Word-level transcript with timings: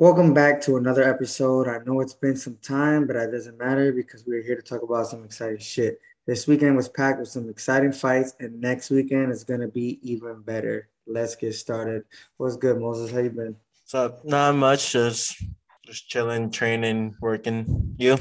Welcome 0.00 0.32
back 0.32 0.62
to 0.62 0.78
another 0.78 1.02
episode. 1.02 1.68
I 1.68 1.76
know 1.84 2.00
it's 2.00 2.14
been 2.14 2.34
some 2.34 2.56
time, 2.62 3.06
but 3.06 3.16
that 3.16 3.30
doesn't 3.30 3.58
matter 3.58 3.92
because 3.92 4.24
we're 4.26 4.42
here 4.42 4.56
to 4.56 4.62
talk 4.62 4.82
about 4.82 5.08
some 5.08 5.22
exciting 5.24 5.58
shit. 5.58 6.00
This 6.26 6.46
weekend 6.46 6.74
was 6.74 6.88
packed 6.88 7.20
with 7.20 7.28
some 7.28 7.50
exciting 7.50 7.92
fights, 7.92 8.34
and 8.40 8.58
next 8.62 8.88
weekend 8.88 9.30
is 9.30 9.44
gonna 9.44 9.68
be 9.68 9.98
even 10.00 10.40
better. 10.40 10.88
Let's 11.06 11.36
get 11.36 11.54
started. 11.54 12.04
What's 12.38 12.56
good, 12.56 12.80
Moses? 12.80 13.10
How 13.10 13.18
you 13.18 13.28
been? 13.28 13.54
What's 13.82 13.94
up? 13.94 14.24
Not 14.24 14.54
much. 14.54 14.90
Just 14.90 15.44
just 15.84 16.08
chilling, 16.08 16.50
training, 16.50 17.14
working. 17.20 17.94
You? 17.98 18.16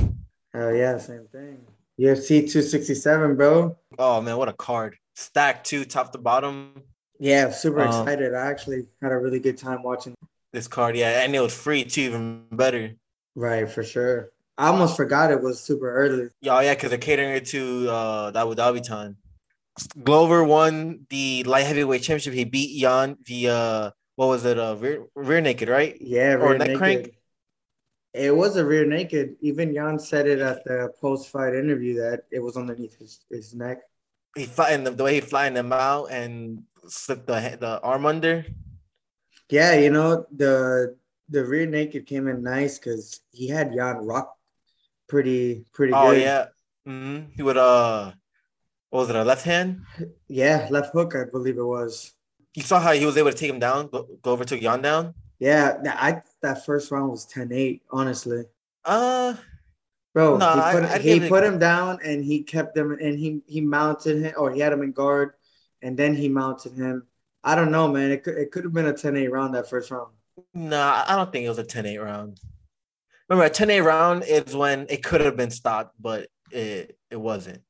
Oh 0.53 0.71
yeah, 0.71 0.97
same 0.97 1.27
thing. 1.31 1.59
UFC 1.97 2.41
267, 2.41 3.37
bro. 3.37 3.77
Oh 3.97 4.19
man, 4.19 4.35
what 4.35 4.49
a 4.49 4.53
card! 4.53 4.97
Stacked 5.15 5.65
too, 5.65 5.85
top 5.85 6.11
to 6.11 6.17
bottom. 6.17 6.83
Yeah, 7.21 7.51
super 7.51 7.79
Um, 7.79 7.87
excited. 7.87 8.35
I 8.35 8.47
actually 8.47 8.87
had 9.01 9.13
a 9.13 9.17
really 9.17 9.39
good 9.39 9.57
time 9.57 9.81
watching. 9.81 10.13
This 10.51 10.67
card, 10.67 10.95
yeah, 10.95 11.21
and 11.23 11.35
it 11.35 11.39
was 11.39 11.53
free 11.53 11.83
too, 11.83 12.01
even 12.01 12.45
better. 12.51 12.95
Right, 13.35 13.69
for 13.69 13.83
sure. 13.83 14.31
I 14.57 14.67
almost 14.67 14.97
forgot 14.97 15.31
it 15.31 15.41
was 15.41 15.61
super 15.61 15.93
early. 15.93 16.29
Yeah, 16.41 16.57
oh, 16.57 16.59
yeah, 16.59 16.73
because 16.73 16.89
they're 16.89 16.99
catering 16.99 17.31
it 17.31 17.45
to 17.47 17.89
uh, 17.89 18.31
Abu 18.35 18.55
Dhabi 18.55 18.83
time. 18.83 19.17
Glover 20.03 20.43
won 20.43 21.05
the 21.09 21.43
light 21.43 21.65
heavyweight 21.65 22.01
championship. 22.01 22.33
He 22.33 22.43
beat 22.43 22.81
Jan 22.81 23.15
via 23.23 23.93
what 24.17 24.27
was 24.27 24.43
it? 24.43 24.59
Uh, 24.59 24.75
rear, 24.77 25.05
rear 25.15 25.39
naked, 25.39 25.69
right? 25.69 25.95
Yeah, 26.01 26.35
Or 26.35 26.57
neck 26.57 26.67
naked. 26.67 26.77
crank? 26.77 27.13
It 28.13 28.35
was 28.35 28.57
a 28.57 28.65
rear 28.65 28.85
naked. 28.85 29.37
Even 29.39 29.73
Jan 29.73 29.97
said 29.97 30.27
it 30.27 30.39
at 30.39 30.65
the 30.65 30.91
post-fight 30.99 31.53
interview 31.55 32.01
that 32.01 32.23
it 32.31 32.39
was 32.39 32.57
underneath 32.57 32.97
his, 32.97 33.23
his 33.29 33.53
neck. 33.53 33.77
He 34.35 34.45
flying 34.45 34.83
the, 34.83 34.91
the 34.91 35.03
way 35.03 35.13
he 35.13 35.21
flying 35.21 35.53
them 35.53 35.71
out 35.71 36.07
and 36.11 36.63
slipped 36.87 37.27
the 37.27 37.57
the 37.59 37.79
arm 37.81 38.05
under. 38.05 38.45
Yeah, 39.49 39.73
you 39.75 39.89
know 39.89 40.25
the 40.35 40.95
the 41.29 41.45
rear 41.45 41.65
naked 41.65 42.05
came 42.05 42.27
in 42.27 42.43
nice 42.43 42.77
because 42.79 43.21
he 43.31 43.47
had 43.47 43.73
Jan 43.73 43.97
rock 44.05 44.35
pretty 45.07 45.65
pretty 45.73 45.93
good. 45.93 45.99
Oh 45.99 46.11
good. 46.11 46.21
yeah, 46.21 46.45
hmm 46.85 47.19
he 47.35 47.41
would 47.41 47.57
uh, 47.57 48.11
what 48.89 48.99
was 49.01 49.09
it? 49.09 49.15
A 49.15 49.23
left 49.23 49.45
hand. 49.45 49.81
yeah, 50.27 50.67
left 50.69 50.93
hook 50.93 51.15
I 51.15 51.25
believe 51.25 51.57
it 51.57 51.63
was. 51.63 52.13
You 52.55 52.63
saw 52.63 52.79
how 52.79 52.93
he 52.93 53.05
was 53.05 53.17
able 53.17 53.31
to 53.31 53.37
take 53.37 53.49
him 53.49 53.59
down. 53.59 53.87
Go, 53.87 54.07
go 54.21 54.31
over 54.31 54.43
took 54.43 54.59
Jan 54.61 54.81
down. 54.81 55.13
Yeah, 55.39 55.77
that- 55.83 55.97
I 56.01 56.21
that 56.41 56.65
first 56.65 56.91
round 56.91 57.11
was 57.11 57.25
10-8, 57.25 57.81
honestly. 57.91 58.45
Uh, 58.83 59.35
Bro, 60.13 60.37
No, 60.37 60.53
he 60.55 60.61
put, 60.61 60.83
I'd 60.85 61.01
he 61.01 61.19
put 61.29 61.43
him 61.43 61.59
down 61.59 61.99
and 62.03 62.25
he 62.25 62.41
kept 62.43 62.75
him 62.75 62.91
and 62.93 63.17
he 63.17 63.41
he 63.45 63.61
mounted 63.61 64.23
him 64.23 64.33
or 64.37 64.51
he 64.51 64.59
had 64.59 64.73
him 64.73 64.81
in 64.81 64.91
guard 64.91 65.33
and 65.81 65.95
then 65.95 66.15
he 66.15 66.27
mounted 66.27 66.73
him. 66.73 67.05
I 67.43 67.55
don't 67.55 67.71
know, 67.71 67.87
man. 67.87 68.11
It 68.11 68.23
could 68.23 68.37
it 68.37 68.51
could 68.51 68.63
have 68.65 68.73
been 68.73 68.87
a 68.87 68.93
10-8 68.93 69.29
round 69.31 69.55
that 69.55 69.69
first 69.69 69.91
round. 69.91 70.11
No, 70.53 70.81
I 70.81 71.15
don't 71.15 71.31
think 71.31 71.45
it 71.45 71.49
was 71.49 71.59
a 71.59 71.63
10-8 71.63 72.03
round. 72.03 72.39
Remember, 73.29 73.45
a 73.45 73.49
10-8 73.49 73.83
round 73.83 74.23
is 74.23 74.55
when 74.55 74.87
it 74.89 75.03
could 75.03 75.21
have 75.21 75.37
been 75.37 75.51
stopped, 75.51 75.95
but 75.99 76.27
it 76.51 76.97
it 77.09 77.19
wasn't. 77.19 77.61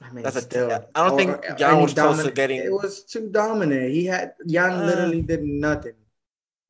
I 0.00 0.10
mean, 0.12 0.24
That's 0.24 0.36
a- 0.36 0.40
still. 0.42 0.70
I 0.94 1.08
don't 1.08 1.16
think 1.16 1.58
Jan 1.58 1.80
was 1.80 1.94
close 1.94 2.22
to 2.22 2.30
getting- 2.30 2.58
It 2.58 2.72
was 2.72 3.04
too 3.04 3.28
dominant. 3.30 3.90
He 3.92 4.06
had 4.06 4.34
Jan 4.46 4.72
Uh, 4.72 4.86
literally 4.86 5.22
did 5.22 5.42
nothing. 5.42 5.94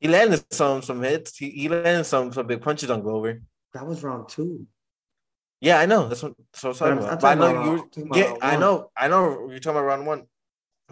He 0.00 0.08
landed 0.08 0.44
some 0.52 0.82
some 0.82 1.02
hits. 1.02 1.36
He, 1.36 1.50
he 1.50 1.68
landed 1.68 2.04
some 2.04 2.32
some 2.32 2.46
big 2.46 2.60
punches 2.60 2.90
on 2.90 3.02
Glover. 3.02 3.40
That 3.72 3.86
was 3.86 4.02
round 4.02 4.28
two. 4.28 4.66
Yeah, 5.60 5.78
I 5.78 5.86
know. 5.86 6.08
That's 6.08 6.22
what 6.22 6.34
so 6.52 6.72
sorry 6.72 6.92
I'm 6.92 6.98
about. 6.98 7.20
But 7.20 7.28
I 7.28 7.34
know 7.36 7.64
you. 7.64 7.78
talking 7.78 8.10
Yeah, 8.14 8.34
I 8.42 8.56
know. 8.56 8.90
I 8.96 9.08
know. 9.08 9.48
You're 9.48 9.60
talking 9.60 9.78
about 9.78 9.84
round 9.86 10.06
one, 10.06 10.26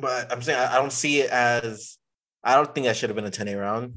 but 0.01 0.33
I'm 0.33 0.43
saying 0.43 0.59
I, 0.59 0.75
I 0.75 0.77
don't 0.77 0.93
see 0.93 1.21
it 1.21 1.31
as. 1.31 1.99
I 2.43 2.55
don't 2.55 2.75
think 2.75 2.87
that 2.87 2.97
should 2.97 3.11
have 3.11 3.17
been 3.17 3.27
a 3.27 3.31
10 3.31 3.49
A 3.49 3.57
round. 3.57 3.95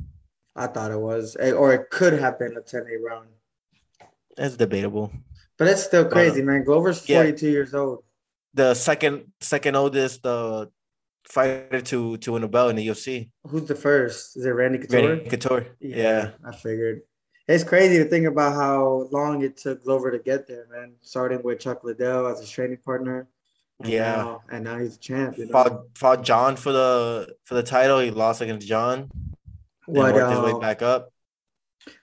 I 0.55 0.67
thought 0.67 0.91
it 0.91 0.99
was, 0.99 1.37
Eh, 1.39 1.51
or 1.51 1.73
it 1.73 1.89
could 1.89 2.13
have 2.13 2.37
been 2.37 2.57
a 2.57 2.61
10 2.61 2.81
A 2.81 3.09
round. 3.09 3.29
That's 4.35 4.57
debatable. 4.57 5.11
But 5.57 5.67
it's 5.67 5.83
still 5.83 6.05
crazy, 6.05 6.41
man. 6.41 6.63
Glover's 6.63 7.07
yeah. 7.07 7.17
42 7.19 7.49
years 7.49 7.73
old. 7.73 8.03
The 8.53 8.73
second 8.73 9.31
second 9.39 9.75
oldest 9.75 10.25
uh, 10.25 10.67
fighter 11.27 11.81
to 11.81 12.17
to 12.17 12.31
win 12.33 12.43
a 12.43 12.47
belt 12.47 12.71
in 12.71 12.75
the 12.75 12.87
UFC. 12.87 13.29
Who's 13.47 13.65
the 13.65 13.75
first? 13.75 14.37
Is 14.37 14.45
it 14.45 14.49
Randy 14.49 14.79
Couture? 14.79 15.09
Randy 15.09 15.29
Couture. 15.29 15.67
Yeah. 15.79 16.31
I 16.45 16.55
figured. 16.55 17.01
It's 17.47 17.63
crazy 17.63 17.97
to 17.97 18.05
think 18.05 18.25
about 18.25 18.53
how 18.53 19.09
long 19.11 19.41
it 19.43 19.57
took 19.57 19.83
Glover 19.83 20.11
to 20.11 20.19
get 20.19 20.47
there, 20.47 20.65
man. 20.71 20.93
Starting 21.01 21.41
with 21.43 21.59
Chuck 21.59 21.83
Liddell 21.83 22.27
as 22.27 22.39
his 22.39 22.49
training 22.49 22.77
partner. 22.85 23.27
And 23.83 23.91
Yeah. 23.91 24.15
now- 24.15 24.41
and 24.49 24.63
now 24.63 24.77
he's 24.79 24.95
a 24.95 24.99
champ. 24.99 25.37
You 25.37 25.45
know? 25.45 25.51
Fought 25.51 25.81
fought 25.95 26.23
John 26.23 26.55
for 26.55 26.71
the 26.71 27.35
for 27.43 27.55
the 27.55 27.63
title. 27.63 27.99
He 27.99 28.11
lost 28.11 28.41
against 28.41 28.67
John. 28.67 29.11
What, 29.85 30.13
worked 30.13 30.29
his 30.29 30.39
um, 30.39 30.45
way 30.45 30.59
back 30.59 30.81
up. 30.81 31.11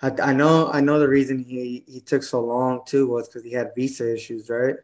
I, 0.03 0.13
I 0.23 0.33
know 0.35 0.71
I 0.71 0.81
know 0.81 0.99
the 0.99 1.09
reason 1.09 1.39
he, 1.39 1.83
he 1.87 2.01
took 2.01 2.23
so 2.23 2.41
long 2.45 2.83
too 2.87 3.09
was 3.09 3.29
because 3.29 3.43
he 3.43 3.53
had 3.53 3.71
visa 3.75 4.13
issues, 4.15 4.51
right? 4.51 4.77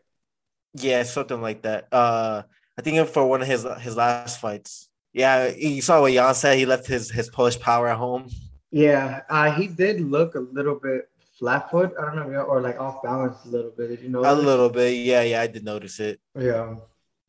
Yeah, 0.72 1.02
something 1.02 1.40
like 1.40 1.62
that. 1.62 1.88
Uh, 1.92 2.42
I 2.78 2.82
think 2.82 3.06
for 3.08 3.26
one 3.26 3.42
of 3.42 3.48
his 3.48 3.66
his 3.80 3.96
last 3.96 4.40
fights. 4.40 4.88
Yeah, 5.12 5.48
you 5.48 5.80
saw 5.80 6.00
what 6.00 6.12
Jan 6.12 6.34
said. 6.34 6.58
He 6.58 6.66
left 6.66 6.86
his 6.86 7.10
his 7.10 7.28
Polish 7.28 7.58
power 7.58 7.88
at 7.88 7.96
home. 7.96 8.28
Yeah, 8.70 9.22
uh, 9.30 9.50
he 9.52 9.66
did 9.66 10.00
look 10.00 10.34
a 10.34 10.40
little 10.40 10.74
bit 10.74 11.08
flat 11.38 11.70
foot. 11.70 11.92
I 12.00 12.04
don't 12.04 12.32
know, 12.32 12.40
or 12.42 12.60
like 12.60 12.78
off 12.80 13.02
balance 13.02 13.38
a 13.44 13.48
little 13.48 13.70
bit. 13.76 13.88
Did 13.90 14.00
you 14.02 14.08
know? 14.08 14.20
A 14.20 14.34
little 14.34 14.68
bit. 14.70 14.94
Yeah, 14.94 15.22
yeah, 15.22 15.40
I 15.42 15.46
did 15.46 15.64
notice 15.64 16.00
it. 16.00 16.20
Yeah, 16.38 16.74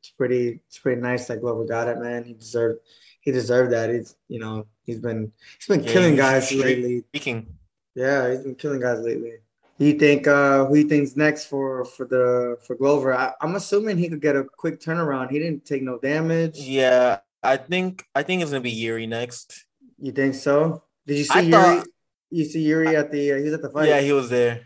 it's 0.02 0.10
pretty. 0.12 0.62
It's 0.68 0.80
pretty 0.80 1.02
nice 1.02 1.28
that 1.28 1.42
Glover 1.42 1.66
got 1.66 1.88
it, 1.88 1.98
man. 2.00 2.24
He 2.24 2.34
deserved. 2.34 2.80
He 3.22 3.32
deserved 3.32 3.74
that. 3.74 3.90
He's, 3.90 4.16
you 4.30 4.40
know, 4.40 4.66
he's 4.86 5.00
been 5.00 5.32
he's 5.58 5.68
been 5.68 5.84
Yeah, 5.84 5.92
killing 5.92 6.12
he's 6.14 6.20
guys 6.22 6.52
lately. 6.54 7.04
Speaking. 7.10 7.48
Yeah, 7.96 8.30
he's 8.32 8.42
been 8.42 8.56
killing 8.56 8.80
guys 8.80 9.00
lately. 9.00 9.34
You 9.80 9.94
think? 9.94 10.28
Uh, 10.28 10.66
who 10.66 10.78
you 10.78 10.88
think's 10.88 11.16
next 11.16 11.46
for 11.46 11.84
for 11.86 12.06
the 12.06 12.58
for 12.66 12.76
Glover? 12.76 13.14
I, 13.14 13.34
I'm 13.42 13.56
assuming 13.56 13.98
he 13.98 14.10
could 14.10 14.22
get 14.22 14.36
a 14.36 14.44
quick 14.44 14.80
turnaround. 14.80 15.30
He 15.30 15.40
didn't 15.40 15.66
take 15.66 15.84
no 15.84 16.00
damage. 16.00 16.58
Yeah, 16.58 17.20
I 17.44 17.58
think 17.58 18.06
I 18.16 18.24
think 18.24 18.42
it's 18.42 18.52
gonna 18.52 18.62
be 18.62 18.74
Jiri 18.74 19.08
next. 19.08 19.66
You 20.00 20.12
think 20.14 20.34
so? 20.36 20.84
Did 21.06 21.18
you 21.18 21.24
see 21.26 21.40
I 21.40 21.44
Jiri? 21.44 21.52
thought- 21.52 21.88
you 22.30 22.46
see 22.46 22.66
Jiri 22.66 22.94
at 22.94 23.12
the? 23.12 23.34
Uh, 23.34 23.38
he 23.38 23.44
was 23.44 23.54
at 23.54 23.62
the 23.62 23.70
fight. 23.70 23.88
Yeah, 23.88 24.00
he 24.02 24.12
was 24.14 24.30
there. 24.30 24.62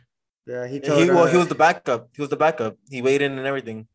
yeah. 0.45 0.67
He 0.67 0.79
told 0.79 0.99
He 0.99 1.05
told. 1.07 1.15
well, 1.17 1.27
uh, 1.27 1.31
he 1.31 1.37
was 1.37 1.47
the 1.47 1.55
backup. 1.55 2.09
He 2.15 2.21
was 2.21 2.29
the 2.29 2.37
backup. 2.37 2.77
He 2.89 3.01
weighed 3.01 3.21
in 3.21 3.37
and 3.37 3.47
everything. 3.47 3.87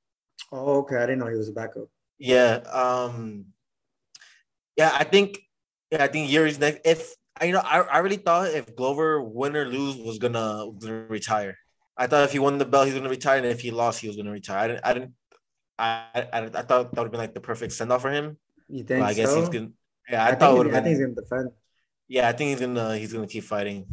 Oh, 0.52 0.78
okay. 0.80 0.96
I 0.96 1.06
didn't 1.06 1.18
know 1.18 1.26
he 1.26 1.36
was 1.36 1.48
a 1.48 1.52
backup. 1.52 1.88
Yeah. 2.18 2.56
Um. 2.72 3.46
Yeah, 4.76 4.92
I 4.94 5.04
think. 5.04 5.40
Yeah, 5.90 6.04
I 6.04 6.08
think 6.08 6.30
Jiri's 6.30 6.58
next. 6.58 6.80
If 6.84 7.14
you 7.42 7.52
know, 7.52 7.60
I, 7.64 7.80
I 7.80 7.98
really 7.98 8.16
thought 8.16 8.48
if 8.48 8.74
Glover 8.74 9.22
win 9.22 9.56
or 9.56 9.66
lose 9.66 9.96
was 9.96 10.18
gonna, 10.18 10.66
gonna 10.78 11.06
retire. 11.08 11.58
I 11.96 12.06
thought 12.06 12.24
if 12.24 12.32
he 12.32 12.38
won 12.38 12.58
the 12.58 12.64
belt, 12.64 12.86
he 12.86 12.92
was 12.92 13.00
gonna 13.00 13.10
retire, 13.10 13.38
and 13.38 13.46
if 13.46 13.60
he 13.60 13.70
lost, 13.70 14.00
he 14.00 14.06
was 14.08 14.16
gonna 14.16 14.30
retire. 14.30 14.58
I 14.60 14.68
didn't. 14.68 14.84
I 14.84 14.94
didn't. 14.94 15.12
I 15.78 16.04
I, 16.32 16.40
I 16.44 16.62
thought 16.62 16.92
that 16.92 16.96
would 16.96 17.04
have 17.04 17.10
been 17.10 17.20
like 17.20 17.34
the 17.34 17.40
perfect 17.40 17.72
send 17.72 17.92
off 17.92 18.02
for 18.02 18.10
him. 18.10 18.36
You 18.68 18.84
think 18.84 19.04
I 19.04 19.14
guess 19.14 19.30
so? 19.30 19.40
he's 19.40 19.48
gonna. 19.48 19.70
Yeah, 20.10 20.24
I, 20.24 20.30
I, 20.30 20.34
thought 20.34 20.54
it 20.54 20.58
would 20.58 20.66
he- 20.66 20.72
I 20.72 20.74
have 20.76 20.84
think 20.84 20.96
he's 20.96 21.06
gonna 21.06 21.14
defend 21.14 21.50
Yeah, 22.08 22.28
I 22.28 22.32
think 22.32 22.50
he's 22.50 22.60
gonna 22.60 22.96
he's 22.96 23.12
gonna 23.12 23.26
keep 23.26 23.44
fighting. 23.44 23.86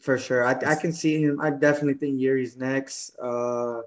for 0.00 0.18
sure. 0.18 0.44
I 0.44 0.52
I 0.66 0.74
can 0.74 0.92
see 0.92 1.22
him. 1.22 1.40
I 1.40 1.50
definitely 1.50 1.94
think 1.94 2.20
Jiri's 2.20 2.56
next. 2.56 3.16
Uh, 3.20 3.80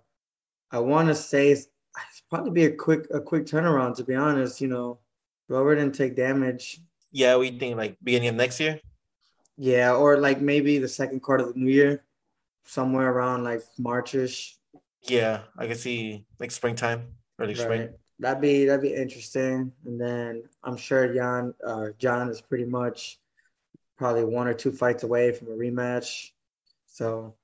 I 0.71 0.79
want 0.79 1.09
to 1.09 1.15
say 1.15 1.49
it's, 1.51 1.67
it's 2.09 2.21
probably 2.29 2.51
be 2.51 2.65
a 2.65 2.75
quick 2.75 3.07
a 3.13 3.19
quick 3.19 3.45
turnaround. 3.45 3.95
To 3.97 4.03
be 4.03 4.15
honest, 4.15 4.61
you 4.61 4.67
know, 4.67 4.99
Glover 5.49 5.75
didn't 5.75 5.95
take 5.95 6.15
damage. 6.15 6.81
Yeah, 7.11 7.35
we 7.37 7.51
think 7.51 7.75
like 7.77 7.97
beginning 8.03 8.29
of 8.29 8.35
next 8.35 8.59
year. 8.59 8.79
Yeah, 9.57 9.93
or 9.93 10.17
like 10.17 10.39
maybe 10.41 10.77
the 10.79 10.87
second 10.87 11.19
quarter 11.19 11.45
of 11.45 11.53
the 11.53 11.59
new 11.59 11.71
year, 11.71 12.03
somewhere 12.63 13.11
around 13.11 13.43
like 13.43 13.61
Marchish. 13.77 14.55
Yeah, 15.03 15.41
I 15.57 15.67
can 15.67 15.75
see 15.75 16.25
like 16.39 16.51
springtime, 16.51 17.07
early 17.39 17.55
spring. 17.55 17.89
That'd 18.19 18.41
be 18.41 18.65
that'd 18.65 18.81
be 18.81 18.93
interesting. 18.93 19.71
And 19.85 19.99
then 19.99 20.43
I'm 20.63 20.77
sure 20.77 21.13
Jan 21.13 21.53
uh 21.65 21.87
John 21.97 22.29
is 22.29 22.39
pretty 22.39 22.65
much 22.65 23.19
probably 24.01 24.23
one 24.23 24.47
or 24.47 24.53
two 24.55 24.71
fights 24.71 25.03
away 25.03 25.31
from 25.31 25.49
a 25.49 25.51
rematch. 25.51 26.31
So 26.87 27.35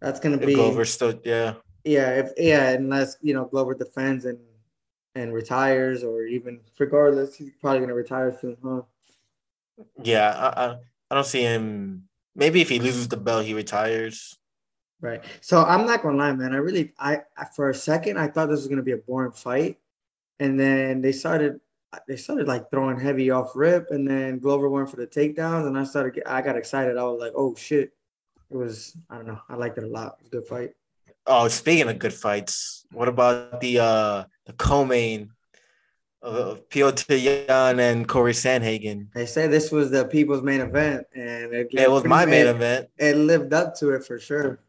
that's 0.00 0.20
gonna 0.20 0.38
be 0.38 0.54
Glover's 0.54 0.92
still 0.92 1.20
yeah. 1.24 1.54
yeah, 1.82 2.10
if 2.10 2.30
yeah, 2.36 2.70
unless 2.70 3.16
you 3.20 3.34
know 3.34 3.46
Glover 3.46 3.74
defends 3.74 4.24
and 4.24 4.38
and 5.16 5.34
retires 5.34 6.04
or 6.04 6.22
even 6.22 6.60
regardless, 6.78 7.34
he's 7.34 7.50
probably 7.60 7.80
gonna 7.80 7.94
retire 7.94 8.30
soon, 8.40 8.56
huh? 8.62 8.82
Yeah, 10.04 10.30
I, 10.30 10.66
I 10.66 10.76
I 11.10 11.14
don't 11.16 11.26
see 11.26 11.42
him. 11.42 12.04
Maybe 12.36 12.60
if 12.60 12.68
he 12.68 12.78
loses 12.78 13.08
the 13.08 13.16
belt, 13.16 13.44
he 13.44 13.54
retires. 13.54 14.38
Right. 15.00 15.24
So 15.40 15.64
I'm 15.64 15.84
not 15.84 16.04
gonna 16.04 16.16
lie, 16.16 16.32
man. 16.32 16.54
I 16.54 16.58
really, 16.58 16.92
I, 17.00 17.22
I 17.36 17.46
for 17.56 17.70
a 17.70 17.74
second 17.74 18.18
I 18.18 18.28
thought 18.28 18.50
this 18.50 18.60
was 18.60 18.68
gonna 18.68 18.82
be 18.82 18.92
a 18.92 18.98
boring 18.98 19.32
fight, 19.32 19.78
and 20.38 20.60
then 20.60 21.00
they 21.00 21.10
started, 21.10 21.58
they 22.06 22.16
started 22.16 22.46
like 22.46 22.70
throwing 22.70 22.98
heavy 22.98 23.30
off 23.30 23.52
rip, 23.54 23.90
and 23.90 24.08
then 24.08 24.38
Glover 24.38 24.68
went 24.68 24.90
for 24.90 24.96
the 24.96 25.06
takedowns, 25.06 25.66
and 25.66 25.78
I 25.78 25.84
started, 25.84 26.14
get, 26.14 26.28
I 26.28 26.42
got 26.42 26.56
excited. 26.56 26.96
I 26.96 27.04
was 27.04 27.20
like, 27.20 27.32
oh 27.34 27.54
shit, 27.54 27.92
it 28.50 28.56
was, 28.56 28.96
I 29.08 29.16
don't 29.16 29.26
know, 29.26 29.40
I 29.48 29.56
liked 29.56 29.78
it 29.78 29.84
a 29.84 29.88
lot. 29.88 30.16
It 30.18 30.24
was 30.24 30.26
a 30.28 30.30
good 30.30 30.46
fight. 30.46 30.70
Oh, 31.26 31.48
speaking 31.48 31.88
of 31.88 31.98
good 31.98 32.14
fights, 32.14 32.86
what 32.92 33.08
about 33.08 33.60
the 33.60 33.80
uh 33.80 34.24
the 34.46 34.52
co-main 34.54 35.30
of 36.22 36.68
Petr 36.68 37.22
Yan 37.22 37.78
and 37.78 38.08
Cory 38.08 38.32
Sandhagen. 38.32 39.12
They 39.14 39.26
said 39.26 39.50
this 39.50 39.70
was 39.70 39.90
the 39.90 40.04
people's 40.04 40.42
main 40.42 40.60
event, 40.60 41.06
and 41.14 41.52
it, 41.52 41.68
it 41.72 41.90
was 41.90 42.04
my 42.04 42.26
main 42.26 42.46
event. 42.46 42.88
It 42.98 43.16
lived 43.16 43.52
up 43.52 43.76
to 43.76 43.90
it 43.90 44.04
for 44.04 44.18
sure. 44.18 44.60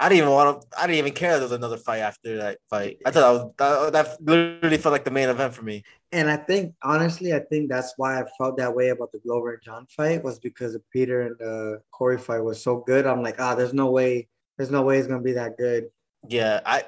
I 0.00 0.08
didn't 0.08 0.18
even 0.18 0.30
want 0.30 0.62
to. 0.62 0.78
I 0.78 0.86
didn't 0.86 0.98
even 0.98 1.12
care 1.12 1.32
there 1.32 1.42
was 1.42 1.52
another 1.52 1.76
fight 1.76 1.98
after 1.98 2.36
that 2.38 2.58
fight. 2.70 2.98
I 3.04 3.10
thought 3.10 3.56
that, 3.58 3.70
was, 3.70 3.92
that, 3.92 3.92
that 3.92 4.22
literally 4.22 4.78
felt 4.78 4.92
like 4.92 5.04
the 5.04 5.10
main 5.10 5.28
event 5.28 5.54
for 5.54 5.62
me. 5.62 5.82
And 6.12 6.30
I 6.30 6.36
think 6.36 6.74
honestly, 6.82 7.34
I 7.34 7.40
think 7.40 7.68
that's 7.68 7.94
why 7.96 8.20
I 8.20 8.24
felt 8.38 8.56
that 8.58 8.74
way 8.74 8.90
about 8.90 9.12
the 9.12 9.18
Glover 9.18 9.54
and 9.54 9.62
John 9.62 9.86
fight 9.86 10.22
was 10.22 10.38
because 10.38 10.74
of 10.74 10.88
Peter 10.90 11.22
and 11.22 11.36
the 11.38 11.82
Cory 11.90 12.16
fight 12.16 12.44
was 12.44 12.62
so 12.62 12.76
good. 12.86 13.06
I'm 13.06 13.22
like, 13.22 13.40
ah, 13.40 13.54
there's 13.54 13.74
no 13.74 13.90
way, 13.90 14.28
there's 14.56 14.70
no 14.70 14.82
way 14.82 14.98
it's 14.98 15.08
gonna 15.08 15.20
be 15.20 15.32
that 15.32 15.58
good. 15.58 15.90
Yeah, 16.28 16.60
I, 16.64 16.84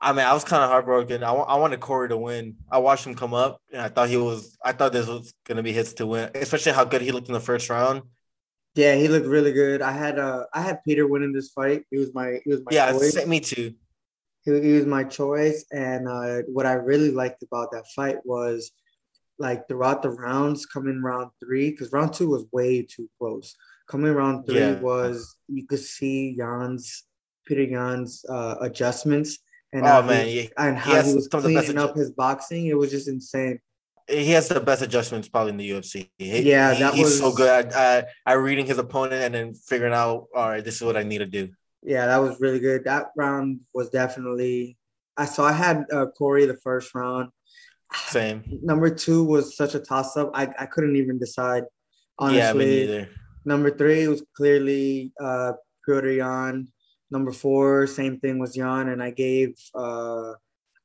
I 0.00 0.12
mean, 0.12 0.26
I 0.26 0.32
was 0.32 0.44
kind 0.44 0.62
of 0.62 0.70
heartbroken. 0.70 1.22
I, 1.22 1.32
I 1.32 1.56
wanted 1.56 1.80
Cory 1.80 2.08
to 2.08 2.16
win. 2.16 2.56
I 2.70 2.78
watched 2.78 3.06
him 3.06 3.14
come 3.14 3.34
up, 3.34 3.60
and 3.72 3.80
I 3.80 3.88
thought 3.88 4.08
he 4.08 4.16
was. 4.16 4.56
I 4.64 4.72
thought 4.72 4.92
this 4.92 5.06
was 5.06 5.34
gonna 5.44 5.62
be 5.62 5.72
his 5.72 5.94
to 5.94 6.06
win, 6.06 6.30
especially 6.34 6.72
how 6.72 6.84
good 6.84 7.02
he 7.02 7.12
looked 7.12 7.28
in 7.28 7.34
the 7.34 7.40
first 7.40 7.68
round. 7.70 8.02
Yeah, 8.74 8.96
he 8.96 9.08
looked 9.08 9.26
really 9.26 9.52
good. 9.52 9.82
I 9.82 9.92
had 9.92 10.18
uh 10.18 10.44
I 10.52 10.62
had 10.62 10.82
Peter 10.84 11.06
winning 11.06 11.32
this 11.32 11.50
fight. 11.50 11.84
He 11.90 11.98
was 11.98 12.12
my 12.14 12.40
he 12.44 12.50
was 12.50 12.62
my 12.64 12.72
choice. 12.72 12.74
yeah, 12.74 13.20
choice. 13.20 13.26
me 13.26 13.40
too. 13.40 13.74
He, 14.44 14.60
he 14.60 14.72
was 14.72 14.86
my 14.86 15.04
choice, 15.04 15.64
and 15.72 16.08
uh, 16.08 16.42
what 16.48 16.66
I 16.66 16.74
really 16.74 17.10
liked 17.10 17.42
about 17.42 17.70
that 17.72 17.86
fight 17.94 18.18
was 18.24 18.72
like 19.38 19.66
throughout 19.66 20.02
the 20.02 20.10
rounds, 20.10 20.66
coming 20.66 21.02
round 21.02 21.30
three, 21.42 21.70
because 21.70 21.92
round 21.92 22.12
two 22.12 22.30
was 22.30 22.44
way 22.52 22.82
too 22.82 23.08
close. 23.18 23.54
Coming 23.88 24.12
round 24.12 24.46
three 24.46 24.58
yeah. 24.58 24.80
was 24.80 25.36
you 25.48 25.66
could 25.66 25.80
see 25.80 26.34
Yan's 26.36 27.04
Peter 27.46 27.62
Yan's 27.62 28.24
uh, 28.28 28.56
adjustments 28.60 29.38
and 29.74 29.84
oh 29.86 30.02
man, 30.02 30.26
he, 30.26 30.50
and 30.56 30.78
how 30.78 31.02
he, 31.02 31.08
he 31.08 31.14
was 31.16 31.26
cleaning 31.26 31.78
up 31.78 31.96
his 31.96 32.12
boxing. 32.12 32.66
It 32.66 32.78
was 32.78 32.92
just 32.92 33.08
insane 33.08 33.58
he 34.08 34.30
has 34.32 34.48
the 34.48 34.60
best 34.60 34.82
adjustments 34.82 35.28
probably 35.28 35.50
in 35.50 35.56
the 35.56 35.70
UFC. 35.70 36.10
He, 36.18 36.42
yeah, 36.42 36.74
that 36.74 36.94
he's 36.94 37.04
was 37.04 37.18
so 37.18 37.32
good 37.32 37.48
at, 37.48 37.72
at, 37.72 38.08
at, 38.26 38.34
reading 38.34 38.66
his 38.66 38.78
opponent 38.78 39.22
and 39.22 39.34
then 39.34 39.54
figuring 39.54 39.94
out, 39.94 40.26
all 40.34 40.48
right, 40.48 40.64
this 40.64 40.76
is 40.76 40.82
what 40.82 40.96
I 40.96 41.02
need 41.02 41.18
to 41.18 41.26
do. 41.26 41.48
Yeah, 41.82 42.06
that 42.06 42.18
was 42.18 42.40
really 42.40 42.60
good. 42.60 42.84
That 42.84 43.10
round 43.16 43.60
was 43.74 43.90
definitely. 43.90 44.76
I 45.16 45.26
so 45.26 45.44
I 45.44 45.52
had 45.52 45.84
uh, 45.92 46.06
Cory 46.18 46.46
the 46.46 46.56
first 46.56 46.94
round. 46.94 47.30
Same. 47.94 48.42
Number 48.62 48.90
two 48.90 49.24
was 49.24 49.56
such 49.56 49.74
a 49.74 49.78
toss 49.80 50.16
up. 50.16 50.30
I, 50.34 50.48
I 50.58 50.66
couldn't 50.66 50.96
even 50.96 51.18
decide. 51.18 51.64
Honestly. 52.18 52.38
Yeah, 52.38 52.52
me 52.52 52.64
neither. 52.64 53.08
Number 53.44 53.70
three 53.70 54.08
was 54.08 54.24
clearly 54.36 55.12
uh, 55.20 55.52
Petr 55.88 56.16
Yan. 56.16 56.68
Number 57.10 57.32
four, 57.32 57.86
same 57.86 58.18
thing 58.18 58.38
was 58.38 58.56
Yan, 58.56 58.88
and 58.88 59.02
I 59.02 59.10
gave 59.10 59.54
uh, 59.74 60.32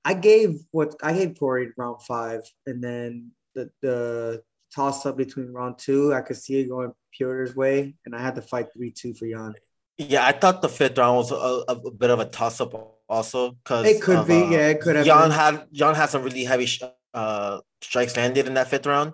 I 0.06 0.13
gave 0.13 0.60
what 0.72 0.96
I 1.04 1.13
gave 1.13 1.38
Cory 1.38 1.72
round 1.78 2.01
five, 2.04 2.42
and 2.66 2.84
then 2.84 3.31
the 3.56 3.69
the 3.81 4.44
toss 4.74 5.06
up 5.06 5.18
between 5.18 5.51
round 5.51 5.78
two, 5.78 6.13
I 6.13 6.22
could 6.22 6.38
see 6.38 6.60
it 6.60 6.69
going 6.69 6.94
Peter's 7.12 7.56
way, 7.56 7.96
and 8.06 8.16
I 8.16 8.22
had 8.22 8.36
to 8.36 8.42
fight 8.42 8.68
three 8.74 8.92
two 8.92 9.13
for 9.13 9.25
Yan. 9.25 9.56
Yeah, 9.98 10.25
I 10.25 10.31
thought 10.31 10.62
the 10.62 10.69
fifth 10.69 10.98
round 10.98 11.18
was 11.18 11.31
a, 11.31 11.63
a 11.68 11.92
bit 11.92 12.10
of 12.10 12.19
a 12.19 12.25
toss 12.25 12.62
up 12.62 12.74
also 13.10 13.51
because 13.51 13.86
it 13.86 14.01
could 14.01 14.19
of, 14.19 14.28
be. 14.28 14.42
Uh, 14.44 14.50
yeah, 14.50 14.68
it 14.69 14.81
could 14.81 14.96
have. 14.96 15.06
Yan 15.06 15.24
been. 15.24 15.31
had 15.31 15.68
Yan 15.72 15.96
had 15.96 16.10
some 16.10 16.24
really 16.24 16.45
heavy 16.45 16.68
uh, 17.13 17.60
strikes 17.81 18.16
landed 18.16 18.48
in 18.48 18.54
that 18.54 18.69
fifth 18.69 18.86
round. 18.86 19.13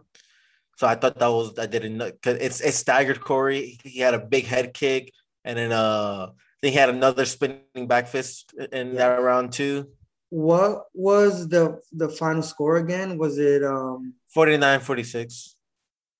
So 0.77 0.87
I 0.87 0.95
thought 0.95 1.17
that 1.17 1.27
was 1.27 1.57
I 1.57 1.65
didn't 1.65 1.97
know 1.97 2.11
because 2.11 2.37
it's 2.39 2.61
it 2.61 2.73
staggered 2.73 3.21
Cory. 3.21 3.79
He 3.83 3.99
had 3.99 4.13
a 4.13 4.19
big 4.19 4.45
head 4.45 4.73
kick, 4.73 5.13
and 5.43 5.57
then 5.57 5.71
uh, 5.71 6.31
then 6.61 6.71
he 6.71 6.77
had 6.77 6.89
another 6.89 7.25
spinning 7.25 7.87
back 7.87 8.07
fist 8.07 8.53
in 8.71 8.89
yeah. 8.89 8.93
that 8.95 9.21
round 9.21 9.53
too. 9.53 9.89
What 10.29 10.85
was 10.93 11.47
the 11.47 11.79
the 11.91 12.09
final 12.09 12.41
score 12.41 12.77
again? 12.77 13.17
Was 13.17 13.37
it 13.37 13.63
um 13.63 14.13
49 14.33 14.79
46? 14.79 15.55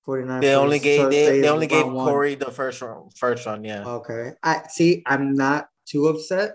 49 0.05 0.41
They 0.41 0.55
only 0.55 0.79
gave 0.79 1.01
so 1.01 1.09
they, 1.09 1.41
they 1.41 1.49
only 1.49 1.67
gave 1.67 1.85
Cory 1.85 2.35
the 2.35 2.51
first 2.51 2.81
round 2.81 3.11
first 3.17 3.45
round, 3.45 3.65
yeah. 3.65 3.85
Okay. 3.85 4.33
I 4.43 4.63
see 4.69 5.03
I'm 5.05 5.33
not 5.33 5.69
too 5.85 6.07
upset 6.07 6.53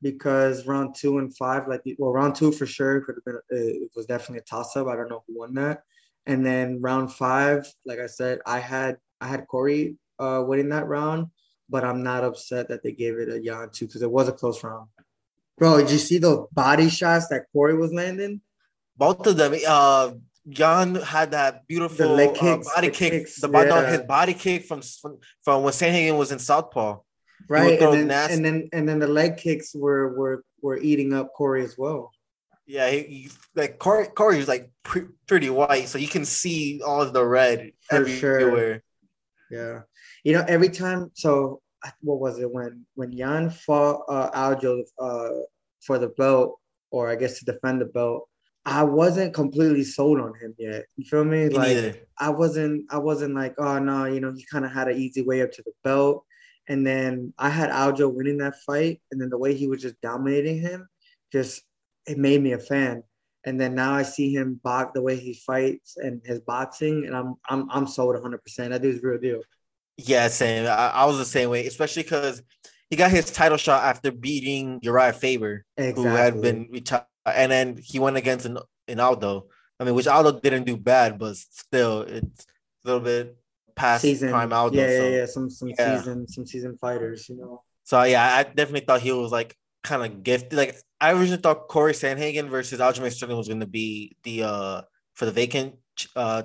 because 0.00 0.66
round 0.66 0.94
two 0.94 1.18
and 1.18 1.36
five, 1.36 1.68
like 1.68 1.82
well, 1.98 2.12
round 2.12 2.34
two 2.34 2.52
for 2.52 2.66
sure 2.66 3.00
could 3.02 3.16
have 3.16 3.24
been 3.24 3.36
uh, 3.36 3.84
it 3.84 3.90
was 3.94 4.06
definitely 4.06 4.38
a 4.38 4.42
toss 4.42 4.76
up. 4.76 4.86
I 4.86 4.96
don't 4.96 5.10
know 5.10 5.22
who 5.26 5.38
won 5.38 5.54
that. 5.54 5.82
And 6.26 6.44
then 6.44 6.80
round 6.80 7.12
five, 7.12 7.70
like 7.84 7.98
I 7.98 8.06
said, 8.06 8.40
I 8.46 8.58
had 8.58 8.96
I 9.20 9.28
had 9.28 9.46
Cory 9.46 9.96
uh 10.18 10.42
winning 10.46 10.70
that 10.70 10.86
round, 10.86 11.26
but 11.68 11.84
I'm 11.84 12.02
not 12.02 12.24
upset 12.24 12.68
that 12.68 12.82
they 12.82 12.92
gave 12.92 13.18
it 13.18 13.28
a 13.28 13.42
Yan 13.42 13.70
too 13.70 13.86
because 13.86 14.02
it 14.02 14.10
was 14.10 14.28
a 14.28 14.32
close 14.32 14.64
round. 14.64 14.88
Bro, 15.58 15.78
did 15.78 15.90
you 15.90 15.98
see 15.98 16.18
those 16.18 16.46
body 16.52 16.88
shots 16.88 17.28
that 17.28 17.46
Cory 17.52 17.76
was 17.76 17.92
landing? 17.92 18.40
Both 18.96 19.26
of 19.26 19.36
them. 19.36 19.54
Uh, 19.66 20.12
Yan 20.50 20.94
had 20.94 21.32
that 21.32 21.66
beautiful 21.66 22.14
uh, 22.14 22.32
kicks, 22.32 22.66
uh, 22.68 22.74
body 22.74 22.90
kick. 22.90 23.12
Kicks, 23.12 23.40
the 23.40 23.50
yeah. 23.50 23.90
his 23.90 24.00
body 24.00 24.34
kick 24.34 24.64
from 24.64 24.80
from 25.42 25.62
when 25.62 25.72
Sandhagen 25.72 26.16
was 26.16 26.32
in 26.32 26.38
Southpaw. 26.38 26.98
Right, 27.48 27.80
and 27.80 28.10
then, 28.10 28.30
and 28.30 28.44
then 28.44 28.68
and 28.72 28.88
then 28.88 28.98
the 28.98 29.06
leg 29.06 29.36
kicks 29.36 29.74
were 29.74 30.16
were 30.16 30.44
were 30.62 30.78
eating 30.78 31.12
up 31.12 31.32
Cory 31.34 31.64
as 31.64 31.76
well. 31.76 32.12
Yeah, 32.66 32.90
he, 32.90 33.02
he 33.02 33.30
like 33.54 33.78
Cory. 33.78 34.06
Cory 34.06 34.38
was 34.38 34.48
like 34.48 34.70
pre- 34.82 35.08
pretty 35.26 35.50
white, 35.50 35.88
so 35.88 35.98
you 35.98 36.08
can 36.08 36.24
see 36.24 36.80
all 36.84 37.02
of 37.02 37.12
the 37.12 37.24
red 37.24 37.72
For 37.82 37.96
everywhere. 37.96 38.18
Sure. 38.20 38.82
Yeah, 39.50 39.80
you 40.24 40.32
know, 40.32 40.44
every 40.48 40.68
time. 40.68 41.10
So 41.14 41.60
what 42.00 42.20
was 42.20 42.38
it 42.38 42.50
when 42.50 42.84
when 42.94 43.12
Yan 43.12 43.50
fought 43.50 44.04
uh, 44.08 44.30
Aljo 44.30 44.82
uh, 44.98 45.30
for 45.84 45.98
the 45.98 46.08
belt, 46.08 46.58
or 46.90 47.08
I 47.10 47.16
guess 47.16 47.38
to 47.38 47.44
defend 47.44 47.80
the 47.80 47.86
belt. 47.86 48.28
I 48.64 48.82
wasn't 48.82 49.32
completely 49.32 49.84
sold 49.84 50.20
on 50.20 50.34
him 50.34 50.54
yet. 50.58 50.84
You 50.96 51.04
feel 51.04 51.24
me? 51.24 51.48
me 51.48 51.54
like 51.54 51.68
neither. 51.68 51.96
I 52.18 52.30
wasn't. 52.30 52.84
I 52.90 52.98
wasn't 52.98 53.34
like, 53.34 53.54
oh 53.58 53.78
no, 53.78 54.04
you 54.04 54.20
know, 54.20 54.32
he 54.36 54.44
kind 54.50 54.64
of 54.64 54.72
had 54.72 54.88
an 54.88 54.98
easy 54.98 55.22
way 55.22 55.42
up 55.42 55.52
to 55.52 55.62
the 55.62 55.72
belt. 55.84 56.24
And 56.68 56.86
then 56.86 57.32
I 57.38 57.48
had 57.48 57.70
Aljo 57.70 58.12
winning 58.12 58.38
that 58.38 58.56
fight, 58.66 59.00
and 59.10 59.20
then 59.20 59.30
the 59.30 59.38
way 59.38 59.54
he 59.54 59.68
was 59.68 59.80
just 59.80 59.98
dominating 60.02 60.60
him, 60.60 60.86
just 61.32 61.62
it 62.06 62.18
made 62.18 62.42
me 62.42 62.52
a 62.52 62.58
fan. 62.58 63.02
And 63.46 63.58
then 63.58 63.74
now 63.74 63.94
I 63.94 64.02
see 64.02 64.34
him 64.34 64.60
box 64.62 64.90
the 64.94 65.00
way 65.02 65.16
he 65.16 65.40
fights 65.46 65.96
and 65.96 66.20
his 66.26 66.40
boxing, 66.40 67.06
and 67.06 67.16
I'm 67.16 67.36
I'm 67.48 67.70
I'm 67.70 67.86
sold 67.86 68.14
100. 68.14 68.42
percent 68.42 68.70
That 68.72 68.82
dude's 68.82 69.02
real 69.02 69.18
deal. 69.18 69.40
Yeah, 69.98 70.28
same. 70.28 70.66
I, 70.66 70.90
I 70.94 71.04
was 71.06 71.18
the 71.18 71.24
same 71.24 71.50
way, 71.50 71.66
especially 71.66 72.04
because 72.04 72.42
he 72.88 72.96
got 72.96 73.10
his 73.10 73.30
title 73.30 73.58
shot 73.58 73.84
after 73.84 74.10
beating 74.10 74.80
Urijah 74.80 75.14
Faber, 75.14 75.64
exactly. 75.76 76.04
who 76.04 76.08
had 76.10 76.40
been 76.40 76.68
retired, 76.70 77.04
and 77.26 77.52
then 77.52 77.78
he 77.82 77.98
went 77.98 78.16
against 78.16 78.46
an, 78.46 78.58
an 78.86 79.00
Aldo. 79.00 79.46
I 79.80 79.84
mean, 79.84 79.94
which 79.94 80.06
Aldo 80.06 80.40
didn't 80.40 80.64
do 80.64 80.76
bad, 80.76 81.18
but 81.18 81.36
still, 81.36 82.02
it's 82.02 82.46
a 82.84 82.88
little 82.88 83.00
bit 83.00 83.36
past 83.74 84.02
season. 84.02 84.30
prime 84.30 84.52
Aldo. 84.52 84.76
Yeah, 84.76 84.86
so, 84.86 85.08
yeah, 85.08 85.16
yeah. 85.16 85.26
Some 85.26 85.50
some 85.50 85.68
yeah. 85.68 85.98
season 85.98 86.28
some 86.28 86.46
season 86.46 86.78
fighters, 86.78 87.28
you 87.28 87.36
know. 87.36 87.62
So 87.84 88.02
yeah, 88.02 88.36
I 88.36 88.42
definitely 88.44 88.86
thought 88.86 89.00
he 89.00 89.12
was 89.12 89.32
like 89.32 89.56
kind 89.82 90.04
of 90.04 90.22
gifted. 90.22 90.54
Like 90.54 90.76
I 91.00 91.12
originally 91.12 91.42
thought 91.42 91.68
Cory 91.68 91.92
Sandhagen 91.92 92.48
versus 92.48 92.80
Aljamain 92.80 93.12
Sterling 93.12 93.36
was 93.36 93.48
going 93.48 93.60
to 93.60 93.66
be 93.66 94.16
the 94.22 94.42
uh 94.44 94.82
for 95.14 95.26
the 95.26 95.32
vacant 95.32 95.74
uh 96.16 96.44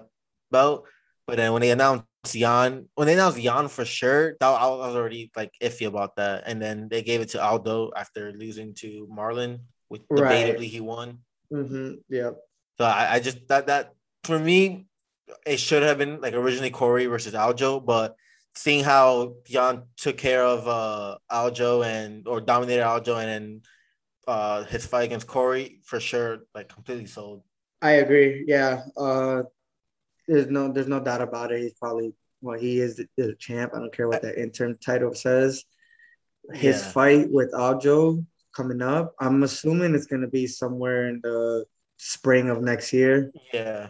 belt, 0.52 0.86
but 1.28 1.38
then 1.38 1.54
when 1.54 1.62
they 1.62 1.72
announced 1.72 2.06
Yan 2.32 2.88
when 2.96 3.08
they 3.08 3.14
announced 3.14 3.38
Yan 3.38 3.68
for 3.68 3.84
sure, 3.84 4.36
that 4.40 4.48
I 4.48 4.68
was 4.68 4.96
already 4.96 5.32
like 5.36 5.52
iffy 5.62 5.88
about 5.88 6.16
that. 6.16 6.44
And 6.46 6.62
then 6.62 6.88
they 6.90 7.02
gave 7.02 7.22
it 7.22 7.30
to 7.30 7.44
Aldo 7.44 7.92
after 7.96 8.32
losing 8.32 8.74
to 8.76 9.08
Marlon, 9.12 9.60
which 9.90 10.02
right. 10.10 10.32
debatably 10.32 10.66
he 10.66 10.80
won. 10.80 11.20
Mm-hmm. 11.52 11.96
Yeah. 12.10 12.32
So 12.78 12.86
I, 12.86 13.16
I 13.16 13.20
just 13.20 13.48
that 13.50 13.68
that 13.68 13.94
for 14.24 14.40
me, 14.40 14.88
it 15.46 15.60
should 15.60 15.84
have 15.84 15.98
been 15.98 16.22
like 16.22 16.34
originally 16.34 16.70
Cory 16.70 17.06
versus 17.08 17.34
Aljo, 17.34 17.84
but 17.84 18.16
seeing 18.56 18.84
how 18.84 19.36
Yan 19.48 19.84
took 19.98 20.18
care 20.18 20.44
of 20.44 20.68
uh 20.68 21.18
Aljo 21.32 21.86
and 21.86 22.28
or 22.28 22.40
dominated 22.40 22.84
Aljo 22.84 23.20
and 23.20 23.28
then 23.30 23.62
uh 24.28 24.64
his 24.64 24.86
fight 24.86 25.04
against 25.04 25.28
Cory 25.28 25.82
for 25.84 26.00
sure, 26.00 26.40
like 26.56 26.70
completely 26.70 27.06
sold. 27.06 27.44
I 27.82 27.92
agree. 28.04 28.46
Yeah. 28.48 28.84
Uh 28.96 29.44
there's 30.28 30.48
no 30.48 30.72
there's 30.72 30.88
no 30.88 31.00
doubt 31.00 31.22
about 31.22 31.52
it. 31.52 31.62
He's 31.62 31.74
probably 31.74 32.14
well, 32.42 32.60
he 32.60 32.80
is 32.80 32.98
the, 32.98 33.08
the 33.18 33.36
champ. 33.36 33.72
I 33.74 33.80
don't 33.80 33.96
care 33.96 34.08
what 34.08 34.22
that 34.22 34.38
interim 34.38 34.78
title 34.84 35.14
says. 35.14 35.64
His 36.52 36.82
yeah. 36.82 36.92
fight 36.92 37.32
with 37.32 37.54
Aljo 37.54 38.26
coming 38.56 38.82
up, 38.82 39.16
I'm 39.20 39.44
assuming 39.44 39.96
it's 39.96 40.08
gonna 40.08 40.28
be 40.28 40.48
somewhere 40.48 41.08
in 41.08 41.22
the 41.24 41.66
spring 41.98 42.50
of 42.50 42.62
next 42.62 42.92
year. 42.92 43.32
Yeah. 43.54 43.90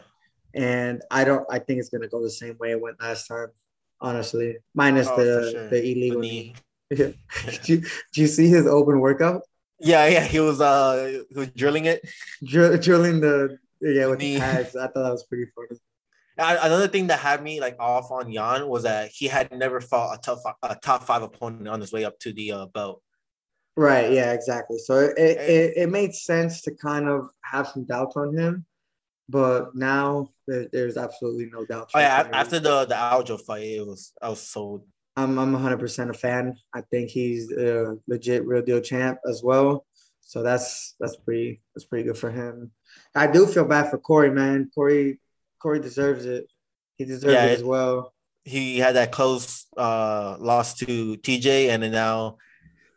And 0.53 1.01
I 1.09 1.23
don't 1.23 1.45
I 1.49 1.59
think 1.59 1.79
it's 1.79 1.89
gonna 1.89 2.07
go 2.07 2.21
the 2.21 2.29
same 2.29 2.57
way 2.59 2.71
it 2.71 2.81
went 2.81 3.01
last 3.01 3.27
time, 3.27 3.47
honestly. 3.99 4.57
Minus 4.75 5.07
oh, 5.07 5.17
the 5.17 5.51
sure. 5.51 5.69
the 5.69 5.81
illegal 5.83 6.19
knee. 6.19 6.55
Yeah. 6.91 7.11
did, 7.45 7.69
you, 7.69 7.77
did 7.77 7.87
you 8.13 8.27
see 8.27 8.47
his 8.47 8.67
open 8.67 8.99
workout? 8.99 9.41
Yeah, 9.79 10.07
yeah, 10.07 10.23
he 10.23 10.39
was 10.39 10.61
uh 10.61 11.23
he 11.29 11.37
was 11.37 11.49
drilling 11.49 11.85
it. 11.85 12.07
Drill, 12.43 12.77
drilling 12.77 13.19
the 13.19 13.57
yeah 13.81 14.05
with 14.05 14.19
the 14.19 14.37
pads. 14.37 14.75
I 14.75 14.87
thought 14.87 14.93
that 14.93 15.11
was 15.11 15.23
pretty 15.23 15.51
funny. 15.55 15.79
Another 16.37 16.87
thing 16.87 17.07
that 17.07 17.19
had 17.19 17.43
me 17.43 17.59
like 17.59 17.75
off 17.79 18.11
on 18.11 18.31
Yan 18.31 18.67
was 18.67 18.83
that 18.83 19.11
he 19.11 19.27
had 19.27 19.51
never 19.51 19.79
fought 19.79 20.17
a 20.17 20.21
tough 20.21 20.41
a 20.63 20.75
top 20.75 21.03
five 21.03 21.21
opponent 21.21 21.67
on 21.67 21.79
his 21.79 21.91
way 21.91 22.05
up 22.05 22.17
to 22.19 22.33
the 22.33 22.51
uh, 22.51 22.65
belt. 22.67 23.01
Right. 23.75 24.11
Yeah. 24.11 24.33
Exactly. 24.33 24.77
So 24.77 24.99
it, 24.99 25.17
it, 25.17 25.73
it 25.77 25.89
made 25.89 26.13
sense 26.13 26.61
to 26.63 26.71
kind 26.71 27.07
of 27.07 27.29
have 27.43 27.67
some 27.67 27.85
doubts 27.85 28.15
on 28.15 28.37
him, 28.37 28.65
but 29.29 29.75
now 29.75 30.29
there, 30.47 30.67
there's 30.71 30.97
absolutely 30.97 31.49
no 31.51 31.65
doubt. 31.65 31.91
Oh 31.93 31.99
yeah, 31.99 32.27
after 32.33 32.59
the 32.59 32.85
the 32.85 32.95
Aljo 32.95 33.39
fight, 33.39 33.63
it 33.63 33.85
was 33.85 34.13
I 34.21 34.29
was 34.29 34.41
sold. 34.41 34.85
I'm 35.15 35.37
I'm 35.37 35.53
100 35.53 35.79
percent 35.79 36.09
a 36.09 36.13
fan. 36.13 36.55
I 36.73 36.81
think 36.81 37.09
he's 37.09 37.51
a 37.51 37.97
legit 38.07 38.45
real 38.45 38.63
deal 38.63 38.81
champ 38.81 39.19
as 39.27 39.43
well. 39.43 39.85
So 40.21 40.41
that's 40.41 40.95
that's 40.99 41.15
pretty 41.17 41.61
that's 41.75 41.85
pretty 41.85 42.05
good 42.05 42.17
for 42.17 42.31
him. 42.31 42.71
I 43.15 43.27
do 43.27 43.45
feel 43.45 43.65
bad 43.65 43.89
for 43.89 43.97
Cory, 43.97 44.31
man. 44.31 44.71
Cory 44.73 45.19
Cory 45.63 45.79
deserves 45.79 46.25
it. 46.25 46.45
He 46.97 47.05
deserves 47.05 47.33
yeah, 47.33 47.45
it 47.45 47.59
as 47.59 47.63
well. 47.63 48.13
He 48.43 48.77
had 48.77 48.95
that 48.95 49.13
close 49.13 49.65
uh 49.77 50.35
loss 50.37 50.75
to 50.79 51.15
TJ, 51.17 51.69
and 51.69 51.81
then 51.81 51.93
now, 51.93 52.37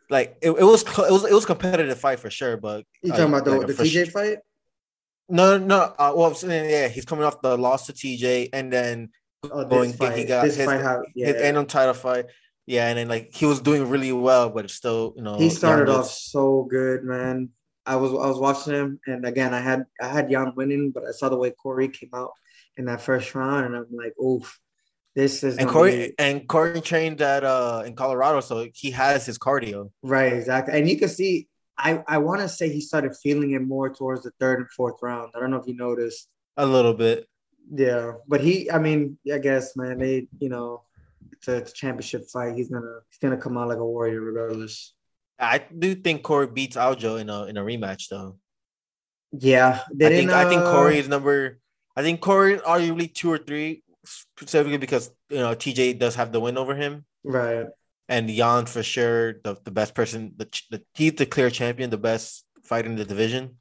like 0.09 0.37
it, 0.41 0.51
it 0.51 0.63
was 0.63 0.83
it 0.83 1.11
was 1.11 1.23
it 1.23 1.33
was 1.33 1.45
competitive 1.45 1.97
fight 1.97 2.19
for 2.19 2.29
sure. 2.29 2.57
But 2.57 2.83
you 3.01 3.11
talking 3.11 3.33
uh, 3.33 3.37
about 3.37 3.45
the, 3.45 3.51
like 3.57 3.67
the 3.67 3.73
TJ 3.73 4.07
sh- 4.07 4.11
fight? 4.11 4.39
No, 5.29 5.57
no. 5.57 5.93
Uh, 5.97 6.11
well, 6.13 6.25
I'm 6.27 6.35
saying 6.35 6.69
yeah, 6.69 6.89
he's 6.89 7.05
coming 7.05 7.23
off 7.23 7.41
the 7.41 7.57
loss 7.57 7.87
to 7.87 7.93
TJ, 7.93 8.49
and 8.51 8.71
then 8.71 9.09
oh, 9.49 9.63
going 9.63 9.93
fight, 9.93 10.17
he 10.17 10.25
got 10.25 10.45
his, 10.45 10.57
fight, 10.57 10.83
yeah. 11.15 11.27
his 11.27 11.35
annual 11.37 11.65
title 11.65 11.93
fight. 11.93 12.25
Yeah, 12.65 12.89
and 12.89 12.97
then 12.97 13.07
like 13.07 13.33
he 13.33 13.45
was 13.45 13.61
doing 13.61 13.89
really 13.89 14.11
well, 14.11 14.49
but 14.49 14.69
still, 14.69 15.13
you 15.15 15.23
know, 15.23 15.37
he 15.37 15.49
started 15.49 15.87
off 15.87 16.09
so 16.09 16.67
good, 16.69 17.05
man. 17.05 17.49
I 17.85 17.95
was 17.95 18.11
I 18.11 18.27
was 18.27 18.37
watching 18.37 18.73
him, 18.73 18.99
and 19.07 19.25
again, 19.25 19.53
I 19.53 19.61
had 19.61 19.85
I 20.01 20.09
had 20.09 20.29
Yan 20.29 20.53
winning, 20.55 20.91
but 20.91 21.05
I 21.07 21.11
saw 21.11 21.29
the 21.29 21.37
way 21.37 21.51
Cory 21.51 21.87
came 21.87 22.09
out 22.13 22.31
in 22.77 22.85
that 22.85 23.01
first 23.01 23.33
round, 23.35 23.65
and 23.65 23.75
I'm 23.75 23.87
like, 23.91 24.13
oof, 24.19 24.59
this 25.15 25.43
is. 25.43 25.57
And 25.57 25.69
Cory 25.69 25.91
be... 25.91 26.13
and 26.19 26.47
Cory 26.47 26.81
trained 26.81 27.21
at 27.21 27.43
uh 27.43 27.83
in 27.85 27.95
Colorado, 27.95 28.39
so 28.41 28.67
he 28.73 28.91
has 28.91 29.25
his 29.25 29.37
cardio. 29.37 29.91
Right, 30.03 30.33
exactly, 30.33 30.77
and 30.77 30.89
you 30.89 30.97
can 30.97 31.09
see. 31.09 31.47
I 31.77 32.03
I 32.07 32.17
want 32.17 32.41
to 32.41 32.49
say 32.49 32.69
he 32.69 32.81
started 32.81 33.15
feeling 33.21 33.51
it 33.51 33.61
more 33.61 33.93
towards 33.93 34.23
the 34.23 34.31
third 34.39 34.59
and 34.59 34.69
fourth 34.71 34.97
round. 35.01 35.33
I 35.35 35.39
don't 35.39 35.51
know 35.51 35.57
if 35.57 35.67
you 35.67 35.75
noticed. 35.75 36.27
A 36.57 36.65
little 36.65 36.93
bit. 36.93 37.27
Yeah, 37.71 38.13
but 38.27 38.41
he, 38.41 38.71
I 38.71 38.79
mean, 38.79 39.19
I 39.31 39.37
guess, 39.37 39.75
man, 39.75 39.99
they, 39.99 40.27
you 40.39 40.49
know, 40.49 40.83
it's 41.33 41.47
a, 41.47 41.57
it's 41.57 41.71
a 41.71 41.73
championship 41.73 42.27
fight. 42.29 42.55
He's 42.55 42.69
gonna 42.69 42.99
he's 43.09 43.19
gonna 43.19 43.37
come 43.37 43.57
out 43.57 43.67
like 43.67 43.77
a 43.77 43.85
warrior 43.85 44.21
regardless. 44.21 44.93
I 45.39 45.59
do 45.77 45.93
think 45.93 46.23
Cory 46.23 46.47
beats 46.47 46.77
Aljo 46.77 47.19
in 47.19 47.29
a 47.29 47.45
in 47.45 47.57
a 47.57 47.61
rematch 47.61 48.09
though. 48.09 48.37
Yeah, 49.31 49.81
I 49.93 50.09
think 50.09 50.31
uh... 50.31 50.35
I 50.35 50.45
think 50.45 50.63
Cory 50.63 50.97
is 50.97 51.07
number. 51.07 51.59
I 51.97 52.03
think 52.03 52.21
Cory 52.21 52.59
arguably 52.59 53.11
two 53.11 53.31
or 53.31 53.39
three, 53.39 53.81
specifically 54.05 54.77
because 54.77 55.09
you 55.29 55.39
know 55.39 55.55
TJ 55.55 55.97
does 55.97 56.13
have 56.13 56.31
the 56.31 56.39
win 56.39 56.55
over 56.55 56.75
him. 56.75 57.05
Right. 57.23 57.65
And 58.07 58.29
Yan 58.29 58.67
for 58.67 58.83
sure 58.83 59.41
the, 59.43 59.57
the 59.63 59.71
best 59.71 59.95
person. 59.95 60.33
The, 60.37 60.45
the 60.69 60.83
he's 60.93 61.13
the 61.13 61.25
clear 61.25 61.49
champion, 61.49 61.89
the 61.89 61.97
best 61.97 62.45
fight 62.63 62.85
in 62.85 62.95
the 62.95 63.03
division. 63.03 63.57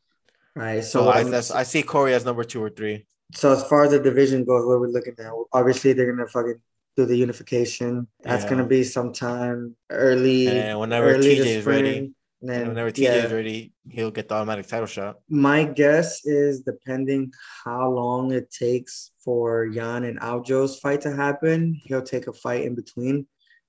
Right. 0.54 0.84
So, 0.84 1.04
so 1.04 1.08
I, 1.08 1.22
um, 1.22 1.34
I 1.34 1.62
see 1.62 1.82
Cory 1.82 2.12
as 2.12 2.26
number 2.26 2.44
two 2.44 2.62
or 2.62 2.68
three. 2.68 3.06
So 3.32 3.52
as 3.52 3.64
far 3.64 3.84
as 3.84 3.90
the 3.90 4.00
division 4.00 4.44
goes, 4.44 4.66
what 4.66 4.80
we're 4.80 4.88
looking 4.88 5.14
at, 5.18 5.32
obviously 5.52 5.94
they're 5.94 6.12
gonna 6.14 6.28
fucking 6.28 6.60
do 6.94 7.06
the 7.06 7.16
unification. 7.16 8.06
That's 8.22 8.44
yeah. 8.44 8.50
gonna 8.50 8.66
be 8.66 8.84
sometime 8.84 9.74
early. 9.88 10.48
And 10.48 10.78
whenever 10.78 11.08
early 11.08 11.36
TJ 11.36 11.46
is 11.46 11.66
ready, 11.66 12.12
and 12.40 12.50
then, 12.50 12.68
whenever 12.68 12.90
TJ 12.90 13.02
yeah. 13.02 13.14
is 13.26 13.32
ready, 13.32 13.72
he'll 13.88 14.10
get 14.10 14.28
the 14.28 14.34
automatic 14.34 14.66
title 14.66 14.86
shot. 14.86 15.20
My 15.28 15.64
guess 15.64 16.24
is 16.26 16.60
depending 16.60 17.32
how 17.64 17.90
long 17.90 18.32
it 18.32 18.50
takes 18.50 19.12
for 19.24 19.64
Yan 19.64 20.04
and 20.04 20.20
Aljo's 20.20 20.78
fight 20.78 21.00
to 21.02 21.14
happen, 21.14 21.80
he'll 21.84 22.02
take 22.02 22.26
a 22.26 22.32
fight 22.32 22.64
in 22.64 22.74
between 22.74 23.26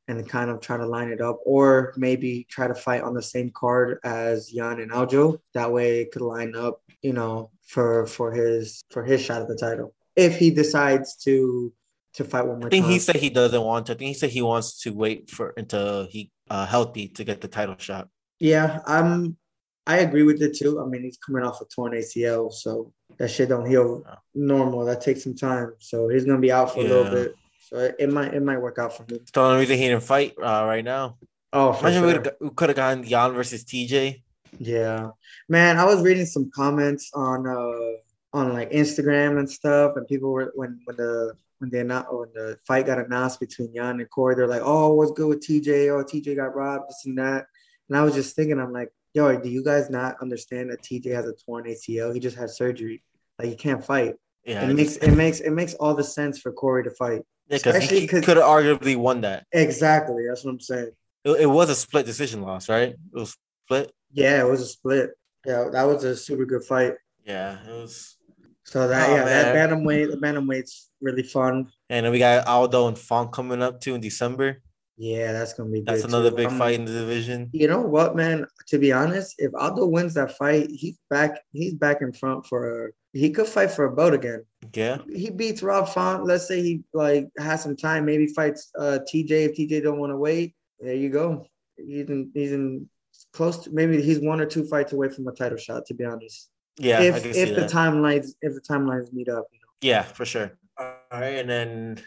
and 0.09 0.27
kind 0.27 0.49
of 0.49 0.61
try 0.61 0.77
to 0.77 0.85
line 0.85 1.09
it 1.09 1.21
up, 1.21 1.39
or 1.45 1.93
maybe 1.97 2.45
try 2.49 2.67
to 2.67 2.75
fight 2.75 3.03
on 3.03 3.13
the 3.13 3.21
same 3.21 3.49
card 3.51 3.99
as 4.03 4.53
Yan 4.53 4.79
and 4.79 4.91
Aljo. 4.91 5.39
That 5.53 5.71
way 5.71 6.01
it 6.01 6.11
could 6.11 6.21
line 6.21 6.55
up, 6.55 6.81
you 7.01 7.13
know, 7.13 7.51
for 7.65 8.05
for 8.05 8.31
his 8.31 8.81
for 8.89 9.03
his 9.03 9.21
shot 9.21 9.41
at 9.41 9.47
the 9.47 9.55
title. 9.55 9.93
If 10.15 10.37
he 10.37 10.51
decides 10.51 11.15
to 11.23 11.73
to 12.15 12.23
fight 12.23 12.45
one 12.45 12.59
more. 12.59 12.67
I 12.67 12.69
think 12.69 12.85
time. 12.85 12.91
he 12.91 12.99
said 12.99 13.15
he 13.15 13.29
doesn't 13.29 13.61
want 13.61 13.85
to. 13.87 13.93
I 13.93 13.95
think 13.95 14.09
he 14.09 14.13
said 14.13 14.29
he 14.29 14.41
wants 14.41 14.81
to 14.81 14.91
wait 14.91 15.29
for 15.29 15.53
until 15.55 16.07
he 16.07 16.31
uh, 16.49 16.65
healthy 16.65 17.07
to 17.09 17.23
get 17.23 17.41
the 17.41 17.47
title 17.47 17.75
shot. 17.77 18.09
Yeah, 18.39 18.79
I'm. 18.85 19.37
I 19.85 19.99
agree 19.99 20.23
with 20.23 20.41
it 20.41 20.57
too. 20.57 20.81
I 20.81 20.85
mean, 20.85 21.03
he's 21.03 21.17
coming 21.17 21.43
off 21.43 21.61
a 21.61 21.65
torn 21.65 21.93
ACL, 21.93 22.51
so 22.51 22.91
that 23.17 23.29
shit 23.29 23.49
don't 23.49 23.65
heal 23.65 24.03
normal. 24.35 24.85
That 24.85 25.01
takes 25.01 25.23
some 25.23 25.35
time, 25.35 25.73
so 25.79 26.09
he's 26.09 26.25
gonna 26.25 26.39
be 26.39 26.51
out 26.51 26.73
for 26.73 26.81
yeah. 26.81 26.87
a 26.87 26.89
little 26.89 27.11
bit. 27.11 27.35
So 27.61 27.77
it, 27.79 27.95
it, 27.99 28.11
might 28.11 28.33
it 28.33 28.43
might 28.43 28.59
work 28.59 28.79
out 28.79 28.95
for 28.95 29.03
him. 29.03 29.19
It's 29.21 29.31
the 29.31 29.41
only 29.41 29.59
reason 29.59 29.77
he 29.77 29.87
didn't 29.87 30.03
fight 30.03 30.35
uh, 30.37 30.65
right 30.65 30.83
now. 30.83 31.17
Oh, 31.53 31.77
imagine 31.79 32.03
sure. 32.03 32.35
we 32.41 32.49
could 32.51 32.69
have 32.69 32.75
gotten 32.75 33.03
Yan 33.05 33.33
versus 33.33 33.63
TJ. 33.63 34.21
Yeah, 34.59 35.11
man. 35.49 35.77
I 35.77 35.85
was 35.85 36.01
reading 36.01 36.25
some 36.25 36.51
comments 36.53 37.11
on 37.13 37.47
uh 37.47 38.37
on 38.37 38.53
like 38.53 38.71
Instagram 38.71 39.39
and 39.39 39.49
stuff, 39.49 39.95
and 39.95 40.07
people 40.07 40.31
were 40.31 40.51
when 40.55 40.79
when 40.85 40.97
the 40.97 41.33
when 41.59 41.69
they 41.69 41.83
not 41.83 42.13
when 42.13 42.29
the 42.33 42.57
fight 42.67 42.85
got 42.85 42.99
announced 42.99 43.39
between 43.39 43.73
Yan 43.73 43.99
and 43.99 44.09
Cory, 44.09 44.35
they're 44.35 44.47
like, 44.47 44.61
"Oh, 44.63 44.93
what's 44.93 45.11
good 45.11 45.27
with 45.27 45.45
TJ? 45.45 45.89
Oh, 45.89 46.03
TJ 46.03 46.35
got 46.35 46.55
robbed, 46.55 46.89
this 46.89 47.03
and 47.05 47.17
that." 47.17 47.47
And 47.89 47.97
I 47.97 48.03
was 48.03 48.13
just 48.13 48.35
thinking, 48.35 48.59
I'm 48.59 48.73
like, 48.73 48.91
"Yo, 49.13 49.39
do 49.39 49.49
you 49.49 49.63
guys 49.63 49.89
not 49.89 50.15
understand 50.21 50.71
that 50.71 50.81
TJ 50.81 51.13
has 51.13 51.27
a 51.27 51.33
torn 51.33 51.65
ACL? 51.65 52.13
He 52.13 52.19
just 52.19 52.37
had 52.37 52.49
surgery. 52.49 53.03
Like, 53.39 53.49
he 53.49 53.55
can't 53.55 53.83
fight. 53.83 54.15
Yeah, 54.45 54.69
it 54.69 54.73
makes 54.73 54.97
it 54.97 55.11
makes 55.11 55.39
it 55.41 55.51
makes 55.51 55.73
all 55.75 55.93
the 55.93 56.03
sense 56.03 56.39
for 56.39 56.51
Cory 56.51 56.83
to 56.83 56.91
fight. 56.91 57.21
Yeah, 57.49 57.57
because 57.57 57.89
he 57.89 58.07
could 58.07 58.25
have 58.25 58.37
arguably 58.37 58.95
won 58.95 59.21
that. 59.21 59.45
Exactly, 59.51 60.25
that's 60.27 60.43
what 60.43 60.51
I'm 60.51 60.59
saying. 60.59 60.91
It, 61.23 61.41
it 61.41 61.45
was 61.45 61.69
a 61.69 61.75
split 61.75 62.05
decision 62.05 62.41
loss, 62.41 62.69
right? 62.69 62.89
It 62.89 62.97
was 63.11 63.35
split. 63.65 63.91
Yeah, 64.11 64.41
it 64.41 64.49
was 64.49 64.61
a 64.61 64.65
split. 64.65 65.11
Yeah, 65.45 65.69
that 65.71 65.83
was 65.83 66.03
a 66.03 66.15
super 66.15 66.45
good 66.45 66.63
fight. 66.63 66.95
Yeah, 67.25 67.57
it 67.67 67.81
was. 67.81 68.17
So 68.63 68.87
that 68.87 69.09
oh, 69.09 69.15
yeah, 69.15 69.25
man. 69.25 69.25
that 69.25 69.55
bantamweight, 69.55 70.11
the 70.11 70.17
bantamweight's 70.17 70.89
really 71.01 71.23
fun. 71.23 71.69
And 71.89 72.05
then 72.05 72.11
we 72.11 72.19
got 72.19 72.47
Aldo 72.47 72.89
and 72.89 72.97
Font 72.97 73.31
coming 73.31 73.61
up 73.61 73.79
too 73.79 73.95
in 73.95 74.01
December. 74.01 74.61
Yeah, 74.97 75.31
that's 75.31 75.53
gonna 75.53 75.69
be. 75.69 75.81
That's 75.81 76.03
another 76.03 76.31
too. 76.31 76.37
big 76.37 76.47
um, 76.47 76.57
fight 76.57 76.73
in 76.73 76.85
the 76.85 76.91
division. 76.91 77.49
You 77.53 77.67
know 77.67 77.81
what, 77.81 78.15
man? 78.15 78.47
To 78.69 78.79
be 78.79 78.91
honest, 78.91 79.35
if 79.37 79.53
Aldo 79.53 79.85
wins 79.85 80.15
that 80.15 80.35
fight, 80.37 80.69
he's 80.71 80.97
back. 81.11 81.39
He's 81.53 81.75
back 81.75 82.01
in 82.01 82.11
front 82.11 82.47
for. 82.47 82.87
A, 82.87 82.91
he 83.13 83.29
could 83.29 83.47
fight 83.47 83.71
for 83.71 83.85
a 83.85 83.91
boat 83.91 84.15
again. 84.15 84.43
Yeah. 84.73 84.97
He 85.07 85.29
beats 85.29 85.61
Rob 85.61 85.87
Font. 85.89 86.25
Let's 86.25 86.47
say 86.47 86.61
he 86.63 86.83
like 86.93 87.29
has 87.37 87.61
some 87.61 87.75
time. 87.75 88.05
Maybe 88.05 88.27
fights 88.27 88.71
uh, 88.77 88.99
TJ 89.11 89.29
if 89.29 89.57
TJ 89.57 89.83
don't 89.83 89.99
want 89.99 90.11
to 90.11 90.17
wait. 90.17 90.55
There 90.79 90.95
you 90.95 91.09
go. 91.09 91.45
He's 91.77 92.09
in. 92.09 92.31
He's 92.33 92.51
in 92.51 92.89
close 93.33 93.59
to 93.59 93.71
maybe 93.71 94.01
he's 94.01 94.19
one 94.19 94.41
or 94.41 94.47
two 94.47 94.65
fights 94.65 94.93
away 94.93 95.09
from 95.09 95.27
a 95.27 95.31
title 95.31 95.59
shot. 95.59 95.85
To 95.85 95.93
be 95.93 96.05
honest. 96.05 96.49
Yeah, 96.79 97.01
if 97.01 97.23
if 97.23 97.49
the 97.49 97.61
that. 97.61 97.71
timelines 97.71 98.29
if 98.41 98.53
the 98.55 98.61
timelines 98.61 99.13
meet 99.13 99.29
up, 99.29 99.45
you 99.51 99.59
know. 99.59 99.67
Yeah, 99.81 100.01
for 100.01 100.25
sure. 100.25 100.57
All 100.79 100.95
right, 101.11 101.37
and 101.37 101.49
then 101.49 101.99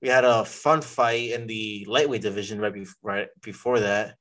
we 0.00 0.08
had 0.08 0.24
a 0.24 0.44
fun 0.44 0.80
fight 0.80 1.30
in 1.30 1.46
the 1.46 1.86
lightweight 1.88 2.22
division 2.22 2.60
right, 2.60 2.72
be- 2.72 2.86
right 3.02 3.28
before 3.42 3.80
that. 3.80 4.16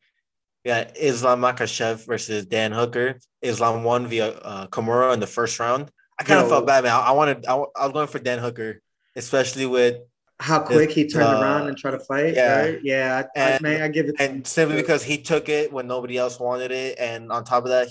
We 0.66 0.72
had 0.72 0.94
Islam 1.00 1.42
Makhachev 1.42 2.06
versus 2.06 2.46
Dan 2.46 2.72
Hooker. 2.72 3.20
Islam 3.42 3.84
won 3.84 4.08
via 4.08 4.30
uh, 4.30 4.68
Kimura 4.68 5.14
in 5.14 5.20
the 5.20 5.28
first 5.28 5.60
round. 5.60 5.92
I 6.20 6.24
kind 6.24 6.42
of 6.42 6.50
felt 6.50 6.66
bad, 6.66 6.84
man. 6.84 6.94
I, 6.94 7.00
I 7.00 7.12
wanted, 7.12 7.46
I, 7.46 7.54
I, 7.54 7.86
was 7.86 7.94
going 7.94 8.08
for 8.08 8.20
Dan 8.20 8.40
Hooker, 8.40 8.82
especially 9.16 9.68
with 9.68 9.98
how 10.40 10.60
quick 10.60 10.92
he 10.92 11.08
turned 11.08 11.26
uh, 11.26 11.42
around 11.42 11.68
and 11.68 11.78
tried 11.78 11.92
to 11.92 12.00
fight. 12.00 12.34
Yeah, 12.34 12.60
right? 12.60 12.80
yeah. 12.84 13.24
I, 13.36 13.40
and, 13.40 13.56
I, 13.56 13.70
man, 13.70 13.82
I 13.82 13.88
give 13.88 14.08
it. 14.08 14.16
And 14.20 14.46
simply 14.46 14.76
because 14.76 15.04
he 15.04 15.20
took 15.20 15.48
it 15.48 15.72
when 15.72 15.88
nobody 15.88 16.18
else 16.18 16.40
wanted 16.40 16.72
it, 16.72 16.98
and 17.00 17.32
on 17.32 17.44
top 17.44 17.64
of 17.64 17.70
that, 17.70 17.88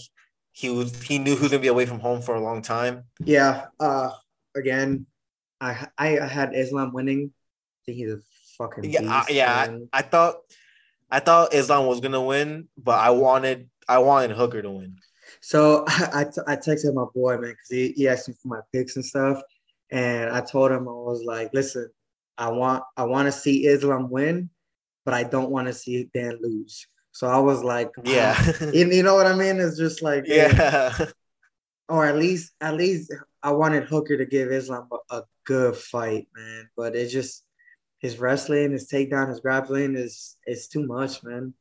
he 0.53 0.69
was 0.71 1.03
he 1.03 1.19
knew 1.19 1.37
he 1.37 1.43
was 1.43 1.51
gonna 1.51 1.61
be 1.61 1.69
away 1.69 1.87
from 1.87 2.01
home 2.01 2.23
for 2.23 2.35
a 2.35 2.41
long 2.41 2.63
time. 2.63 3.05
Yeah. 3.25 3.67
Uh, 3.79 4.11
again, 4.57 5.07
I 5.61 5.87
I 5.99 6.09
had 6.09 6.55
Islam 6.55 6.93
winning. 6.93 7.33
Think 7.87 7.99
he's 7.99 8.13
a 8.13 8.19
fucking 8.59 8.85
yeah. 8.85 9.01
Beast, 9.01 9.13
I, 9.13 9.25
yeah, 9.31 9.79
I, 9.93 9.99
I, 9.99 10.03
thought 10.03 10.37
I 11.11 11.21
thought 11.21 11.55
Islam 11.55 11.87
was 11.87 12.01
gonna 12.01 12.23
win, 12.23 12.69
but 12.77 12.99
I 12.99 13.11
wanted 13.11 13.69
I 13.89 13.99
wanted 13.99 14.33
Hooker 14.33 14.63
to 14.63 14.71
win. 14.71 14.97
So 15.41 15.85
I, 15.89 16.25
t- 16.25 16.43
I 16.47 16.57
texted 16.57 16.95
my 16.95 17.05
boy 17.15 17.39
man 17.39 17.51
because 17.51 17.69
he, 17.71 17.93
he 17.93 18.09
asked 18.09 18.29
me 18.29 18.35
for 18.43 18.49
my 18.49 18.61
picks 18.73 18.97
and 18.97 19.05
stuff, 19.05 19.41
and 19.91 20.31
I 20.31 20.41
told 20.41 20.73
him 20.73 20.89
I 20.89 20.93
was 20.93 21.23
like, 21.25 21.51
listen, 21.53 21.89
I 22.37 22.51
want 22.51 22.83
I 22.97 23.05
want 23.05 23.27
to 23.27 23.33
see 23.33 23.67
Islam 23.67 24.11
win, 24.11 24.51
but 25.05 25.15
I 25.15 25.23
don't 25.23 25.51
want 25.51 25.69
to 25.69 25.73
see 25.73 26.11
Dan 26.13 26.39
lose. 26.43 26.87
So 27.13 27.29
I 27.29 27.39
was 27.39 27.65
like, 27.65 27.91
yeah, 28.05 28.37
you, 28.73 28.91
you 28.91 29.03
know 29.03 29.15
what 29.15 29.27
I 29.27 29.35
mean? 29.35 29.59
It's 29.59 29.79
just 29.79 30.03
like, 30.03 30.25
yeah. 30.27 30.95
Or 31.89 32.05
at 32.05 32.17
least, 32.17 32.53
at 32.61 32.75
least 32.75 33.15
I 33.45 33.53
wanted 33.53 33.85
Hooker 33.85 34.19
to 34.19 34.27
give 34.27 34.51
Islam 34.51 34.89
a, 34.91 35.19
a 35.19 35.23
good 35.45 35.77
fight, 35.77 36.27
man. 36.37 36.69
But 36.77 36.97
it 36.97 37.09
just 37.09 37.46
his 38.07 38.19
wrestling, 38.19 38.73
his 38.73 38.89
takedown, 38.89 39.29
his 39.29 39.41
grappling 39.41 39.97
is 39.97 40.37
it's 40.47 40.69
too 40.69 40.87
much, 40.87 41.23
man. 41.25 41.53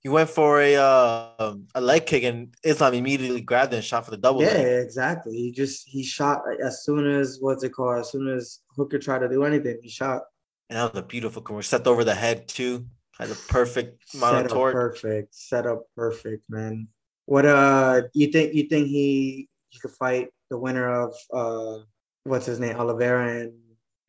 He 0.00 0.08
went 0.08 0.30
for 0.30 0.60
a 0.60 0.76
uh, 0.76 1.54
a 1.74 1.80
leg 1.80 2.06
kick 2.06 2.24
and 2.24 2.54
Islam 2.64 2.94
immediately 2.94 3.42
grabbed 3.42 3.72
and 3.74 3.84
shot 3.84 4.04
for 4.04 4.10
the 4.10 4.16
double. 4.16 4.42
Yeah, 4.42 4.54
leg. 4.54 4.84
exactly. 4.86 5.36
He 5.36 5.52
just 5.52 5.86
he 5.86 6.02
shot 6.02 6.42
as 6.68 6.84
soon 6.84 7.06
as 7.06 7.38
what's 7.40 7.62
it 7.64 7.70
called? 7.70 8.00
As 8.00 8.10
soon 8.10 8.26
as 8.28 8.60
Hooker 8.76 8.98
tried 8.98 9.20
to 9.20 9.28
do 9.28 9.44
anything, 9.44 9.78
he 9.82 9.88
shot. 9.88 10.22
And 10.68 10.78
that 10.78 10.92
was 10.92 11.02
a 11.02 11.06
beautiful 11.06 11.42
commercial. 11.42 11.78
Set 11.78 11.86
over 11.86 12.04
the 12.04 12.14
head 12.14 12.48
too. 12.48 12.86
Had 13.18 13.30
a 13.30 13.34
perfect 13.48 14.14
amount 14.14 14.46
of 14.46 14.52
torque. 14.52 14.72
Perfect. 14.72 15.34
Set 15.34 15.66
up 15.66 15.82
perfect, 15.94 16.42
man. 16.48 16.88
What 17.26 17.46
uh 17.46 18.02
you 18.14 18.28
think 18.28 18.54
you 18.54 18.64
think 18.64 18.88
he 18.88 19.48
he 19.68 19.78
could 19.78 19.92
fight 19.92 20.30
the 20.50 20.58
winner 20.58 20.88
of 20.88 21.14
uh, 21.32 21.84
what's 22.24 22.46
his 22.46 22.58
name, 22.58 22.76
Oliveira 22.76 23.40
and 23.40 23.52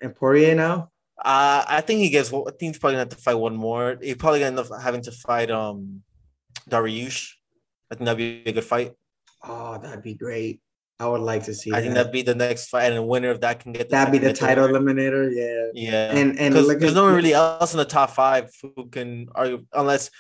and 0.01 0.15
Poirier 0.15 0.56
now. 0.56 0.89
Uh, 1.24 1.63
I 1.68 1.82
think 1.82 2.00
he 2.00 2.10
gets. 2.10 2.34
I 2.34 2.44
think 2.58 2.74
he's 2.74 2.80
probably 2.80 2.94
gonna 2.94 3.01
have 3.01 3.10
to 3.10 3.16
fight 3.16 3.36
one 3.36 3.56
more. 3.56 3.98
He 4.01 4.16
probably 4.16 4.40
gonna 4.40 4.60
end 4.60 4.60
up 4.60 4.82
having 4.82 5.01
to 5.04 5.12
fight 5.12 5.51
um, 5.51 6.01
Dariush. 6.70 7.34
I 7.92 7.96
think 7.96 8.06
that'd 8.06 8.18
be 8.18 8.44
a 8.50 8.54
good 8.54 8.63
fight. 8.63 8.94
Oh, 9.44 9.78
that'd 9.78 10.04
be 10.04 10.16
great. 10.16 10.62
I 11.00 11.08
would 11.08 11.22
like 11.22 11.44
to 11.46 11.54
see. 11.54 11.74
I 11.74 11.82
think 11.82 11.96
that'd 11.96 12.12
be 12.12 12.22
the 12.22 12.36
next 12.36 12.70
fight, 12.70 12.86
and 12.86 12.98
the 12.98 13.04
winner 13.04 13.30
of 13.30 13.42
that 13.42 13.60
can 13.60 13.72
get. 13.72 13.90
The, 13.90 13.96
that'd 13.96 14.12
be 14.12 14.20
the 14.20 14.34
title 14.34 14.68
eliminator. 14.68 15.30
Yeah. 15.34 15.90
Yeah, 15.90 16.12
And 16.16 16.40
and 16.40 16.54
look 16.54 16.80
there's 16.80 16.94
no 16.94 17.06
one 17.06 17.16
really 17.16 17.34
else 17.34 17.74
in 17.74 17.78
the 17.78 17.86
top 17.86 18.12
five 18.12 18.51
who 18.62 18.88
can 18.88 19.28
argue 19.34 19.66
unless 19.74 20.12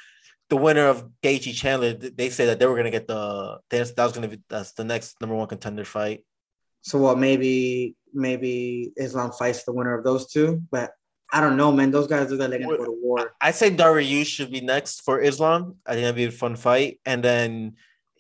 the 0.49 0.57
winner 0.57 0.87
of 0.87 1.07
Gaethje 1.23 1.53
Chandler. 1.53 1.93
They 1.93 2.29
say 2.29 2.47
that 2.47 2.59
they 2.59 2.65
were 2.65 2.75
gonna 2.75 2.91
get 2.91 3.07
the 3.07 3.59
that's 3.69 3.91
that 3.93 4.03
was 4.03 4.13
gonna 4.13 4.27
be 4.27 4.41
that's 4.49 4.73
the 4.73 4.83
next 4.83 5.21
number 5.21 5.35
one 5.35 5.47
contender 5.47 5.85
fight. 5.85 6.25
So 6.81 6.97
what? 6.99 7.17
Maybe 7.17 7.95
maybe 8.13 8.91
Islam 8.97 9.31
fights 9.31 9.63
the 9.63 9.73
winner 9.73 9.97
of 9.97 10.03
those 10.03 10.31
two, 10.31 10.61
but 10.71 10.91
I 11.33 11.39
don't 11.39 11.55
know, 11.55 11.71
man. 11.71 11.91
Those 11.91 12.07
guys 12.07 12.29
they're 12.29 12.37
gonna 12.37 12.59
go 12.59 12.83
to 12.83 12.99
war. 13.01 13.31
I 13.39 13.51
say 13.51 13.71
Dariush 13.71 14.25
should 14.25 14.51
be 14.51 14.61
next 14.61 15.01
for 15.01 15.21
Islam. 15.21 15.75
I 15.85 15.93
think 15.93 16.03
that'd 16.03 16.15
be 16.15 16.25
a 16.25 16.31
fun 16.31 16.55
fight, 16.55 16.99
and 17.05 17.23
then 17.23 17.75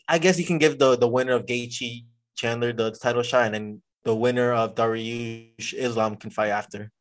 I 0.07 0.17
guess 0.17 0.39
you 0.39 0.45
can 0.45 0.59
give 0.59 0.79
the 0.79 0.97
the 0.97 1.07
winner 1.07 1.33
of 1.33 1.45
Gaethje 1.45 2.05
Chandler 2.35 2.73
the 2.73 2.91
title 2.91 3.23
shot, 3.23 3.45
and 3.45 3.53
then 3.53 3.81
the 4.03 4.15
winner 4.15 4.53
of 4.53 4.75
Dariush 4.75 5.73
Islam 5.73 6.15
can 6.15 6.29
fight 6.29 6.49
after. 6.49 6.91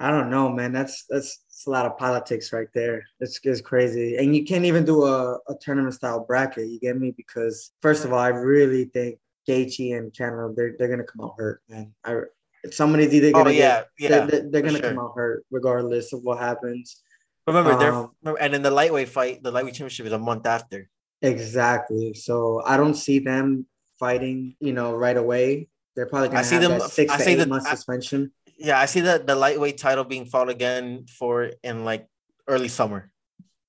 I 0.00 0.10
don't 0.10 0.28
know, 0.28 0.50
man. 0.50 0.72
That's 0.72 1.04
that's, 1.08 1.44
that's 1.48 1.66
a 1.66 1.70
lot 1.70 1.86
of 1.86 1.96
politics 1.96 2.52
right 2.52 2.68
there. 2.74 3.04
It's 3.20 3.40
it's 3.42 3.60
crazy, 3.60 4.16
and 4.16 4.36
you 4.36 4.44
can't 4.44 4.64
even 4.64 4.84
do 4.84 5.04
a, 5.04 5.38
a 5.48 5.54
tournament 5.60 5.94
style 5.94 6.24
bracket. 6.24 6.68
You 6.68 6.78
get 6.78 6.98
me? 6.98 7.12
Because 7.16 7.72
first 7.80 8.04
of 8.04 8.12
all, 8.12 8.18
I 8.18 8.28
really 8.28 8.84
think 8.86 9.18
Gaethje 9.48 9.96
and 9.96 10.12
Chandler 10.12 10.52
they're 10.56 10.74
they're 10.78 10.88
gonna 10.88 11.04
come 11.04 11.24
out 11.24 11.34
hurt, 11.38 11.60
man. 11.68 11.94
I 12.04 12.22
somebody's 12.70 13.12
either 13.12 13.28
Oh 13.28 13.32
gonna 13.44 13.50
yeah, 13.52 13.82
get, 13.82 13.88
yeah. 13.98 14.08
they're, 14.08 14.26
they're, 14.26 14.50
they're 14.50 14.62
gonna 14.62 14.78
sure. 14.78 14.90
come 14.90 14.98
out 14.98 15.12
hurt 15.14 15.44
regardless 15.50 16.12
of 16.12 16.22
what 16.22 16.38
happens. 16.38 17.02
Remember, 17.46 17.76
they're 17.76 17.92
Um, 17.92 18.12
and 18.40 18.54
in 18.54 18.62
the 18.62 18.70
lightweight 18.70 19.08
fight, 19.08 19.42
the 19.42 19.50
lightweight 19.50 19.74
championship 19.74 20.06
is 20.06 20.12
a 20.12 20.18
month 20.18 20.46
after. 20.46 20.88
Exactly. 21.20 22.14
So 22.14 22.62
I 22.64 22.76
don't 22.78 22.94
see 22.94 23.18
them 23.18 23.66
fighting, 23.98 24.56
you 24.60 24.72
know, 24.72 24.94
right 24.94 25.16
away. 25.16 25.68
They're 25.94 26.06
probably 26.06 26.28
gonna 26.28 26.40
I 26.40 26.42
see 26.42 26.56
have 26.56 26.62
them- 26.80 26.80
six 26.88 27.12
I 27.12 27.16
to 27.18 27.22
see 27.22 27.30
eight 27.32 27.36
that- 27.36 27.48
month 27.48 27.66
I- 27.66 27.74
suspension. 27.74 28.32
Yeah, 28.56 28.78
I 28.80 28.86
see 28.86 29.00
that 29.00 29.26
the 29.26 29.34
lightweight 29.34 29.78
title 29.78 30.04
being 30.04 30.26
fought 30.26 30.48
again 30.48 31.06
for 31.18 31.50
in 31.62 31.84
like 31.84 32.06
early 32.48 32.68
summer. 32.68 33.10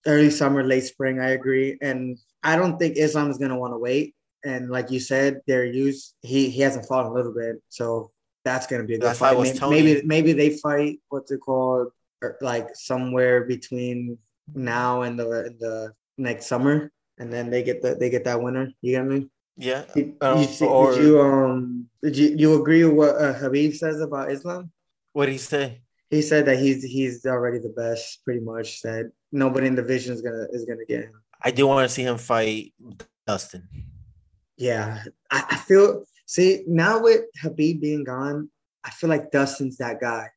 early 0.08 0.30
summer, 0.30 0.64
late 0.64 0.84
spring. 0.84 1.20
I 1.20 1.32
agree, 1.32 1.78
and 1.82 2.18
I 2.44 2.56
don't 2.56 2.78
think 2.78 2.96
Islam 2.96 3.30
is 3.32 3.38
gonna 3.40 3.58
want 3.58 3.74
to 3.74 3.78
wait. 3.80 4.15
And 4.46 4.70
like 4.70 4.92
you 4.92 5.00
said, 5.00 5.42
they're 5.48 5.66
used. 5.66 6.14
He 6.22 6.50
he 6.50 6.62
hasn't 6.62 6.86
fought 6.86 7.06
in 7.06 7.12
a 7.12 7.16
little 7.16 7.34
bit, 7.34 7.56
so 7.70 8.12
that's 8.44 8.68
gonna 8.68 8.84
be 8.84 8.94
a 8.96 8.98
good 9.00 9.08
That's 9.08 9.20
fight. 9.20 9.36
was 9.36 9.60
Maybe, 9.60 9.70
maybe 9.96 10.08
maybe 10.08 10.34
they 10.34 10.58
fight 10.58 11.00
what's 11.10 11.32
it 11.32 11.40
called, 11.40 11.88
or 12.22 12.38
like 12.42 12.68
somewhere 12.76 13.44
between 13.46 14.18
now 14.54 15.02
and 15.02 15.18
the 15.20 15.26
the 15.60 15.94
next 16.20 16.46
summer, 16.46 16.92
and 17.18 17.34
then 17.34 17.50
they 17.50 17.64
get 17.64 17.82
the 17.82 17.96
they 17.96 18.10
get 18.12 18.24
that 18.26 18.40
winner. 18.42 18.72
You 18.82 18.92
get 18.98 19.06
me? 19.06 19.28
Yeah, 19.58 19.86
Did, 19.96 20.18
Um, 20.22 20.42
you 20.42 20.48
see, 20.48 20.66
or- 20.68 20.94
did 20.94 21.04
you 21.04 21.22
um 21.22 21.90
did 22.04 22.16
you 22.18 22.36
you 22.38 22.62
agree 22.62 22.84
with 22.86 22.94
what 22.94 23.16
uh, 23.16 23.34
Khabib 23.40 23.76
says 23.76 24.00
about 24.00 24.32
Islam? 24.32 24.72
what 25.14 25.26
did 25.26 25.32
he 25.32 25.38
say? 25.40 25.82
He 26.12 26.22
said 26.22 26.46
that 26.46 26.60
he's 26.60 26.84
he's 26.84 27.26
already 27.26 27.58
the 27.58 27.74
best, 27.76 28.24
pretty 28.24 28.42
much. 28.42 28.82
That 28.84 29.12
nobody 29.32 29.66
in 29.68 29.76
the 29.76 29.82
division 29.82 30.14
is 30.14 30.22
gonna 30.22 30.46
is 30.52 30.66
gonna 30.66 30.86
get 30.86 31.06
him. 31.06 31.22
I 31.42 31.50
do 31.52 31.66
want 31.66 31.88
to 31.90 31.94
see 31.94 32.04
him 32.04 32.18
fight 32.20 32.74
Dustin. 33.26 33.68
Yeah, 34.58 35.04
I, 35.32 35.44
I 35.52 35.56
feel. 35.58 36.04
See 36.28 36.64
now 36.68 37.02
with 37.04 37.22
Khabib 37.44 37.82
being 37.82 38.04
gone, 38.04 38.50
I 38.84 38.90
feel 38.90 39.10
like 39.10 39.32
Dustin's 39.32 39.78
that 39.78 40.02
guy. 40.02 40.30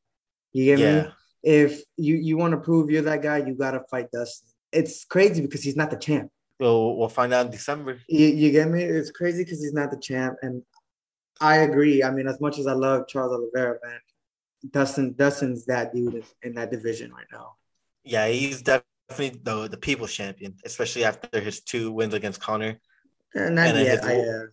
You 0.52 0.64
get 0.64 0.80
Yeah, 0.80 1.02
me? 1.04 1.10
If 1.42 1.82
you 1.96 2.16
you 2.16 2.36
want 2.36 2.52
to 2.52 2.58
prove 2.58 2.90
you're 2.90 3.02
that 3.02 3.22
guy, 3.22 3.38
you 3.38 3.54
gotta 3.54 3.80
fight 3.90 4.10
Dustin. 4.12 4.48
It's 4.72 5.04
crazy 5.04 5.40
because 5.40 5.62
he's 5.62 5.76
not 5.76 5.90
the 5.90 5.96
champ. 5.96 6.30
we'll 6.60 6.96
we'll 6.96 7.08
find 7.08 7.32
out 7.32 7.46
in 7.46 7.52
December. 7.52 8.00
You, 8.08 8.26
you 8.26 8.50
get 8.52 8.68
me? 8.68 8.82
It's 8.82 9.10
crazy 9.10 9.44
because 9.44 9.60
he's 9.60 9.72
not 9.72 9.90
the 9.90 9.98
champ, 9.98 10.36
and 10.42 10.62
I 11.40 11.58
agree. 11.58 12.02
I 12.02 12.10
mean, 12.10 12.26
as 12.26 12.40
much 12.40 12.58
as 12.58 12.66
I 12.66 12.72
love 12.72 13.06
Charles 13.08 13.32
Oliveira, 13.32 13.78
man, 13.82 14.00
Dustin 14.70 15.14
Dustin's 15.14 15.64
that 15.66 15.94
dude 15.94 16.14
in, 16.14 16.24
in 16.42 16.54
that 16.54 16.70
division 16.70 17.12
right 17.12 17.26
now. 17.32 17.54
Yeah, 18.04 18.28
he's 18.28 18.62
definitely 18.62 19.40
the 19.42 19.68
the 19.68 19.76
people's 19.76 20.12
champion, 20.12 20.56
especially 20.64 21.04
after 21.04 21.40
his 21.40 21.60
two 21.60 21.92
wins 21.92 22.14
against 22.14 22.40
Conor. 22.40 22.78
And 23.34 23.54
not 23.54 23.68
And 23.68 23.78
yet. 23.78 24.04
I, 24.04 24.20
uh, 24.20 24.46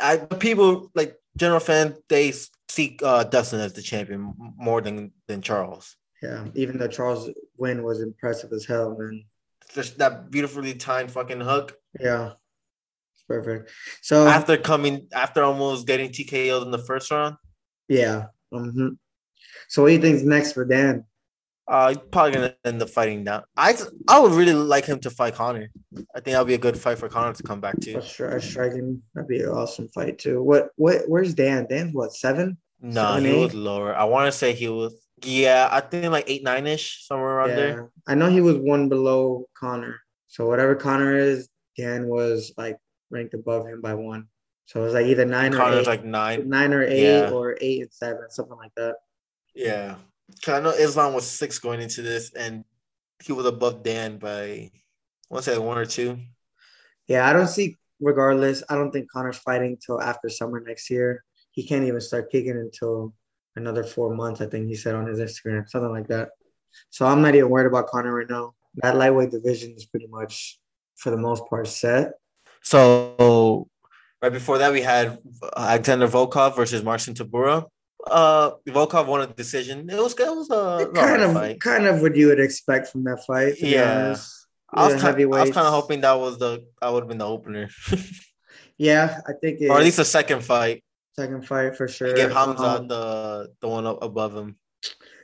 I 0.00 0.16
people 0.36 0.90
like 0.94 1.16
general 1.36 1.60
fan 1.60 1.96
they 2.08 2.32
see 2.68 2.98
uh, 3.02 3.24
Dustin 3.24 3.60
as 3.60 3.72
the 3.74 3.82
champion 3.82 4.34
more 4.56 4.80
than 4.80 5.12
than 5.28 5.42
Charles. 5.42 5.96
yeah, 6.22 6.46
even 6.54 6.78
though 6.78 6.88
Charles' 6.88 7.30
win 7.56 7.82
was 7.82 8.00
impressive 8.00 8.52
as 8.52 8.64
hell, 8.64 8.96
man. 8.98 9.24
Just 9.74 9.98
that 9.98 10.30
beautifully 10.30 10.74
timed 10.74 11.10
fucking 11.10 11.40
hook 11.40 11.76
Yeah, 11.98 12.32
it's 13.14 13.24
perfect. 13.26 13.70
So 14.02 14.26
after 14.26 14.56
coming 14.56 15.08
after 15.12 15.42
almost 15.42 15.86
getting 15.86 16.10
TKO'd 16.10 16.64
in 16.64 16.70
the 16.70 16.78
first 16.78 17.10
round. 17.10 17.36
yeah. 17.88 18.26
hmm 18.50 18.88
So 19.68 19.82
what 19.82 19.88
do 19.88 19.94
you 19.94 20.00
think's 20.00 20.22
next 20.22 20.52
for 20.52 20.64
Dan? 20.64 21.04
Uh, 21.68 21.94
probably 22.10 22.32
gonna 22.32 22.54
end 22.64 22.82
up 22.82 22.90
fighting 22.90 23.22
now. 23.22 23.44
I 23.56 23.76
I 24.08 24.18
would 24.18 24.32
really 24.32 24.52
like 24.52 24.84
him 24.84 24.98
to 25.00 25.10
fight 25.10 25.34
Conor. 25.34 25.68
I 26.14 26.20
think 26.20 26.34
that'd 26.34 26.46
be 26.46 26.54
a 26.54 26.58
good 26.58 26.76
fight 26.76 26.98
for 26.98 27.08
Conor 27.08 27.34
to 27.34 27.42
come 27.42 27.60
back 27.60 27.78
to. 27.80 27.94
A 27.94 28.00
stri- 28.00 28.34
a 28.34 28.40
striking, 28.40 29.00
that'd 29.14 29.28
be 29.28 29.40
an 29.42 29.48
awesome 29.48 29.88
fight 29.88 30.18
too. 30.18 30.42
What? 30.42 30.70
What? 30.76 31.02
Where's 31.08 31.34
Dan? 31.34 31.66
Dan's 31.70 31.94
what? 31.94 32.12
Seven? 32.14 32.58
No, 32.80 33.14
Seven, 33.14 33.24
he 33.24 33.30
eight? 33.30 33.44
was 33.44 33.54
lower. 33.54 33.94
I 33.94 34.04
want 34.04 34.30
to 34.30 34.36
say 34.36 34.52
he 34.54 34.68
was. 34.68 34.94
Yeah, 35.24 35.68
I 35.70 35.80
think 35.80 36.10
like 36.10 36.28
eight 36.28 36.42
nine 36.42 36.66
ish 36.66 37.06
somewhere 37.06 37.30
around 37.36 37.50
yeah. 37.50 37.56
there. 37.56 37.90
I 38.08 38.16
know 38.16 38.28
he 38.28 38.40
was 38.40 38.56
one 38.56 38.88
below 38.88 39.46
Conor. 39.54 40.00
So 40.26 40.48
whatever 40.48 40.74
Conor 40.74 41.16
is, 41.16 41.48
Dan 41.76 42.08
was 42.08 42.52
like 42.56 42.76
ranked 43.10 43.34
above 43.34 43.66
him 43.68 43.80
by 43.80 43.94
one. 43.94 44.26
So 44.66 44.80
it 44.80 44.84
was 44.84 44.94
like 44.94 45.06
either 45.06 45.24
nine 45.24 45.54
or 45.54 45.62
eight, 45.72 45.86
like 45.86 46.04
nine. 46.04 46.48
nine 46.48 46.72
or 46.72 46.82
eight, 46.82 47.02
Yeah. 47.02 47.30
or 47.30 47.56
eight 47.60 47.82
and 47.82 47.92
seven, 47.92 48.30
something 48.30 48.56
like 48.56 48.72
that. 48.76 48.96
Yeah, 49.54 49.96
because 50.28 50.54
I 50.54 50.62
know 50.62 50.70
Islam 50.70 51.14
was 51.14 51.26
six 51.26 51.58
going 51.58 51.80
into 51.80 52.02
this, 52.02 52.32
and 52.32 52.64
he 53.22 53.32
was 53.32 53.46
above 53.46 53.82
Dan 53.82 54.18
by 54.18 54.70
to 55.32 55.42
say 55.42 55.58
one 55.58 55.78
or 55.78 55.86
two. 55.86 56.18
Yeah, 57.06 57.28
I 57.28 57.32
don't 57.32 57.48
see. 57.48 57.78
Regardless, 58.00 58.64
I 58.68 58.74
don't 58.74 58.90
think 58.90 59.12
Conor's 59.12 59.38
fighting 59.38 59.78
till 59.84 60.00
after 60.00 60.28
summer 60.28 60.60
next 60.60 60.90
year. 60.90 61.24
He 61.52 61.64
can't 61.64 61.84
even 61.84 62.00
start 62.00 62.32
kicking 62.32 62.56
until 62.56 63.14
another 63.54 63.84
four 63.84 64.14
months. 64.14 64.40
I 64.40 64.46
think 64.46 64.66
he 64.66 64.74
said 64.74 64.94
on 64.94 65.06
his 65.06 65.20
Instagram, 65.20 65.68
something 65.68 65.92
like 65.92 66.08
that. 66.08 66.30
So 66.90 67.06
I'm 67.06 67.22
not 67.22 67.34
even 67.34 67.48
worried 67.48 67.68
about 67.68 67.86
Conor 67.86 68.12
right 68.12 68.28
now. 68.28 68.54
That 68.76 68.96
lightweight 68.96 69.30
division 69.30 69.74
is 69.76 69.86
pretty 69.86 70.08
much, 70.08 70.58
for 70.96 71.10
the 71.10 71.16
most 71.16 71.44
part, 71.48 71.68
set. 71.68 72.12
So 72.62 73.68
right 74.20 74.32
before 74.32 74.58
that, 74.58 74.72
we 74.72 74.80
had 74.80 75.18
Alexander 75.56 76.08
Volkov 76.08 76.56
versus 76.56 76.82
Marcin 76.82 77.14
Tybura. 77.14 77.66
Uh, 78.10 78.52
Volkov 78.68 79.06
won 79.06 79.20
a 79.22 79.26
decision. 79.28 79.88
It 79.88 79.96
was 79.96 80.12
it 80.18 80.20
was 80.20 80.50
a 80.50 80.54
was 80.54 80.82
a 80.86 80.92
kind 80.92 81.22
of, 81.22 81.32
fight. 81.34 81.60
kind 81.60 81.86
of 81.86 82.02
what 82.02 82.16
you 82.16 82.26
would 82.28 82.40
expect 82.40 82.88
from 82.88 83.04
that 83.04 83.24
fight. 83.26 83.54
Yeah. 83.60 84.16
I 84.74 84.86
was 84.88 85.02
kind, 85.02 85.20
I 85.22 85.26
was 85.26 85.50
kind 85.50 85.66
of 85.66 85.72
hoping 85.74 86.00
that 86.00 86.14
was 86.14 86.38
the 86.38 86.64
that 86.80 86.90
would 86.92 87.02
have 87.02 87.08
been 87.08 87.18
the 87.18 87.26
opener, 87.28 87.68
Yeah, 88.78 89.20
I 89.28 89.32
think 89.34 89.60
it, 89.60 89.68
or 89.68 89.76
at 89.78 89.84
least 89.84 89.98
the 89.98 90.04
second 90.04 90.42
fight. 90.42 90.82
second 91.14 91.46
fight 91.46 91.76
for 91.76 91.86
sure. 91.86 92.14
Give 92.14 92.32
Hamza 92.32 92.64
Um, 92.80 92.88
the 92.88 93.50
the 93.60 93.68
one 93.68 93.86
up 93.86 94.02
above 94.02 94.34
him. 94.34 94.56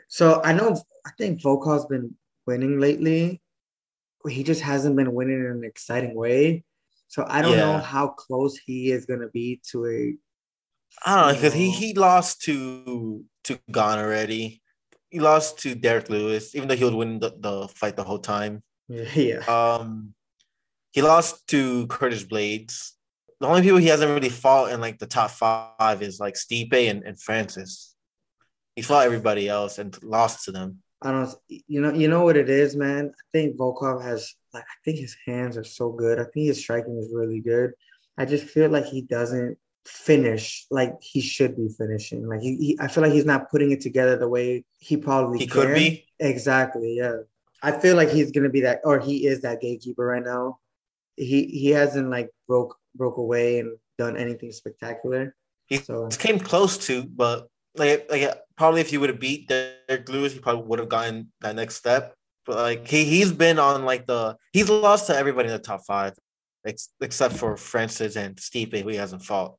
So 0.08 0.40
I 0.44 0.52
know 0.52 0.76
I 1.06 1.10
think 1.18 1.40
Volkov's 1.40 1.86
been 1.86 2.14
winning 2.46 2.78
lately. 2.78 3.40
He 4.28 4.42
just 4.44 4.60
hasn't 4.60 4.96
been 4.96 5.14
winning 5.14 5.40
in 5.40 5.46
an 5.46 5.64
exciting 5.64 6.14
way. 6.14 6.64
So 7.08 7.24
I 7.26 7.40
don't 7.40 7.56
know 7.56 7.78
how 7.78 8.08
close 8.08 8.58
he 8.58 8.90
is 8.92 9.06
gonna 9.06 9.28
be 9.28 9.60
to 9.72 9.86
a 9.86 10.14
I 11.04 11.16
don't 11.16 11.28
know 11.28 11.34
because 11.34 11.54
he 11.54 11.70
he 11.70 11.94
lost 11.94 12.42
to 12.42 13.24
to 13.44 13.58
Gane 13.70 13.98
already. 13.98 14.62
He 15.10 15.20
lost 15.20 15.60
to 15.60 15.74
Derrick 15.74 16.10
Lewis, 16.10 16.54
even 16.54 16.68
though 16.68 16.76
he 16.76 16.84
would 16.84 16.94
win 16.94 17.18
the, 17.18 17.32
the 17.38 17.68
fight 17.68 17.96
the 17.96 18.04
whole 18.04 18.18
time. 18.18 18.62
yeah. 18.88 19.38
Um, 19.46 20.14
he 20.92 21.02
lost 21.02 21.46
to 21.48 21.86
Curtis 21.86 22.24
Blaydes. 22.24 22.92
The 23.40 23.46
only 23.46 23.62
people 23.62 23.78
he 23.78 23.86
hasn't 23.86 24.10
really 24.10 24.28
fought 24.28 24.72
in 24.72 24.80
like 24.80 24.98
the 24.98 25.06
top 25.06 25.30
five 25.30 26.02
is 26.02 26.18
like 26.18 26.34
Stipe 26.34 26.72
and, 26.72 27.04
and 27.04 27.20
Francis. 27.20 27.94
He 28.74 28.82
fought 28.82 29.06
everybody 29.06 29.48
else 29.48 29.78
and 29.78 30.00
lost 30.02 30.44
to 30.44 30.52
them. 30.52 30.82
I 31.00 31.12
don't 31.12 31.32
you 31.68 31.80
know 31.80 31.92
you 31.92 32.08
know 32.08 32.24
what 32.24 32.36
it 32.36 32.50
is, 32.50 32.74
man. 32.74 33.12
I 33.14 33.22
think 33.32 33.56
Volkov 33.56 34.02
has 34.02 34.34
like 34.52 34.64
I 34.64 34.76
think 34.84 34.98
his 34.98 35.16
hands 35.26 35.56
are 35.56 35.64
so 35.64 35.92
good. 35.92 36.18
I 36.18 36.24
think 36.24 36.46
his 36.46 36.58
striking 36.58 36.98
is 36.98 37.14
really 37.14 37.40
good. 37.40 37.72
I 38.16 38.24
just 38.24 38.44
feel 38.44 38.68
like 38.68 38.86
he 38.86 39.02
doesn't 39.02 39.56
finish 39.88 40.66
like 40.70 40.94
he 41.00 41.20
should 41.20 41.56
be 41.56 41.68
finishing. 41.68 42.28
Like 42.28 42.40
he, 42.40 42.56
he 42.56 42.78
I 42.80 42.88
feel 42.88 43.02
like 43.02 43.12
he's 43.12 43.24
not 43.24 43.50
putting 43.50 43.70
it 43.72 43.80
together 43.80 44.16
the 44.16 44.28
way 44.28 44.64
he 44.78 44.96
probably 44.96 45.38
He 45.38 45.46
can. 45.46 45.62
could 45.62 45.74
be. 45.74 46.06
Exactly, 46.20 46.96
yeah. 46.98 47.16
I 47.62 47.72
feel 47.72 47.96
like 47.96 48.10
he's 48.10 48.30
gonna 48.30 48.50
be 48.50 48.60
that, 48.62 48.80
or 48.84 49.00
he 49.00 49.26
is 49.26 49.40
that 49.42 49.60
gatekeeper 49.60 50.04
right 50.04 50.22
now. 50.22 50.58
He 51.16 51.44
he 51.46 51.70
hasn't 51.70 52.10
like 52.10 52.30
broke 52.46 52.76
broke 52.94 53.16
away 53.16 53.60
and 53.60 53.76
done 53.96 54.16
anything 54.16 54.52
spectacular. 54.52 55.34
He 55.66 55.78
So 55.78 56.08
came 56.08 56.38
close 56.38 56.78
to, 56.86 57.04
but 57.04 57.48
like 57.74 58.06
like 58.10 58.30
probably 58.56 58.80
if 58.82 58.90
he 58.90 58.98
would 58.98 59.10
have 59.10 59.20
beat 59.20 59.48
Derrick 59.48 60.08
Lewis, 60.08 60.32
he 60.34 60.38
probably 60.40 60.64
would 60.66 60.78
have 60.78 60.88
gotten 60.88 61.32
that 61.40 61.56
next 61.56 61.76
step. 61.76 62.14
But 62.46 62.56
like 62.56 62.86
he 62.86 63.04
he's 63.04 63.32
been 63.32 63.58
on 63.58 63.84
like 63.84 64.06
the 64.06 64.36
he's 64.52 64.68
lost 64.68 65.06
to 65.08 65.16
everybody 65.16 65.48
in 65.48 65.52
the 65.54 65.58
top 65.58 65.84
five, 65.86 66.14
ex- 66.66 66.90
except 67.00 67.34
for 67.36 67.56
Francis 67.56 68.16
and 68.16 68.36
Stipe, 68.36 68.80
who 68.82 68.88
he 68.88 68.96
hasn't 68.96 69.22
fought. 69.22 69.56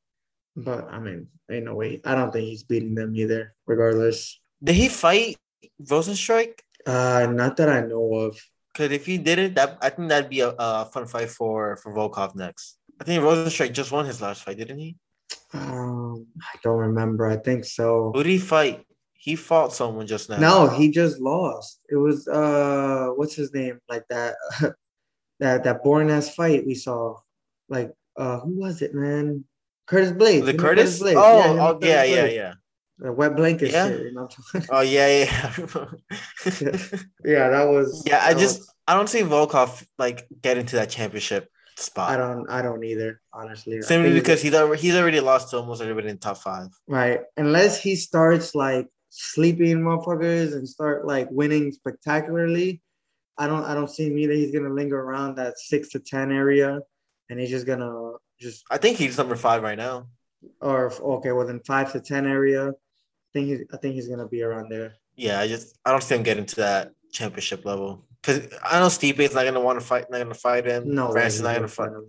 But 0.56 0.92
I 0.92 1.00
mean, 1.00 1.28
ain't 1.50 1.66
no 1.66 1.76
way. 1.76 2.02
I 2.06 2.16
don't 2.16 2.32
think 2.32 2.46
he's 2.46 2.64
beating 2.64 2.96
them 2.96 3.16
either, 3.16 3.56
regardless. 3.66 4.40
Did 4.64 4.76
he 4.76 4.90
fight 4.90 5.38
Rozenstruik? 5.82 6.60
Uh 6.86 7.28
not 7.32 7.58
that 7.58 7.70
I 7.70 7.82
know 7.82 8.14
of. 8.16 8.40
Because 8.74 8.92
if 8.92 9.06
he 9.06 9.18
didn't, 9.18 9.56
that 9.56 9.78
I 9.82 9.90
think 9.90 10.10
that'd 10.10 10.30
be 10.30 10.42
a, 10.42 10.54
a 10.58 10.86
fun 10.86 11.08
fight 11.08 11.30
for 11.30 11.78
for 11.78 11.94
Volkov 11.94 12.36
next. 12.36 12.78
I 13.00 13.04
think 13.04 13.24
Rozenstruik 13.24 13.74
just 13.74 13.92
won 13.92 14.06
his 14.06 14.22
last 14.22 14.44
fight, 14.44 14.58
didn't 14.58 14.80
he? 14.80 14.96
Um 15.54 16.28
I 16.42 16.58
don't 16.64 16.78
remember. 16.80 17.28
I 17.28 17.38
think 17.38 17.66
so. 17.66 18.12
Who 18.14 18.24
did 18.24 18.30
he 18.30 18.38
fight? 18.40 18.86
He 19.14 19.36
fought 19.36 19.74
someone 19.74 20.08
just 20.08 20.30
now. 20.30 20.40
No, 20.40 20.68
he 20.70 20.92
just 20.92 21.20
lost. 21.20 21.82
It 21.90 21.96
was 21.98 22.28
uh 22.28 23.10
what's 23.16 23.36
his 23.36 23.54
name? 23.54 23.80
Like 23.90 24.06
that 24.10 24.36
that 25.40 25.64
that 25.64 25.84
boring 25.84 26.10
ass 26.10 26.34
fight 26.36 26.66
we 26.66 26.76
saw. 26.76 27.16
Like 27.68 27.92
uh 28.18 28.40
who 28.40 28.60
was 28.60 28.82
it, 28.82 28.94
man? 28.94 29.44
Curtis 29.90 30.12
Blaydes. 30.12 30.46
the 30.46 30.54
know 30.54 30.64
Curtis. 30.64 31.02
Blaydes? 31.02 31.16
Oh, 31.18 31.50
you 31.52 31.56
know 31.56 31.68
oh, 31.68 31.74
Curtis 31.74 31.90
yeah, 31.90 32.04
yeah, 32.04 32.26
yeah. 32.26 32.54
The 33.00 33.12
wet 33.12 33.36
blanket 33.36 33.72
Yeah. 33.72 33.88
shit, 33.88 34.02
you 34.02 34.14
know. 34.14 34.30
Oh 34.70 34.82
yeah, 34.82 35.08
yeah. 35.08 35.54
yeah, 37.26 37.50
that 37.50 37.68
was 37.68 38.04
yeah, 38.06 38.22
I 38.24 38.34
just 38.34 38.60
was- 38.60 38.74
I 38.88 38.94
don't 38.94 39.08
see 39.08 39.22
Volkov 39.22 39.84
like 39.98 40.28
getting 40.42 40.66
to 40.68 40.76
that 40.78 40.90
championship 40.90 41.50
spot. 41.78 42.12
I 42.12 42.18
don't 42.18 42.50
I 42.50 42.62
don't 42.62 42.84
either, 42.84 43.22
honestly. 43.34 43.82
Simply 43.82 44.14
because 44.14 44.42
he's 44.42 44.54
already, 44.54 44.82
he's 44.82 44.96
already 44.96 45.22
lost 45.22 45.50
to 45.52 45.58
almost 45.58 45.82
everybody 45.82 46.10
in 46.10 46.16
the 46.16 46.20
top 46.20 46.38
five. 46.38 46.68
Right. 46.88 47.22
Unless 47.38 47.82
he 47.82 47.96
starts 47.96 48.54
like 48.54 48.88
sleeping 49.10 49.80
motherfuckers 49.80 50.54
and 50.54 50.68
start 50.68 51.08
like 51.08 51.30
winning 51.32 51.72
spectacularly, 51.72 52.82
I 53.38 53.48
don't 53.48 53.64
I 53.64 53.74
don't 53.74 53.90
see 53.90 54.10
me 54.10 54.28
that 54.28 54.36
He's 54.36 54.52
gonna 54.52 54.74
linger 54.74 55.00
around 55.00 55.36
that 55.38 55.58
six 55.58 55.90
to 55.90 56.00
ten 56.00 56.32
area 56.32 56.82
and 57.30 57.40
he's 57.40 57.50
just 57.50 57.66
gonna 57.66 58.12
just 58.40 58.64
I 58.70 58.78
think 58.78 58.98
he's 58.98 59.18
number 59.18 59.36
five 59.36 59.64
right 59.64 59.78
now. 59.78 60.08
or 60.62 60.92
okay, 61.18 61.32
well 61.32 61.46
then 61.46 61.60
five 61.66 61.92
to 61.94 62.00
ten 62.00 62.26
area. 62.28 62.70
I 62.70 63.30
think 63.34 63.48
he's 63.48 63.62
I 63.74 63.78
think 63.78 63.96
he's 63.96 64.08
gonna 64.08 64.28
be 64.28 64.42
around 64.44 64.70
there. 64.70 64.94
Yeah, 65.16 65.40
I 65.40 65.48
just 65.48 65.78
I 65.86 65.92
don't 65.92 66.02
see 66.04 66.16
him 66.16 66.24
getting 66.24 66.46
to 66.48 66.56
that 66.58 66.92
championship 67.12 67.66
level 67.66 68.06
because 68.22 68.48
I 68.64 68.80
know 68.80 68.88
Stipe 68.88 69.20
is 69.20 69.34
not 69.34 69.46
gonna 69.46 69.60
want 69.60 69.80
to 69.80 69.86
fight, 69.86 70.10
not 70.10 70.20
gonna 70.20 70.34
fight 70.34 70.66
him. 70.66 70.94
No, 70.96 71.12
France 71.12 71.36
is 71.36 71.42
not 71.42 71.56
gonna 71.56 71.68
fight. 71.68 71.90
him. 71.90 72.06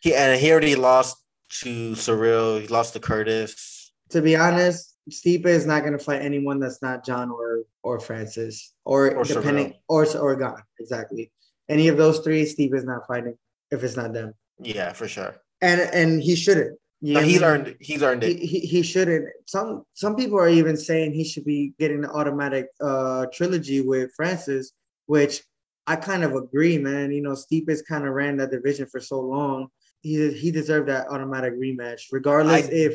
He 0.00 0.14
and 0.14 0.38
he 0.40 0.50
already 0.50 0.76
lost 0.76 1.16
to 1.62 1.92
Ciryl. 1.92 2.60
He 2.60 2.68
lost 2.68 2.92
to 2.94 3.00
Curtis. 3.00 3.92
To 4.10 4.22
be 4.22 4.36
honest, 4.36 4.96
Stipe 5.10 5.46
is 5.46 5.66
not 5.66 5.82
gonna 5.84 5.98
fight 5.98 6.22
anyone 6.22 6.60
that's 6.60 6.80
not 6.82 7.04
John 7.04 7.30
or 7.30 7.64
or 7.82 8.00
Francis 8.00 8.72
or, 8.84 9.14
Or 9.14 9.24
depending 9.24 9.74
or 9.88 10.06
or 10.16 10.36
Gane 10.36 10.54
exactly. 10.78 11.32
Any 11.68 11.88
of 11.88 11.96
those 11.96 12.20
three, 12.20 12.42
Stipe 12.44 12.74
is 12.74 12.84
not 12.84 13.06
fighting 13.06 13.36
if 13.70 13.82
it's 13.82 13.96
not 13.96 14.12
them. 14.12 14.34
Yeah, 14.58 14.92
for 14.92 15.08
sure. 15.08 15.36
And 15.68 15.80
and 16.00 16.22
he 16.22 16.34
shouldn't. 16.36 16.78
You 17.00 17.14
No, 17.14 17.20
know 17.20 17.26
he's 17.26 17.40
what 17.40 17.50
I 17.50 17.56
mean? 17.58 17.66
earned. 17.66 17.76
He, 17.80 17.94
it. 18.32 18.38
he, 18.50 18.58
he 18.60 18.82
shouldn't. 18.82 19.24
Some 19.46 19.68
some 19.94 20.14
people 20.16 20.38
are 20.38 20.48
even 20.60 20.76
saying 20.76 21.12
he 21.12 21.24
should 21.24 21.44
be 21.44 21.60
getting 21.78 22.00
the 22.02 22.10
automatic 22.10 22.66
uh 22.80 23.26
trilogy 23.36 23.80
with 23.80 24.10
Francis, 24.16 24.72
which 25.06 25.42
I 25.86 25.96
kind 25.96 26.22
of 26.24 26.32
agree, 26.34 26.78
man. 26.78 27.12
You 27.12 27.22
know, 27.22 27.34
Stipe's 27.34 27.82
kind 27.82 28.06
of 28.06 28.12
ran 28.14 28.36
that 28.38 28.50
division 28.50 28.86
for 28.92 29.00
so 29.00 29.20
long. 29.20 29.68
He 30.02 30.32
he 30.42 30.50
deserved 30.50 30.88
that 30.88 31.08
automatic 31.08 31.54
rematch, 31.64 32.02
regardless 32.12 32.66
I- 32.68 32.70
if 32.88 32.94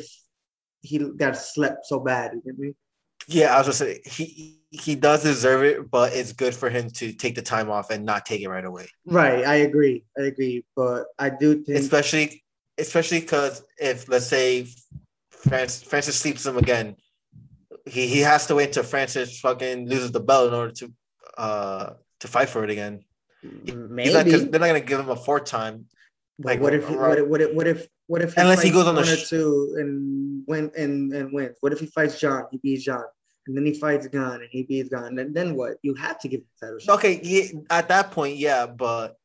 he 0.82 0.98
got 0.98 1.36
slept 1.36 1.86
so 1.86 2.00
bad. 2.00 2.32
You 2.34 2.42
get 2.44 2.58
me? 2.58 2.74
Yeah, 3.28 3.54
I 3.54 3.58
was 3.58 3.66
gonna 3.66 3.74
say 3.84 4.00
he 4.04 4.58
he 4.70 4.94
does 4.96 5.22
deserve 5.22 5.62
it, 5.62 5.90
but 5.90 6.12
it's 6.14 6.32
good 6.32 6.54
for 6.54 6.68
him 6.70 6.90
to 7.00 7.12
take 7.12 7.34
the 7.34 7.42
time 7.42 7.68
off 7.70 7.90
and 7.90 8.04
not 8.04 8.24
take 8.26 8.40
it 8.40 8.48
right 8.48 8.64
away. 8.64 8.86
Right. 9.04 9.44
I 9.44 9.56
agree. 9.68 10.04
I 10.18 10.22
agree. 10.32 10.64
But 10.74 11.04
I 11.18 11.30
do 11.30 11.62
think 11.62 11.78
especially 11.78 12.42
especially 12.80 13.20
because 13.20 13.62
if 13.78 14.08
let's 14.08 14.26
say 14.26 14.66
Francis, 15.30 15.82
Francis 15.82 16.16
sleeps 16.16 16.46
him 16.46 16.56
again, 16.56 16.96
he, 17.86 18.06
he 18.06 18.20
has 18.20 18.46
to 18.46 18.54
wait 18.54 18.68
until 18.68 18.82
Francis 18.82 19.40
fucking 19.40 19.88
loses 19.88 20.12
the 20.12 20.20
belt 20.20 20.48
in 20.48 20.54
order 20.54 20.72
to 20.72 20.92
uh 21.38 21.90
to 22.20 22.28
fight 22.28 22.48
for 22.48 22.64
it 22.64 22.70
again. 22.70 23.04
Maybe. 23.42 24.12
not, 24.12 24.26
they're 24.26 24.60
not 24.60 24.66
gonna 24.66 24.80
give 24.80 25.00
him 25.00 25.08
a 25.08 25.16
fourth 25.16 25.44
time. 25.44 25.86
But 26.38 26.46
Like, 26.46 26.60
what 26.60 26.74
if 26.74 26.88
he, 26.88 26.94
what 26.96 27.18
if 27.18 27.26
what 27.28 27.40
if 27.40 27.54
what 27.54 27.66
if 27.66 27.86
what 28.06 28.22
if 28.22 28.36
Unless 28.36 28.62
he 28.62 28.70
goes 28.70 28.86
on 28.86 28.96
the 28.96 29.04
sh- 29.04 29.28
two 29.28 29.76
and 29.78 30.42
win 30.46 30.70
and 30.76 31.12
and 31.12 31.32
wins? 31.32 31.56
What 31.60 31.72
if 31.72 31.80
he 31.80 31.86
fights 31.86 32.18
John? 32.18 32.44
He 32.50 32.58
beats 32.58 32.84
John, 32.84 33.04
and 33.46 33.56
then 33.56 33.64
he 33.64 33.74
fights 33.74 34.08
Gane 34.08 34.22
and 34.22 34.48
he 34.50 34.64
beats 34.64 34.88
Gane. 34.88 35.18
And 35.18 35.34
then 35.34 35.54
what? 35.54 35.76
You 35.82 35.94
have 35.94 36.18
to 36.20 36.28
give 36.28 36.40
him 36.40 36.46
title 36.60 36.78
shot. 36.78 36.96
Okay, 36.96 37.20
yeah, 37.22 37.60
at 37.70 37.88
that 37.88 38.10
point, 38.10 38.36
yeah, 38.36 38.66
but 38.66 39.16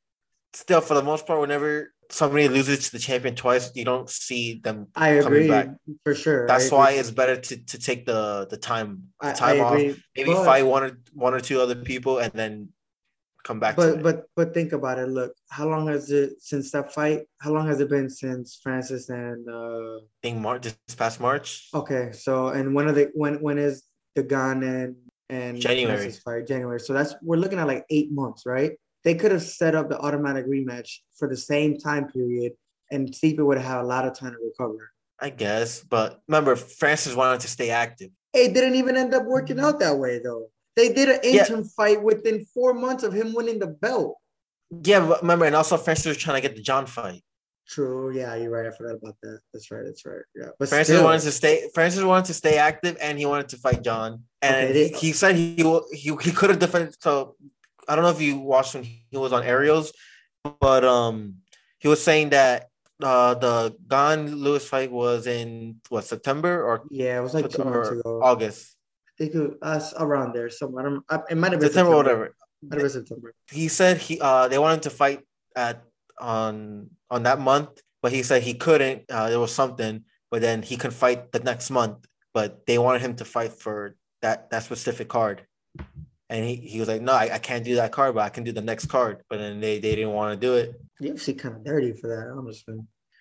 still, 0.53 0.81
for 0.81 0.93
the 0.93 1.03
most 1.03 1.25
part, 1.25 1.41
whenever 1.41 1.93
somebody 2.09 2.47
loses 2.47 2.85
to 2.85 2.91
the 2.93 2.99
champion 2.99 3.35
twice, 3.35 3.71
you 3.75 3.85
don't 3.85 4.09
see 4.09 4.59
them. 4.63 4.87
I 4.95 5.19
coming 5.19 5.25
agree 5.25 5.47
back. 5.49 5.69
for 6.03 6.15
sure. 6.15 6.47
That's 6.47 6.71
I 6.71 6.75
why 6.75 6.91
it's 6.91 7.11
better 7.11 7.35
to, 7.37 7.57
to 7.57 7.77
take 7.79 8.05
the 8.05 8.47
the 8.49 8.57
time 8.57 9.03
the 9.21 9.33
time 9.33 9.57
I 9.57 9.59
off, 9.59 9.73
agree. 9.73 10.03
maybe 10.15 10.33
but, 10.33 10.45
fight 10.45 10.65
one 10.65 10.83
or 10.83 10.99
one 11.13 11.33
or 11.33 11.39
two 11.39 11.59
other 11.61 11.75
people, 11.75 12.19
and 12.19 12.31
then 12.33 12.69
come 13.43 13.59
back. 13.59 13.75
to 13.75 13.81
But 13.81 13.89
it. 13.97 14.03
but 14.03 14.23
but 14.35 14.53
think 14.53 14.73
about 14.73 14.99
it. 14.99 15.07
Look, 15.09 15.33
how 15.49 15.67
long 15.67 15.87
has 15.87 16.11
it 16.11 16.41
since 16.41 16.71
that 16.71 16.93
fight? 16.93 17.21
How 17.41 17.51
long 17.51 17.67
has 17.67 17.79
it 17.79 17.89
been 17.89 18.09
since 18.09 18.59
Francis 18.61 19.09
and? 19.09 19.47
uh 19.49 19.97
I 19.97 20.19
think 20.23 20.37
March 20.39 20.63
this 20.63 20.95
past 20.95 21.19
March. 21.19 21.69
Okay, 21.73 22.11
so 22.11 22.49
and 22.49 22.73
when 22.75 22.87
are 22.87 22.91
they? 22.93 23.07
When 23.13 23.35
when 23.41 23.57
is 23.57 23.83
the 24.15 24.23
Gane 24.23 24.63
and 24.63 24.95
and 25.29 25.59
January. 25.59 26.11
Fight? 26.11 26.47
January. 26.47 26.79
So 26.79 26.93
that's 26.93 27.15
we're 27.21 27.37
looking 27.37 27.59
at 27.59 27.67
like 27.67 27.85
eight 27.89 28.11
months, 28.11 28.45
right? 28.45 28.73
They 29.05 29.13
could 29.15 29.31
have 29.31 29.43
set 29.43 29.75
up 29.75 29.87
the 29.87 29.99
automatic 29.99 30.47
rematch 30.47 30.97
for 31.17 31.29
the 31.29 31.37
same 31.37 31.77
time 31.77 32.07
period, 32.07 32.53
and 32.91 33.07
Stipe 33.09 33.37
would 33.37 33.57
have 33.57 33.65
had 33.65 33.81
a 33.81 33.87
lot 33.87 34.05
of 34.05 34.17
time 34.17 34.31
to 34.33 34.37
recover. 34.43 34.91
I 35.19 35.29
guess, 35.29 35.81
but 35.81 36.19
remember, 36.27 36.55
Francis 36.57 37.15
wanted 37.15 37.39
to 37.41 37.47
stay 37.47 37.69
active. 37.69 38.09
It 38.33 38.53
didn't 38.53 38.75
even 38.75 38.97
end 38.97 39.13
up 39.13 39.23
working 39.23 39.59
out 39.61 39.79
that 39.79 39.97
way, 39.97 40.19
though. 40.19 40.47
They 40.75 40.91
did 40.91 41.07
an 41.07 41.19
Yeah. 41.23 41.41
interim 41.43 41.63
fight 41.63 42.03
within 42.03 42.45
four 42.53 42.73
months 42.73 43.03
of 43.03 43.13
him 43.13 43.33
winning 43.33 43.59
the 43.59 43.67
belt. 43.67 44.17
Yeah, 44.83 45.07
but 45.07 45.21
remember, 45.21 45.45
and 45.45 45.55
also 45.55 45.77
Francis 45.77 46.07
was 46.07 46.17
trying 46.17 46.41
to 46.41 46.45
get 46.45 46.55
the 46.57 46.61
John 46.63 46.85
fight. 46.87 47.21
True. 47.67 48.15
Yeah, 48.15 48.35
you're 48.35 48.51
right. 48.51 48.65
I 48.65 48.71
forgot 48.71 48.95
about 49.01 49.15
that. 49.23 49.39
That's 49.53 49.71
right. 49.71 49.83
That's 49.85 50.05
right. 50.05 50.21
Yeah. 50.35 50.49
But 50.59 50.69
Francis 50.69 50.97
still, 50.97 51.05
wanted 51.05 51.21
to 51.21 51.31
stay. 51.31 51.69
Francis 51.73 52.03
wanted 52.03 52.25
to 52.25 52.33
stay 52.33 52.57
active, 52.57 52.97
and 52.99 53.17
he 53.17 53.25
wanted 53.25 53.49
to 53.49 53.57
fight 53.57 53.81
John. 53.83 54.23
And 54.41 54.69
Okay, 54.69 54.89
he, 54.89 54.93
he 55.07 55.11
said 55.13 55.35
he 55.35 55.63
will- 55.63 55.87
he 55.91 56.09
he 56.21 56.31
could 56.31 56.49
have 56.49 56.59
defended. 56.59 56.95
So 57.01 57.35
I 57.87 57.95
don't 57.95 58.03
know 58.03 58.11
if 58.11 58.21
you 58.21 58.37
watched 58.37 58.75
when 58.75 58.83
he 58.83 59.03
was 59.11 59.33
on 59.33 59.43
Ariels, 59.43 59.93
but 60.59 60.83
um, 60.83 61.35
he 61.79 61.87
was 61.87 62.03
saying 62.03 62.29
that 62.29 62.69
uh 63.03 63.33
the 63.33 63.75
Gane 63.89 64.37
Lewis 64.37 64.67
fight 64.67 64.89
was 64.89 65.27
in 65.27 65.81
what 65.89 66.05
September 66.05 66.63
or, 66.63 66.83
yeah, 66.89 67.19
it 67.19 67.21
was 67.21 67.33
like 67.33 67.49
two 67.49 67.63
months 67.63 67.89
ago. 67.89 68.21
August, 68.23 68.77
I 69.09 69.11
think 69.17 69.35
it 69.35 69.39
was 69.39 69.57
us 69.61 69.93
around 69.99 70.33
there 70.33 70.49
somewhere. 70.49 70.85
I 70.85 70.89
don't, 70.89 71.03
I, 71.09 71.19
it 71.29 71.35
might 71.35 71.51
have 71.51 71.59
been 71.59 71.69
September, 71.69 71.91
or 71.91 71.97
whatever. 71.97 72.35
Might 72.63 72.79
have 72.79 72.81
been 72.83 72.89
September. 72.89 73.33
he 73.51 73.67
said 73.67 73.97
he 73.97 74.19
uh 74.21 74.47
they 74.47 74.57
wanted 74.57 74.83
to 74.83 74.89
fight 74.89 75.21
at 75.57 75.83
on 76.19 76.89
on 77.11 77.23
that 77.23 77.39
month, 77.39 77.81
but 78.01 78.13
he 78.13 78.23
said 78.23 78.43
he 78.43 78.53
couldn't. 78.53 79.03
Uh, 79.11 79.29
there 79.29 79.39
was 79.39 79.53
something, 79.53 80.05
but 80.31 80.41
then 80.41 80.61
he 80.61 80.77
could 80.77 80.93
fight 80.93 81.33
the 81.33 81.39
next 81.39 81.69
month. 81.69 82.07
But 82.33 82.65
they 82.65 82.77
wanted 82.77 83.01
him 83.01 83.15
to 83.17 83.25
fight 83.25 83.51
for 83.51 83.95
that 84.21 84.49
that 84.51 84.63
specific 84.63 85.09
card, 85.09 85.45
and 86.29 86.43
he, 86.45 86.55
he 86.55 86.79
was 86.79 86.87
like, 86.87 87.01
"No, 87.01 87.13
I, 87.13 87.35
I 87.35 87.37
can't 87.37 87.63
do 87.63 87.75
that 87.75 87.91
card, 87.91 88.15
but 88.15 88.21
I 88.23 88.29
can 88.29 88.43
do 88.43 88.51
the 88.51 88.61
next 88.61 88.87
card." 88.87 89.23
But 89.29 89.37
then 89.39 89.59
they, 89.59 89.79
they 89.79 89.95
didn't 89.95 90.13
want 90.13 90.39
to 90.39 90.47
do 90.47 90.55
it, 90.55 90.79
UFC 91.01 91.37
kind 91.37 91.55
of 91.55 91.63
dirty 91.63 91.93
for 91.93 92.07
that, 92.07 92.33
honestly. 92.35 92.77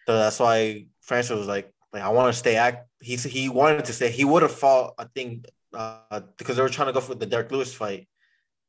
so 0.07 0.19
that's 0.19 0.39
why 0.41 0.87
Francis 1.03 1.37
was 1.37 1.47
like, 1.49 1.71
"Like 1.93 2.03
I 2.03 2.09
want 2.09 2.33
to 2.33 2.39
stay 2.39 2.57
act." 2.57 2.89
He 3.01 3.17
he 3.17 3.49
wanted 3.49 3.85
to 3.87 3.93
stay. 3.93 4.11
He 4.11 4.25
would 4.25 4.43
have 4.43 4.53
fought, 4.53 4.95
I 4.99 5.05
think, 5.15 5.47
uh, 5.75 6.21
because 6.39 6.57
they 6.57 6.63
were 6.63 6.69
trying 6.69 6.89
to 6.89 6.93
go 6.95 7.01
for 7.01 7.15
the 7.15 7.27
Derrick 7.27 7.51
Lewis 7.53 7.75
fight, 7.75 8.09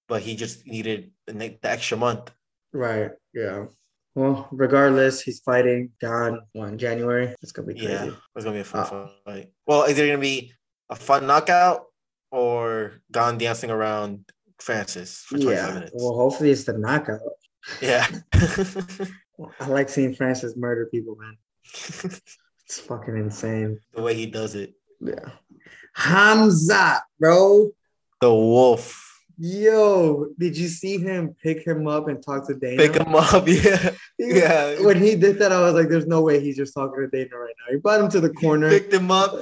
but 0.07 0.21
he 0.21 0.35
just 0.35 0.65
needed 0.67 1.11
the, 1.27 1.33
the 1.33 1.69
extra 1.69 1.97
month. 1.97 2.31
Right. 2.73 3.11
Yeah. 3.33 3.65
Well, 4.15 4.47
regardless, 4.51 5.21
he's 5.21 5.39
fighting 5.41 5.91
Don 5.99 6.39
on 6.57 6.77
January. 6.77 7.35
It's 7.41 7.51
gonna 7.51 7.67
be 7.67 7.73
crazy. 7.75 7.91
Yeah, 7.91 8.11
it's 8.35 8.45
gonna 8.45 8.55
be 8.55 8.61
a 8.61 8.63
fun 8.63 8.87
Oh. 8.91 9.11
fight. 9.25 9.51
Well, 9.67 9.83
is 9.83 9.97
it 9.99 10.07
gonna 10.07 10.17
be 10.19 10.53
a 10.89 10.95
fun 10.95 11.27
knockout 11.27 11.85
or 12.31 12.93
Gane 13.11 13.37
dancing 13.37 13.71
around 13.71 14.25
Francis 14.59 15.19
for 15.27 15.37
25 15.37 15.53
Yeah. 15.67 15.73
minutes? 15.73 15.91
Well, 15.95 16.15
hopefully 16.15 16.51
it's 16.51 16.63
the 16.65 16.77
knockout. 16.77 17.21
yeah. 17.81 18.07
I 19.59 19.67
like 19.67 19.89
seeing 19.89 20.13
Francis 20.15 20.55
murder 20.55 20.87
people, 20.91 21.15
man. 21.15 21.37
It's 22.67 22.79
fucking 22.79 23.15
insane. 23.15 23.79
the 23.93 24.01
way 24.01 24.15
he 24.15 24.25
does 24.25 24.55
it. 24.55 24.73
Yeah. 24.99 25.29
Hamza, 25.93 27.03
bro. 27.19 27.69
The 28.21 28.33
wolf. 28.33 29.01
Yo, 29.37 30.27
did 30.39 30.57
you 30.57 30.67
see 30.67 30.97
him 30.97 31.35
pick 31.43 31.65
him 31.65 31.87
up 31.87 32.07
and 32.07 32.23
talk 32.23 32.47
to 32.47 32.55
Dana? 32.55 32.77
Pick 32.81 32.95
him 32.95 33.13
up, 33.13 33.47
yeah, 33.47 33.91
He- 34.17 34.39
yeah. 34.39 34.81
When 34.81 34.99
he 34.99 35.15
did 35.15 35.37
that, 35.39 35.51
I 35.51 35.59
was 35.61 35.73
like, 35.73 35.89
"There's 35.89 36.07
no 36.07 36.21
way 36.21 36.39
he's 36.39 36.55
just 36.57 36.73
talking 36.73 37.01
to 37.01 37.07
Dana 37.07 37.37
right 37.37 37.53
now." 37.67 37.73
He 37.73 37.77
brought 37.79 37.99
him 37.99 38.09
to 38.09 38.19
the 38.21 38.29
corner. 38.31 38.69
picked 38.69 38.93
him 38.93 39.11
up. 39.11 39.35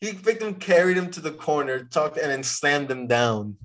He 0.00 0.12
picked 0.12 0.42
him, 0.42 0.54
carried 0.54 0.96
him 0.96 1.10
to 1.10 1.20
the 1.20 1.32
corner, 1.32 1.84
talked, 1.84 2.18
and 2.18 2.30
then 2.30 2.42
slammed 2.44 2.90
him 2.90 3.06
down. 3.06 3.56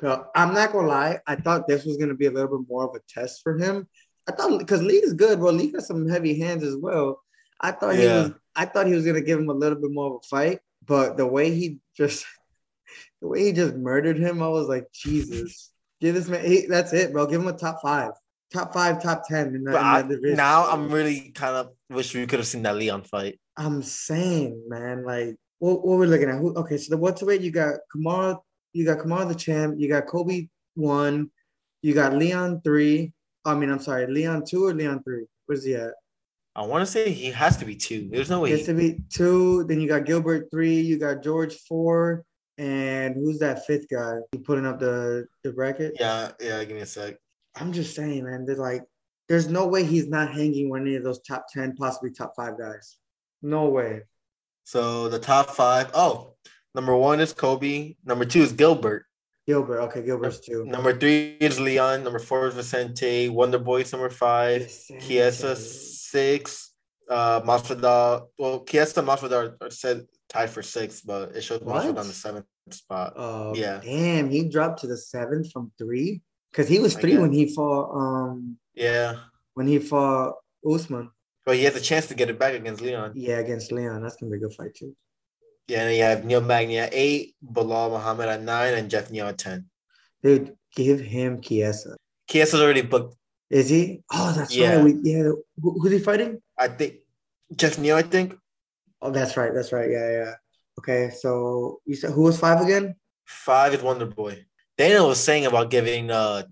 So, 0.00 0.26
I'm 0.34 0.54
not 0.54 0.72
gonna 0.72 0.88
lie. 0.88 1.18
I 1.26 1.36
thought 1.36 1.66
this 1.66 1.84
was 1.84 1.96
gonna 1.96 2.14
be 2.14 2.26
a 2.26 2.30
little 2.30 2.58
bit 2.58 2.68
more 2.68 2.84
of 2.84 2.94
a 2.94 3.00
test 3.08 3.42
for 3.42 3.58
him. 3.58 3.88
I 4.28 4.32
thought 4.32 4.58
because 4.58 4.82
Li 4.82 4.94
is 4.94 5.14
good. 5.14 5.38
Well, 5.40 5.52
Li 5.52 5.72
got 5.72 5.82
some 5.82 6.08
heavy 6.08 6.38
hands 6.38 6.62
as 6.62 6.76
well. 6.76 7.20
I 7.60 7.72
thought 7.72 7.94
he 7.94 8.06
was. 8.06 8.32
I 8.56 8.66
thought 8.66 8.86
he 8.86 8.94
was 8.94 9.04
gonna 9.04 9.20
give 9.20 9.38
him 9.38 9.50
a 9.50 9.54
little 9.54 9.80
bit 9.80 9.90
more 9.90 10.06
of 10.14 10.20
a 10.22 10.26
fight, 10.28 10.60
but 10.86 11.16
the 11.16 11.26
way 11.26 11.52
he 11.54 11.78
just, 11.96 12.24
the 13.20 13.28
way 13.28 13.44
he 13.44 13.52
just 13.52 13.74
murdered 13.74 14.18
him, 14.18 14.42
I 14.42 14.48
was 14.48 14.68
like, 14.68 14.86
Jesus, 14.92 15.72
give 16.00 16.14
this 16.14 16.28
man. 16.28 16.44
He, 16.44 16.66
that's 16.66 16.92
it, 16.92 17.12
bro. 17.12 17.26
Give 17.26 17.40
him 17.40 17.48
a 17.48 17.52
top 17.52 17.80
five, 17.82 18.12
top 18.52 18.72
five, 18.72 19.02
top 19.02 19.26
ten 19.28 19.54
in 19.54 19.64
that, 19.64 19.80
in 19.80 19.92
that 19.92 20.08
division. 20.08 20.36
now 20.36 20.70
I'm 20.70 20.90
really 20.90 21.30
kind 21.34 21.56
of 21.56 21.70
wish 21.90 22.14
we 22.14 22.26
could 22.26 22.38
have 22.38 22.48
seen 22.48 22.62
that 22.62 22.76
Leon 22.76 23.02
fight. 23.02 23.40
I'm 23.56 23.82
saying, 23.82 24.64
man, 24.68 25.04
like 25.04 25.36
what, 25.58 25.86
what 25.86 25.98
we're 25.98 26.06
looking 26.06 26.28
at. 26.28 26.38
Who, 26.38 26.54
okay, 26.54 26.76
so 26.76 26.90
the 26.90 26.96
what's 26.96 27.22
welterweight 27.22 27.40
you 27.40 27.50
got 27.50 27.74
Kamaru, 27.94 28.38
you 28.72 28.84
got 28.84 28.98
Kamaru 28.98 29.28
the 29.28 29.34
champ, 29.34 29.76
you 29.78 29.88
got 29.88 30.06
Colby 30.06 30.50
one, 30.74 31.30
you 31.82 31.94
got 31.94 32.14
Leon 32.14 32.60
three. 32.62 33.12
I 33.44 33.54
mean, 33.54 33.70
I'm 33.70 33.80
sorry, 33.80 34.06
Leon 34.06 34.44
two 34.46 34.66
or 34.66 34.74
Leon 34.74 35.02
three? 35.04 35.26
Where's 35.46 35.64
he 35.64 35.74
at? 35.74 35.92
I 36.56 36.62
want 36.62 36.82
to 36.82 36.90
say 36.90 37.10
he 37.10 37.30
has 37.32 37.56
to 37.56 37.64
be 37.64 37.74
two. 37.74 38.08
There's 38.12 38.30
no 38.30 38.40
way. 38.40 38.50
He, 38.50 38.56
has 38.56 38.66
to 38.66 38.74
be 38.74 38.98
two. 39.10 39.64
Then 39.64 39.80
you 39.80 39.88
got 39.88 40.04
Gilbert 40.04 40.48
three. 40.50 40.80
You 40.80 40.98
got 40.98 41.22
George 41.22 41.54
four, 41.68 42.24
and 42.58 43.14
who's 43.14 43.38
that 43.40 43.66
fifth 43.66 43.88
guy? 43.88 44.14
You 44.32 44.38
putting 44.40 44.66
up 44.66 44.78
the 44.78 45.26
the 45.42 45.52
bracket? 45.52 45.94
yeah, 45.98 46.30
yeah. 46.40 46.62
Give 46.64 46.76
me 46.76 46.82
a 46.82 46.86
sec. 46.86 47.16
I'm 47.56 47.72
just 47.72 47.94
saying, 47.94 48.24
man. 48.24 48.46
There's 48.46 48.58
like, 48.58 48.82
there's 49.28 49.48
no 49.48 49.66
way 49.66 49.84
he's 49.84 50.08
not 50.08 50.32
hanging 50.32 50.70
with 50.70 50.82
any 50.82 50.94
of 50.94 51.02
those 51.04 51.20
top 51.22 51.46
ten, 51.52 51.74
possibly 51.74 52.10
top 52.10 52.34
five 52.36 52.58
guys. 52.58 52.98
No 53.42 53.68
way. 53.68 54.02
So 54.64 55.08
the 55.08 55.18
top 55.18 55.50
five. 55.50 55.90
Oh, 55.94 56.34
number 56.74 56.96
one 56.96 57.20
is 57.20 57.32
Colby. 57.32 57.96
Number 58.04 58.24
two 58.24 58.40
is 58.40 58.52
Gilbert. 58.52 59.04
Gilbert. 59.46 59.80
Okay, 59.82 60.02
Gilbert's 60.02 60.40
two. 60.40 60.64
Number 60.64 60.98
three 60.98 61.36
is 61.38 61.60
Leon. 61.60 62.02
Number 62.02 62.18
four 62.18 62.48
is 62.48 62.54
Vicente. 62.54 63.28
Wonder 63.28 63.58
Boy's 63.58 63.92
number 63.92 64.08
five. 64.08 64.72
Chiesa 65.00 65.54
six. 65.54 66.72
Uh, 67.08 67.42
Masvidal. 67.42 68.28
Well, 68.38 68.64
Chiesa 68.64 69.00
and 69.00 69.08
Masvidal 69.08 69.54
are 69.60 69.70
said 69.70 70.06
tied 70.30 70.48
for 70.48 70.62
six, 70.62 71.02
but 71.02 71.36
it 71.36 71.42
showed 71.42 71.62
What? 71.62 71.84
Masvidal 71.84 71.98
on 71.98 72.06
the 72.08 72.14
seventh 72.14 72.46
spot. 72.70 73.12
Oh 73.16 73.54
Yeah. 73.54 73.80
damn! 73.82 74.30
He 74.30 74.48
dropped 74.48 74.80
to 74.80 74.86
the 74.86 74.96
seventh 74.96 75.52
from 75.52 75.70
three 75.76 76.22
because 76.50 76.66
he 76.66 76.78
was 76.78 76.94
three 76.94 77.18
when 77.18 77.32
he 77.32 77.54
fought 77.54 77.90
um 77.94 78.56
Yeah, 78.72 79.16
when 79.52 79.66
he 79.66 79.78
fought 79.78 80.36
Usman. 80.66 81.10
But 81.46 81.56
he 81.56 81.64
has 81.64 81.76
a 81.76 81.80
chance 81.80 82.06
to 82.06 82.14
get 82.14 82.30
it 82.30 82.38
back 82.38 82.54
against 82.54 82.80
Leon. 82.82 83.12
Yeah, 83.14 83.38
against 83.38 83.70
Leon. 83.72 84.02
That's 84.02 84.16
gonna 84.16 84.30
be 84.30 84.38
a 84.38 84.40
good 84.40 84.54
fight 84.54 84.74
too. 84.74 84.96
Yeah, 85.68 85.86
and 85.86 85.96
you 85.96 86.02
have 86.02 86.24
Neil 86.24 86.40
Magny 86.40 86.78
at 86.78 86.90
eight, 86.92 87.34
Belal 87.44 87.90
Muhammad 87.90 88.28
at 88.28 88.42
nine, 88.42 88.74
and 88.74 88.90
Geoff 88.90 89.10
Neal 89.10 89.26
at 89.28 89.38
ten. 89.38 89.66
Dude, 90.22 90.56
give 90.74 91.00
him 91.00 91.40
Chiesa. 91.40 91.96
Chiesa's 92.30 92.60
already 92.60 92.82
booked. 92.82 93.16
Is 93.50 93.68
he? 93.68 94.02
Oh, 94.12 94.32
that's 94.36 94.54
Yeah. 94.54 94.76
right. 94.76 94.84
We, 94.84 94.94
yeah. 95.02 95.22
Who, 95.62 95.78
who's 95.80 95.92
he 95.92 95.98
fighting? 95.98 96.40
I 96.58 96.68
think 96.68 96.96
Geoff 97.54 97.78
Neal. 97.78 97.96
I 97.96 98.02
think 98.02 98.36
Oh, 99.02 99.10
that's 99.10 99.36
right. 99.36 99.52
That's 99.54 99.70
right. 99.72 99.90
Yeah, 99.90 100.10
yeah. 100.10 100.32
Okay, 100.78 101.10
so 101.10 101.80
you 101.84 101.94
said 101.94 102.10
who 102.12 102.22
was 102.22 102.38
five 102.40 102.60
again? 102.62 102.94
five 103.26 103.74
is 103.74 103.82
Wonder 103.82 104.06
Boy. 104.06 104.44
Dana 104.78 105.06
was 105.06 105.20
saying 105.20 105.44
about 105.46 105.70
giving 105.70 106.10
uh 106.10 106.42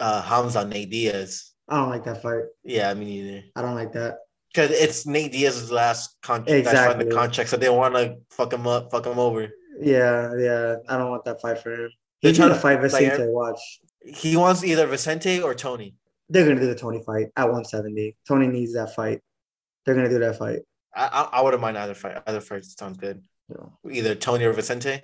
uh 0.00 0.22
Hamza 0.22 0.64
Nate 0.66 0.90
Diaz. 0.90 1.52
I 1.68 1.76
don't 1.76 1.90
like 1.90 2.04
that 2.04 2.22
fight. 2.22 2.44
Yeah, 2.64 2.92
me 2.94 3.04
neither. 3.04 3.42
I 3.54 3.62
don't 3.62 3.74
like 3.76 3.92
that. 3.92 4.16
Because 4.52 4.70
it's 4.72 5.06
Nate 5.06 5.32
Diaz's 5.32 5.70
last 5.70 6.16
contract. 6.22 6.50
Exactly. 6.50 7.04
the 7.04 7.14
contract, 7.14 7.50
so 7.50 7.56
they 7.56 7.68
want 7.68 7.94
to 7.94 8.16
fuck 8.30 8.52
him 8.52 8.66
up, 8.66 8.90
fuck 8.90 9.06
him 9.06 9.18
over. 9.18 9.48
Yeah, 9.80 10.34
yeah. 10.36 10.76
I 10.88 10.98
don't 10.98 11.10
want 11.10 11.24
that 11.24 11.40
fight 11.40 11.58
for 11.58 11.72
him. 11.72 11.90
They're 12.22 12.30
He's 12.30 12.36
trying 12.38 12.50
to 12.50 12.54
fight 12.56 12.76
to- 12.76 12.82
like, 12.82 12.90
Vicente. 12.90 13.26
watch. 13.28 13.60
He 14.04 14.36
wants 14.36 14.64
either 14.64 14.86
Vicente 14.86 15.40
or 15.40 15.54
Tony. 15.54 15.94
They're 16.28 16.46
gonna 16.46 16.60
do 16.60 16.66
the 16.66 16.74
Tony 16.74 17.02
fight 17.04 17.28
at 17.36 17.44
170. 17.44 18.16
Tony 18.26 18.46
needs 18.46 18.72
that 18.74 18.94
fight. 18.94 19.20
They're 19.84 19.94
gonna 19.94 20.08
do 20.08 20.18
that 20.20 20.36
fight. 20.36 20.60
I 20.94 21.06
I, 21.06 21.38
I 21.38 21.42
wouldn't 21.42 21.60
mind 21.62 21.78
either 21.78 21.94
fight. 21.94 22.22
Either 22.26 22.40
fight 22.40 22.64
sounds 22.64 22.96
good. 22.98 23.22
Yeah. 23.48 23.90
Either 23.90 24.14
Tony 24.14 24.44
or 24.44 24.52
Vicente. 24.52 25.00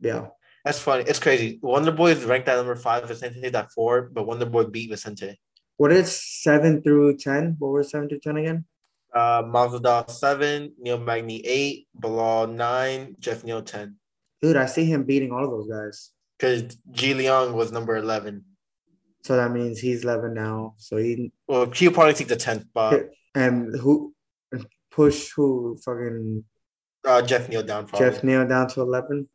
Yeah. 0.00 0.28
That's 0.64 0.78
funny. 0.80 1.04
It's 1.06 1.18
crazy. 1.18 1.58
Wonder 1.62 1.92
Boy 1.92 2.10
is 2.12 2.24
ranked 2.24 2.48
at 2.48 2.56
number 2.56 2.76
five. 2.76 3.06
Vicente 3.08 3.42
at 3.44 3.72
four, 3.72 4.10
but 4.12 4.26
Wonder 4.26 4.46
Boy 4.46 4.64
beat 4.64 4.90
Vicente. 4.90 5.38
What 5.78 5.92
is 5.92 6.10
seven 6.42 6.82
through 6.82 7.16
ten? 7.18 7.56
What 7.58 7.68
were 7.68 7.82
seven 7.84 8.08
through 8.08 8.20
ten 8.20 8.36
again? 8.36 8.64
Uh, 9.14 9.42
Masvidal 9.42 10.10
seven, 10.10 10.72
Neil 10.78 10.98
Magny 10.98 11.40
eight, 11.46 11.88
Belal 11.98 12.52
nine, 12.52 13.16
Geoff 13.18 13.42
Neal 13.44 13.62
ten. 13.62 13.96
Dude, 14.42 14.56
I 14.56 14.66
see 14.66 14.84
him 14.84 15.04
beating 15.04 15.32
all 15.32 15.44
of 15.44 15.50
those 15.50 15.68
guys. 15.68 16.10
Because 16.38 16.76
Jingliang 16.92 17.54
was 17.54 17.72
number 17.72 17.96
eleven. 17.96 18.44
So 19.24 19.36
that 19.36 19.50
means 19.50 19.78
he's 19.80 20.04
eleven 20.04 20.34
now. 20.34 20.74
So 20.76 20.96
he 20.98 21.32
Well, 21.48 21.70
he'll 21.70 21.90
probably 21.92 22.14
take 22.14 22.28
the 22.28 22.36
tenth 22.36 22.62
spot. 22.64 23.00
and 23.34 23.74
who 23.78 24.14
push 24.90 25.32
who 25.34 25.78
fucking 25.84 26.44
Uh, 27.04 27.22
Geoff 27.22 27.48
Neal 27.48 27.62
down. 27.62 27.86
Probably. 27.86 28.10
Geoff 28.10 28.22
Neal 28.22 28.46
down 28.46 28.68
to 28.68 28.82
eleven. 28.82 29.28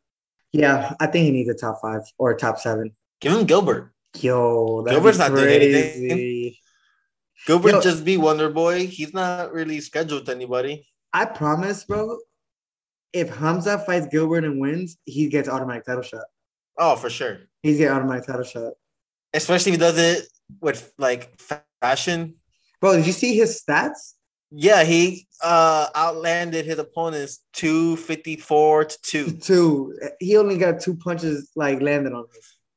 Yeah, 0.51 0.93
I 0.99 1.07
think 1.07 1.25
he 1.25 1.31
needs 1.31 1.49
a 1.49 1.55
top 1.55 1.79
five 1.81 2.01
or 2.19 2.31
a 2.31 2.37
top 2.37 2.59
seven. 2.59 2.95
Give 3.19 3.33
him 3.33 3.45
Gilbert. 3.45 3.91
Yo, 4.19 4.83
Gilbert's 4.87 5.17
be 5.17 5.23
not 5.23 5.35
doing 5.35 5.49
anything. 5.49 6.07
Gilbert 7.45 7.83
just 7.83 8.05
be 8.05 8.17
Wonder 8.17 8.49
Boy. 8.49 8.87
He's 8.87 9.13
not 9.13 9.51
really 9.53 9.81
scheduled 9.81 10.25
to 10.25 10.31
anybody. 10.31 10.87
I 11.11 11.25
promise, 11.25 11.83
bro. 11.83 12.17
If 13.11 13.35
Hamza 13.35 13.77
fights 13.79 14.07
Gilbert 14.07 14.43
and 14.43 14.59
wins, 14.59 14.97
he 15.05 15.27
gets 15.29 15.47
automatic 15.47 15.85
title 15.85 16.01
shot. 16.01 16.25
Oh, 16.77 16.95
for 16.95 17.09
sure. 17.09 17.39
He's 17.61 17.77
getting 17.77 17.93
automatic 17.95 18.25
title 18.25 18.43
shot. 18.43 18.73
Especially 19.33 19.73
if 19.73 19.77
he 19.77 19.79
does 19.79 19.97
it 19.97 20.27
with 20.61 20.91
like 20.97 21.39
fashion. 21.81 22.35
Bro, 22.81 22.97
did 22.97 23.05
you 23.05 23.11
see 23.11 23.35
his 23.35 23.61
stats? 23.61 24.13
Yeah, 24.51 24.83
he 24.83 25.27
uh 25.43 25.87
outlanded 25.95 26.65
his 26.65 26.77
opponents 26.79 27.39
254 27.53 28.85
to 28.85 29.01
2. 29.01 29.31
Two. 29.31 29.99
He 30.19 30.37
only 30.37 30.57
got 30.57 30.79
two 30.79 30.95
punches 30.95 31.51
like 31.55 31.81
landed 31.81 32.13
on 32.13 32.25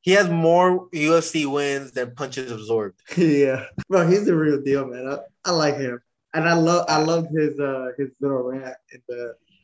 He 0.07 0.13
has 0.13 0.29
more 0.29 0.87
UFC 0.91 1.45
wins 1.51 1.91
than 1.91 2.15
punches 2.15 2.49
absorbed. 2.49 2.95
yeah, 3.17 3.65
bro, 3.89 4.07
he's 4.07 4.23
the 4.25 4.37
real 4.37 4.61
deal, 4.61 4.87
man. 4.87 5.05
I, 5.05 5.17
I 5.49 5.51
like 5.51 5.75
him, 5.75 5.99
and 6.33 6.47
I 6.47 6.53
love 6.53 6.85
I 6.87 6.99
loved 7.03 7.27
his 7.37 7.59
uh 7.59 7.91
his 7.97 8.11
little 8.21 8.43
rant 8.43 8.77
in 8.93 9.01
the 9.09 9.21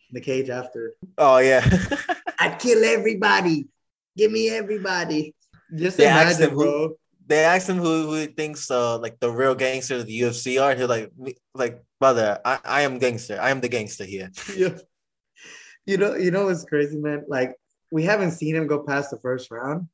in 0.10 0.14
the 0.18 0.20
cage 0.20 0.50
after. 0.50 0.96
Oh 1.18 1.38
yeah. 1.38 1.64
I 2.40 2.50
kill 2.60 2.84
everybody. 2.84 3.70
Give 4.18 4.34
me 4.34 4.50
everybody. 4.50 5.34
Just 5.74 5.96
They 5.96 6.08
asked 6.08 6.42
imagine, 6.42 6.50
him 6.52 6.56
who- 6.60 6.64
bro. 6.66 6.96
they 7.26 7.46
asked 7.46 7.70
him 7.70 7.78
who, 7.78 8.08
who 8.08 8.16
he 8.16 8.28
thinks 8.28 8.70
uh 8.70 8.98
like 9.00 9.22
the 9.22 9.32
real 9.32 9.56
gangster 9.56 9.96
of 9.96 10.08
the 10.08 10.20
UFC 10.24 10.62
are. 10.62 10.76
He's 10.76 10.90
like 10.90 11.10
like 11.56 11.82
brother, 12.02 12.42
I, 12.44 12.60
I 12.66 12.82
am 12.82 13.00
gangster. 13.00 13.40
I 13.40 13.50
am 13.50 13.62
the 13.62 13.70
gangster 13.70 14.04
here. 14.04 14.30
yeah. 14.58 14.76
You 15.86 15.96
know, 15.98 16.16
you 16.16 16.32
know 16.32 16.46
what's 16.48 16.66
crazy, 16.66 16.98
man? 16.98 17.24
Like 17.30 17.56
we 17.96 18.04
haven't 18.04 18.32
seen 18.32 18.56
him 18.58 18.68
go 18.68 18.84
past 18.84 19.10
the 19.10 19.20
first 19.20 19.50
round, 19.50 19.88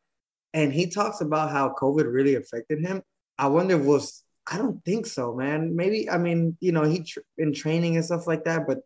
and 0.54 0.74
he 0.74 0.88
talks 0.88 1.22
about 1.22 1.52
how 1.52 1.74
COVID 1.80 2.12
really 2.12 2.36
affected 2.36 2.80
him. 2.80 3.02
I 3.38 3.48
wonder 3.48 3.80
if 3.80 3.86
was 3.86 4.24
I 4.52 4.58
don't 4.58 4.84
think 4.84 5.06
so, 5.06 5.36
man. 5.36 5.76
Maybe 5.76 6.10
I 6.10 6.18
mean, 6.18 6.58
you 6.60 6.72
know, 6.72 6.84
he 6.84 7.04
tr- 7.04 7.20
in 7.38 7.54
training 7.54 7.96
and 7.96 8.06
stuff 8.06 8.28
like 8.28 8.46
that, 8.46 8.66
but 8.68 8.80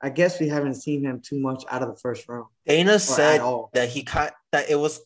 I 0.00 0.10
guess 0.10 0.40
we 0.40 0.48
haven't 0.48 0.74
seen 0.74 1.04
him 1.04 1.20
too 1.20 1.38
much 1.38 1.64
out 1.70 1.82
of 1.82 1.88
the 1.88 1.96
first 1.96 2.28
round 2.28 2.46
Dana 2.66 2.98
said 2.98 3.40
that 3.72 3.88
he 3.88 4.02
kind 4.02 4.30
that 4.52 4.70
it 4.70 4.76
was 4.76 5.00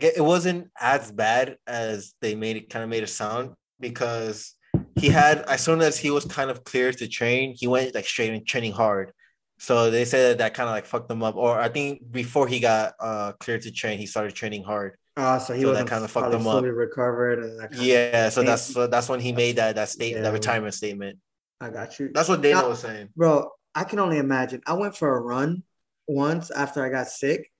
like, 0.00 0.12
it 0.16 0.24
wasn't 0.24 0.70
as 0.80 1.10
bad 1.12 1.58
as 1.66 2.14
they 2.20 2.34
made 2.34 2.56
it 2.56 2.70
kind 2.70 2.82
of 2.82 2.88
made 2.88 3.02
it 3.02 3.08
sound 3.08 3.54
because 3.80 4.54
he 4.96 5.08
had 5.08 5.42
as 5.42 5.62
soon 5.62 5.80
as 5.80 5.98
he 5.98 6.10
was 6.10 6.24
kind 6.24 6.50
of 6.50 6.64
clear 6.64 6.92
to 6.92 7.08
train, 7.08 7.54
he 7.56 7.66
went 7.66 7.94
like 7.94 8.06
straight 8.06 8.32
in 8.32 8.44
training 8.44 8.72
hard. 8.72 9.12
So 9.58 9.90
they 9.90 10.04
said 10.04 10.32
that, 10.32 10.38
that 10.38 10.54
kind 10.54 10.68
of 10.68 10.74
like 10.74 10.86
fucked 10.86 11.10
him 11.10 11.22
up. 11.22 11.36
Or 11.36 11.58
I 11.58 11.68
think 11.68 12.00
before 12.10 12.46
he 12.46 12.60
got 12.60 12.94
uh 13.00 13.32
cleared 13.32 13.62
to 13.62 13.70
train, 13.70 13.98
he 13.98 14.06
started 14.06 14.34
training 14.34 14.64
hard. 14.64 14.96
Uh, 15.16 15.38
so 15.38 15.54
he 15.54 15.62
So 15.62 15.68
that 15.68 15.72
wasn't 15.72 15.88
kinda 15.90 16.08
fucked 16.08 16.34
him 16.34 16.46
up. 16.46 16.62
recovered, 16.62 17.38
and 17.42 17.74
Yeah, 17.76 18.28
so 18.28 18.42
that's 18.42 18.62
so 18.62 18.86
that's 18.86 19.08
when 19.08 19.20
he 19.20 19.32
made 19.32 19.56
that 19.56 19.74
that 19.76 19.88
state 19.88 20.12
Yeah. 20.14 20.22
that 20.22 20.32
retirement 20.32 20.74
statement. 20.74 21.18
I 21.60 21.70
got 21.70 21.98
you. 21.98 22.10
That's 22.12 22.28
what 22.28 22.42
Dana 22.42 22.60
Now- 22.62 22.68
was 22.68 22.80
saying. 22.80 23.08
bro 23.16 23.50
i 23.74 23.84
can 23.84 23.98
only 23.98 24.16
imagine 24.16 24.62
i 24.66 24.72
went 24.72 24.96
for 24.96 25.14
a 25.16 25.20
run 25.20 25.62
once 26.08 26.50
after 26.50 26.82
i 26.82 26.88
got 26.88 27.08
sick 27.08 27.52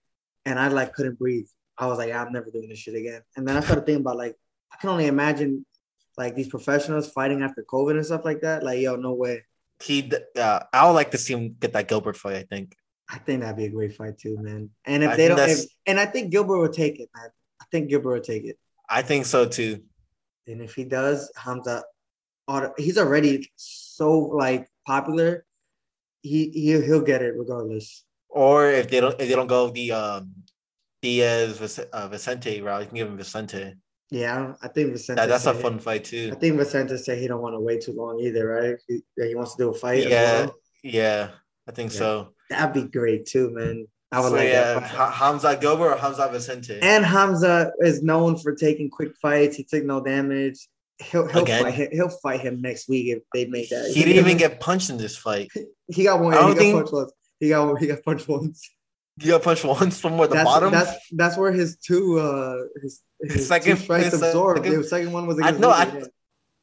and 0.47 0.59
i 0.59 0.69
like 0.69 0.95
couldn't 0.95 1.19
breathe 1.19 1.47
i 1.77 1.87
was 1.87 1.99
like 1.99 2.11
i'm 2.11 2.33
never 2.33 2.51
doing 2.51 2.71
this 2.71 2.79
shit 2.79 2.95
again 2.95 3.21
and 3.37 3.47
then 3.47 3.55
i 3.55 3.61
started 3.61 3.85
thinking 3.85 4.01
about 4.01 4.17
like 4.17 4.35
i 4.73 4.77
can 4.79 4.89
only 4.89 5.09
imagine 5.09 5.67
like 6.17 6.35
these 6.35 6.49
professionals 6.49 7.11
fighting 7.13 7.43
after 7.43 7.63
covid 7.63 7.97
and 7.99 8.07
stuff 8.07 8.25
like 8.25 8.41
that 8.41 8.63
like 8.63 8.81
yo 8.81 8.97
no 8.97 9.13
way 9.13 9.45
He 9.83 10.11
uh, 10.39 10.61
I 10.73 10.87
would 10.87 10.95
like 10.95 11.11
to 11.11 11.19
see 11.19 11.35
him 11.35 11.55
get 11.61 11.75
that 11.75 11.87
Gilbert 11.87 12.17
fight. 12.17 12.37
I 12.37 12.45
think. 12.45 12.75
i 13.11 13.19
think 13.19 13.43
that'd 13.43 13.57
be 13.59 13.67
a 13.67 13.71
great 13.71 13.95
fight 13.95 14.17
too 14.19 14.39
man 14.41 14.71
and 14.87 15.05
if 15.05 15.11
I 15.11 15.17
they 15.17 15.29
don't 15.29 15.39
if, 15.39 15.61
and 15.85 16.01
i 16.01 16.07
think 16.07 16.31
gilbert 16.33 16.59
will 16.63 16.73
take 16.85 16.99
it 16.99 17.11
man 17.15 17.29
I 17.61 17.65
think 17.71 17.91
Gilbert 17.91 18.13
will 18.13 18.21
take 18.21 18.45
it. 18.45 18.59
I 18.89 19.03
think 19.03 19.27
so 19.27 19.47
too. 19.47 19.83
And 20.47 20.61
if 20.63 20.75
he 20.75 20.85
does, 20.85 21.31
Hamza, 21.37 21.83
he's 22.79 22.99
already 22.99 23.51
so 23.57 24.19
like 24.19 24.69
popular. 24.87 25.45
He 26.23 26.51
he 26.51 26.81
he'll 26.83 27.03
get 27.03 27.23
it 27.23 27.35
regardless. 27.37 28.05
Or 28.29 28.71
if 28.71 28.89
they 28.89 29.01
don't 29.01 29.21
if 29.21 29.29
they 29.29 29.35
don't 29.35 29.47
go 29.47 29.71
the 29.71 29.93
um, 29.93 30.33
Diaz 31.03 31.81
uh, 31.93 32.09
Vicente 32.09 32.61
route, 32.61 32.83
you 32.83 32.87
can 32.87 32.97
give 32.97 33.09
him 33.09 33.17
Vicente. 33.17 33.75
Yeah, 34.11 34.55
I 34.63 34.69
think 34.69 34.93
Vicente. 34.93 35.21
That, 35.21 35.29
that's 35.29 35.47
a 35.47 35.55
fun 35.55 35.79
fight 35.79 36.05
too. 36.05 36.31
I 36.33 36.37
think 36.37 36.57
Vicente 36.57 36.97
said 36.97 37.19
he 37.19 37.27
don't 37.27 37.43
want 37.43 37.55
to 37.55 37.61
wait 37.61 37.83
too 37.83 37.93
long 37.93 38.21
either, 38.21 38.47
right? 38.47 38.77
He, 38.87 39.03
he 39.17 39.35
wants 39.35 39.57
to 39.57 39.65
do 39.65 39.71
a 39.71 39.75
fight. 39.75 40.09
Yeah, 40.09 40.47
well. 40.47 40.55
yeah, 40.85 41.31
I 41.69 41.73
think 41.73 41.93
yeah. 41.93 41.99
so. 41.99 42.29
That'd 42.51 42.75
be 42.75 42.89
great 42.89 43.27
too, 43.27 43.51
man. 43.51 43.87
I 44.17 44.21
would 44.21 44.31
so, 44.31 44.37
like 44.37 44.49
yeah, 44.49 44.81
that. 44.81 45.13
Hamza 45.13 45.59
Gilbert 45.61 45.93
or 45.93 45.97
Hamza 45.97 46.27
Vicente. 46.33 46.79
And 46.81 47.05
Hamza 47.05 47.71
is 47.81 48.03
known 48.03 48.39
for 48.39 48.55
taking 48.55 48.89
quick 48.89 49.13
fights. 49.21 49.57
He 49.57 49.65
took 49.65 49.85
no 49.85 50.03
damage. 50.03 50.59
He'll 50.99 51.29
he'll 51.29 51.45
fight 51.45 51.75
him. 51.75 51.89
He'll 51.93 52.09
fight 52.09 52.41
him 52.41 52.63
next 52.63 52.89
week 52.89 53.15
if 53.15 53.23
they 53.35 53.45
make 53.45 53.69
that. 53.69 53.89
He, 53.89 54.01
he 54.01 54.05
didn't 54.05 54.25
even 54.25 54.39
get 54.39 54.59
punched 54.59 54.89
in 54.89 54.97
this 54.97 55.19
fight. 55.19 55.51
he 55.89 56.05
got 56.05 56.21
one. 56.21 56.33
I 56.33 56.39
don't 56.39 56.53
he 56.53 56.57
think... 56.57 56.73
got 56.73 56.79
punched 56.79 56.95
once. 56.95 57.13
He 57.41 57.49
got 57.51 57.79
he 57.79 57.87
got 57.87 58.03
punched 58.03 58.29
once. 58.29 58.71
He 59.21 59.29
got 59.29 59.43
punched 59.43 59.65
once 59.65 60.01
from 60.01 60.17
where 60.17 60.29
the 60.29 60.37
that's, 60.37 60.45
bottom. 60.47 60.73
That's 60.73 60.93
that's 61.13 61.37
where 61.37 61.53
his 61.53 61.77
two 61.77 62.19
uh 62.19 62.57
his, 62.83 63.03
his 63.21 63.47
second 63.47 63.77
two 63.77 63.83
strikes 63.83 64.15
absorbed. 64.15 64.65
Second, 64.65 64.81
the 64.81 64.89
second 64.89 65.13
one 65.13 65.27
was 65.27 65.39
against. 65.39 65.59
I 65.59 65.61
know. 65.61 65.71
I, 65.71 66.03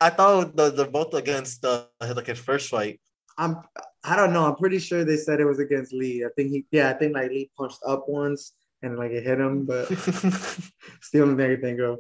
I 0.02 0.10
thought 0.10 0.56
the, 0.56 0.72
they're 0.72 0.88
both 0.88 1.14
against 1.14 1.62
the 1.62 1.88
like 2.02 2.26
his 2.26 2.40
first 2.40 2.70
fight. 2.70 3.00
I'm 3.38 3.58
I 4.04 4.16
don't 4.16 4.34
know. 4.34 4.46
I'm 4.46 4.56
pretty 4.56 4.80
sure 4.80 5.04
they 5.04 5.18
said 5.18 5.40
it 5.40 5.46
was 5.46 5.60
against 5.60 5.94
Li. 5.94 6.26
I 6.26 6.30
think 6.36 6.50
he 6.50 6.66
yeah, 6.72 6.90
I 6.90 6.94
think 6.94 7.14
like 7.14 7.30
Li 7.30 7.50
punched 7.58 7.80
up 7.88 8.06
once 8.08 8.54
and 8.82 8.98
like 8.98 9.12
it 9.12 9.24
hit 9.24 9.40
him, 9.40 9.66
but 9.66 9.88
still 11.02 11.26
make 11.26 11.46
anything 11.46 11.78
go. 11.78 12.00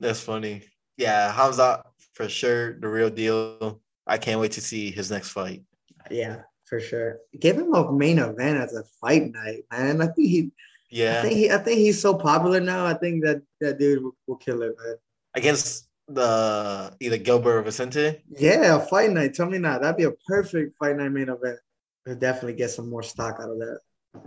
That's 0.00 0.20
funny. 0.20 0.62
Yeah, 0.96 1.32
Hamza 1.32 1.84
for 2.14 2.28
sure 2.28 2.78
the 2.80 2.88
real 2.88 3.10
deal. 3.10 3.80
I 4.06 4.18
can't 4.18 4.40
wait 4.40 4.52
to 4.52 4.60
see 4.60 4.90
his 4.90 5.10
next 5.10 5.30
fight. 5.30 5.62
Yeah, 6.10 6.42
for 6.64 6.80
sure. 6.80 7.18
Give 7.38 7.56
him 7.56 7.74
a 7.74 7.92
main 7.92 8.18
event 8.18 8.58
as 8.58 8.74
a 8.74 8.84
fight 9.00 9.30
night, 9.32 9.64
man. 9.70 10.00
I 10.00 10.06
think 10.06 10.28
he 10.28 10.50
yeah. 10.90 11.18
I 11.18 11.22
think 11.22 11.34
he 11.34 11.50
I 11.50 11.58
think 11.58 11.78
he's 11.78 12.00
so 12.00 12.14
popular 12.14 12.60
now. 12.60 12.86
I 12.86 12.94
think 12.94 13.24
that 13.24 13.42
that 13.60 13.78
dude 13.78 14.02
will, 14.02 14.16
will 14.26 14.36
kill 14.36 14.62
it, 14.62 14.74
man. 14.82 14.96
Against 15.34 15.85
the 16.08 16.94
either 17.00 17.18
Gilbert 17.18 17.58
or 17.58 17.62
Vicente? 17.62 18.22
Yeah, 18.28 18.78
fight 18.78 19.10
night. 19.10 19.34
Tell 19.34 19.46
me 19.48 19.58
not. 19.58 19.82
That'd 19.82 19.96
be 19.96 20.04
a 20.04 20.12
perfect 20.26 20.76
fight 20.78 20.96
night 20.96 21.10
main 21.10 21.28
event. 21.28 21.58
We'll 22.06 22.16
definitely 22.16 22.54
get 22.54 22.70
some 22.70 22.88
more 22.88 23.02
stock 23.02 23.36
out 23.40 23.50
of 23.50 23.58
that. 23.58 23.80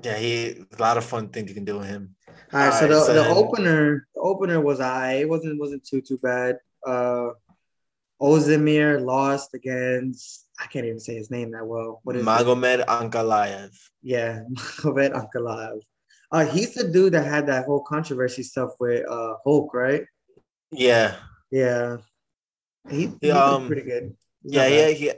Yeah, 0.03 0.17
he 0.17 0.63
a 0.77 0.81
lot 0.81 0.97
of 0.97 1.05
fun 1.05 1.29
things 1.29 1.49
you 1.49 1.55
can 1.55 1.65
do 1.65 1.79
with 1.79 1.87
him. 1.87 2.15
All 2.27 2.33
right, 2.59 2.65
All 2.65 2.71
so, 2.73 2.81
right, 2.81 2.89
the, 2.89 3.05
so 3.05 3.13
the 3.13 3.27
opener, 3.27 4.07
the 4.13 4.21
opener 4.21 4.61
was 4.61 4.79
I. 4.79 5.13
It 5.13 5.29
wasn't 5.29 5.59
wasn't 5.59 5.85
too 5.85 6.01
too 6.01 6.17
bad. 6.17 6.59
Uh 6.85 7.29
Ozdemir 8.21 9.03
lost 9.03 9.53
against 9.53 10.47
I 10.59 10.67
can't 10.67 10.85
even 10.85 10.99
say 10.99 11.15
his 11.15 11.31
name 11.31 11.51
that 11.51 11.65
well. 11.65 12.01
What 12.03 12.17
is 12.17 12.25
Magomed 12.25 12.85
Ankalaev? 12.85 13.75
Yeah, 14.01 14.41
Magomed 14.51 15.13
Ankalaev. 15.13 15.79
Uh, 16.31 16.45
he's 16.45 16.75
the 16.75 16.87
dude 16.87 17.13
that 17.13 17.25
had 17.25 17.47
that 17.47 17.65
whole 17.65 17.81
controversy 17.81 18.43
stuff 18.43 18.71
with 18.79 19.07
uh 19.09 19.35
Hulk, 19.43 19.73
right? 19.73 20.03
Yeah. 20.71 21.15
Yeah. 21.51 21.97
He, 22.89 23.11
he 23.21 23.31
um, 23.31 23.67
pretty 23.67 23.83
good. 23.83 24.15
He's 24.43 24.53
yeah, 24.53 24.67
yeah, 24.67 24.89
he 24.89 25.11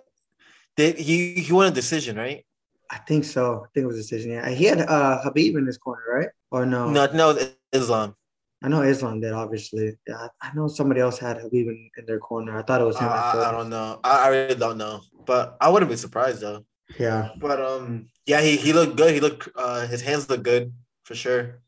did 0.75 0.97
he 0.97 1.35
he 1.35 1.53
won 1.53 1.67
a 1.67 1.71
decision, 1.71 2.17
right? 2.17 2.45
I 2.89 2.97
think 2.97 3.23
so. 3.23 3.63
I 3.63 3.67
think 3.73 3.83
it 3.83 3.87
was 3.87 3.95
a 3.95 4.01
decision. 4.01 4.31
Yeah, 4.31 4.49
he 4.49 4.65
had 4.65 4.81
uh 4.81 5.21
Khabib 5.23 5.57
in 5.57 5.65
his 5.65 5.77
corner, 5.77 6.01
right? 6.11 6.29
Or 6.49 6.65
no? 6.65 6.89
No, 6.89 7.05
no, 7.13 7.37
Islam. 7.71 8.15
I 8.63 8.67
know 8.67 8.81
Islam 8.81 9.21
did, 9.21 9.33
obviously. 9.33 9.97
Yeah, 10.07 10.27
I 10.41 10.51
know 10.53 10.67
somebody 10.67 11.01
else 11.01 11.17
had 11.17 11.37
Khabib 11.37 11.67
in, 11.67 11.89
in 11.97 12.05
their 12.05 12.19
corner. 12.19 12.57
I 12.57 12.63
thought 12.63 12.81
it 12.81 12.85
was 12.85 12.97
him. 12.97 13.07
Uh, 13.07 13.45
I 13.47 13.51
don't 13.51 13.69
know. 13.69 13.99
I, 14.03 14.25
I 14.25 14.27
really 14.29 14.55
don't 14.55 14.77
know, 14.77 15.01
but 15.25 15.57
I 15.61 15.69
wouldn't 15.69 15.89
be 15.89 15.97
surprised 15.97 16.41
though. 16.41 16.65
Yeah. 16.99 17.29
But 17.37 17.61
um, 17.61 18.09
yeah, 18.25 18.41
he 18.41 18.57
he 18.57 18.73
looked 18.73 18.97
good. 18.97 19.13
He 19.13 19.19
looked 19.19 19.49
uh, 19.55 19.87
his 19.87 20.01
hands 20.01 20.29
look 20.29 20.43
good 20.43 20.73
for 21.03 21.15
sure. 21.15 21.61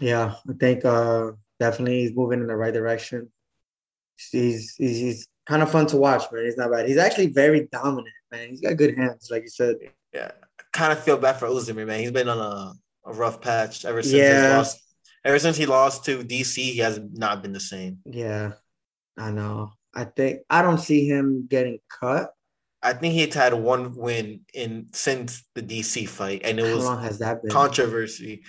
Yeah, 0.00 0.34
I 0.48 0.52
think 0.58 0.84
uh 0.84 1.32
definitely 1.60 2.00
he's 2.02 2.16
moving 2.16 2.40
in 2.40 2.48
the 2.48 2.56
right 2.56 2.74
direction 2.74 3.30
he's, 4.16 4.74
he's 4.76 4.98
he's 4.98 5.28
kind 5.46 5.62
of 5.62 5.70
fun 5.70 5.86
to 5.86 5.96
watch, 5.96 6.24
man. 6.32 6.44
He's 6.44 6.56
not 6.56 6.70
bad. 6.70 6.88
He's 6.88 6.98
actually 6.98 7.28
very 7.28 7.68
dominant, 7.70 8.14
man. 8.30 8.48
He's 8.50 8.60
got 8.60 8.76
good 8.76 8.96
hands, 8.96 9.28
like 9.30 9.42
you 9.42 9.48
said. 9.48 9.76
Yeah, 10.12 10.30
I 10.58 10.62
kind 10.72 10.92
of 10.92 11.02
feel 11.02 11.18
bad 11.18 11.38
for 11.38 11.46
Ozdemir, 11.46 11.86
man. 11.86 12.00
He's 12.00 12.10
been 12.10 12.28
on 12.28 12.38
a, 12.38 12.72
a 13.10 13.12
rough 13.12 13.40
patch 13.40 13.84
ever 13.84 14.02
since 14.02 14.14
yeah. 14.14 14.50
he 14.50 14.56
lost. 14.56 14.80
Ever 15.24 15.38
since 15.38 15.56
he 15.56 15.66
lost 15.66 16.04
to 16.04 16.22
DC, 16.22 16.56
he 16.56 16.78
has 16.78 17.00
not 17.12 17.42
been 17.42 17.52
the 17.52 17.60
same. 17.60 17.98
Yeah, 18.04 18.52
I 19.16 19.30
know. 19.30 19.72
I 19.94 20.04
think 20.04 20.40
I 20.50 20.62
don't 20.62 20.78
see 20.78 21.08
him 21.08 21.46
getting 21.48 21.78
cut. 21.88 22.30
I 22.82 22.92
think 22.92 23.14
he's 23.14 23.32
had 23.32 23.54
one 23.54 23.94
win 23.96 24.40
in 24.52 24.88
since 24.92 25.42
the 25.54 25.62
DC 25.62 26.06
fight, 26.06 26.42
and 26.44 26.58
it 26.58 26.66
How 26.66 26.74
was 26.74 26.84
long 26.84 27.02
has 27.02 27.18
that 27.20 27.42
been? 27.42 27.50
controversy. 27.50 28.42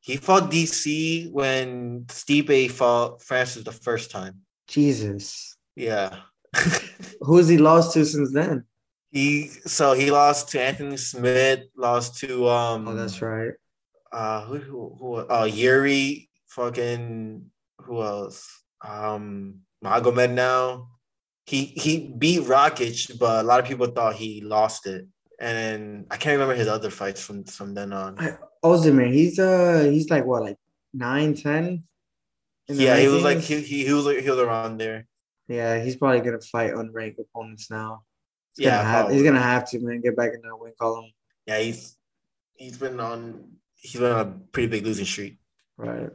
He 0.00 0.16
fought 0.16 0.50
DC 0.50 1.30
when 1.30 2.04
Stipe 2.06 2.70
fought 2.70 3.22
Francis 3.22 3.64
the 3.64 3.72
first 3.72 4.10
time. 4.10 4.40
Jesus. 4.70 5.56
Yeah. 5.74 6.20
Who's 7.20 7.48
he 7.48 7.58
lost 7.58 7.92
to 7.94 8.04
since 8.06 8.32
then? 8.32 8.64
He 9.10 9.48
so 9.66 9.92
he 9.92 10.10
lost 10.10 10.50
to 10.50 10.62
Anthony 10.62 10.96
Smith, 10.96 11.66
lost 11.76 12.18
to 12.20 12.48
um 12.48 12.86
Oh, 12.86 12.94
that's 12.94 13.20
right. 13.20 13.52
Uh 14.12 14.42
who 14.44 14.58
who, 14.58 14.96
who 14.98 15.14
uh 15.16 15.48
Jiri 15.48 16.28
fucking 16.46 17.50
who 17.82 18.02
else? 18.02 18.46
Um 18.86 19.60
Magomed 19.84 20.32
now. 20.32 20.88
He 21.46 21.64
he 21.64 22.14
beat 22.16 22.42
Rakic, 22.42 23.18
but 23.18 23.44
a 23.44 23.46
lot 23.48 23.58
of 23.58 23.66
people 23.66 23.88
thought 23.88 24.14
he 24.14 24.40
lost 24.40 24.86
it. 24.86 25.06
And 25.40 26.06
I 26.10 26.16
can't 26.16 26.34
remember 26.34 26.54
his 26.54 26.68
other 26.68 26.90
fights 26.90 27.24
from 27.24 27.44
from 27.44 27.74
then 27.74 27.92
on. 27.92 28.20
I, 28.20 28.36
Ozdemir, 28.62 29.12
he's 29.12 29.38
uh 29.40 29.88
he's 29.90 30.10
like 30.10 30.24
what 30.24 30.42
like 30.42 30.58
nine, 30.94 31.34
ten? 31.34 31.84
Yeah, 32.68 32.98
he 32.98 33.08
was 33.08 33.24
like 33.24 33.38
he, 33.38 33.60
he, 33.60 33.84
he 33.84 33.92
was 33.92 34.06
like 34.06 34.18
he 34.18 34.30
was 34.30 34.38
around 34.38 34.78
there. 34.78 35.06
Yeah, 35.48 35.82
he's 35.82 35.96
probably 35.96 36.20
gonna 36.20 36.40
fight 36.40 36.72
unranked 36.72 37.18
opponents 37.18 37.70
now. 37.70 38.02
He's 38.56 38.66
yeah, 38.66 38.78
gonna 38.78 38.88
have, 38.88 39.10
he's 39.10 39.22
gonna 39.22 39.42
have 39.42 39.68
to 39.70 39.80
man 39.80 40.00
get 40.00 40.16
back 40.16 40.32
in 40.34 40.40
that 40.42 40.56
win 40.56 40.72
column. 40.78 41.10
Yeah, 41.46 41.58
he's 41.58 41.96
he's 42.54 42.78
been 42.78 43.00
on 43.00 43.56
he's 43.74 44.00
been 44.00 44.12
on 44.12 44.26
a 44.26 44.30
pretty 44.52 44.68
big 44.68 44.84
losing 44.84 45.06
streak. 45.06 45.38
Right. 45.76 46.10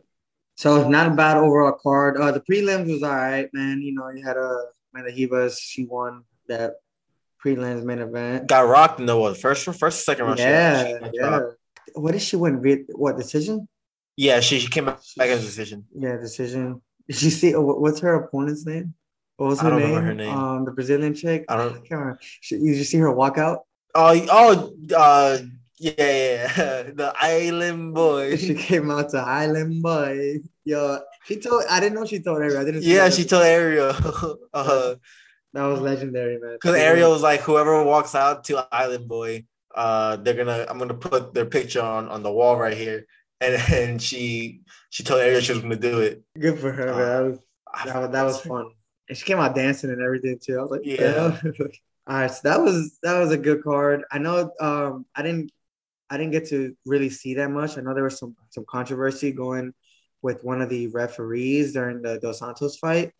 So 0.55 0.87
not 0.87 1.07
a 1.07 1.15
bad 1.15 1.37
overall 1.37 1.73
card. 1.73 2.17
Uh, 2.17 2.31
the 2.31 2.39
prelims 2.39 2.89
was 2.89 3.03
all 3.03 3.15
right, 3.15 3.49
man. 3.53 3.81
You 3.81 3.93
know, 3.93 4.09
you 4.09 4.23
had 4.23 4.37
a 4.37 4.67
Amanda 4.93 5.11
Ribas, 5.11 5.59
she 5.59 5.85
won 5.85 6.23
that 6.47 6.75
prelims 7.43 7.83
main 7.83 7.99
event. 7.99 8.47
Got 8.47 8.67
rocked 8.67 8.99
in 8.99 9.05
the 9.05 9.35
first 9.35 9.65
first 9.77 10.05
second 10.05 10.25
round. 10.25 10.39
Yeah, 10.39 11.09
yeah. 11.11 11.27
Rocked. 11.27 11.57
What 11.93 12.11
did 12.13 12.21
she 12.21 12.37
win? 12.37 12.85
What 12.93 13.17
decision? 13.17 13.67
Yeah, 14.17 14.39
she, 14.39 14.59
she 14.59 14.67
came 14.67 14.85
back 14.85 14.99
as 15.17 15.43
a 15.43 15.45
decision. 15.45 15.85
Yeah, 15.93 16.17
decision. 16.17 16.81
Did 17.07 17.21
you 17.21 17.29
see 17.29 17.51
what's 17.53 17.99
her 17.99 18.15
opponent's 18.15 18.65
name? 18.65 18.93
What 19.37 19.47
was 19.47 19.59
her, 19.59 19.77
name? 19.77 20.01
her 20.01 20.13
name? 20.13 20.33
Um, 20.33 20.65
the 20.65 20.71
Brazilian 20.71 21.13
chick. 21.13 21.45
I 21.49 21.57
don't. 21.57 21.71
I 21.75 21.79
can't 21.79 21.91
remember. 21.91 22.19
You 22.49 22.75
just 22.75 22.91
see 22.91 22.97
her 22.97 23.11
walk 23.11 23.37
out? 23.37 23.65
Oh, 23.93 24.25
oh, 24.31 24.73
uh, 24.95 25.39
yeah, 25.77 25.93
yeah, 25.97 26.83
the 26.93 27.13
Island 27.19 27.93
Boy. 27.93 28.37
She 28.37 28.55
came 28.55 28.89
out 28.89 29.09
to 29.09 29.17
Island 29.17 29.83
Boy. 29.83 30.37
Yo, 30.63 30.99
she 31.25 31.35
told. 31.37 31.63
I 31.69 31.81
didn't 31.81 31.95
know 31.95 32.05
she 32.05 32.21
told 32.21 32.41
Ariel. 32.41 32.61
I 32.61 32.63
didn't. 32.63 32.83
Yeah, 32.83 33.09
she 33.09 33.25
told 33.25 33.43
Ariel. 33.43 33.93
uh, 34.53 34.95
that 35.53 35.65
was 35.65 35.81
legendary, 35.81 36.39
man. 36.39 36.53
Because 36.53 36.75
Ariel 36.75 37.11
was 37.11 37.21
like, 37.21 37.41
whoever 37.41 37.83
walks 37.83 38.15
out 38.15 38.45
to 38.45 38.65
Island 38.71 39.09
Boy, 39.09 39.45
uh, 39.75 40.15
they're 40.15 40.33
gonna. 40.33 40.65
I'm 40.69 40.79
gonna 40.79 40.93
put 40.93 41.33
their 41.33 41.45
picture 41.45 41.81
on 41.81 42.07
on 42.07 42.23
the 42.23 42.31
wall 42.31 42.57
right 42.57 42.75
here 42.75 43.05
and 43.41 43.61
and 43.71 44.01
she 44.01 44.61
she 44.89 45.03
told 45.03 45.21
Ariel 45.21 45.41
she 45.41 45.53
was 45.53 45.61
gonna 45.61 45.75
do 45.75 45.99
it. 45.99 46.23
Good 46.39 46.59
for 46.59 46.71
her, 46.71 46.89
uh, 46.89 46.97
man. 46.97 47.07
That 47.07 47.21
was 47.23 47.39
that 47.85 48.11
that 48.11 48.23
was 48.23 48.41
fun. 48.41 48.71
And 49.07 49.17
she 49.17 49.25
came 49.25 49.39
out 49.39 49.55
dancing 49.55 49.91
and 49.91 50.01
everything 50.01 50.39
too. 50.41 50.59
I 50.59 50.61
was 50.61 50.71
like, 50.71 50.81
yeah. 50.85 51.37
All 52.07 52.17
right, 52.17 52.31
so 52.31 52.39
that 52.43 52.61
was 52.61 52.97
that 53.03 53.19
was 53.19 53.31
a 53.31 53.37
good 53.37 53.63
card. 53.63 54.03
I 54.11 54.17
know 54.19 54.51
um 54.59 55.05
I 55.15 55.21
didn't 55.21 55.51
I 56.09 56.17
didn't 56.17 56.31
get 56.31 56.47
to 56.49 56.75
really 56.85 57.09
see 57.09 57.35
that 57.35 57.51
much. 57.51 57.77
I 57.77 57.81
know 57.81 57.93
there 57.93 58.03
was 58.03 58.19
some 58.19 58.35
some 58.49 58.65
controversy 58.67 59.31
going 59.31 59.73
with 60.21 60.43
one 60.43 60.61
of 60.61 60.69
the 60.69 60.87
referees 60.87 61.73
during 61.73 62.01
the 62.01 62.19
Dos 62.19 62.39
Santos 62.39 62.77
fight. 62.77 63.11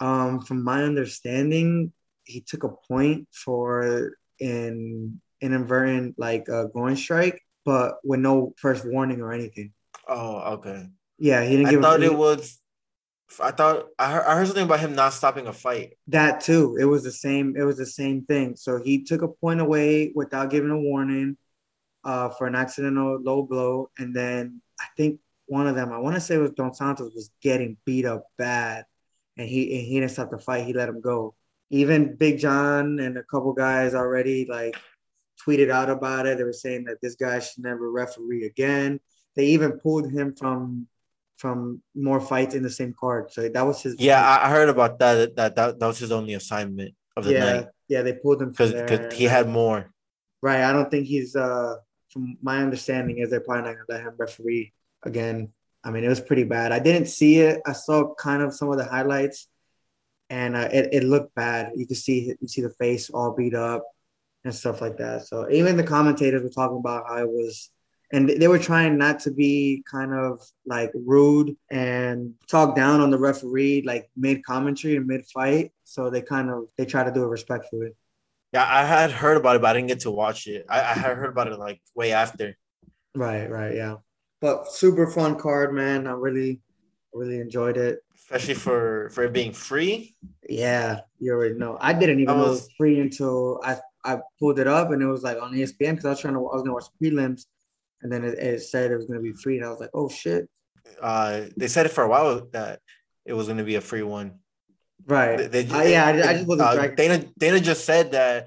Um, 0.00 0.40
from 0.40 0.62
my 0.62 0.82
understanding, 0.82 1.92
he 2.24 2.40
took 2.40 2.64
a 2.64 2.68
point 2.68 3.28
for 3.32 4.12
an 4.40 5.20
inadvertent 5.40 6.18
like 6.18 6.48
a 6.48 6.68
going 6.74 6.96
strike 6.96 7.45
but 7.66 7.96
with 8.04 8.20
no 8.20 8.54
first 8.56 8.86
warning 8.86 9.20
or 9.20 9.32
anything. 9.32 9.72
Oh, 10.08 10.54
okay. 10.54 10.86
Yeah, 11.18 11.44
he 11.44 11.56
didn't. 11.56 11.70
Give 11.70 11.80
I 11.80 11.82
thought 11.82 12.02
it 12.02 12.14
was. 12.14 12.58
I 13.42 13.50
thought 13.50 13.88
I 13.98 14.12
heard, 14.12 14.24
I 14.24 14.34
heard 14.36 14.46
something 14.46 14.64
about 14.64 14.80
him 14.80 14.94
not 14.94 15.12
stopping 15.12 15.48
a 15.48 15.52
fight. 15.52 15.98
That 16.06 16.40
too. 16.40 16.76
It 16.80 16.84
was 16.84 17.02
the 17.02 17.10
same. 17.10 17.56
It 17.56 17.64
was 17.64 17.76
the 17.76 17.84
same 17.84 18.24
thing. 18.24 18.54
So 18.54 18.80
he 18.80 19.02
took 19.02 19.22
a 19.22 19.28
point 19.28 19.60
away 19.60 20.12
without 20.14 20.48
giving 20.48 20.70
a 20.70 20.78
warning, 20.78 21.36
uh, 22.04 22.28
for 22.30 22.46
an 22.46 22.54
accidental 22.54 23.18
low 23.20 23.42
blow, 23.42 23.90
and 23.98 24.14
then 24.14 24.62
I 24.80 24.84
think 24.96 25.18
one 25.46 25.66
of 25.66 25.74
them, 25.74 25.92
I 25.92 25.98
want 25.98 26.14
to 26.14 26.20
say 26.20 26.36
it 26.36 26.38
was 26.38 26.52
Dos 26.52 26.78
Santos, 26.78 27.14
was 27.14 27.30
getting 27.42 27.76
beat 27.84 28.06
up 28.06 28.26
bad, 28.38 28.84
and 29.36 29.48
he 29.48 29.76
and 29.76 29.86
he 29.86 29.98
didn't 29.98 30.12
stop 30.12 30.30
the 30.30 30.38
fight. 30.38 30.64
He 30.64 30.72
let 30.72 30.88
him 30.88 31.00
go. 31.00 31.34
Even 31.70 32.14
Big 32.14 32.38
John 32.38 33.00
and 33.00 33.18
a 33.18 33.24
couple 33.24 33.52
guys 33.52 33.92
already 33.92 34.46
like 34.48 34.76
tweeted 35.44 35.70
out 35.70 35.90
about 35.90 36.26
it. 36.26 36.38
They 36.38 36.44
were 36.44 36.52
saying 36.52 36.84
that 36.84 37.00
this 37.00 37.16
guy 37.16 37.38
should 37.40 37.64
never 37.64 37.90
referee 37.90 38.44
again. 38.44 39.00
They 39.34 39.46
even 39.48 39.78
pulled 39.78 40.10
him 40.10 40.34
from 40.34 40.86
from 41.36 41.82
more 41.94 42.20
fights 42.20 42.54
in 42.54 42.62
the 42.62 42.70
same 42.70 42.94
card. 42.98 43.32
So 43.32 43.48
that 43.48 43.66
was 43.66 43.82
his. 43.82 43.96
Yeah, 43.98 44.22
I 44.24 44.48
heard 44.50 44.68
about 44.68 44.98
that. 44.98 45.36
That 45.36 45.56
that, 45.56 45.78
that 45.78 45.86
was 45.86 45.98
his 45.98 46.12
only 46.12 46.34
assignment 46.34 46.94
of 47.16 47.24
the 47.24 47.32
yeah, 47.32 47.44
night 47.44 47.66
yeah. 47.88 48.02
They 48.02 48.14
pulled 48.14 48.40
him 48.42 48.50
because 48.50 48.72
because 48.72 49.14
he 49.14 49.24
had 49.24 49.48
more. 49.48 49.90
Right. 50.42 50.62
I 50.62 50.72
don't 50.72 50.90
think 50.90 51.06
he's. 51.06 51.36
uh 51.36 51.76
From 52.12 52.38
my 52.40 52.62
understanding, 52.62 53.18
is 53.18 53.28
they're 53.28 53.44
probably 53.44 53.64
not 53.66 53.76
gonna 53.76 53.92
let 53.92 54.00
him 54.06 54.14
referee 54.16 54.72
again. 55.02 55.52
I 55.84 55.90
mean, 55.90 56.04
it 56.04 56.08
was 56.08 56.20
pretty 56.20 56.44
bad. 56.44 56.72
I 56.72 56.78
didn't 56.78 57.08
see 57.08 57.40
it. 57.40 57.60
I 57.66 57.74
saw 57.74 58.14
kind 58.14 58.42
of 58.42 58.54
some 58.54 58.70
of 58.70 58.78
the 58.78 58.86
highlights, 58.86 59.48
and 60.30 60.56
uh, 60.56 60.68
it 60.72 60.84
it 60.92 61.04
looked 61.04 61.34
bad. 61.34 61.72
You 61.74 61.84
could 61.86 61.98
see 61.98 62.32
you 62.40 62.48
see 62.48 62.62
the 62.62 62.74
face 62.78 63.10
all 63.10 63.34
beat 63.34 63.54
up 63.54 63.82
and 64.46 64.54
stuff 64.54 64.80
like 64.80 64.96
that. 64.98 65.26
So 65.26 65.48
even 65.50 65.76
the 65.76 65.82
commentators 65.84 66.42
were 66.42 66.48
talking 66.48 66.78
about 66.78 67.04
how 67.08 67.18
it 67.18 67.28
was 67.28 67.70
and 68.12 68.28
they 68.30 68.46
were 68.46 68.58
trying 68.58 68.96
not 68.96 69.18
to 69.20 69.32
be 69.32 69.82
kind 69.90 70.14
of 70.14 70.40
like 70.64 70.92
rude 70.94 71.56
and 71.70 72.34
talk 72.48 72.76
down 72.76 73.00
on 73.00 73.10
the 73.10 73.18
referee 73.18 73.82
like 73.84 74.08
mid 74.16 74.44
commentary 74.44 74.94
and 74.96 75.06
mid 75.08 75.26
fight 75.26 75.72
so 75.82 76.08
they 76.08 76.22
kind 76.22 76.48
of 76.48 76.66
they 76.78 76.84
try 76.86 77.02
to 77.02 77.10
do 77.12 77.24
it 77.24 77.26
respectfully 77.28 77.90
Yeah, 78.52 78.64
I 78.64 78.84
had 78.84 79.10
heard 79.10 79.36
about 79.36 79.56
it, 79.56 79.62
but 79.62 79.70
I 79.70 79.72
didn't 79.74 79.88
get 79.88 80.00
to 80.00 80.12
watch 80.12 80.46
it. 80.46 80.64
I, 80.68 80.78
I 80.80 80.94
had 80.94 81.16
heard 81.16 81.30
about 81.30 81.48
it 81.48 81.58
like 81.58 81.80
way 81.96 82.12
after. 82.12 82.56
right 83.16 83.50
right 83.50 83.74
yeah 83.74 83.96
but 84.40 84.70
super 84.72 85.06
fun 85.10 85.34
card 85.36 85.74
man 85.74 86.06
i 86.06 86.12
really 86.12 86.60
really 87.12 87.40
enjoyed 87.40 87.76
it 87.76 88.00
Especially 88.14 88.54
for 88.54 89.10
for 89.10 89.24
it 89.24 89.32
being 89.32 89.52
free. 89.52 90.14
yeah 90.48 91.00
you 91.18 91.32
already 91.32 91.54
know 91.62 91.76
i 91.80 91.92
didn't 91.92 92.20
even 92.20 92.34
I 92.34 92.36
know 92.38 92.46
it 92.46 92.50
was- 92.50 92.60
was 92.62 92.70
free 92.78 93.00
until 93.00 93.60
i 93.64 93.78
i 94.06 94.18
pulled 94.38 94.58
it 94.58 94.66
up 94.66 94.90
and 94.92 95.02
it 95.02 95.06
was 95.06 95.22
like 95.22 95.40
on 95.42 95.52
espn 95.52 95.90
because 95.92 96.04
i 96.04 96.10
was 96.10 96.20
trying 96.20 96.34
to 96.34 96.40
i 96.40 96.54
was 96.54 96.62
gonna 96.62 96.72
watch 96.74 96.86
prelims 97.02 97.42
and 98.02 98.12
then 98.12 98.24
it, 98.24 98.38
it 98.38 98.60
said 98.62 98.90
it 98.90 98.96
was 98.96 99.06
gonna 99.06 99.20
be 99.20 99.32
free 99.32 99.56
and 99.58 99.64
i 99.66 99.70
was 99.70 99.80
like 99.80 99.90
oh 99.94 100.08
shit 100.08 100.48
Uh, 101.02 101.46
they 101.56 101.66
said 101.68 101.84
it 101.86 101.92
for 101.96 102.04
a 102.04 102.08
while 102.08 102.46
that 102.52 102.80
it 103.24 103.34
was 103.38 103.46
going 103.48 103.58
to 103.58 103.64
be 103.72 103.74
a 103.74 103.80
free 103.90 104.04
one. 104.18 104.28
right 105.06 105.36
They, 105.50 105.62
they- 105.64 105.74
Uh, 105.74 105.82
yeah 105.82 106.04
I, 106.06 106.10
I 106.30 106.32
just 106.38 106.46
wasn't 106.46 106.68
uh. 106.68 106.86
Dana 107.00 107.16
Dana 107.42 107.58
just 107.70 107.82
said 107.84 108.12
that 108.12 108.38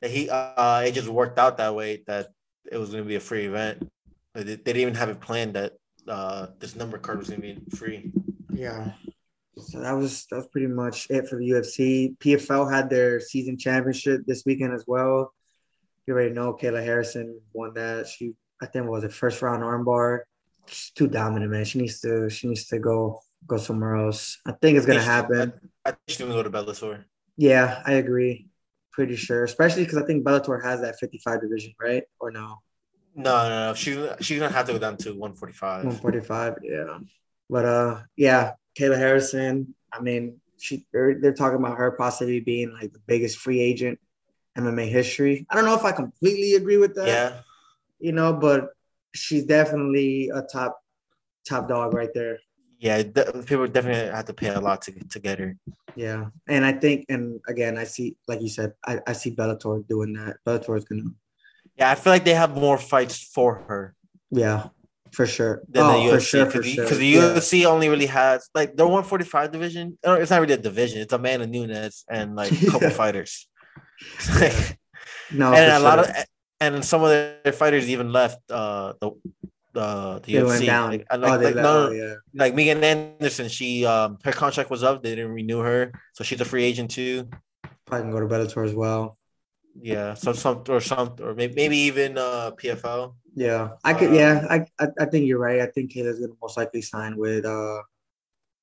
that 0.00 0.10
he 0.16 0.30
uh 0.30 0.80
it 0.86 0.92
just 0.94 1.08
worked 1.20 1.38
out 1.42 1.54
that 1.58 1.74
way 1.74 1.90
that 2.06 2.24
it 2.70 2.78
was 2.78 2.90
going 2.92 3.02
to 3.02 3.08
be 3.14 3.16
a 3.22 3.26
free 3.30 3.46
event. 3.50 3.76
They, 4.34 4.44
they 4.44 4.56
didn't 4.56 4.82
even 4.86 4.94
have 4.94 5.10
it 5.14 5.20
planned 5.20 5.54
that 5.58 5.72
uh 6.16 6.42
this 6.62 6.76
number 6.80 6.98
card 6.98 7.18
was 7.18 7.28
going 7.30 7.42
to 7.42 7.48
be 7.54 7.76
free. 7.76 8.00
Yeah. 8.54 8.92
So 9.58 9.80
that 9.80 9.92
was 9.92 10.26
that 10.30 10.36
was 10.36 10.46
pretty 10.46 10.66
much 10.66 11.08
it 11.10 11.28
for 11.28 11.38
the 11.38 11.50
UFC. 11.50 12.16
PFL 12.18 12.72
had 12.72 12.88
their 12.88 13.20
season 13.20 13.58
championship 13.58 14.22
this 14.26 14.44
weekend 14.46 14.72
as 14.72 14.84
well. 14.86 15.32
You 16.06 16.14
already 16.14 16.34
know 16.34 16.54
Kayla 16.54 16.82
Harrison 16.82 17.40
won 17.52 17.74
that. 17.74 18.08
She 18.08 18.32
I 18.60 18.66
think 18.66 18.88
was 18.88 19.04
it 19.04 19.12
first 19.12 19.42
round 19.42 19.62
armbar. 19.62 20.20
She's 20.66 20.90
too 20.90 21.06
dominant, 21.06 21.50
man. 21.50 21.64
She 21.64 21.80
needs 21.80 22.00
to 22.00 22.30
she 22.30 22.48
needs 22.48 22.66
to 22.68 22.78
go 22.78 23.20
go 23.46 23.58
somewhere 23.58 23.96
else. 23.96 24.38
I 24.46 24.52
think 24.52 24.78
it's 24.78 24.86
gonna 24.86 25.02
happen. 25.02 25.52
I 25.84 25.90
think 25.90 26.00
she's 26.08 26.18
to 26.18 26.26
go 26.26 26.42
to 26.42 26.50
Bellator. 26.50 27.04
Yeah, 27.36 27.82
I 27.84 27.94
agree. 27.94 28.48
Pretty 28.92 29.16
sure, 29.16 29.44
especially 29.44 29.84
because 29.84 29.98
I 29.98 30.06
think 30.06 30.24
Bellator 30.24 30.62
has 30.62 30.80
that 30.82 30.98
55 30.98 31.40
division, 31.42 31.74
right? 31.80 32.04
Or 32.20 32.30
no? 32.30 32.58
No, 33.14 33.48
no, 33.48 33.68
no. 33.68 33.74
She's 33.74 33.98
she's 34.20 34.38
gonna 34.38 34.52
have 34.52 34.66
to 34.66 34.72
go 34.72 34.78
down 34.78 34.96
to 34.98 35.10
145. 35.10 35.84
145, 35.84 36.58
yeah. 36.62 36.98
But 37.50 37.64
uh, 37.64 38.00
yeah, 38.16 38.52
Kayla 38.78 38.96
Harrison. 38.96 39.74
I 39.92 40.00
mean, 40.00 40.40
she 40.58 40.86
they're, 40.92 41.18
they're 41.20 41.34
talking 41.34 41.58
about 41.58 41.76
her 41.78 41.90
possibly 41.92 42.40
being 42.40 42.72
like 42.72 42.92
the 42.92 43.00
biggest 43.06 43.38
free 43.38 43.60
agent 43.60 43.98
MMA 44.56 44.88
history. 44.88 45.46
I 45.50 45.54
don't 45.54 45.64
know 45.64 45.74
if 45.74 45.84
I 45.84 45.92
completely 45.92 46.54
agree 46.54 46.76
with 46.76 46.94
that. 46.94 47.08
Yeah, 47.08 47.32
You 47.98 48.12
know, 48.12 48.32
but 48.32 48.70
she's 49.14 49.44
definitely 49.44 50.30
a 50.34 50.42
top 50.42 50.78
top 51.48 51.68
dog 51.68 51.94
right 51.94 52.12
there. 52.14 52.38
yeah. 52.78 53.02
de- 53.02 53.42
people 53.44 53.66
definitely 53.66 54.10
have 54.10 54.26
to 54.26 54.34
pay 54.34 54.48
a 54.48 54.60
lot 54.60 54.82
to 54.82 54.92
to 54.92 55.18
get 55.20 55.38
her. 55.38 55.56
Yeah, 55.96 56.26
and 56.48 56.64
I 56.64 56.72
think, 56.72 57.04
and 57.10 57.40
again, 57.48 57.76
I 57.76 57.84
see, 57.84 58.16
like 58.26 58.40
you 58.40 58.48
said, 58.48 58.72
I, 58.86 59.00
I 59.06 59.12
see 59.12 59.34
Bellator 59.34 59.86
doing 59.86 60.14
that. 60.14 60.38
Bellator 60.46 60.78
is 60.78 60.84
gonna, 60.84 61.12
Yeah, 61.76 61.90
I 61.90 61.94
feel 61.96 62.12
like 62.14 62.24
they 62.24 62.34
have 62.34 62.56
more 62.56 62.78
fights 62.78 63.18
for 63.34 63.56
her 63.68 63.94
yeah, 64.30 64.68
for 65.12 65.26
sure. 65.26 65.62
than 65.68 65.84
oh, 65.84 65.92
the 65.92 66.10
UFC 66.10 66.14
for 66.14 66.20
sure, 66.20 66.50
for 66.50 66.62
because 66.62 66.88
sure. 66.88 66.98
the, 66.98 67.06
Yeah. 67.06 67.20
UFC 67.20 67.64
only 67.66 67.88
really 67.88 68.06
has 68.06 68.48
like 68.54 68.76
their 68.76 68.86
145 68.86 69.52
division. 69.52 69.98
It's 70.02 70.30
not 70.30 70.40
really 70.40 70.54
a 70.54 70.58
division. 70.58 71.00
It's 71.00 71.12
Amanda 71.12 71.46
Nunes 71.46 72.04
and 72.08 72.34
like 72.34 72.52
a 72.52 72.66
couple 72.66 72.90
fighters. 73.02 73.48
No, 75.32 75.52
and 75.54 75.72
a 75.72 75.78
lot 75.80 75.98
of 75.98 76.10
and 76.60 76.84
some 76.84 77.02
of 77.02 77.10
their 77.10 77.52
fighters 77.52 77.88
even 77.88 78.12
left 78.12 78.38
uh 78.50 78.94
the 79.00 79.10
the, 79.74 80.20
the 80.24 80.32
they 80.32 80.38
UFC. 80.38 80.46
went 80.46 80.66
down. 80.66 80.90
Like, 80.90 81.06
like, 81.10 81.32
oh, 81.32 81.38
they 81.38 81.44
like, 81.46 81.54
left. 81.54 81.64
no, 81.64 81.86
oh, 81.88 81.90
yeah. 81.90 82.14
like 82.34 82.54
Megan 82.54 82.84
Anderson, 82.84 83.48
she 83.48 83.84
um 83.84 84.18
her 84.24 84.32
contract 84.32 84.70
was 84.70 84.82
up. 84.82 85.02
They 85.02 85.14
didn't 85.14 85.32
renew 85.32 85.60
her, 85.60 85.92
so 86.14 86.24
she's 86.24 86.40
a 86.40 86.44
free 86.44 86.64
agent 86.64 86.90
too. 86.90 87.28
Probably 87.86 88.04
can 88.04 88.12
go 88.12 88.20
to 88.20 88.26
Bellator 88.26 88.64
as 88.64 88.74
well. 88.74 89.18
Yeah, 89.80 90.14
so 90.14 90.32
some 90.34 90.64
or 90.68 90.80
some 90.80 91.16
or 91.20 91.34
maybe, 91.34 91.54
maybe 91.54 91.76
even 91.78 92.18
uh 92.18 92.52
PFL. 92.52 93.14
Yeah, 93.34 93.70
I 93.82 93.94
could. 93.94 94.08
Um, 94.08 94.14
yeah, 94.14 94.46
I, 94.50 94.66
I 94.78 94.88
I 95.00 95.04
think 95.06 95.26
you're 95.26 95.38
right. 95.38 95.60
I 95.60 95.66
think 95.66 95.92
Kayla's 95.92 96.20
gonna 96.20 96.34
most 96.40 96.56
likely 96.56 96.82
sign 96.82 97.16
with. 97.16 97.44
uh 97.44 97.82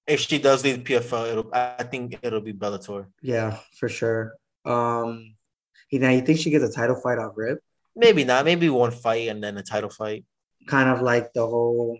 If 0.08 0.20
she 0.22 0.38
does 0.40 0.64
leave 0.64 0.84
PFL, 0.84 1.32
it'll 1.32 1.50
I 1.54 1.84
think 1.84 2.20
it'll 2.22 2.42
be 2.42 2.54
Bellator. 2.54 3.08
Yeah, 3.22 3.58
for 3.78 3.90
sure. 3.90 4.34
Um, 4.66 5.36
you 5.90 6.00
know, 6.00 6.10
you 6.10 6.22
think 6.22 6.40
she 6.40 6.52
gets 6.52 6.64
a 6.64 6.72
title 6.72 6.96
fight 6.96 7.18
off 7.18 7.34
rip? 7.36 7.60
Maybe 7.96 8.24
not. 8.24 8.46
Maybe 8.46 8.70
one 8.70 8.92
fight 8.92 9.28
and 9.30 9.44
then 9.44 9.58
a 9.58 9.64
title 9.64 9.90
fight. 9.90 10.26
Kind 10.68 10.90
of 10.90 11.02
like 11.02 11.34
the 11.34 11.46
whole, 11.46 11.98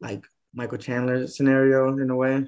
like 0.00 0.24
Michael 0.54 0.78
Chandler 0.78 1.26
scenario 1.26 1.88
in 1.98 2.10
a 2.10 2.16
way. 2.16 2.46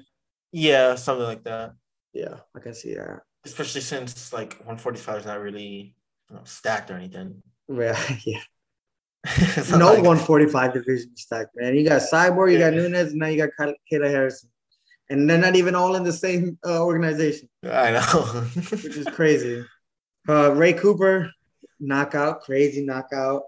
Yeah, 0.51 0.95
something 0.95 1.25
like 1.25 1.43
that. 1.43 1.73
Yeah, 2.13 2.37
I 2.55 2.59
can 2.59 2.73
see 2.73 2.95
that. 2.95 3.21
Especially 3.45 3.81
since 3.81 4.31
like 4.33 4.53
145 4.59 5.19
is 5.19 5.25
not 5.25 5.41
really 5.41 5.95
you 6.29 6.35
know, 6.35 6.41
stacked 6.45 6.91
or 6.91 6.95
anything. 6.95 7.41
Yeah, 7.69 7.99
yeah. 8.25 8.41
No 9.71 9.87
like- 9.93 10.03
145 10.03 10.73
division 10.73 11.15
stack, 11.15 11.47
man. 11.55 11.75
You 11.75 11.87
got 11.87 12.01
Cyborg, 12.01 12.51
you 12.53 12.59
got 12.59 12.73
Yeah. 12.73 12.81
Nunes, 12.87 13.11
and 13.11 13.19
now 13.19 13.27
you 13.27 13.37
got 13.37 13.49
Kay- 13.59 13.77
Kayla 13.91 14.09
Harrison, 14.09 14.49
and 15.09 15.29
they're 15.29 15.37
not 15.37 15.55
even 15.55 15.75
all 15.75 15.95
in 15.95 16.03
the 16.03 16.13
same 16.13 16.57
uh, 16.65 16.83
organization. 16.83 17.49
I 17.63 17.91
know. 17.91 18.01
which 18.71 18.97
is 18.97 19.05
crazy. 19.07 19.65
Uh, 20.27 20.53
Ray 20.53 20.73
Cooper, 20.73 21.31
knockout, 21.79 22.41
crazy 22.41 22.85
knockout. 22.85 23.43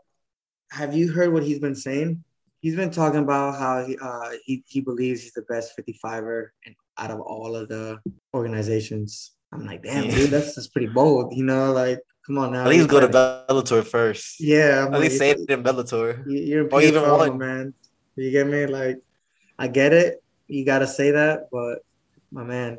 Have 0.72 0.94
you 0.96 1.12
heard 1.12 1.32
what 1.34 1.44
he's 1.44 1.60
been 1.60 1.76
saying? 1.76 2.24
He's 2.62 2.76
been 2.76 2.92
talking 2.92 3.22
about 3.22 3.58
how 3.58 3.84
he 3.86 3.98
uh, 4.02 4.32
he, 4.46 4.64
he 4.68 4.82
believes 4.82 5.22
he's 5.24 5.34
the 5.34 5.42
best 5.44 5.74
55er 5.78 6.48
and 6.66 6.76
out 6.98 7.12
of 7.12 7.20
all 7.22 7.56
of 7.56 7.70
the 7.70 8.00
organizations. 8.34 9.32
I'm 9.54 9.66
like, 9.66 9.84
damn, 9.84 10.06
Yeah. 10.06 10.16
dude, 10.16 10.30
that's 10.30 10.56
that's 10.56 10.68
pretty 10.68 10.88
bold. 10.88 11.34
You 11.36 11.44
know, 11.44 11.72
like, 11.74 12.00
come 12.26 12.38
on 12.38 12.52
now. 12.54 12.64
At 12.64 12.70
least 12.70 12.90
go 12.90 13.00
to 13.00 13.08
Bellator 13.08 13.84
first. 13.84 14.40
Yeah, 14.40 14.86
I'm 14.86 14.88
At 14.88 14.92
like, 14.94 15.02
least 15.02 15.18
say 15.18 15.32
it 15.32 15.50
in 15.50 15.64
Bellator. 15.64 16.26
you- 16.28 16.40
You're 16.42 16.68
Or 16.72 16.82
even 16.82 17.04
one. 17.04 17.38
man. 17.38 17.74
You 18.16 18.32
get 18.32 18.48
me? 18.48 18.66
Like, 18.66 18.98
I 19.58 19.68
get 19.68 19.94
it. 19.94 20.22
You 20.48 20.66
gotta 20.66 20.88
say 20.88 21.12
that, 21.12 21.48
but 21.52 21.80
my 22.32 22.44
man, 22.44 22.78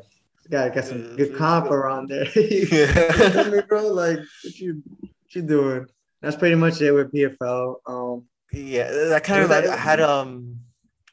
gotta 0.49 0.69
get 0.69 0.85
some 0.85 1.15
good 1.15 1.35
comp 1.35 1.71
around 1.71 2.09
there. 2.09 2.25
You 2.35 2.65
feel 2.87 3.51
me, 3.51 3.61
bro? 3.67 3.87
Like, 3.87 4.19
what 4.43 4.59
you, 4.59 4.81
what 4.99 5.35
you 5.35 5.41
doing? 5.41 5.85
That's 6.21 6.35
pretty 6.35 6.55
much 6.55 6.81
it 6.81 6.91
with 6.91 7.11
PFL. 7.11 7.75
Um, 7.85 8.25
Yeah, 8.51 8.91
that 9.09 9.23
kind 9.23 9.43
of 9.43 9.49
like? 9.49 9.65
I 9.65 9.75
had 9.75 9.99
um 9.99 10.59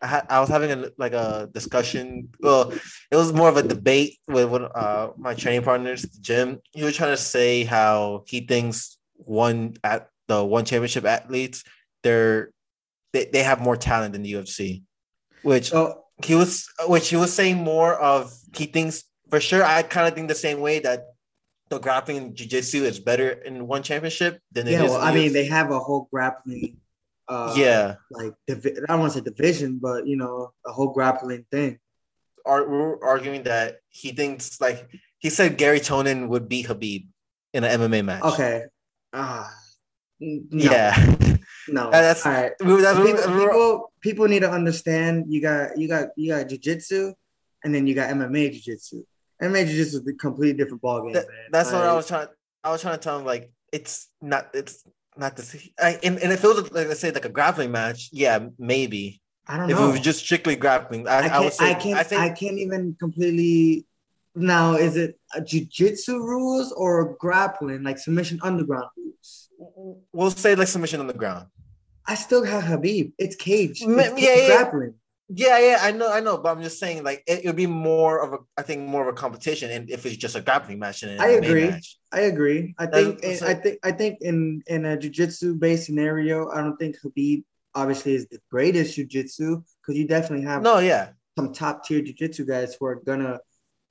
I 0.02 0.06
had 0.06 0.26
I 0.28 0.40
was 0.40 0.48
having 0.48 0.70
a 0.72 0.90
like 0.96 1.12
a 1.12 1.48
discussion. 1.52 2.30
Well, 2.40 2.72
it 3.10 3.16
was 3.16 3.32
more 3.32 3.48
of 3.48 3.56
a 3.56 3.62
debate 3.62 4.18
with 4.26 4.48
one 4.48 4.64
uh 4.74 5.08
my 5.16 5.34
training 5.34 5.62
partners, 5.62 6.02
Jim. 6.20 6.60
He 6.72 6.82
was 6.82 6.96
trying 6.96 7.12
to 7.12 7.22
say 7.22 7.64
how 7.64 8.24
he 8.26 8.40
thinks 8.40 8.98
one 9.16 9.74
at 9.84 10.08
the 10.28 10.44
one 10.44 10.64
championship 10.64 11.04
athletes 11.04 11.64
they're 12.02 12.50
they, 13.12 13.26
they 13.26 13.42
have 13.42 13.60
more 13.60 13.76
talent 13.76 14.12
than 14.12 14.22
the 14.22 14.32
UFC. 14.32 14.82
Which 15.42 15.70
so 15.70 16.04
he 16.24 16.34
was 16.34 16.68
which 16.86 17.08
he 17.08 17.16
was 17.16 17.32
saying 17.32 17.56
more 17.56 17.94
of 17.94 18.32
he 18.54 18.66
thinks 18.66 19.04
for 19.30 19.40
sure 19.40 19.64
I 19.64 19.82
kind 19.82 20.06
of 20.06 20.14
think 20.14 20.28
the 20.28 20.34
same 20.34 20.60
way 20.60 20.80
that 20.80 21.04
the 21.70 21.78
grappling 21.78 22.34
jiu-jitsu 22.34 22.82
is 22.82 22.98
better 22.98 23.30
in 23.30 23.66
one 23.66 23.82
championship 23.82 24.40
than 24.50 24.66
it 24.66 24.72
yeah, 24.72 24.84
is 24.84 24.90
well, 24.90 25.00
I 25.00 25.14
mean, 25.14 25.32
they 25.32 25.46
have 25.46 25.70
a 25.70 25.78
whole 25.78 26.08
grappling. 26.10 26.78
Uh, 27.30 27.54
yeah. 27.56 27.94
like 28.10 28.34
divi- 28.48 28.76
I 28.82 28.86
don't 28.92 29.00
want 29.00 29.12
to 29.12 29.18
say 29.18 29.24
division, 29.24 29.78
but 29.80 30.06
you 30.06 30.16
know, 30.16 30.52
a 30.66 30.72
whole 30.72 30.88
grappling 30.92 31.46
thing. 31.50 31.78
are 32.46 32.68
we're 32.68 32.96
arguing 33.04 33.42
that 33.44 33.78
he 33.90 34.08
thinks 34.12 34.60
like 34.60 34.88
he 35.18 35.28
said 35.30 35.56
Garry 35.58 35.78
Tonon 35.80 36.28
would 36.28 36.48
beat 36.48 36.66
Khabib 36.66 37.06
in 37.54 37.64
an 37.64 37.70
MMA 37.80 38.02
match. 38.04 38.24
Okay. 38.24 38.64
Ah, 39.12 39.46
n- 40.22 40.48
no, 40.50 40.64
Yeah. 40.72 40.90
no. 41.68 41.90
That's- 41.90 42.24
all 42.26 42.32
right. 42.32 42.52
We 42.60 42.80
that's- 42.80 42.98
we 42.98 43.12
People, 43.12 43.30
were- 43.30 43.40
people, 43.50 43.92
people 44.00 44.26
need 44.28 44.40
to 44.40 44.50
understand 44.50 45.26
you 45.32 45.40
got 45.42 45.76
you 45.78 45.86
got 45.88 46.08
you 46.16 46.32
got 46.34 46.48
jiu-jitsu 46.48 47.12
and 47.62 47.74
then 47.74 47.86
you 47.86 47.94
got 47.94 48.08
MMA 48.10 48.50
jiu-jitsu. 48.54 49.04
MMA 49.42 49.66
jiu-jitsu 49.66 49.98
is 50.00 50.06
a 50.08 50.12
completely 50.14 50.56
different 50.58 50.82
ballgame, 50.82 51.12
That- 51.14 51.26
that's 51.52 51.70
what 51.72 51.82
I 51.82 51.94
was 51.94 52.06
trying. 52.08 52.28
I 52.64 52.70
was 52.72 52.80
trying 52.82 52.96
to 52.98 53.02
tell 53.06 53.18
him 53.18 53.24
like 53.24 53.52
it's 53.72 54.08
not. 54.20 54.50
It's 54.54 54.82
not 55.20 55.38
same. 55.38 55.70
I, 55.78 55.98
and, 56.02 56.18
and 56.18 56.32
if 56.32 56.42
it 56.42 56.48
was 56.48 56.72
like 56.72 56.88
let's 56.88 57.00
say 57.00 57.12
like 57.12 57.24
a 57.24 57.28
grappling 57.28 57.70
match, 57.70 58.08
yeah, 58.12 58.48
maybe. 58.58 59.20
I 59.46 59.56
don't 59.56 59.70
If 59.70 59.76
know. 59.76 59.84
If 59.84 59.88
it 59.88 59.92
was 59.92 60.00
just 60.00 60.20
strictly 60.20 60.56
grappling, 60.56 61.06
I, 61.06 61.12
I 61.12 61.18
I, 61.18 61.28
can't, 61.28 61.44
would 61.44 61.52
say 61.52 61.70
I 61.70 61.74
can't, 61.74 62.12
I 62.12 62.24
I, 62.26 62.30
can't 62.30 62.58
even 62.58 62.96
completely. 62.98 63.86
Now, 64.36 64.74
is 64.74 64.96
it 64.96 65.18
a 65.34 65.40
jiu-jitsu 65.40 66.14
rules 66.22 66.70
or 66.72 67.16
grappling, 67.18 67.82
like 67.82 67.98
submission 67.98 68.38
underground 68.42 68.90
rules? 68.96 69.48
we'll 70.12 70.30
say 70.30 70.54
like 70.54 70.68
submission 70.68 71.00
on 71.00 71.06
the 71.06 71.14
ground. 71.14 71.46
I 72.06 72.14
still 72.14 72.44
have 72.44 72.64
Khabib. 72.64 73.12
It's 73.18 73.36
cage. 73.36 73.82
It's 73.82 74.20
yeah, 74.22 74.36
yeah. 74.36 74.46
grappling. 74.46 74.94
Yeah, 75.32 75.58
yeah, 75.60 75.78
I 75.80 75.92
know, 75.92 76.10
I 76.10 76.18
know, 76.18 76.38
but 76.38 76.50
I'm 76.50 76.62
just 76.62 76.80
saying 76.80 77.04
like 77.04 77.22
it 77.26 77.44
would 77.44 77.54
be 77.54 77.66
more 77.66 78.20
of 78.20 78.32
a, 78.32 78.38
I 78.58 78.62
think 78.62 78.88
more 78.88 79.02
of 79.02 79.08
a 79.08 79.16
competition, 79.16 79.70
and 79.70 79.88
if 79.88 80.04
it's 80.04 80.16
just 80.16 80.34
a 80.34 80.40
grappling 80.40 80.80
match 80.80 81.04
and 81.04 81.12
an 81.12 81.20
I 81.20 81.28
agree. 81.28 81.68
match. 81.68 81.98
I 82.10 82.20
agree. 82.22 82.74
I 82.78 82.86
think. 82.86 83.24
I 83.24 83.54
think. 83.54 83.78
I 83.84 83.92
think 83.92 84.18
in 84.22 84.62
in 84.66 84.84
a 84.86 84.96
jiu-jitsu 84.96 85.54
based 85.54 85.86
scenario, 85.86 86.50
I 86.50 86.60
don't 86.62 86.76
think 86.78 86.96
Khabib 86.98 87.44
obviously 87.76 88.14
is 88.14 88.26
the 88.26 88.40
greatest 88.50 88.96
jiu-jitsu 88.96 89.62
because 89.80 89.96
you 89.96 90.08
definitely 90.08 90.44
have 90.46 90.62
No, 90.62 90.80
yeah, 90.80 91.10
some 91.38 91.52
top 91.52 91.84
tier 91.84 92.02
jiu-jitsu 92.02 92.44
guys 92.44 92.74
who 92.74 92.86
are 92.86 92.96
gonna 92.96 93.38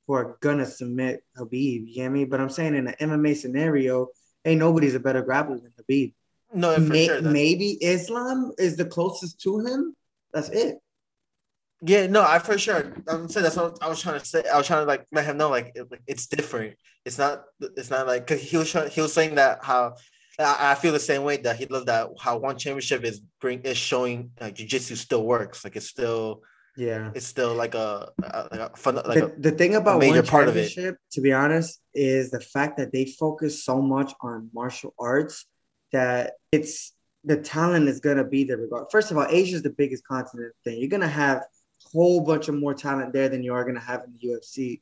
who 0.08 0.16
are 0.16 0.38
gonna 0.42 0.66
submit 0.66 1.24
Khabib. 1.38 1.86
You 1.88 2.10
me? 2.10 2.26
But 2.26 2.42
I'm 2.42 2.50
saying 2.50 2.76
in 2.76 2.88
an 2.90 2.96
MMA 3.00 3.38
scenario, 3.38 4.10
ain't 4.44 4.60
nobody's 4.60 4.96
a 4.96 5.00
better 5.00 5.24
grappler 5.24 5.62
than 5.62 5.72
Khabib. 5.80 6.14
no, 6.54 6.78
May- 6.80 7.08
sure. 7.08 7.22
maybe 7.22 7.78
Islam 7.82 8.52
is 8.58 8.76
the 8.76 8.86
closest 8.86 9.40
to 9.44 9.60
him. 9.60 9.96
That's 10.34 10.50
it. 10.50 10.80
Yeah, 11.82 12.08
no, 12.08 12.24
I 12.24 12.40
for 12.40 12.58
sure. 12.58 12.94
I'm 13.08 13.30
saying 13.30 13.44
that's 13.44 13.56
what 13.56 13.78
I 13.82 13.88
was 13.88 14.02
trying 14.02 14.20
to 14.20 14.26
say. 14.26 14.44
I 14.54 14.58
was 14.58 14.68
trying 14.68 14.82
to 14.82 14.86
like 14.86 15.06
let 15.12 15.26
him 15.26 15.38
know 15.38 15.50
like, 15.50 15.72
it, 15.76 15.90
like 15.90 16.02
it's 16.08 16.28
different. 16.28 16.76
It's 17.06 17.18
not. 17.18 17.44
It's 17.62 17.90
not 17.90 18.06
like 18.06 18.28
because 18.28 18.42
he 18.42 18.58
was 18.58 18.70
trying, 18.72 18.90
he 18.90 19.02
was 19.02 19.14
saying 19.14 19.36
that 19.36 19.64
how 19.64 19.96
I, 20.38 20.72
I 20.72 20.76
feel 20.76 20.92
the 20.92 21.00
same 21.00 21.24
way 21.24 21.38
that 21.38 21.56
he 21.56 21.66
loved 21.68 21.88
that 21.88 22.10
how 22.20 22.38
one 22.38 22.58
championship 22.58 23.04
is 23.04 23.22
bring 23.40 23.62
is 23.62 23.78
showing 23.78 24.32
like 24.42 24.56
jiu-jitsu 24.56 24.96
still 24.96 25.26
works. 25.26 25.64
Like 25.64 25.76
it's 25.76 25.88
still 25.88 26.44
Yeah. 26.76 27.12
it's 27.14 27.26
still 27.26 27.56
like 27.56 27.76
a, 27.76 28.10
a 28.24 28.48
like 28.52 28.60
a 28.60 28.70
fun 28.76 28.96
like 28.96 29.06
the, 29.06 29.26
a, 29.26 29.40
the 29.40 29.52
thing 29.52 29.76
about 29.76 30.00
major 30.00 30.16
one 30.16 30.26
part 30.26 30.48
of 30.48 30.56
it. 30.58 30.70
championship, 30.70 30.98
to 31.12 31.22
be 31.22 31.34
honest, 31.34 31.82
is 31.94 32.32
the 32.32 32.40
fact 32.40 32.78
that 32.78 32.92
they 32.92 33.06
focus 33.06 33.64
so 33.64 33.82
much 33.82 34.14
on 34.22 34.50
martial 34.54 34.94
arts 35.00 35.46
that 35.92 36.34
it's 36.52 36.94
the 37.26 37.38
talent 37.38 37.90
is 37.90 38.00
gonna 38.00 38.24
be 38.24 38.44
there 38.44 38.58
regard. 38.58 38.88
First 38.92 39.12
of 39.12 39.18
all, 39.18 39.28
Asia 39.30 39.56
is 39.56 39.64
the 39.64 39.72
biggest 39.72 40.06
continent 40.08 40.54
thing. 40.64 40.80
You're 40.80 40.90
gonna 40.90 41.08
have 41.08 41.44
whole 41.94 42.22
bunch 42.22 42.48
of 42.48 42.56
more 42.56 42.74
talent 42.74 43.14
there 43.14 43.30
than 43.30 43.44
you 43.44 43.54
are 43.54 43.66
gonna 43.66 43.80
have 43.80 44.04
in 44.06 44.14
the 44.14 44.28
UFC. 44.30 44.82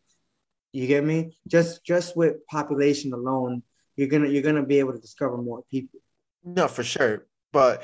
You 0.73 0.87
get 0.87 1.03
me? 1.03 1.37
Just 1.47 1.83
just 1.83 2.15
with 2.17 2.45
population 2.47 3.13
alone, 3.13 3.63
you're 3.95 4.07
gonna 4.09 4.27
you're 4.27 4.43
gonna 4.43 4.65
be 4.65 4.79
able 4.79 4.93
to 4.93 4.99
discover 4.99 5.37
more 5.37 5.63
people. 5.71 5.99
no 6.43 6.67
for 6.67 6.83
sure. 6.83 7.25
But 7.51 7.83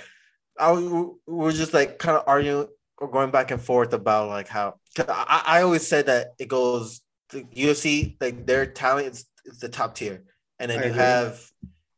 I 0.60 0.72
we 0.74 1.06
we're 1.26 1.52
just 1.52 1.74
like 1.74 1.98
kind 2.00 2.18
of 2.18 2.24
arguing 2.28 2.68
or 2.98 3.10
going 3.10 3.32
back 3.32 3.52
and 3.52 3.62
forth 3.62 3.94
about 3.94 4.30
like 4.30 4.48
how 4.48 4.76
'cause 4.96 5.06
I, 5.10 5.44
I 5.46 5.62
always 5.64 5.86
said 5.88 6.06
that 6.08 6.34
it 6.38 6.48
goes 6.48 7.02
the 7.30 7.44
UFC 7.56 8.16
like 8.22 8.46
their 8.46 8.66
talent 8.68 9.08
is, 9.08 9.26
is 9.46 9.60
the 9.60 9.70
top 9.70 9.96
tier, 9.96 10.24
and 10.60 10.70
then 10.70 10.80
I 10.80 10.84
you 10.86 10.90
agree. 10.92 11.02
have 11.02 11.52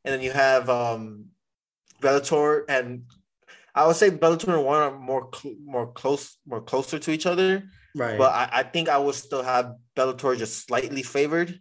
and 0.05 0.13
then 0.13 0.21
you 0.21 0.31
have 0.31 0.69
um 0.69 1.25
Bellator 2.01 2.63
and 2.69 3.03
I 3.77 3.85
would 3.85 3.97
say 3.97 4.09
Bellator 4.09 4.53
and 4.55 4.63
one 4.65 4.81
are 4.81 4.97
more 4.97 5.29
cl- 5.35 5.55
more 5.65 5.91
close 5.91 6.37
more 6.47 6.61
closer 6.61 6.97
to 6.97 7.11
each 7.11 7.25
other, 7.25 7.63
Right. 7.93 8.17
but 8.17 8.31
I, 8.31 8.49
I 8.59 8.63
think 8.63 8.87
I 8.87 8.97
would 8.97 9.15
still 9.15 9.43
have 9.43 9.73
Bellator 9.97 10.37
just 10.37 10.65
slightly 10.65 11.03
favored. 11.03 11.59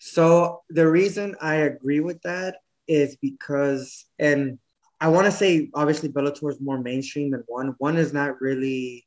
So 0.00 0.62
the 0.68 0.88
reason 0.88 1.36
I 1.40 1.54
agree 1.70 2.00
with 2.00 2.20
that 2.22 2.56
is 2.88 3.16
because, 3.16 4.04
and 4.18 4.58
I 5.00 5.08
want 5.08 5.26
to 5.26 5.32
say 5.32 5.70
obviously 5.72 6.08
Bellator 6.08 6.50
is 6.50 6.60
more 6.60 6.78
mainstream 6.78 7.30
than 7.30 7.44
one. 7.46 7.76
One 7.78 7.96
is 7.96 8.12
not 8.12 8.40
really 8.40 9.06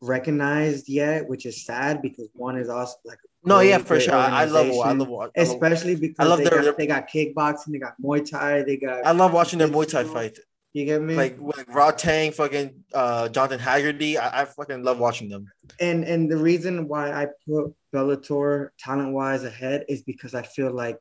recognized 0.00 0.88
yet, 0.88 1.28
which 1.28 1.46
is 1.46 1.64
sad 1.64 2.02
because 2.02 2.28
one 2.34 2.56
is 2.58 2.68
also 2.68 2.96
like 3.04 3.18
No, 3.44 3.60
yeah, 3.60 3.78
for 3.78 3.98
sure. 4.00 4.14
I, 4.14 4.44
love 4.44 4.70
I 4.70 4.92
love 4.92 5.30
I 5.36 5.40
especially 5.40 5.94
because 5.94 6.16
I 6.18 6.28
love 6.28 6.38
they, 6.40 6.44
their- 6.44 6.62
got, 6.64 6.78
they 6.78 6.86
got 6.86 7.08
kickboxing, 7.08 7.68
they 7.72 7.78
got 7.78 7.94
Muay 8.02 8.28
Thai, 8.28 8.62
they 8.62 8.76
got 8.76 9.06
I 9.06 9.12
love 9.12 9.32
watching 9.32 9.58
their 9.60 9.68
Muay 9.68 9.88
Thai 9.88 10.04
fight. 10.04 10.38
You 10.76 10.84
get 10.84 11.00
me? 11.00 11.14
like 11.14 11.38
like 11.40 11.66
Rodtang, 11.68 12.34
fucking 12.34 12.84
uh, 12.92 13.30
Jonathan 13.30 13.58
Haggerty. 13.58 14.18
I, 14.18 14.42
I 14.42 14.44
fucking 14.44 14.82
love 14.84 14.98
watching 14.98 15.30
them. 15.30 15.50
and 15.80 16.04
and 16.04 16.30
the 16.30 16.36
reason 16.36 16.86
why 16.86 17.12
I 17.12 17.28
put 17.48 17.72
Bellator 17.94 18.68
talent 18.78 19.14
wise 19.14 19.42
ahead 19.42 19.86
is 19.88 20.02
because 20.02 20.34
I 20.34 20.42
feel 20.42 20.70
like 20.70 20.98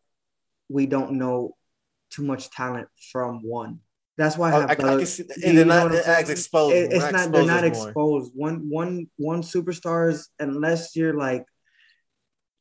we 0.69 0.85
don't 0.85 1.13
know 1.17 1.57
too 2.09 2.23
much 2.23 2.49
talent 2.51 2.87
from 3.11 3.43
one. 3.43 3.79
That's 4.17 4.37
why 4.37 4.51
I 4.53 4.55
I, 4.55 4.59
have 4.61 4.69
I, 4.69 4.71
I 4.71 4.75
Bella- 4.75 4.97
can 4.99 5.07
see, 5.07 5.23
and 5.43 5.57
they're 5.57 5.65
not 5.65 5.83
what 5.91 5.97
I'm 5.97 6.03
saying? 6.03 6.23
as 6.23 6.29
exposed. 6.29 6.75
It- 6.77 6.93
it's 6.93 7.11
not 7.11 7.33
they're 7.33 7.45
not 7.45 7.63
more. 7.63 7.67
exposed. 7.67 8.31
One 8.33 8.69
one 8.69 9.09
one 9.17 9.41
superstars 9.41 10.27
unless 10.39 10.95
you're 10.95 11.17
like 11.17 11.43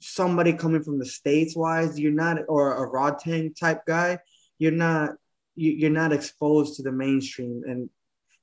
somebody 0.01 0.53
coming 0.53 0.83
from 0.83 0.99
the 0.99 1.07
states 1.07 1.55
wise, 1.55 1.97
you're 1.97 2.11
not 2.11 2.39
or 2.49 2.85
a 2.85 2.91
Rodtang 2.91 3.55
type 3.57 3.83
guy, 3.87 4.19
you're 4.59 4.73
not 4.73 5.11
you're 5.57 5.91
not 5.91 6.13
exposed 6.13 6.77
to 6.77 6.83
the 6.83 6.93
mainstream 6.93 7.63
and 7.67 7.89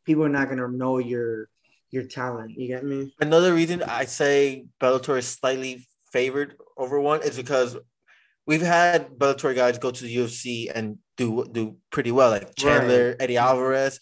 people 0.06 0.24
are 0.24 0.30
not 0.30 0.50
gonna 0.50 0.68
know 0.68 0.98
your 0.98 1.50
your 1.90 2.04
talent. 2.04 2.58
You 2.58 2.68
get 2.68 2.86
me? 2.86 3.14
Another 3.20 3.54
reason 3.54 3.84
I 3.84 4.06
say 4.06 4.66
Bellator 4.80 5.18
is 5.18 5.28
slightly 5.28 5.88
favored 6.12 6.56
over 6.78 7.00
one 7.00 7.22
is 7.22 7.36
because 7.38 7.78
we've 8.46 8.62
had 8.62 9.10
Bellator 9.12 9.56
guys 9.56 9.78
go 9.78 9.92
to 9.92 10.04
the 10.04 10.16
UFC 10.16 10.72
and 10.74 10.98
do 11.18 11.46
do 11.52 11.78
pretty 11.92 12.12
well, 12.12 12.30
like 12.32 12.56
Chandler, 12.56 13.16
Eddie 13.20 13.38
Alvarez, 13.38 14.00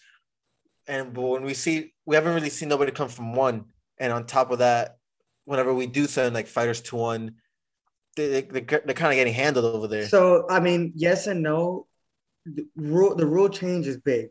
and 0.88 1.14
but 1.14 1.22
when 1.22 1.44
we 1.44 1.54
see 1.54 1.94
we 2.06 2.16
haven't 2.16 2.34
really 2.34 2.50
seen 2.50 2.70
nobody 2.70 2.92
come 2.92 3.10
from 3.10 3.34
one. 3.34 3.66
And 4.02 4.14
on 4.14 4.26
top 4.26 4.50
of 4.52 4.60
that, 4.60 4.98
whenever 5.46 5.74
we 5.74 5.86
do 5.86 6.08
send 6.08 6.34
like 6.34 6.48
fighters 6.48 6.82
to 6.82 6.96
one, 6.96 7.36
they, 8.16 8.42
they, 8.42 8.62
they're 8.62 8.62
kind 8.62 9.12
of 9.12 9.16
getting 9.16 9.34
handled 9.34 9.66
over 9.66 9.88
there. 9.88 10.08
So 10.08 10.46
I 10.50 10.60
mean, 10.60 10.94
yes 10.96 11.28
and 11.28 11.44
no. 11.44 11.86
The 12.46 12.68
rule 12.76 13.16
the 13.16 13.26
rule 13.26 13.50
change 13.50 13.88
is 13.88 13.98
big. 13.98 14.30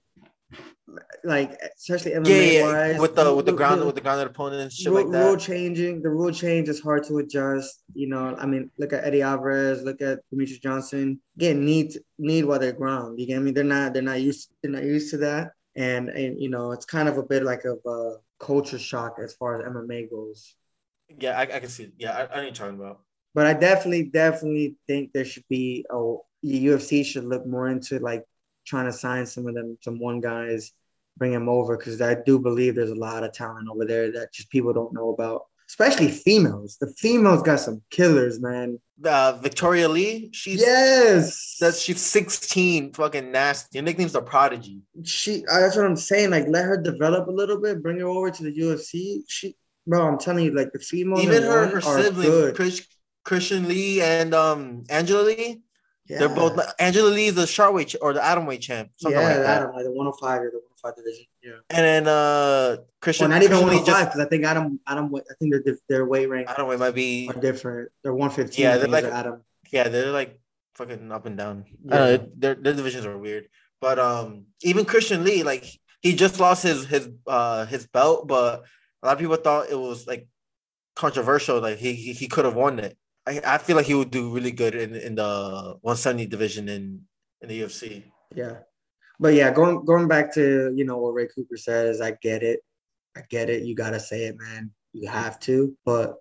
Like 1.23 1.59
especially 1.77 2.13
MMA 2.13 2.29
yeah, 2.29 2.59
yeah, 2.59 2.63
wise, 2.65 3.01
with 3.01 3.15
the 3.15 3.35
with 3.35 3.45
the 3.45 3.53
ground 3.53 3.85
with 3.85 3.95
the 3.95 4.01
grounded 4.01 4.27
opponent 4.29 4.63
and 4.63 4.73
shit 4.73 4.91
rule, 4.91 5.03
like 5.03 5.13
that. 5.13 5.25
rule 5.25 5.37
changing. 5.37 6.01
The 6.01 6.09
rule 6.09 6.33
change 6.33 6.69
is 6.71 6.81
hard 6.81 7.05
to 7.05 7.19
adjust. 7.19 7.83
You 7.93 8.09
know, 8.09 8.35
I 8.39 8.47
mean, 8.47 8.71
look 8.79 8.95
at 8.95 9.05
Eddie 9.05 9.21
Alvarez, 9.21 9.83
look 9.83 10.01
at 10.01 10.21
Demetrious 10.33 10.63
Johnson. 10.63 11.21
Again, 11.37 11.65
need 11.65 11.93
need 12.19 12.47
while 12.47 12.59
they're 12.59 12.73
ground. 12.73 13.21
You 13.21 13.27
get 13.27 13.43
me? 13.43 13.51
They're 13.51 13.65
not 13.65 13.93
they're 13.93 14.03
not 14.03 14.23
used 14.23 14.51
they're 14.63 14.73
not 14.73 14.85
used 14.85 15.11
to 15.11 15.19
that. 15.19 15.53
And 15.77 16.09
and 16.09 16.41
you 16.41 16.49
know, 16.49 16.73
it's 16.73 16.87
kind 16.87 17.09
of 17.09 17.19
a 17.19 17.23
bit 17.23 17.43
like 17.43 17.65
of 17.67 17.79
a 17.87 18.15
culture 18.41 18.79
shock 18.79 19.19
as 19.23 19.35
far 19.35 19.61
as 19.61 19.69
MMA 19.69 20.09
goes. 20.11 20.55
Yeah, 21.19 21.39
I, 21.39 21.43
I 21.43 21.61
can 21.61 21.69
see. 21.69 21.93
Yeah, 21.99 22.17
I, 22.17 22.33
I 22.33 22.37
know 22.37 22.43
you're 22.43 22.53
talking 22.53 22.79
about. 22.79 23.01
But 23.35 23.47
I 23.47 23.55
definitely, 23.55 24.05
definitely 24.05 24.77
think 24.87 25.13
there 25.13 25.25
should 25.25 25.45
be 25.49 25.85
a 25.91 26.17
the 26.43 26.67
UFC 26.67 27.05
should 27.05 27.25
look 27.25 27.47
more 27.47 27.69
into 27.69 27.99
like 27.99 28.25
trying 28.67 28.87
to 28.87 28.93
sign 28.93 29.27
some 29.27 29.47
of 29.47 29.55
them, 29.55 29.79
some 29.81 29.99
one 29.99 30.21
guys, 30.21 30.73
bring 31.17 31.33
them 31.33 31.49
over 31.49 31.77
because 31.77 32.01
I 32.01 32.15
do 32.15 32.39
believe 32.39 32.75
there's 32.75 32.91
a 32.91 32.95
lot 32.95 33.25
of 33.25 33.33
talent 33.33 33.69
over 33.69 33.85
there 33.85 34.13
that 34.13 34.33
just 34.33 34.51
people 34.51 34.73
don't 34.73 34.93
know 34.93 35.11
about, 35.11 35.43
especially 35.69 36.11
females. 36.11 36.77
The 36.81 36.93
females 36.99 37.43
got 37.43 37.61
some 37.61 37.83
killers, 37.91 38.41
man. 38.41 38.79
Uh, 39.05 39.39
Victoria 39.43 39.89
Lee, 39.89 40.31
she's 40.33 40.61
Yes, 40.61 41.57
that's 41.61 41.81
she's 41.81 42.01
16, 42.01 42.93
fucking 42.93 43.31
nasty. 43.31 43.79
Her 43.79 43.83
nickname's 43.83 44.13
the 44.13 44.23
Prodigy. 44.23 44.81
she. 45.05 45.45
That's 45.49 45.77
what 45.77 45.87
I'm 45.87 45.97
saying. 45.97 46.31
Like, 46.31 46.47
let 46.49 46.65
her 46.65 46.81
develop 46.81 47.29
a 47.29 47.33
little 47.33 47.61
bit, 47.61 47.83
bring 47.83 47.99
her 48.01 48.07
over 48.07 48.31
to 48.31 48.43
the 48.43 48.53
UFC. 48.53 49.21
She, 49.29 49.57
bro, 49.87 50.07
I'm 50.07 50.19
telling 50.19 50.45
you, 50.45 50.55
like 50.55 50.73
the 50.73 50.81
females 50.81 51.23
Even 51.23 51.43
her 51.45 51.67
her 51.67 51.81
siblings. 51.81 52.57
Chris, 52.57 52.87
Christian 53.25 53.69
Lee 53.69 54.01
and 54.01 54.35
um 54.35 54.85
Angela 54.89 55.23
Lee. 55.23 55.61
Yeah. 56.09 56.21
They're 56.21 56.29
both 56.29 56.59
Angela 56.79 57.11
Lee 57.11 57.27
is 57.27 57.35
the 57.35 57.47
ch- 57.47 57.97
or 58.01 58.13
the 58.15 58.21
atomweight 58.21 58.61
champ, 58.61 58.91
something 58.97 59.21
yeah, 59.21 59.27
like 59.27 59.37
that. 59.37 59.63
Atom, 59.63 59.75
like 59.75 59.85
the 59.85 59.93
105 59.93 60.41
or 60.41 60.51
the 60.51 60.61
105 60.83 60.97
division. 60.97 61.25
Yeah. 61.43 61.53
And 61.69 61.85
then 61.85 62.09
uh 62.09 62.77
Christian, 63.03 63.29
Well, 63.29 63.39
not 63.39 63.43
even 63.43 63.59
Christian 63.59 63.69
Lee 63.69 63.77
105 63.77 63.87
just 63.87 64.07
because 64.09 64.27
I 64.27 64.29
think 64.29 64.45
Adam, 64.45 64.81
Adam, 64.87 65.15
I 65.15 65.35
think 65.39 65.55
their 65.65 65.77
their 65.89 66.07
weight 66.07 66.27
rank 66.31 66.49
I 66.49 66.55
don't 66.55 66.67
know, 66.67 66.73
it 66.73 66.79
might 66.79 66.95
be 66.95 67.29
are 67.29 67.39
different. 67.39 67.91
They're 68.03 68.15
115. 68.15 68.63
Yeah, 68.63 68.79
they're 68.79 68.89
like- 68.89 69.05
Adam. 69.05 69.43
yeah, 69.71 69.89
they're 69.89 70.11
like 70.11 70.41
fucking 70.77 71.13
up 71.13 71.27
and 71.27 71.37
down. 71.37 71.67
Yeah. 71.85 71.95
know, 71.95 72.29
their 72.37 72.55
their 72.55 72.73
divisions 72.73 73.05
are 73.05 73.19
weird. 73.19 73.49
But 73.81 73.99
um 73.99 74.47
even 74.63 74.87
Christian 74.87 75.25
Lee, 75.25 75.43
like 75.43 75.67
he 76.01 76.15
just 76.15 76.41
lost 76.41 76.63
his 76.63 76.87
his 76.87 77.11
uh 77.27 77.67
his 77.67 77.87
belt, 77.87 78.27
but 78.27 78.65
a 79.03 79.07
lot 79.07 79.13
of 79.13 79.19
people 79.19 79.37
thought 79.37 79.69
it 79.69 79.79
was 79.79 80.07
like 80.07 80.27
controversial. 80.97 81.61
Like 81.61 81.79
he 81.79 81.93
he, 81.93 82.13
he 82.15 82.29
could 82.29 82.47
have 82.47 82.55
won 82.55 82.79
it. 82.79 82.97
I, 83.29 83.41
I 83.45 83.59
feel 83.59 83.77
like 83.77 83.87
he 83.87 83.95
would 83.95 84.11
do 84.11 84.33
really 84.33 84.53
good 84.53 84.75
in, 84.75 84.95
in 84.95 85.15
the 85.15 85.77
170 85.83 86.27
division 86.27 86.69
in 86.69 87.03
in 87.43 87.49
the 87.49 87.63
UFC. 87.63 88.05
Yeah, 88.35 88.59
but 89.21 89.35
yeah, 89.35 89.51
going 89.51 89.85
going 89.85 90.09
back 90.09 90.33
to 90.35 90.73
you 90.75 90.85
know 90.85 90.99
what 90.99 91.15
Ray 91.15 91.29
Cooper 91.29 91.57
says, 91.57 92.01
I 92.01 92.13
get 92.13 92.43
it. 92.43 92.61
I 93.17 93.23
get 93.29 93.51
it. 93.51 93.65
You 93.65 93.75
gotta 93.75 94.01
say 94.01 94.25
it, 94.25 94.37
man. 94.39 94.71
You 94.93 95.09
have 95.09 95.39
to, 95.41 95.77
but 95.85 96.17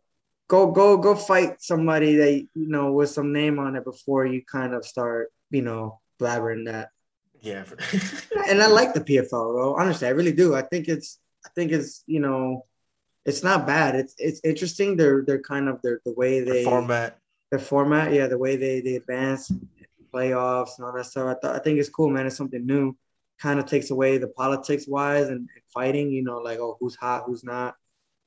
go 0.48 0.72
go 0.72 0.98
go 0.98 1.16
fight 1.16 1.62
somebody 1.62 2.16
that 2.16 2.32
you 2.32 2.68
know 2.68 2.92
with 2.92 3.10
some 3.10 3.32
name 3.32 3.60
on 3.60 3.76
it 3.76 3.84
before 3.84 4.26
you 4.26 4.44
kind 4.44 4.74
of 4.74 4.86
start, 4.86 5.32
you 5.50 5.62
know, 5.62 6.00
blabbering 6.20 6.66
that. 6.66 6.90
Yeah. 7.40 7.64
and 8.50 8.62
I 8.62 8.68
like 8.68 8.94
the 8.94 9.02
PFL, 9.02 9.54
bro. 9.54 9.76
Honestly, 9.76 10.08
I 10.08 10.12
really 10.12 10.34
do. 10.34 10.56
I 10.56 10.62
think 10.62 10.88
it's 10.88 11.20
I 11.46 11.50
think 11.56 11.72
it's 11.72 12.04
you 12.08 12.20
know, 12.20 12.66
it's 13.28 13.44
not 13.44 13.68
bad. 13.68 13.96
It's 13.96 14.16
it's 14.18 14.42
interesting. 14.44 14.96
They're 14.96 15.24
they're 15.28 15.42
kind 15.42 15.68
of 15.68 15.82
their 15.82 16.00
the 16.06 16.14
way 16.14 16.40
they 16.40 16.64
the 16.64 16.70
format. 16.70 17.20
The 17.52 17.60
format, 17.60 18.14
yeah, 18.14 18.28
the 18.28 18.38
way 18.38 18.56
they 18.56 18.80
they 18.80 18.96
advance 18.96 19.52
playoffs 20.14 20.78
and 20.78 20.86
all 20.86 20.94
that 20.94 21.06
stuff. 21.06 21.28
I 21.28 21.40
thought 21.40 21.56
I 21.56 21.60
think 21.60 21.78
it's 21.78 21.90
cool, 21.90 22.10
man. 22.10 22.26
It's 22.26 22.38
something 22.38 22.66
new. 22.66 22.96
Kind 23.40 23.60
of 23.60 23.66
takes 23.66 23.92
away 23.92 24.18
the 24.18 24.30
politics 24.30 24.88
wise 24.88 25.28
and, 25.28 25.40
and 25.40 25.64
fighting. 25.74 26.10
You 26.10 26.24
know, 26.24 26.38
like 26.38 26.60
oh, 26.60 26.78
who's 26.80 26.96
hot, 26.96 27.24
who's 27.26 27.44
not. 27.44 27.76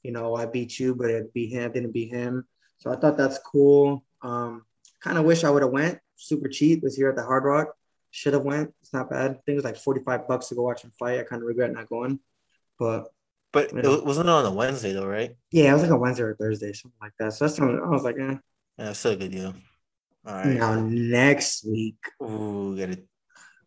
You 0.03 0.13
know, 0.13 0.37
I 0.37 0.45
beat 0.45 0.79
you, 0.79 0.95
but 0.95 1.11
it 1.11 1.33
beat 1.33 1.51
him, 1.51 1.73
didn't 1.73 1.93
beat 1.93 2.11
him. 2.11 2.47
So 2.79 2.93
I 2.93 2.97
thought 2.97 3.17
that's 3.17 3.39
cool. 3.39 4.05
Um, 4.23 4.65
kind 5.03 5.17
of 5.17 5.25
wish 5.25 5.45
I 5.45 5.51
would 5.51 5.63
have 5.63 5.73
went. 5.73 5.99
Super 6.17 6.49
cheap. 6.49 6.83
Was 6.83 6.97
here 6.97 7.09
at 7.09 7.17
the 7.17 7.25
Hard 7.25 7.45
Rock. 7.45 7.69
Should 8.11 8.35
have 8.35 8.43
went. 8.43 8.75
It's 8.83 8.93
not 8.93 9.09
bad. 9.09 9.31
I 9.31 9.35
think 9.35 9.43
it 9.49 9.55
was 9.55 9.65
like 9.65 9.79
forty 9.79 10.03
five 10.05 10.29
bucks 10.29 10.49
to 10.49 10.55
go 10.55 10.63
watch 10.63 10.85
him 10.85 10.93
fight. 10.99 11.21
I 11.21 11.23
kind 11.23 11.41
of 11.41 11.49
regret 11.49 11.73
not 11.73 11.89
going, 11.89 12.21
but 12.79 13.11
but 13.53 13.73
know. 13.73 13.95
it 13.95 14.05
wasn't 14.05 14.29
on 14.29 14.45
a 14.45 14.51
Wednesday 14.51 14.93
though, 14.93 15.07
right? 15.07 15.33
Yeah, 15.51 15.71
it 15.71 15.73
was 15.75 15.83
like 15.83 15.91
a 15.91 15.97
Wednesday 15.97 16.25
or 16.25 16.37
Thursday, 16.37 16.73
something 16.73 16.99
like 17.01 17.13
that. 17.19 17.33
So 17.33 17.45
that's 17.45 17.57
something 17.57 17.81
I 17.81 17.89
was 17.89 18.05
like, 18.05 18.17
eh. 18.19 18.37
Yeah, 18.79 18.93
still 18.93 19.13
a 19.13 19.17
good 19.17 19.33
deal. 19.33 19.55
All 20.27 20.35
right. 20.35 20.47
Now 20.47 20.81
next 20.81 21.65
week. 21.67 21.97
Ooh, 22.23 22.77
get 22.77 22.91
a 22.91 22.99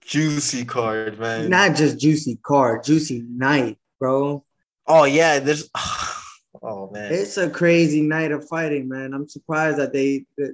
juicy 0.02 0.66
card, 0.66 1.20
man. 1.20 1.50
Not 1.50 1.76
just 1.76 2.00
juicy 2.00 2.40
card, 2.44 2.84
juicy 2.84 3.24
night, 3.28 3.78
bro. 4.00 4.44
Oh 4.88 5.06
yeah, 5.06 5.40
there's. 5.40 5.70
Oh 6.62 6.90
man, 6.92 7.12
it's 7.12 7.36
a 7.36 7.50
crazy 7.50 8.02
night 8.02 8.32
of 8.32 8.48
fighting, 8.48 8.88
man. 8.88 9.14
I'm 9.14 9.28
surprised 9.28 9.80
that 9.80 9.92
they 9.92 10.26
the, 10.38 10.54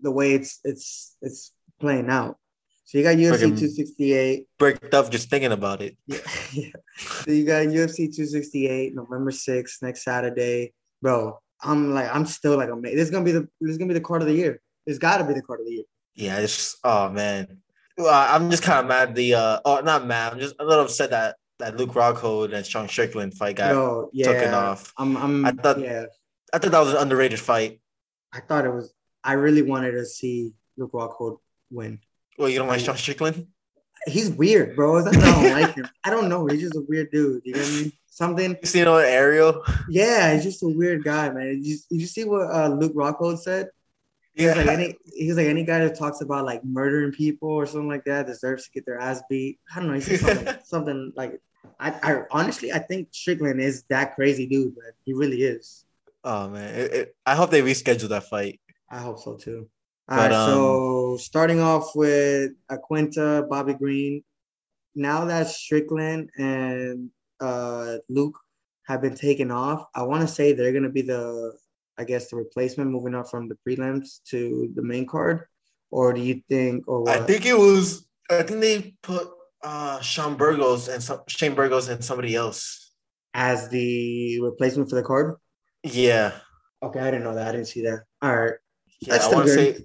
the 0.00 0.10
way 0.10 0.32
it's 0.32 0.58
it's 0.64 1.16
it's 1.20 1.52
playing 1.78 2.08
out. 2.08 2.38
So 2.84 2.98
you 2.98 3.04
got 3.04 3.16
UFC 3.16 3.40
268. 3.40 4.46
Break 4.58 4.94
up 4.94 5.10
just 5.10 5.30
thinking 5.30 5.52
about 5.52 5.80
it. 5.80 5.96
Yeah, 6.06 6.18
yeah. 6.52 6.70
So 6.98 7.30
you 7.30 7.44
got 7.46 7.66
UFC 7.66 8.14
268 8.14 8.94
November 8.94 9.30
6th 9.30 9.82
next 9.82 10.04
Saturday, 10.04 10.72
bro. 11.00 11.38
I'm 11.62 11.94
like 11.94 12.14
I'm 12.14 12.26
still 12.26 12.56
like 12.56 12.68
amazed. 12.68 12.98
This 12.98 13.04
is 13.04 13.10
gonna 13.10 13.24
be 13.24 13.32
the 13.32 13.48
this 13.60 13.70
is 13.70 13.78
gonna 13.78 13.88
be 13.88 13.94
the 13.94 14.04
card 14.04 14.22
of 14.22 14.28
the 14.28 14.34
year. 14.34 14.60
It's 14.86 14.98
got 14.98 15.18
to 15.18 15.24
be 15.24 15.32
the 15.32 15.42
card 15.42 15.60
of 15.60 15.66
the 15.66 15.72
year. 15.72 15.84
Yeah, 16.14 16.38
it's 16.38 16.76
oh 16.84 17.08
man. 17.08 17.58
I'm 17.98 18.50
just 18.50 18.62
kind 18.62 18.80
of 18.80 18.86
mad. 18.86 19.14
The 19.14 19.34
uh, 19.34 19.60
oh, 19.64 19.80
not 19.80 20.06
mad. 20.06 20.32
I'm 20.32 20.40
just 20.40 20.56
a 20.58 20.64
little 20.64 20.84
upset 20.84 21.10
that 21.10 21.36
that 21.58 21.76
Luke 21.76 21.90
Rockhold 21.90 22.52
and 22.52 22.66
Sean 22.66 22.88
Strickland 22.88 23.34
fight 23.34 23.56
got 23.56 23.72
Yo, 23.72 24.10
yeah, 24.12 24.26
took 24.26 24.36
it 24.36 24.54
off. 24.54 24.92
I'm, 24.98 25.16
I'm, 25.16 25.46
I 25.46 25.52
thought, 25.52 25.78
yeah, 25.80 26.06
I 26.52 26.58
thought 26.58 26.72
that 26.72 26.80
was 26.80 26.92
an 26.92 26.98
underrated 26.98 27.38
fight. 27.38 27.80
I 28.32 28.40
thought 28.40 28.64
it 28.64 28.72
was. 28.72 28.92
I 29.22 29.34
really 29.34 29.62
wanted 29.62 29.92
to 29.92 30.04
see 30.04 30.52
Luke 30.76 30.92
Rockhold 30.92 31.38
win. 31.70 32.00
Well, 32.38 32.48
you 32.48 32.58
don't 32.58 32.68
like 32.68 32.80
Sean 32.80 32.96
Strickland? 32.96 33.46
He's 34.06 34.30
weird, 34.30 34.76
bro. 34.76 35.02
That's 35.02 35.16
why 35.16 35.22
I 35.22 35.32
don't 35.32 35.60
like 35.62 35.74
him. 35.74 35.88
I 36.04 36.10
don't 36.10 36.28
know. 36.28 36.46
He's 36.46 36.60
just 36.60 36.76
a 36.76 36.84
weird 36.88 37.10
dude. 37.10 37.42
You 37.44 37.54
know 37.54 37.60
what 37.60 37.68
I 37.68 37.72
mean? 37.72 37.92
Something. 38.10 38.56
You 38.60 38.66
seen 38.66 38.86
on 38.86 39.02
Ariel? 39.02 39.62
Yeah, 39.88 40.34
he's 40.34 40.44
just 40.44 40.62
a 40.62 40.68
weird 40.68 41.04
guy, 41.04 41.30
man. 41.30 41.46
Did 41.46 41.66
you, 41.66 41.76
did 41.90 42.00
you 42.00 42.06
see 42.06 42.24
what 42.24 42.50
uh, 42.50 42.68
Luke 42.68 42.94
Rockhold 42.94 43.38
said? 43.38 43.68
He's 44.34 44.54
like 44.54 44.66
any 44.66 44.96
he's 45.14 45.36
like 45.36 45.46
any 45.46 45.64
guy 45.64 45.78
that 45.78 45.96
talks 45.96 46.20
about 46.20 46.44
like 46.44 46.64
murdering 46.64 47.12
people 47.12 47.48
or 47.48 47.66
something 47.66 47.88
like 47.88 48.04
that 48.04 48.26
deserves 48.26 48.64
to 48.64 48.70
get 48.72 48.84
their 48.84 48.98
ass 48.98 49.22
beat. 49.30 49.60
I 49.74 49.78
don't 49.78 49.88
know. 49.88 49.94
He's 49.94 50.20
something, 50.20 50.54
something 50.64 51.12
like 51.14 51.40
I, 51.78 51.90
I 52.02 52.22
honestly 52.32 52.72
I 52.72 52.80
think 52.80 53.08
Strickland 53.12 53.60
is 53.60 53.84
that 53.90 54.16
crazy 54.16 54.46
dude, 54.46 54.76
man. 54.76 54.92
He 55.04 55.14
really 55.14 55.42
is. 55.42 55.84
Oh 56.24 56.48
man, 56.48 56.74
it, 56.74 56.92
it, 56.92 57.16
I 57.24 57.36
hope 57.36 57.50
they 57.50 57.62
reschedule 57.62 58.08
that 58.08 58.28
fight. 58.28 58.60
I 58.90 58.98
hope 58.98 59.20
so 59.20 59.36
too. 59.36 59.68
All 60.08 60.16
but, 60.16 60.30
right, 60.30 60.32
um, 60.32 60.50
so 60.50 61.16
starting 61.18 61.60
off 61.60 61.90
with 61.94 62.52
Iaquinta, 62.70 63.48
Bobby 63.48 63.74
Green. 63.74 64.22
Now 64.94 65.24
that 65.24 65.48
Strickland 65.48 66.30
and 66.36 67.10
uh, 67.40 67.96
Luke 68.08 68.38
have 68.86 69.00
been 69.00 69.14
taken 69.14 69.50
off, 69.50 69.86
I 69.94 70.02
want 70.02 70.22
to 70.22 70.28
say 70.28 70.52
they're 70.52 70.72
gonna 70.72 70.90
be 70.90 71.02
the 71.02 71.54
I 71.98 72.04
guess, 72.04 72.28
the 72.28 72.36
replacement 72.36 72.90
moving 72.90 73.14
up 73.14 73.30
from 73.30 73.48
the 73.48 73.56
prelims 73.66 74.22
to 74.30 74.70
the 74.74 74.82
main 74.82 75.06
card? 75.06 75.46
Or 75.90 76.12
do 76.12 76.20
you 76.20 76.42
think, 76.48 76.88
or 76.88 77.02
what? 77.02 77.20
I 77.20 77.24
think 77.24 77.46
it 77.46 77.56
was, 77.56 78.06
I 78.28 78.42
think 78.42 78.60
they 78.60 78.96
put 79.02 79.28
uh, 79.62 80.00
Sean 80.00 80.36
Burgos 80.36 80.88
and 80.88 81.02
some, 81.02 81.20
Shane 81.28 81.54
Burgos 81.54 81.88
and 81.88 82.04
somebody 82.04 82.34
else 82.34 82.92
as 83.32 83.68
the 83.68 84.40
replacement 84.40 84.90
for 84.90 84.96
the 84.96 85.02
card. 85.02 85.36
Yeah. 85.84 86.32
Okay, 86.82 87.00
I 87.00 87.10
didn't 87.10 87.24
know 87.24 87.34
that. 87.34 87.48
I 87.48 87.52
didn't 87.52 87.68
see 87.68 87.82
that. 87.82 88.02
All 88.22 88.36
right. 88.36 88.54
Yeah, 89.06 89.14
That's 89.14 89.26
I 89.26 89.34
want 89.34 89.46
to 89.46 89.52
say, 89.52 89.78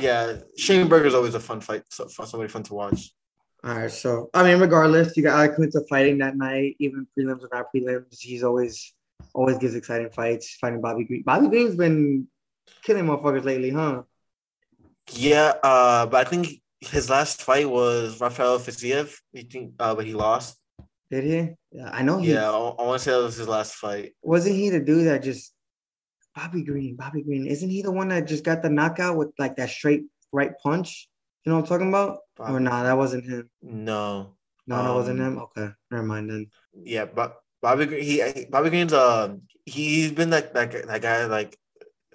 yeah, 0.00 0.36
Shane 0.56 0.88
Burgos 0.88 1.14
always 1.14 1.34
a 1.34 1.40
fun 1.40 1.60
fight, 1.60 1.82
so 1.90 2.06
somebody 2.08 2.48
fun 2.48 2.62
to 2.64 2.74
watch. 2.74 3.10
All 3.64 3.74
right, 3.74 3.90
so 3.90 4.30
I 4.32 4.42
mean, 4.42 4.58
regardless, 4.60 5.16
you 5.16 5.22
got 5.22 5.54
Quinta 5.54 5.82
fighting 5.88 6.18
that 6.18 6.36
night, 6.36 6.76
even 6.78 7.06
prelims 7.16 7.42
or 7.42 7.48
not 7.52 7.66
prelims. 7.74 8.18
He's 8.18 8.42
always 8.42 8.94
always 9.34 9.58
gives 9.58 9.74
exciting 9.74 10.10
fights. 10.10 10.56
Fighting 10.60 10.80
Bobby 10.80 11.04
Green. 11.04 11.22
Bobby 11.22 11.48
Green's 11.48 11.76
been 11.76 12.26
killing 12.82 13.04
motherfuckers 13.04 13.44
lately, 13.44 13.70
huh? 13.70 14.02
Yeah, 15.12 15.54
uh, 15.62 16.06
but 16.06 16.26
I 16.26 16.30
think 16.30 16.60
his 16.80 17.10
last 17.10 17.42
fight 17.42 17.68
was 17.68 18.20
Rafael 18.20 18.58
Fiziev. 18.58 19.14
You 19.32 19.42
think, 19.42 19.74
uh, 19.78 19.94
but 19.94 20.06
he 20.06 20.14
lost. 20.14 20.58
Did 21.10 21.24
he? 21.24 21.54
Yeah, 21.76 21.90
I 21.92 22.02
know. 22.02 22.18
He, 22.18 22.32
yeah, 22.32 22.50
I, 22.50 22.56
I 22.56 22.82
want 22.86 22.98
to 23.00 23.04
say 23.04 23.10
that 23.10 23.22
was 23.22 23.36
his 23.36 23.48
last 23.48 23.74
fight. 23.74 24.14
Wasn't 24.22 24.56
he 24.56 24.70
the 24.70 24.80
dude 24.80 25.06
that 25.06 25.22
just 25.22 25.52
Bobby 26.34 26.62
Green? 26.62 26.96
Bobby 26.96 27.22
Green, 27.22 27.46
isn't 27.46 27.68
he 27.68 27.82
the 27.82 27.90
one 27.90 28.08
that 28.08 28.26
just 28.26 28.44
got 28.44 28.62
the 28.62 28.70
knockout 28.70 29.16
with 29.16 29.32
like 29.38 29.56
that 29.56 29.70
straight 29.70 30.04
right 30.32 30.52
punch? 30.62 31.08
You 31.44 31.50
know 31.50 31.56
what 31.56 31.62
I'm 31.62 31.68
talking 31.68 31.88
about? 31.88 32.18
Bobby. 32.36 32.54
Or 32.54 32.60
nah, 32.60 32.82
that 32.84 32.96
wasn't 32.96 33.24
him. 33.24 33.50
No. 33.60 34.34
No, 34.66 34.76
um, 34.76 34.84
that 34.84 34.94
wasn't 34.94 35.20
him. 35.20 35.38
Okay, 35.38 35.68
never 35.90 36.04
mind 36.04 36.30
then. 36.30 36.46
Yeah, 36.84 37.04
but 37.04 37.36
Bobby 37.60 37.86
Green, 37.86 38.02
he 38.02 38.46
Bobby 38.48 38.70
Green's 38.70 38.92
uh 38.92 39.36
he's 39.66 40.12
been 40.12 40.30
that 40.30 40.54
that 40.54 40.86
that 40.86 41.02
guy 41.02 41.26
like 41.26 41.58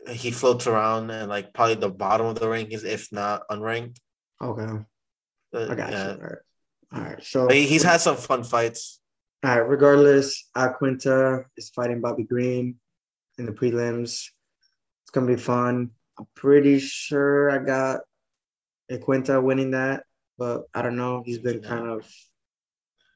he 0.09 0.31
floats 0.31 0.67
around 0.67 1.09
and 1.09 1.29
like 1.29 1.53
probably 1.53 1.75
the 1.75 1.89
bottom 1.89 2.27
of 2.27 2.39
the 2.39 2.45
rankings 2.45 2.85
if 2.85 3.11
not 3.11 3.43
unranked. 3.49 3.97
Okay. 4.41 4.83
But, 5.51 5.71
I 5.71 5.75
got 5.75 5.91
yeah. 5.91 6.05
you. 6.05 6.11
All 6.11 6.19
right. 6.19 6.37
All 6.93 7.01
right. 7.01 7.23
So 7.23 7.49
he's 7.49 7.83
had 7.83 8.01
some 8.01 8.15
fun 8.15 8.43
fights. 8.43 8.99
All 9.43 9.51
right. 9.51 9.67
Regardless, 9.67 10.49
Iaquinta 10.55 11.45
is 11.57 11.69
fighting 11.69 12.01
Bobby 12.01 12.23
Green 12.23 12.75
in 13.37 13.45
the 13.45 13.51
prelims. 13.51 14.29
It's 15.03 15.11
gonna 15.11 15.27
be 15.27 15.35
fun. 15.35 15.91
I'm 16.19 16.27
pretty 16.35 16.79
sure 16.79 17.49
I 17.49 17.59
got 17.59 18.01
Iaquinta 18.91 19.41
winning 19.41 19.71
that, 19.71 20.03
but 20.37 20.63
I 20.73 20.81
don't 20.81 20.97
know. 20.97 21.23
He's 21.25 21.39
been 21.39 21.61
kind 21.61 21.87
of 21.87 22.09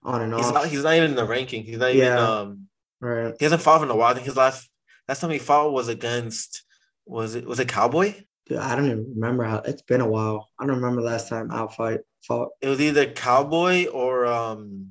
on 0.03 0.21
and 0.21 0.33
he's 0.33 0.45
off. 0.45 0.53
Not, 0.53 0.67
he's 0.67 0.83
not 0.83 0.95
even 0.95 1.11
in 1.11 1.15
the 1.15 1.25
ranking. 1.25 1.63
He's 1.63 1.77
not 1.77 1.93
yeah. 1.95 2.05
even 2.05 2.17
um 2.17 2.67
right. 2.99 3.35
He 3.39 3.45
hasn't 3.45 3.61
fought 3.61 3.83
in 3.83 3.89
a 3.89 3.95
while. 3.95 4.11
I 4.11 4.13
think 4.13 4.25
his 4.25 4.37
last 4.37 4.69
last 5.07 5.19
time 5.21 5.31
he 5.31 5.39
fought 5.39 5.73
was 5.73 5.87
against 5.87 6.63
was 7.05 7.35
it 7.35 7.45
was 7.45 7.59
it 7.59 7.67
Cowboy? 7.67 8.15
Dude, 8.47 8.57
I 8.57 8.75
don't 8.75 8.85
even 8.85 9.13
remember 9.15 9.43
how 9.43 9.57
it's 9.59 9.81
been 9.81 10.01
a 10.01 10.07
while. 10.07 10.49
I 10.59 10.65
don't 10.65 10.77
remember 10.77 11.01
last 11.01 11.29
time 11.29 11.51
I 11.51 11.67
fight 11.67 12.01
fought. 12.23 12.49
It 12.61 12.67
was 12.67 12.81
either 12.81 13.11
Cowboy 13.11 13.87
or 13.87 14.25
um 14.25 14.87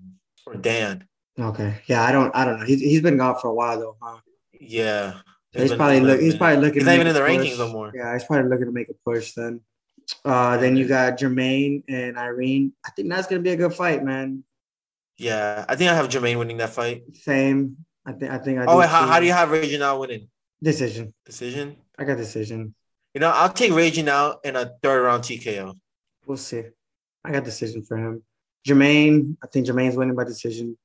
or 0.46 0.54
Dan. 0.54 1.06
Okay. 1.38 1.76
Yeah, 1.86 2.02
I 2.02 2.12
don't 2.12 2.34
I 2.34 2.44
don't 2.44 2.60
know. 2.60 2.66
He's 2.66 2.80
he's 2.80 3.02
been 3.02 3.16
gone 3.16 3.38
for 3.40 3.48
a 3.48 3.54
while 3.54 3.78
though, 3.78 3.96
huh? 4.00 4.18
Yeah. 4.60 5.14
He's 5.52 5.74
probably 5.74 6.00
look, 6.00 6.20
he's 6.20 6.36
probably 6.36 6.58
looking. 6.58 6.74
He's 6.74 6.84
not 6.84 6.94
even 6.94 7.08
in 7.08 7.14
the 7.14 7.20
push. 7.20 7.30
rankings 7.30 7.58
no 7.58 7.72
more. 7.72 7.90
Yeah, 7.92 8.12
he's 8.12 8.24
probably 8.24 8.48
looking 8.48 8.66
to 8.66 8.72
make 8.72 8.88
a 8.88 8.94
push 9.04 9.32
then. 9.32 9.60
Uh, 10.24 10.56
then 10.56 10.76
you 10.76 10.86
got 10.86 11.18
Germaine 11.18 11.82
and 11.88 12.16
Irene. 12.16 12.72
I 12.84 12.90
think 12.90 13.08
that's 13.08 13.26
gonna 13.26 13.42
be 13.42 13.50
a 13.50 13.56
good 13.56 13.74
fight, 13.74 14.04
man. 14.04 14.44
Yeah, 15.18 15.64
I 15.68 15.74
think 15.76 15.90
I 15.90 15.94
have 15.94 16.08
Germaine 16.08 16.38
winning 16.38 16.58
that 16.58 16.70
fight. 16.70 17.02
Same. 17.14 17.78
I 18.06 18.12
think. 18.12 18.30
I 18.30 18.38
think. 18.38 18.58
I 18.60 18.64
oh, 18.66 18.78
wait, 18.78 18.88
how, 18.88 19.06
how 19.06 19.18
do 19.18 19.26
you 19.26 19.32
have 19.32 19.50
Reginald 19.50 20.00
winning? 20.00 20.28
Decision. 20.62 21.14
Decision. 21.26 21.76
I 21.98 22.04
got 22.04 22.16
decision. 22.16 22.74
You 23.14 23.20
know, 23.20 23.30
I'll 23.30 23.52
take 23.52 23.72
Reginald 23.72 24.36
in 24.44 24.54
a 24.54 24.72
third 24.82 25.02
round 25.02 25.24
TKO. 25.24 25.74
We'll 26.26 26.36
see. 26.36 26.62
I 27.24 27.32
got 27.32 27.44
decision 27.44 27.82
for 27.82 27.96
him. 27.96 28.22
Germaine. 28.64 29.36
I 29.42 29.48
think 29.48 29.66
Germaine's 29.66 29.96
winning 29.96 30.14
by 30.14 30.24
decision. 30.24 30.78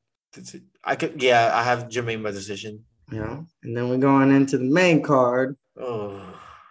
I 0.83 0.95
could. 0.95 1.21
Yeah, 1.21 1.51
I 1.53 1.63
have 1.63 1.87
Germaine 1.87 2.23
by 2.23 2.31
decision. 2.31 2.83
Yeah, 3.11 3.41
and 3.63 3.77
then 3.77 3.89
we're 3.89 3.97
going 3.97 4.31
into 4.31 4.57
the 4.57 4.65
main 4.65 5.01
card. 5.01 5.57
Oh. 5.79 6.21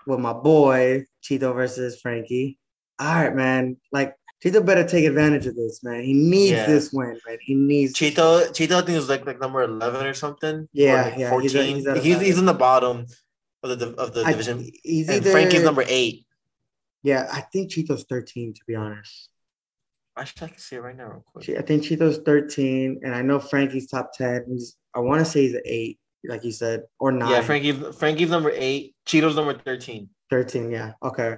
With 0.06 0.20
my 0.20 0.32
boy 0.32 1.06
Chito 1.22 1.54
versus 1.54 2.00
Frankie. 2.00 2.58
All 2.98 3.14
right, 3.14 3.34
man. 3.34 3.76
Like 3.92 4.16
Chito 4.44 4.64
better 4.64 4.86
take 4.86 5.06
advantage 5.06 5.46
of 5.46 5.56
this, 5.56 5.82
man. 5.82 6.02
He 6.02 6.12
needs 6.12 6.52
yeah. 6.52 6.66
this 6.66 6.92
win, 6.92 7.18
man. 7.26 7.38
He 7.40 7.54
needs 7.54 7.94
Chito. 7.94 8.48
Chito, 8.50 8.82
I 8.82 8.84
think 8.84 8.98
is 8.98 9.08
like 9.08 9.24
like 9.24 9.40
number 9.40 9.62
eleven 9.62 10.04
or 10.04 10.12
something. 10.12 10.68
Yeah, 10.72 10.92
or 10.92 11.10
like 11.10 11.18
yeah. 11.18 11.30
Fourteen. 11.30 11.76
He's, 11.76 11.86
a, 11.86 11.98
he's, 11.98 12.20
he's, 12.20 12.38
in 12.38 12.44
the 12.44 12.52
bottom 12.52 13.06
of 13.62 13.78
the 13.78 13.94
of 13.94 14.12
the 14.12 14.22
I, 14.24 14.32
division. 14.32 14.70
He's 14.82 15.08
and 15.08 15.16
either, 15.16 15.30
Frankie's 15.30 15.62
number 15.62 15.84
eight. 15.86 16.26
Yeah, 17.02 17.26
I 17.32 17.40
think 17.40 17.70
Chito's 17.70 18.04
thirteen. 18.04 18.52
To 18.52 18.60
be 18.66 18.74
honest, 18.74 19.30
I 20.14 20.24
should 20.24 20.42
I 20.42 20.48
can 20.48 20.58
see 20.58 20.76
it 20.76 20.80
right 20.80 20.96
now, 20.96 21.08
real 21.08 21.24
quick. 21.24 21.48
I 21.56 21.62
think 21.62 21.82
Chito's 21.82 22.18
thirteen, 22.18 23.00
and 23.02 23.14
I 23.14 23.22
know 23.22 23.40
Frankie's 23.40 23.88
top 23.88 24.12
ten. 24.12 24.44
He's 24.48 24.76
I 24.94 24.98
want 24.98 25.20
to 25.20 25.24
say 25.24 25.42
he's 25.42 25.54
an 25.54 25.62
eight, 25.64 25.98
like 26.28 26.44
you 26.44 26.52
said, 26.52 26.84
or 26.98 27.12
nine. 27.12 27.30
Yeah, 27.30 27.42
Frankie 27.42 27.72
Frankie's 27.72 28.30
number 28.30 28.52
eight. 28.54 28.94
Chito's 29.06 29.36
number 29.36 29.54
thirteen. 29.54 30.08
Thirteen, 30.30 30.70
yeah. 30.70 30.92
Okay. 31.02 31.36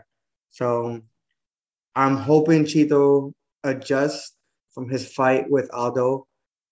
So 0.50 1.00
I'm 1.94 2.16
hoping 2.16 2.64
Chito 2.64 3.32
adjusts 3.64 4.34
from 4.72 4.88
his 4.88 5.10
fight 5.12 5.50
with 5.50 5.72
Aldo. 5.72 6.26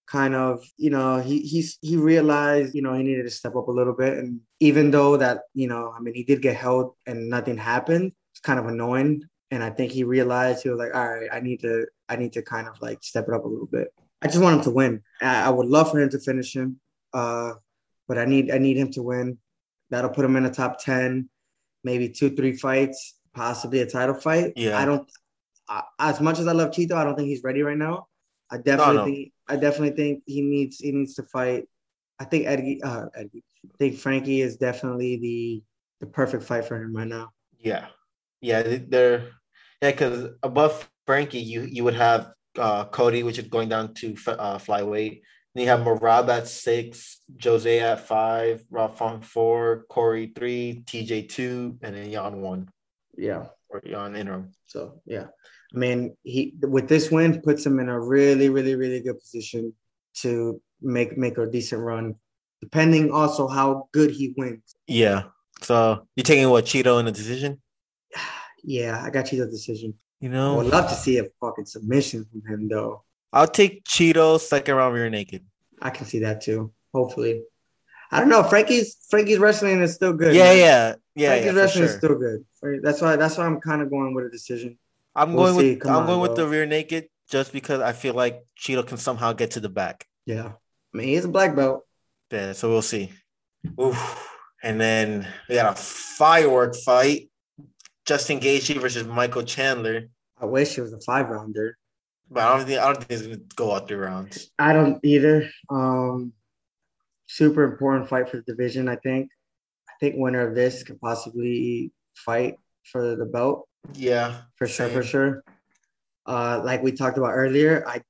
Kind 0.06 0.34
of, 0.34 0.62
you 0.76 0.90
know, 0.90 1.18
he 1.18 1.40
he's 1.40 1.78
he 1.80 1.96
realized, 1.96 2.74
you 2.74 2.82
know, 2.82 2.92
he 2.92 3.02
needed 3.02 3.22
to 3.22 3.30
step 3.30 3.56
up 3.56 3.68
a 3.68 3.72
little 3.72 3.94
bit. 3.94 4.18
And 4.18 4.40
even 4.60 4.90
though 4.90 5.16
that, 5.16 5.40
you 5.54 5.66
know, 5.66 5.94
I 5.96 6.00
mean, 6.00 6.14
he 6.14 6.24
did 6.24 6.42
get 6.42 6.56
held 6.56 6.94
and 7.06 7.30
nothing 7.30 7.56
happened, 7.56 8.12
it's 8.32 8.40
kind 8.40 8.58
of 8.58 8.66
annoying. 8.66 9.22
And 9.50 9.64
I 9.64 9.70
think 9.70 9.92
he 9.92 10.04
realized 10.04 10.62
he 10.62 10.68
was 10.68 10.78
like, 10.78 10.94
all 10.94 11.08
right, 11.08 11.28
I 11.32 11.40
need 11.40 11.60
to, 11.60 11.86
I 12.10 12.16
need 12.16 12.34
to 12.34 12.42
kind 12.42 12.68
of 12.68 12.80
like 12.82 13.02
step 13.02 13.28
it 13.28 13.34
up 13.34 13.44
a 13.44 13.48
little 13.48 13.66
bit. 13.66 13.94
I 14.20 14.26
just 14.26 14.42
want 14.42 14.58
him 14.58 14.64
to 14.64 14.70
win. 14.70 15.02
I, 15.22 15.44
I 15.44 15.50
would 15.50 15.68
love 15.68 15.90
for 15.90 15.98
him 15.98 16.10
to 16.10 16.18
finish 16.18 16.54
him, 16.54 16.80
uh, 17.14 17.54
but 18.08 18.18
I 18.18 18.24
need, 18.24 18.50
I 18.50 18.58
need 18.58 18.76
him 18.76 18.90
to 18.92 19.02
win. 19.02 19.38
That'll 19.90 20.10
put 20.10 20.24
him 20.24 20.36
in 20.36 20.42
the 20.44 20.50
top 20.50 20.82
ten, 20.82 21.28
maybe 21.84 22.08
two, 22.08 22.34
three 22.34 22.56
fights, 22.56 23.14
possibly 23.34 23.80
a 23.80 23.86
title 23.86 24.14
fight. 24.14 24.54
Yeah. 24.56 24.78
I 24.78 24.84
don't. 24.84 25.10
I, 25.68 25.82
as 25.98 26.20
much 26.20 26.38
as 26.38 26.46
I 26.46 26.52
love 26.52 26.70
Chito, 26.70 26.92
I 26.92 27.04
don't 27.04 27.16
think 27.16 27.28
he's 27.28 27.42
ready 27.42 27.62
right 27.62 27.76
now. 27.76 28.06
I 28.50 28.58
definitely 28.58 28.96
no. 28.96 29.04
think 29.04 29.32
I 29.48 29.56
definitely 29.56 29.96
think 29.96 30.22
he 30.26 30.42
needs 30.42 30.78
he 30.78 30.92
needs 30.92 31.14
to 31.14 31.22
fight. 31.24 31.64
I 32.18 32.24
think 32.24 32.46
Eddie, 32.46 32.82
uh, 32.82 33.06
Eddie, 33.16 33.42
I 33.64 33.76
think 33.78 33.98
Frankie 33.98 34.40
is 34.40 34.56
definitely 34.56 35.16
the 35.16 35.62
the 36.00 36.06
perfect 36.06 36.44
fight 36.44 36.64
for 36.64 36.76
him 36.76 36.94
right 36.94 37.08
now. 37.08 37.30
Yeah, 37.58 37.86
yeah, 38.40 38.62
they're 38.88 39.30
yeah 39.82 39.90
because 39.90 40.28
above 40.42 40.88
Frankie, 41.06 41.40
you 41.40 41.62
you 41.62 41.84
would 41.84 41.94
have 41.94 42.32
uh, 42.58 42.84
Cody, 42.86 43.22
which 43.22 43.38
is 43.38 43.48
going 43.48 43.68
down 43.68 43.94
to 43.94 44.14
uh, 44.28 44.58
flyweight. 44.58 45.22
Then 45.54 45.64
you 45.64 45.68
have 45.70 45.80
Merab 45.80 46.28
at 46.28 46.48
six, 46.48 47.20
Jose 47.42 47.78
at 47.80 48.00
five, 48.00 48.64
Rob 48.70 48.96
Font 48.96 49.24
four, 49.24 49.84
Cory 49.88 50.32
three, 50.34 50.82
TJ 50.86 51.28
two, 51.28 51.78
and 51.82 51.94
then 51.94 52.10
Yan 52.10 52.40
one. 52.40 52.68
Yeah, 53.16 53.46
or 53.68 53.80
Yan 53.84 54.16
interim. 54.16 54.52
So 54.66 55.00
yeah, 55.06 55.26
I 55.72 55.78
mean, 55.78 56.16
he 56.24 56.54
with 56.60 56.88
this 56.88 57.10
win 57.10 57.40
puts 57.40 57.64
him 57.64 57.78
in 57.78 57.88
a 57.88 58.00
really, 58.00 58.48
really, 58.48 58.74
really 58.74 59.00
good 59.00 59.20
position 59.20 59.72
to 60.22 60.60
make 60.82 61.16
make 61.16 61.38
a 61.38 61.46
decent 61.46 61.82
run, 61.82 62.16
depending 62.60 63.12
also 63.12 63.46
how 63.46 63.88
good 63.92 64.10
he 64.10 64.34
wins. 64.36 64.74
Yeah. 64.88 65.24
So 65.62 66.06
you're 66.16 66.24
taking 66.24 66.50
what 66.50 66.64
Chito 66.64 66.98
in 66.98 67.06
the 67.06 67.12
decision? 67.12 67.60
Yeah, 68.66 69.02
I 69.04 69.10
got 69.10 69.26
Chito 69.26 69.44
decision. 69.50 69.92
You 70.20 70.30
know, 70.30 70.54
I 70.54 70.56
would 70.56 70.72
love 70.72 70.88
to 70.88 70.94
see 70.94 71.18
a 71.18 71.26
fucking 71.38 71.66
submission 71.66 72.24
from 72.24 72.50
him 72.50 72.66
though. 72.66 73.04
I'll 73.34 73.48
take 73.48 73.84
Chito 73.84 74.38
second 74.38 74.76
round 74.76 74.94
rear 74.94 75.10
naked. 75.10 75.44
I 75.82 75.90
can 75.90 76.06
see 76.06 76.20
that 76.20 76.40
too. 76.40 76.72
Hopefully, 76.94 77.42
I 78.12 78.20
don't 78.20 78.28
know. 78.28 78.44
Frankie's 78.44 78.96
Frankie's 79.10 79.38
wrestling 79.38 79.82
is 79.82 79.92
still 79.94 80.12
good. 80.12 80.34
Yeah, 80.36 80.44
man. 80.44 80.56
yeah, 80.56 80.94
yeah, 81.16 81.28
Frankie's 81.30 81.46
yeah, 81.46 81.60
wrestling 81.60 81.84
is 81.84 81.94
still 81.96 82.16
good. 82.16 82.44
That's 82.82 83.02
why. 83.02 83.16
That's 83.16 83.36
why 83.36 83.44
I'm 83.44 83.60
kind 83.60 83.82
of 83.82 83.90
going 83.90 84.14
with 84.14 84.26
a 84.26 84.30
decision. 84.30 84.78
I'm 85.16 85.34
We'll 85.34 85.46
going 85.52 85.58
see. 85.58 85.70
with 85.70 85.80
Come 85.80 85.92
I'm 85.92 86.00
on, 86.02 86.06
going 86.06 86.20
with 86.20 86.36
the 86.36 86.46
rear 86.46 86.64
naked 86.64 87.08
just 87.28 87.52
because 87.52 87.80
I 87.80 87.92
feel 87.92 88.14
like 88.14 88.44
Chito 88.56 88.86
can 88.86 88.98
somehow 88.98 89.32
get 89.32 89.50
to 89.52 89.60
the 89.60 89.68
back. 89.68 90.06
Yeah, 90.26 90.52
I 90.94 90.96
mean 90.96 91.08
he's 91.08 91.24
a 91.24 91.28
black 91.28 91.56
belt. 91.56 91.84
Yeah, 92.30 92.52
so 92.52 92.70
we'll 92.70 92.82
see. 92.82 93.10
Oof. 93.80 94.30
And 94.62 94.80
then 94.80 95.26
we 95.48 95.56
got 95.56 95.72
a 95.72 95.76
firework 95.76 96.76
fight: 96.76 97.30
Justin 98.06 98.38
Gaethje 98.38 98.80
versus 98.80 99.04
Michael 99.06 99.42
Chandler. 99.42 100.04
I 100.40 100.46
wish 100.46 100.78
it 100.78 100.82
was 100.82 100.92
a 100.92 101.00
five 101.00 101.28
rounder. 101.28 101.76
But 102.30 102.44
I 102.44 102.56
don't 102.56 102.66
think 102.66 102.80
I 102.80 102.84
don't 102.86 102.98
think 102.98 103.10
it's 103.10 103.22
gonna 103.22 103.36
go 103.56 103.70
all 103.70 103.80
three 103.80 103.96
rounds. 103.96 104.50
I 104.58 104.72
don't 104.72 104.98
either. 105.04 105.48
Um, 105.70 106.32
super 107.26 107.64
important 107.64 108.08
fight 108.08 108.28
for 108.28 108.38
the 108.38 108.42
division. 108.42 108.88
I 108.88 108.96
think. 108.96 109.30
I 109.88 109.92
think 110.00 110.16
winner 110.18 110.46
of 110.48 110.54
this 110.54 110.82
could 110.82 111.00
possibly 111.00 111.92
fight 112.16 112.56
for 112.90 113.14
the 113.16 113.24
belt 113.26 113.68
Yeah, 113.94 114.42
for 114.56 114.66
sure. 114.66 114.86
same. 114.88 114.96
For 114.96 115.02
sure. 115.02 115.44
Uh, 116.26 116.62
like 116.64 116.82
we 116.82 116.90
talked 116.92 117.18
about 117.18 117.32
earlier, 117.32 117.84
I 117.86 118.02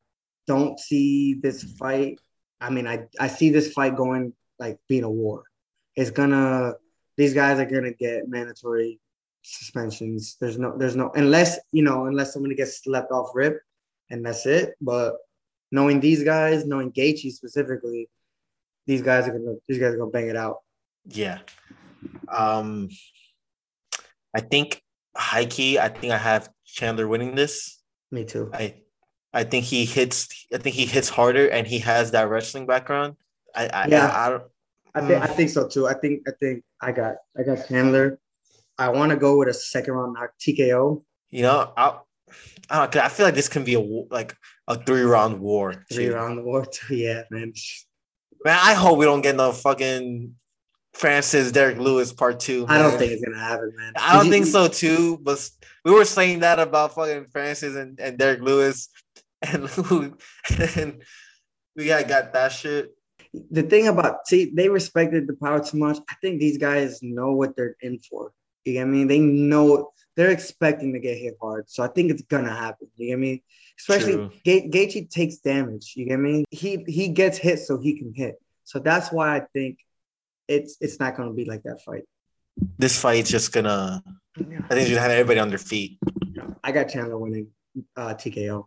don't 0.47 0.79
see 0.79 1.35
this 1.35 1.63
fight. 1.79 2.19
I 2.61 2.71
mean, 2.71 2.87
I 2.87 3.07
I 3.21 3.29
see 3.29 3.51
this 3.51 3.73
fight 3.73 3.97
going 3.97 4.33
like 4.59 4.79
being 4.89 5.05
a 5.05 5.11
war. 5.11 5.45
It's 5.97 6.11
gonna. 6.11 6.75
These 7.17 7.35
guys 7.35 7.59
are 7.59 7.67
gonna 7.67 7.93
get 7.93 8.29
mandatory 8.29 9.01
suspensions. 9.43 10.37
There's 10.41 10.59
no. 10.59 10.77
There's 10.79 10.97
no 10.97 11.11
unless 11.15 11.59
you 11.73 11.83
know 11.83 12.07
unless 12.07 12.33
somebody 12.33 12.55
gets 12.55 12.83
slept 12.83 13.11
off 13.13 13.31
rip, 13.35 13.61
and 14.11 14.25
that's 14.25 14.47
it. 14.47 14.75
But 14.81 15.17
knowing 15.71 16.01
these 16.01 16.23
guys, 16.23 16.65
knowing 16.67 16.93
Gaethje 16.93 17.33
specifically, 17.33 18.09
these 18.87 19.03
guys 19.03 19.27
are 19.29 19.33
gonna 19.33 19.57
these 19.69 19.79
guys 19.79 19.95
are 19.95 19.99
gonna 19.99 20.11
bang 20.11 20.29
it 20.29 20.37
out. 20.37 20.59
Yeah. 21.07 21.39
Um, 22.29 22.89
I 24.35 24.41
think 24.41 24.83
high 25.17 25.47
key. 25.47 25.79
I 25.79 25.89
think 25.89 26.13
I 26.13 26.19
have 26.19 26.49
Chandler 26.65 27.09
winning 27.09 27.35
this. 27.35 27.81
Me 28.11 28.25
too. 28.25 28.51
I 28.53 28.75
I 29.33 29.45
think 29.45 29.65
he 29.65 29.85
hits. 29.85 30.47
I 30.53 30.59
think 30.59 30.77
he 30.77 30.87
hits 30.87 31.09
harder, 31.09 31.49
and 31.49 31.67
he 31.67 31.81
has 31.81 32.13
that 32.13 32.29
wrestling 32.29 32.67
background. 32.67 33.17
I, 33.55 33.67
I 33.67 33.87
Yeah. 33.89 34.07
I, 34.07 34.27
I 34.27 34.31
don't. 34.31 34.43
I 34.97 35.01
think 35.01 35.23
I 35.23 35.27
think 35.27 35.51
so 35.51 35.67
too. 35.67 35.89
I 35.89 35.95
think 35.95 36.23
I 36.29 36.31
think 36.39 36.63
I 36.81 36.93
got 36.93 37.17
I 37.37 37.43
got 37.43 37.67
Chandler. 37.67 38.21
I 38.79 38.89
want 38.91 39.11
to 39.11 39.17
go 39.17 39.39
with 39.39 39.49
a 39.49 39.55
second 39.55 39.95
round 39.95 40.15
knock 40.15 40.31
TKO. 40.41 41.03
You 41.31 41.43
know, 41.43 41.73
I, 41.77 41.99
I 42.71 42.79
don't. 42.81 42.93
'cause 42.93 43.03
I 43.03 43.09
feel 43.09 43.27
like 43.27 43.35
this 43.35 43.49
can 43.49 43.65
be 43.65 43.75
a 43.75 43.81
like 43.81 44.37
a 44.69 44.83
three 44.83 45.03
round 45.03 45.41
war. 45.41 45.85
Three 45.93 46.07
too. 46.07 46.15
round 46.15 46.45
war 46.45 46.65
too. 46.67 46.97
Yeah, 46.97 47.23
man. 47.31 47.53
Man, 48.45 48.59
I 48.61 48.75
hope 48.75 48.99
we 48.99 49.05
don't 49.05 49.23
get 49.23 49.37
no 49.37 49.53
fucking 49.53 50.35
Francis 50.95 51.51
Derrick 51.53 51.79
Lewis 51.79 52.13
part 52.13 52.41
two. 52.41 52.67
I 52.69 52.79
don't 52.79 52.99
think 52.99 53.13
it's 53.13 53.25
gonna 53.25 53.39
happen, 53.39 53.73
man. 53.77 53.93
I 53.97 54.17
don't 54.17 54.31
think 54.31 54.47
so 54.47 54.69
too. 54.69 55.19
But 55.19 55.49
we 55.85 55.93
were 55.93 56.05
saying 56.05 56.41
that 56.41 56.59
about 56.59 56.95
fucking 56.95 57.27
Francis 57.33 57.75
and, 57.77 57.99
and 58.01 58.17
Derrick 58.17 58.41
Lewis, 58.41 58.89
and, 59.43 59.69
and 60.77 61.03
we 61.77 61.87
got 61.87 62.09
got 62.09 62.33
that 62.33 62.53
shit. 62.53 62.95
The 63.51 63.63
thing 63.65 63.89
about 63.89 64.27
see, 64.27 64.53
they 64.55 64.69
respected 64.69 65.27
the 65.27 65.35
power 65.35 65.63
too 65.63 65.79
much. 65.79 65.99
I 66.09 66.15
think 66.23 66.39
these 66.41 66.59
guys 66.59 67.03
know 67.03 67.33
what 67.33 67.57
they're 67.57 67.77
in 67.81 67.99
for. 67.99 68.33
You 68.65 68.75
get 68.75 68.87
me? 68.87 69.05
They 69.05 69.19
know 69.19 69.91
they're 70.17 70.31
expecting 70.31 70.93
to 70.93 71.01
get 71.01 71.19
hit 71.19 71.35
hard, 71.41 71.69
so 71.69 71.83
I 71.83 71.89
think 71.89 72.11
it's 72.11 72.23
gonna 72.23 72.55
happen. 72.55 72.89
You 72.97 73.09
get 73.09 73.19
me? 73.19 73.43
Especially 73.79 74.15
True. 74.15 74.31
Ga- 74.45 74.69
Gaethje 74.69 75.11
takes 75.11 75.39
damage. 75.39 75.95
You 75.97 76.07
get 76.07 76.19
me? 76.19 76.45
He 76.51 76.85
he 76.87 77.09
gets 77.09 77.39
hit 77.39 77.59
so 77.59 77.79
he 77.79 77.99
can 77.99 78.13
hit. 78.15 78.37
So 78.65 78.79
that's 78.79 79.11
why 79.11 79.37
I 79.37 79.41
think 79.53 79.79
it's 80.49 80.77
it's 80.81 81.01
not 81.01 81.17
gonna 81.17 81.33
be 81.33 81.45
like 81.45 81.63
that 81.65 81.83
fight. 81.83 82.05
This 82.79 83.01
fight's 83.01 83.31
just 83.31 83.53
gonna. 83.53 84.03
I 84.37 84.41
think 84.41 84.63
it's 84.71 84.89
gonna 84.89 85.01
have 85.01 85.11
everybody 85.11 85.41
on 85.41 85.49
their 85.49 85.59
feet. 85.59 85.99
I 86.63 86.73
got 86.73 86.89
Chandler 86.89 87.19
winning 87.19 87.49
uh, 87.97 88.15
TKO. 88.15 88.65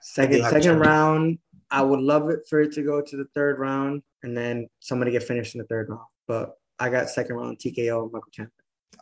Second 0.00 0.42
second 0.44 0.62
Chandler. 0.62 0.84
round. 0.84 1.38
I 1.70 1.82
would 1.82 2.00
love 2.00 2.30
it 2.30 2.40
for 2.48 2.60
it 2.60 2.72
to 2.74 2.82
go 2.82 3.02
to 3.02 3.16
the 3.16 3.26
third 3.34 3.58
round 3.58 4.02
and 4.22 4.36
then 4.36 4.68
somebody 4.80 5.10
get 5.10 5.24
finished 5.24 5.54
in 5.54 5.60
the 5.60 5.66
third 5.66 5.88
round. 5.88 6.06
But 6.28 6.56
I 6.78 6.90
got 6.90 7.10
second 7.10 7.36
round 7.36 7.58
TKO 7.58 8.10
Michael 8.12 8.30
Chandler. 8.32 8.52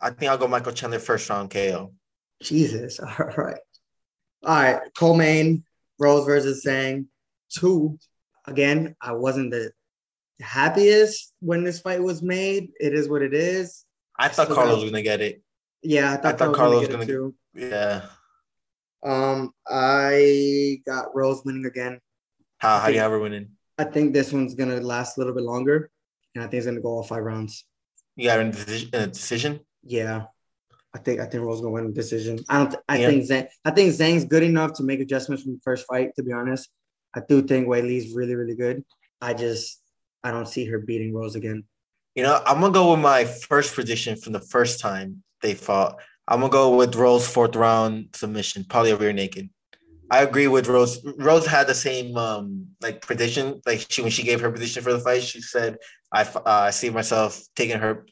I 0.01 0.09
think 0.11 0.31
I'll 0.31 0.37
go 0.37 0.47
Michael 0.47 0.71
Chandler 0.71 0.99
first 0.99 1.29
round 1.29 1.49
KO. 1.49 1.93
Jesus. 2.41 2.99
All 3.19 3.25
right. 3.37 3.59
All 4.43 4.55
right. 4.55 4.81
Coleman, 4.97 5.63
Rose 5.99 6.25
versus 6.25 6.63
Zhang. 6.65 7.05
Two. 7.49 7.97
Again, 8.47 8.95
I 9.01 9.13
wasn't 9.13 9.51
the 9.51 9.71
happiest 10.41 11.33
when 11.39 11.63
this 11.63 11.79
fight 11.79 12.01
was 12.01 12.21
made. 12.21 12.69
It 12.79 12.93
is 12.93 13.09
what 13.09 13.21
it 13.21 13.33
is. 13.33 13.85
I 14.17 14.27
thought 14.27 14.49
Carlos 14.49 14.81
was 14.81 14.91
gonna 14.91 15.01
get 15.01 15.21
it. 15.21 15.41
Yeah, 15.81 16.13
I 16.13 16.17
thought, 16.17 16.37
thought 16.37 16.55
Carlos, 16.55 16.81
was 16.81 16.87
gonna 16.87 17.05
gonna 17.05 17.05
get 17.05 17.13
it 17.13 17.17
too. 17.17 17.35
Yeah. 17.53 18.05
Um, 19.03 19.51
I 19.67 20.81
got 20.85 21.15
Rose 21.15 21.43
winning 21.45 21.65
again. 21.65 21.99
How 22.57 22.79
how 22.79 22.87
do 22.87 22.93
you 22.93 22.99
have 22.99 23.11
her 23.11 23.19
winning? 23.19 23.51
I 23.77 23.83
think 23.83 24.13
this 24.13 24.31
one's 24.31 24.55
gonna 24.55 24.79
last 24.79 25.17
a 25.17 25.19
little 25.19 25.33
bit 25.33 25.43
longer, 25.43 25.91
and 26.33 26.43
I 26.43 26.47
think 26.47 26.59
it's 26.59 26.65
gonna 26.65 26.81
go 26.81 26.89
all 26.89 27.03
five 27.03 27.23
rounds. 27.23 27.65
You 28.15 28.29
got 28.29 28.39
a 28.39 29.07
decision. 29.07 29.59
In 29.87 29.91
a 29.91 30.03
decision? 30.03 30.07
Yeah, 30.07 30.25
I 30.93 30.99
think 30.99 31.19
I 31.19 31.25
think 31.25 31.43
Rose 31.43 31.61
gonna 31.61 31.71
win 31.71 31.87
the 31.87 31.93
decision. 31.93 32.39
I 32.49 32.63
don't. 32.63 32.75
I 32.89 32.97
Yeah. 32.99 33.09
think 33.09 33.23
Zhang. 33.25 33.47
I 33.63 33.71
think 33.71 33.93
Zhang's 33.93 34.25
good 34.25 34.43
enough 34.43 34.73
to 34.73 34.83
make 34.83 34.99
adjustments 34.99 35.43
from 35.43 35.53
the 35.53 35.59
first 35.63 35.85
fight. 35.87 36.15
To 36.15 36.23
be 36.23 36.31
honest, 36.31 36.69
I 37.13 37.21
do 37.27 37.41
think 37.41 37.67
Weili's 37.67 38.13
really 38.13 38.35
really 38.35 38.55
good. 38.55 38.83
I 39.21 39.33
just 39.33 39.81
I 40.23 40.31
don't 40.31 40.47
see 40.47 40.65
her 40.65 40.79
beating 40.79 41.13
Rose 41.13 41.35
again. 41.35 41.63
You 42.15 42.23
know, 42.23 42.41
I'm 42.45 42.61
gonna 42.61 42.73
go 42.73 42.91
with 42.91 43.01
my 43.01 43.25
first 43.25 43.73
prediction 43.73 44.15
from 44.15 44.33
the 44.33 44.39
first 44.39 44.79
time 44.79 45.23
they 45.41 45.53
fought. 45.53 45.99
I'm 46.27 46.39
gonna 46.39 46.51
go 46.51 46.75
with 46.75 46.95
Rose 46.95 47.27
fourth 47.27 47.55
round 47.55 48.09
submission, 48.13 48.65
probably 48.67 48.91
a 48.91 48.97
rear 48.97 49.13
naked. 49.13 49.49
I 50.09 50.21
agree 50.21 50.47
with 50.47 50.67
Rose. 50.67 51.03
Rose 51.17 51.45
had 51.47 51.67
the 51.67 51.73
same 51.75 52.15
um 52.17 52.67
like 52.81 53.01
prediction. 53.01 53.61
Like 53.65 53.85
she 53.89 54.01
when 54.01 54.11
she 54.11 54.23
gave 54.23 54.39
her 54.41 54.49
prediction 54.51 54.81
for 54.83 54.93
the 54.93 54.99
fight, 54.99 55.23
she 55.23 55.41
said, 55.41 55.77
"I 56.11 56.21
uh, 56.23 56.41
I 56.45 56.69
see 56.71 56.89
myself 56.89 57.41
taking 57.55 57.79
her, 57.79 58.05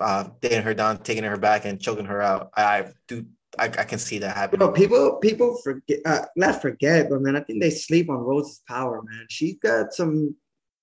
uh, 0.00 0.24
taking 0.42 0.62
her 0.62 0.74
down, 0.74 0.98
taking 1.02 1.24
her 1.24 1.36
back, 1.36 1.64
and 1.64 1.80
choking 1.80 2.06
her 2.06 2.20
out." 2.22 2.50
I, 2.56 2.62
I 2.64 2.92
do. 3.08 3.26
I, 3.56 3.66
I 3.66 3.84
can 3.84 4.00
see 4.00 4.18
that 4.18 4.28
You 4.34 4.40
happening. 4.40 4.66
know, 4.66 4.72
people 4.72 5.16
people 5.16 5.56
forget 5.62 6.00
uh, 6.04 6.22
not 6.36 6.60
forget, 6.60 7.08
but 7.08 7.20
man, 7.22 7.36
I 7.36 7.40
think 7.40 7.60
they 7.62 7.70
sleep 7.70 8.10
on 8.10 8.16
Rose's 8.16 8.62
power. 8.66 9.00
Man, 9.02 9.26
she's 9.30 9.56
got 9.62 9.92
some 9.92 10.34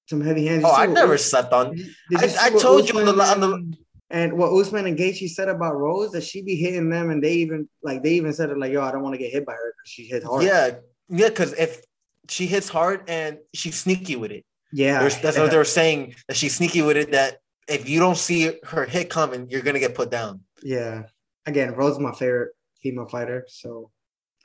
some 0.07 0.21
heavy 0.21 0.45
hands. 0.47 0.63
Oh, 0.65 0.69
You 0.69 0.73
I 0.83 0.85
never 0.85 1.15
Us- 1.15 1.25
slept 1.25 1.51
on. 1.53 1.77
I- 2.17 2.35
I 2.39 2.49
told 2.51 2.87
you 2.89 2.97
on 2.99 3.05
the- 3.05 3.11
Usman 3.21 3.43
on 3.43 3.69
the- 3.71 3.77
and- 4.09 4.33
what 4.37 4.51
Usman 4.53 4.85
and 4.87 4.97
Gaethje 4.97 5.29
said 5.29 5.47
about 5.49 5.77
Rose 5.77 6.11
that 6.11 6.23
she 6.23 6.41
be 6.41 6.55
hitting 6.55 6.89
them, 6.89 7.09
and 7.11 7.21
they 7.23 7.33
even 7.33 7.67
like 7.83 8.03
they 8.03 8.11
even 8.13 8.31
said 8.33 8.49
it 8.49 8.57
like, 8.57 8.71
"Yo, 8.71 8.81
I 8.81 8.91
don't 8.91 9.03
want 9.03 9.15
to 9.15 9.19
get 9.19 9.31
hit 9.33 9.45
by 9.45 9.51
her 9.53 9.73
because 9.77 9.89
she 9.91 10.03
hit 10.07 10.23
hard." 10.23 10.43
Yeah, 10.43 10.75
yeah, 11.09 11.27
because 11.27 11.51
if 11.53 11.81
she 12.29 12.45
hits 12.45 12.69
hard 12.69 13.03
and 13.09 13.39
she's 13.53 13.75
sneaky 13.75 14.15
with 14.15 14.31
it, 14.31 14.45
yeah. 14.71 14.99
There's- 14.99 15.19
that's 15.19 15.37
what 15.37 15.51
they 15.51 15.57
were 15.57 15.65
saying 15.65 16.15
that 16.29 16.37
she's 16.37 16.55
sneaky 16.55 16.81
with 16.81 16.95
it. 16.95 17.11
That 17.11 17.39
if 17.71 17.89
you 17.89 17.99
don't 17.99 18.17
see 18.17 18.51
her 18.63 18.85
hit 18.85 19.09
coming, 19.09 19.49
you're 19.49 19.61
gonna 19.61 19.79
get 19.79 19.95
put 19.95 20.11
down. 20.11 20.41
yeah. 20.63 21.03
Again, 21.47 21.73
Rose 21.73 21.93
is 21.93 21.99
my 21.99 22.11
favorite 22.13 22.51
female 22.83 23.07
fighter, 23.07 23.45
so 23.49 23.89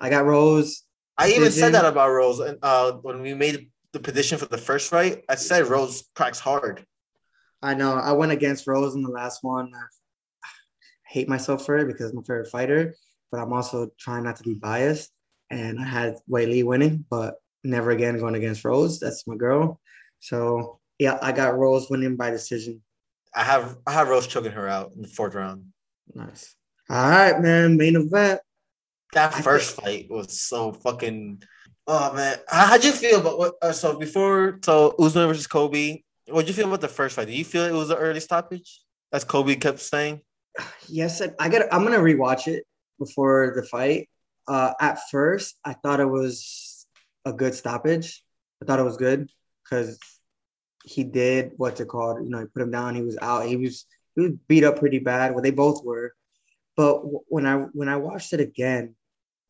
I 0.01 0.09
got 0.09 0.25
Rose. 0.25 0.85
I 1.19 1.29
even 1.33 1.51
said 1.51 1.75
that 1.75 1.85
about 1.85 2.09
Rose 2.09 2.41
and 2.41 2.59
uh, 2.63 2.93
when 2.93 3.21
we 3.21 3.35
made 3.35 3.71
the 3.93 4.01
prediction 4.01 4.39
for 4.39 4.47
the 4.47 4.59
first 4.59 4.91
fight. 4.91 5.25
I 5.29 5.35
said 5.35 5.67
Rose 5.67 6.05
cracks 6.15 6.39
hard. 6.39 6.85
I 7.63 7.75
know 7.75 7.95
I 7.95 8.13
went 8.13 8.33
against 8.33 8.67
Rose 8.67 8.95
in 8.95 9.03
the 9.03 9.11
last 9.11 9.43
one. 9.43 9.73
I 9.75 10.49
hate 11.09 11.29
myself 11.29 11.65
for 11.65 11.79
it 11.79 11.87
because 11.87 12.11
I'm 12.11 12.17
my 12.17 12.23
favorite 12.23 12.51
fighter, 12.51 12.95
but 13.31 13.41
I'm 13.41 13.53
also 13.53 13.91
trying 13.99 14.25
not 14.25 14.37
to 14.37 14.43
be 14.43 14.55
biased. 14.55 15.11
And 15.51 15.81
I 15.81 15.85
had 15.85 16.17
Weili 16.31 16.65
winning, 16.65 17.05
but 17.11 17.37
never 17.65 17.91
again 17.91 18.19
going 18.19 18.35
against 18.35 18.65
Rose. 18.65 19.01
That's 19.01 19.27
my 19.27 19.37
girl. 19.37 19.81
So 20.21 20.81
yeah, 20.99 21.19
I 21.23 21.33
got 21.33 21.59
Rose 21.59 21.89
winning 21.91 22.17
by 22.17 22.31
decision. 22.31 22.83
I 23.37 23.45
have 23.45 23.77
I 23.87 23.93
have 23.93 24.09
Rose 24.09 24.27
choking 24.27 24.53
her 24.53 24.67
out 24.67 24.93
in 24.97 25.03
the 25.03 25.09
fourth 25.09 25.35
round. 25.35 25.67
Nice. 26.15 26.57
All 26.89 27.11
right, 27.11 27.39
man. 27.39 27.77
Main 27.77 27.97
event. 27.97 28.41
That 29.13 29.35
first 29.35 29.77
fight 29.77 30.07
was 30.11 30.41
so 30.41 30.73
fucking. 30.73 31.43
Oh 31.87 32.13
man, 32.15 32.39
how 32.49 32.67
how'd 32.67 32.85
you 32.85 32.93
feel 32.93 33.21
about 33.21 33.39
what? 33.39 33.55
Uh, 33.63 33.73
so 33.73 33.99
before, 33.99 34.59
so 34.65 34.95
Usman 34.99 35.29
versus 35.29 35.47
Colby. 35.47 36.05
What'd 36.29 36.49
you 36.49 36.55
feel 36.55 36.67
about 36.67 36.81
the 36.81 36.89
first 36.89 37.15
fight? 37.15 37.27
Did 37.27 37.37
you 37.37 37.45
feel 37.45 37.65
it 37.65 37.73
was 37.73 37.91
an 37.91 37.99
early 37.99 38.19
stoppage, 38.19 38.81
as 39.13 39.23
Colby 39.23 39.55
kept 39.55 39.79
saying? 39.79 40.23
Yes, 40.89 41.21
I, 41.21 41.31
I 41.39 41.49
got. 41.49 41.73
I'm 41.73 41.85
gonna 41.85 41.99
rewatch 41.99 42.49
it 42.49 42.65
before 42.99 43.53
the 43.55 43.63
fight. 43.63 44.09
Uh, 44.49 44.73
at 44.81 44.99
first, 45.11 45.57
I 45.65 45.75
thought 45.75 46.01
it 46.01 46.09
was 46.09 46.87
a 47.25 47.33
good 47.33 47.55
stoppage. 47.55 48.25
I 48.63 48.67
thought 48.67 48.81
it 48.81 48.85
was 48.85 48.97
good 48.97 49.29
because 49.63 49.99
he 50.87 51.05
did 51.05 51.53
what's 51.59 51.81
it 51.81 51.89
called? 51.89 52.25
You 52.25 52.31
know, 52.31 52.41
he 52.41 52.47
put 52.47 52.63
him 52.63 52.73
down. 52.73 52.97
He 52.97 53.03
was 53.03 53.19
out. 53.23 53.47
He 53.47 53.57
was 53.57 53.87
he 54.17 54.23
was 54.23 54.33
beat 54.49 54.65
up 54.65 54.79
pretty 54.79 55.01
bad. 55.01 55.35
Well, 55.35 55.43
they 55.43 55.53
both 55.53 55.85
were. 55.85 56.15
But 56.77 56.99
w- 56.99 57.21
when 57.29 57.47
I 57.47 57.57
when 57.75 57.89
I 57.91 57.97
watched 57.97 58.33
it 58.35 58.41
again, 58.41 58.97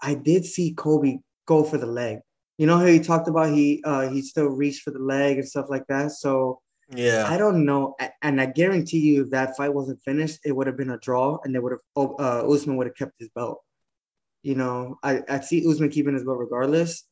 I 0.03 0.15
did 0.15 0.45
see 0.47 0.75
Colby 0.75 1.21
go 1.47 1.65
for 1.65 1.79
the 1.79 1.87
leg. 1.87 2.21
You 2.59 2.67
know 2.67 2.79
how 2.79 2.87
he 2.87 3.01
talked 3.01 3.29
about 3.29 3.53
he 3.55 3.83
uh 3.85 4.09
he 4.11 4.23
still 4.23 4.49
reached 4.49 4.83
for 4.83 4.93
the 4.93 5.01
leg 5.01 5.39
and 5.39 5.49
stuff 5.49 5.67
like 5.71 5.87
that. 5.89 6.13
So 6.13 6.61
Yeah, 6.95 7.27
I 7.29 7.39
don't 7.39 7.65
know, 7.67 7.97
and 8.23 8.41
I 8.41 8.47
guarantee 8.47 9.01
you, 9.01 9.25
if 9.25 9.31
that 9.31 9.57
fight 9.57 9.75
wasn't 9.75 10.03
finished, 10.03 10.41
it 10.45 10.53
would 10.53 10.67
have 10.69 10.77
been 10.79 10.91
a 10.91 10.99
draw, 10.99 11.39
and 11.45 11.55
they 11.55 11.61
would 11.61 11.73
have 11.73 12.11
uh, 12.19 12.49
Usman 12.51 12.77
would 12.79 12.89
have 12.89 12.97
kept 12.97 13.15
his 13.19 13.29
belt. 13.31 13.63
You 14.43 14.55
know, 14.55 14.99
I 15.03 15.23
I 15.29 15.41
see 15.41 15.69
Usman 15.69 15.91
keeping 15.91 16.15
his 16.15 16.25
belt 16.25 16.39
regardless. 16.39 17.05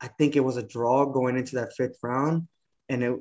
I 0.00 0.08
think 0.08 0.36
it 0.36 0.40
was 0.44 0.56
a 0.56 0.62
draw 0.66 1.06
going 1.06 1.36
into 1.36 1.56
that 1.56 1.74
fifth 1.76 1.98
round, 2.02 2.48
and 2.88 3.02
it 3.02 3.20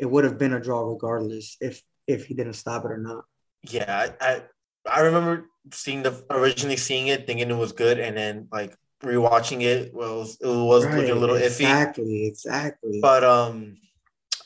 it 0.00 0.10
would 0.10 0.24
have 0.24 0.38
been 0.38 0.54
a 0.54 0.60
draw 0.60 0.80
regardless 0.80 1.56
if 1.60 1.82
if 2.06 2.24
he 2.24 2.34
didn't 2.34 2.54
stop 2.54 2.84
it 2.84 2.90
or 2.90 2.98
not. 2.98 3.24
yeah. 3.62 4.10
I, 4.20 4.42
I 4.90 5.00
remember 5.00 5.46
seeing 5.70 6.02
the 6.02 6.24
originally 6.30 6.78
seeing 6.78 7.08
it, 7.08 7.26
thinking 7.26 7.50
it 7.50 7.56
was 7.56 7.72
good, 7.72 8.00
and 8.00 8.16
then 8.16 8.48
like 8.50 8.74
rewatching 9.04 9.62
it. 9.62 9.94
Well, 9.94 10.22
it 10.22 10.46
was 10.46 10.84
looking 10.86 11.10
a 11.10 11.14
little 11.14 11.36
iffy. 11.36 11.44
exactly, 11.44 12.26
exactly. 12.26 12.98
But 13.00 13.22
um, 13.22 13.76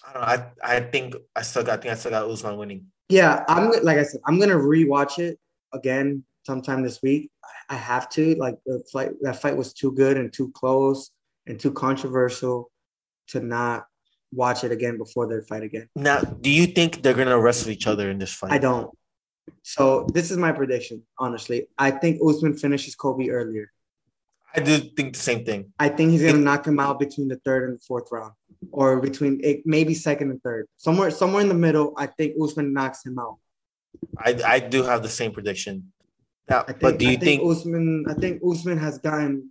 I 0.06 0.12
don't 0.12 0.22
know. 0.22 0.28
I 0.64 0.76
I 0.76 0.80
think 0.80 1.14
I 1.34 1.42
still 1.42 1.62
got. 1.62 1.78
I 1.78 1.82
think 1.82 1.92
I 1.92 1.96
still 1.96 2.10
got 2.10 2.28
Usman 2.28 2.56
winning. 2.56 2.86
Yeah, 3.08 3.44
I'm 3.48 3.70
like 3.82 3.98
I 3.98 4.02
said, 4.02 4.20
I'm 4.26 4.40
gonna 4.40 4.56
rewatch 4.56 5.18
it 5.20 5.38
again 5.72 6.24
sometime 6.42 6.82
this 6.82 7.00
week. 7.00 7.30
I 7.70 7.76
have 7.76 8.08
to. 8.10 8.34
Like 8.34 8.56
the 8.66 8.82
fight, 8.92 9.12
that 9.22 9.40
fight 9.40 9.56
was 9.56 9.72
too 9.72 9.92
good 9.92 10.16
and 10.16 10.32
too 10.32 10.50
close 10.50 11.10
and 11.46 11.60
too 11.60 11.72
controversial 11.72 12.72
to 13.28 13.40
not 13.40 13.86
watch 14.34 14.64
it 14.64 14.72
again 14.72 14.98
before 14.98 15.26
their 15.26 15.42
fight 15.42 15.62
again. 15.62 15.88
Now, 15.94 16.20
do 16.20 16.50
you 16.50 16.66
think 16.66 17.02
they're 17.02 17.14
gonna 17.14 17.38
wrestle 17.38 17.70
each 17.70 17.86
other 17.86 18.10
in 18.10 18.18
this 18.18 18.32
fight? 18.32 18.52
I 18.52 18.58
don't. 18.58 18.90
So 19.62 20.06
this 20.12 20.30
is 20.30 20.36
my 20.36 20.52
prediction. 20.52 21.02
Honestly, 21.18 21.68
I 21.78 21.90
think 21.90 22.20
Usman 22.26 22.56
finishes 22.56 22.94
Colby 22.94 23.30
earlier. 23.30 23.70
I 24.56 24.60
do 24.60 24.78
think 24.78 25.14
the 25.14 25.20
same 25.20 25.44
thing. 25.44 25.72
I 25.78 25.88
think 25.88 26.12
he's 26.12 26.22
gonna 26.22 26.38
knock 26.38 26.66
him 26.66 26.78
out 26.78 26.98
between 26.98 27.28
the 27.28 27.36
third 27.44 27.68
and 27.68 27.78
the 27.78 27.82
fourth 27.82 28.08
round, 28.12 28.34
or 28.70 29.00
between 29.00 29.40
it, 29.42 29.62
maybe 29.64 29.94
second 29.94 30.30
and 30.30 30.42
third, 30.42 30.68
somewhere 30.76 31.10
somewhere 31.10 31.42
in 31.42 31.48
the 31.48 31.54
middle. 31.54 31.92
I 31.96 32.06
think 32.06 32.34
Usman 32.40 32.72
knocks 32.72 33.04
him 33.04 33.18
out. 33.18 33.38
I 34.18 34.40
I 34.46 34.58
do 34.60 34.82
have 34.82 35.02
the 35.02 35.08
same 35.08 35.32
prediction. 35.32 35.92
Now, 36.48 36.62
think, 36.62 36.80
but 36.80 36.98
do 36.98 37.06
you 37.06 37.12
I 37.12 37.16
think, 37.16 37.40
think? 37.42 37.50
Usman? 37.50 38.04
I 38.08 38.14
think 38.14 38.42
Usman 38.48 38.78
has 38.78 38.98
gotten 38.98 39.50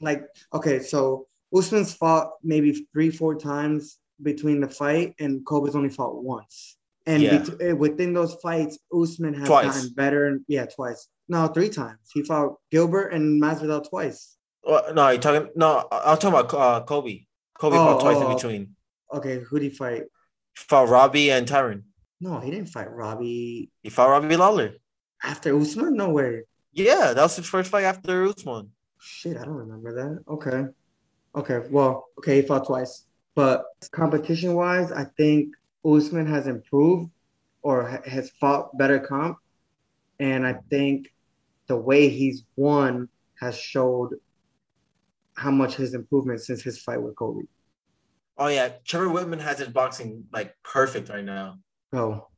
like 0.00 0.26
okay, 0.52 0.80
so 0.80 1.26
Usman's 1.54 1.94
fought 1.94 2.32
maybe 2.42 2.86
three, 2.92 3.10
four 3.10 3.36
times 3.36 3.98
between 4.22 4.60
the 4.60 4.68
fight, 4.68 5.14
and 5.18 5.44
Colby's 5.44 5.74
only 5.74 5.90
fought 5.90 6.22
once. 6.22 6.76
And 7.06 7.22
Yeah. 7.22 7.38
bet- 7.38 7.60
eh, 7.60 7.72
within 7.72 8.12
those 8.14 8.34
fights, 8.36 8.78
Usman 8.92 9.34
has 9.34 9.46
Twice. 9.46 9.74
gotten 9.74 9.94
better. 9.94 10.38
Yeah, 10.48 10.66
twice. 10.66 11.08
No, 11.28 11.46
three 11.48 11.68
times. 11.68 11.98
He 12.12 12.22
fought 12.22 12.56
Gilbert 12.70 13.08
and 13.12 13.42
Masvidal 13.42 13.86
twice. 13.88 14.36
Well, 14.62 14.94
no, 14.94 15.08
you 15.10 15.18
talking? 15.18 15.50
No, 15.56 15.86
I'm 15.92 16.16
talking 16.18 16.28
about 16.38 16.54
uh, 16.54 16.84
Colby. 16.84 17.28
Colby 17.58 17.76
Oh, 17.76 17.84
fought 17.84 18.00
twice 18.00 18.16
oh. 18.18 18.28
in 18.30 18.34
between. 18.36 18.76
Okay, 19.12 19.40
who 19.40 19.58
did 19.58 19.70
he 19.72 19.76
fight? 19.76 20.04
Fought 20.54 20.88
Robbie 20.88 21.30
and 21.30 21.46
Tyron. 21.46 21.82
No, 22.20 22.38
he 22.40 22.50
didn't 22.50 22.68
fight 22.68 22.90
Robbie 22.90 23.70
He 23.82 23.90
fought 23.90 24.08
Robbie 24.08 24.36
Lawler. 24.36 24.74
after 25.22 25.54
Usman. 25.58 25.94
No 25.96 26.08
way. 26.10 26.44
Yeah, 26.72 27.12
that 27.12 27.22
was 27.22 27.36
his 27.36 27.46
first 27.46 27.70
fight 27.70 27.84
after 27.84 28.24
Usman. 28.24 28.70
Shit, 28.98 29.36
I 29.36 29.44
don't 29.44 29.54
remember 29.54 29.92
that. 29.94 30.24
Okay. 30.32 30.64
Okay. 31.36 31.68
Well, 31.70 32.06
okay, 32.18 32.40
he 32.40 32.46
fought 32.46 32.66
twice. 32.66 33.04
But 33.34 33.64
competition 33.90 34.54
wise, 34.54 34.92
I 34.92 35.04
think 35.16 35.54
Usman 35.84 36.26
has 36.26 36.46
improved 36.46 37.10
or 37.62 37.88
ha- 37.88 38.02
has 38.08 38.30
fought 38.40 38.76
better 38.78 39.00
comp. 39.00 39.38
And 40.20 40.46
I 40.46 40.54
think 40.70 41.12
the 41.66 41.76
way 41.76 42.08
he's 42.08 42.44
won 42.56 43.08
has 43.40 43.58
showed 43.58 44.10
how 45.36 45.50
much 45.50 45.74
his 45.74 45.94
improvement 45.94 46.40
since 46.40 46.62
his 46.62 46.80
fight 46.80 47.02
with 47.02 47.16
Colby. 47.16 47.48
Oh 48.38 48.48
yeah, 48.48 48.70
Trevor 48.84 49.08
Wittman 49.08 49.40
has 49.40 49.58
his 49.58 49.68
boxing 49.68 50.24
like 50.32 50.54
perfect 50.62 51.08
right 51.08 51.24
now. 51.24 51.58
Oh, 51.92 52.28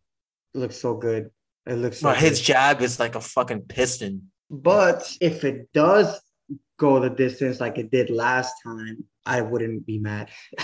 it 0.54 0.58
looks 0.58 0.76
so 0.76 0.94
good. 0.94 1.30
It 1.66 1.74
looks 1.74 2.00
so 2.00 2.10
Bro, 2.10 2.14
his 2.14 2.38
good. 2.38 2.44
jab 2.44 2.80
is 2.82 2.98
like 2.98 3.14
a 3.14 3.20
fucking 3.20 3.62
piston. 3.62 4.30
But 4.50 5.14
if 5.20 5.44
it 5.44 5.72
does 5.72 6.20
go 6.78 7.00
the 7.00 7.10
distance 7.10 7.60
like 7.60 7.78
it 7.78 7.90
did 7.90 8.10
last 8.10 8.54
time, 8.64 9.04
I 9.24 9.40
wouldn't 9.40 9.86
be 9.86 9.98
mad. 9.98 10.28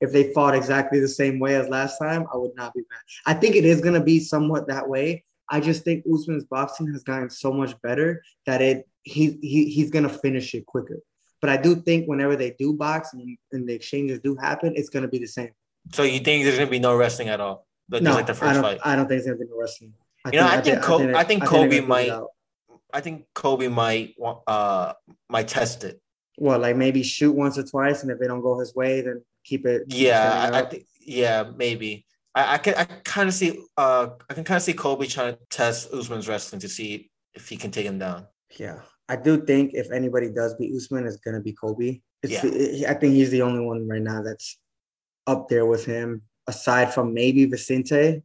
if 0.00 0.12
they 0.12 0.32
fought 0.32 0.54
exactly 0.54 0.98
the 0.98 1.08
same 1.08 1.38
way 1.38 1.54
as 1.54 1.68
last 1.68 1.98
time, 1.98 2.26
I 2.32 2.36
would 2.36 2.54
not 2.56 2.74
be 2.74 2.80
mad. 2.80 3.00
I 3.26 3.34
think 3.34 3.54
it 3.54 3.64
is 3.64 3.80
going 3.80 3.94
to 3.94 4.00
be 4.02 4.18
somewhat 4.18 4.66
that 4.68 4.88
way. 4.88 5.24
I 5.48 5.60
just 5.60 5.84
think 5.84 6.04
Usman's 6.12 6.44
boxing 6.44 6.90
has 6.92 7.02
gotten 7.02 7.28
so 7.30 7.52
much 7.52 7.80
better 7.82 8.22
that 8.46 8.62
it 8.62 8.88
he, 9.02 9.38
he 9.42 9.68
he's 9.68 9.90
going 9.90 10.04
to 10.04 10.08
finish 10.08 10.54
it 10.54 10.64
quicker. 10.66 11.00
But 11.40 11.50
I 11.50 11.56
do 11.56 11.76
think 11.76 12.06
whenever 12.06 12.36
they 12.36 12.52
do 12.58 12.72
box 12.72 13.12
and, 13.12 13.36
and 13.50 13.68
the 13.68 13.74
exchanges 13.74 14.20
do 14.20 14.36
happen, 14.36 14.72
it's 14.76 14.88
going 14.88 15.02
to 15.02 15.08
be 15.08 15.18
the 15.18 15.26
same. 15.26 15.50
So 15.92 16.04
you 16.04 16.20
think 16.20 16.44
there's 16.44 16.56
gonna 16.56 16.70
be 16.70 16.78
no 16.78 16.94
wrestling 16.96 17.28
at 17.28 17.40
all? 17.40 17.66
Like, 17.90 18.02
no, 18.02 18.14
like 18.14 18.30
I 18.42 18.52
don't. 18.52 18.62
fight. 18.62 18.80
I 18.84 18.94
don't 18.94 19.08
think 19.08 19.24
there's 19.24 19.26
going 19.26 19.38
to 19.38 19.44
be 19.44 19.50
no 19.50 19.58
wrestling. 19.58 19.92
I 20.24 20.30
You 20.30 20.36
know, 20.38 20.46
I 20.46 20.60
think 20.60 20.76
thi- 20.76 20.82
Co- 20.82 20.98
they- 20.98 21.14
I 21.14 21.24
think 21.24 21.40
they're 21.40 21.48
Colby 21.48 21.80
gonna 21.80 21.98
figure 21.98 22.14
might-. 22.14 22.26
I 22.92 23.00
think 23.00 23.26
Colby 23.34 23.68
might 23.68 24.14
uh 24.46 24.92
might 25.28 25.48
test 25.48 25.84
it. 25.84 26.00
Well, 26.38 26.58
like 26.58 26.76
maybe 26.76 27.02
shoot 27.02 27.32
once 27.32 27.58
or 27.58 27.62
twice, 27.62 28.02
and 28.02 28.10
if 28.10 28.18
they 28.18 28.26
don't 28.26 28.42
go 28.42 28.58
his 28.58 28.74
way, 28.74 29.00
then 29.00 29.22
keep 29.44 29.66
it. 29.66 29.82
Yeah, 29.88 30.50
I, 30.52 30.62
think 30.62 30.84
yeah, 31.00 31.44
maybe. 31.56 32.06
I, 32.34 32.54
I 32.54 32.58
can 32.58 32.74
I 32.74 32.84
kind 32.84 33.28
of 33.28 33.34
see 33.34 33.60
uh 33.76 34.08
I 34.28 34.34
can 34.34 34.44
kind 34.44 34.56
of 34.56 34.62
see 34.62 34.72
Colby 34.72 35.06
trying 35.06 35.34
to 35.34 35.38
test 35.50 35.92
Usman's 35.92 36.28
wrestling 36.28 36.60
to 36.60 36.68
see 36.68 37.10
if 37.34 37.48
he 37.48 37.56
can 37.56 37.70
take 37.70 37.86
him 37.86 37.98
down. 37.98 38.26
Yeah, 38.58 38.80
I 39.08 39.16
do 39.16 39.44
think 39.44 39.72
if 39.74 39.90
anybody 39.90 40.30
does 40.30 40.54
beat 40.54 40.74
Usman, 40.74 41.06
it's 41.06 41.16
gonna 41.16 41.40
be 41.40 41.52
Colby. 41.52 42.02
It's 42.22 42.32
Yeah. 42.32 42.42
the- 42.42 42.86
I 42.88 42.94
think 42.94 43.14
he's 43.14 43.30
the 43.30 43.42
only 43.42 43.64
one 43.64 43.88
right 43.88 44.02
now 44.02 44.22
that's 44.22 44.58
up 45.26 45.48
there 45.48 45.66
with 45.66 45.84
him, 45.84 46.22
aside 46.46 46.92
from 46.92 47.14
maybe 47.14 47.44
Vicente. 47.46 48.22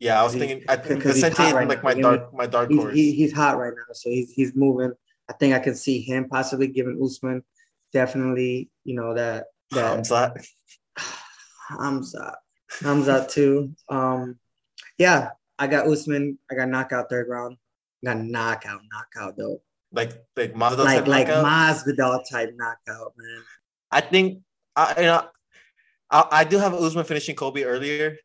Yeah, 0.00 0.20
I 0.20 0.24
was 0.24 0.34
thinking 0.34 0.64
I 0.68 0.76
think 0.76 1.02
Vicente 1.02 1.42
is 1.42 1.52
right 1.52 1.68
like 1.68 1.82
now. 1.82 1.90
my 1.90 1.94
dark 2.00 2.34
my 2.34 2.46
dark 2.46 2.70
He's, 2.70 2.78
horse. 2.78 2.94
he, 2.94 3.12
he's 3.12 3.32
hot 3.32 3.58
right 3.58 3.72
now, 3.74 3.92
so 3.92 4.10
he's 4.10 4.32
he's 4.32 4.54
moving. 4.54 4.92
I 5.28 5.32
think 5.34 5.54
I 5.54 5.58
can 5.58 5.74
see 5.74 6.00
him 6.00 6.28
possibly 6.28 6.68
giving 6.68 7.00
Usman 7.02 7.42
definitely, 7.92 8.70
you 8.84 8.94
know 8.94 9.14
that 9.14 9.46
that 9.72 9.84
Hamza. 9.84 10.34
Hamza, 11.68 12.36
Hamza 12.80 13.26
too. 13.28 13.74
Um, 13.88 14.38
yeah, 14.96 15.30
I 15.58 15.66
got 15.66 15.86
Usman. 15.86 16.38
I 16.50 16.54
got 16.54 16.68
knockout 16.68 17.10
third 17.10 17.28
round. 17.28 17.56
Got 18.04 18.18
knockout, 18.18 18.80
knockout 18.92 19.36
though. 19.36 19.60
like 19.92 20.12
like 20.36 20.54
Masvidal 20.54 20.84
like 20.84 20.98
type 20.98 21.06
like 21.08 21.28
knockout. 21.28 21.44
Masvidal 21.44 22.20
type 22.30 22.54
knockout, 22.56 23.12
man. 23.16 23.42
I 23.90 24.00
think 24.00 24.42
I 24.76 24.94
you 25.00 25.06
know 25.06 25.24
I, 26.10 26.28
I 26.30 26.44
do 26.44 26.58
have 26.58 26.74
Usman 26.74 27.04
finishing 27.04 27.36
Colby 27.36 27.64
earlier. 27.64 28.16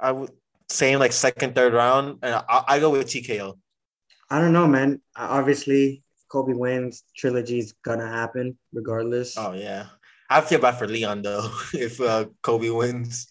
I 0.00 0.12
would 0.12 0.30
saying 0.68 0.98
like 0.98 1.12
second, 1.12 1.54
third 1.54 1.72
round, 1.72 2.18
and 2.22 2.34
I, 2.34 2.64
I 2.68 2.78
go 2.80 2.90
with 2.90 3.06
TKO. 3.06 3.58
I 4.30 4.40
don't 4.40 4.52
know, 4.52 4.66
man. 4.66 5.00
Obviously, 5.16 6.02
Colby 6.28 6.52
wins, 6.52 7.04
trilogy's 7.16 7.72
gonna 7.84 8.06
happen 8.06 8.58
regardless. 8.72 9.36
Oh 9.38 9.52
yeah, 9.52 9.86
I 10.28 10.40
feel 10.42 10.60
bad 10.60 10.78
for 10.78 10.86
Leon 10.86 11.22
though 11.22 11.50
if 11.72 12.00
uh, 12.00 12.26
Colby 12.42 12.70
wins. 12.70 13.26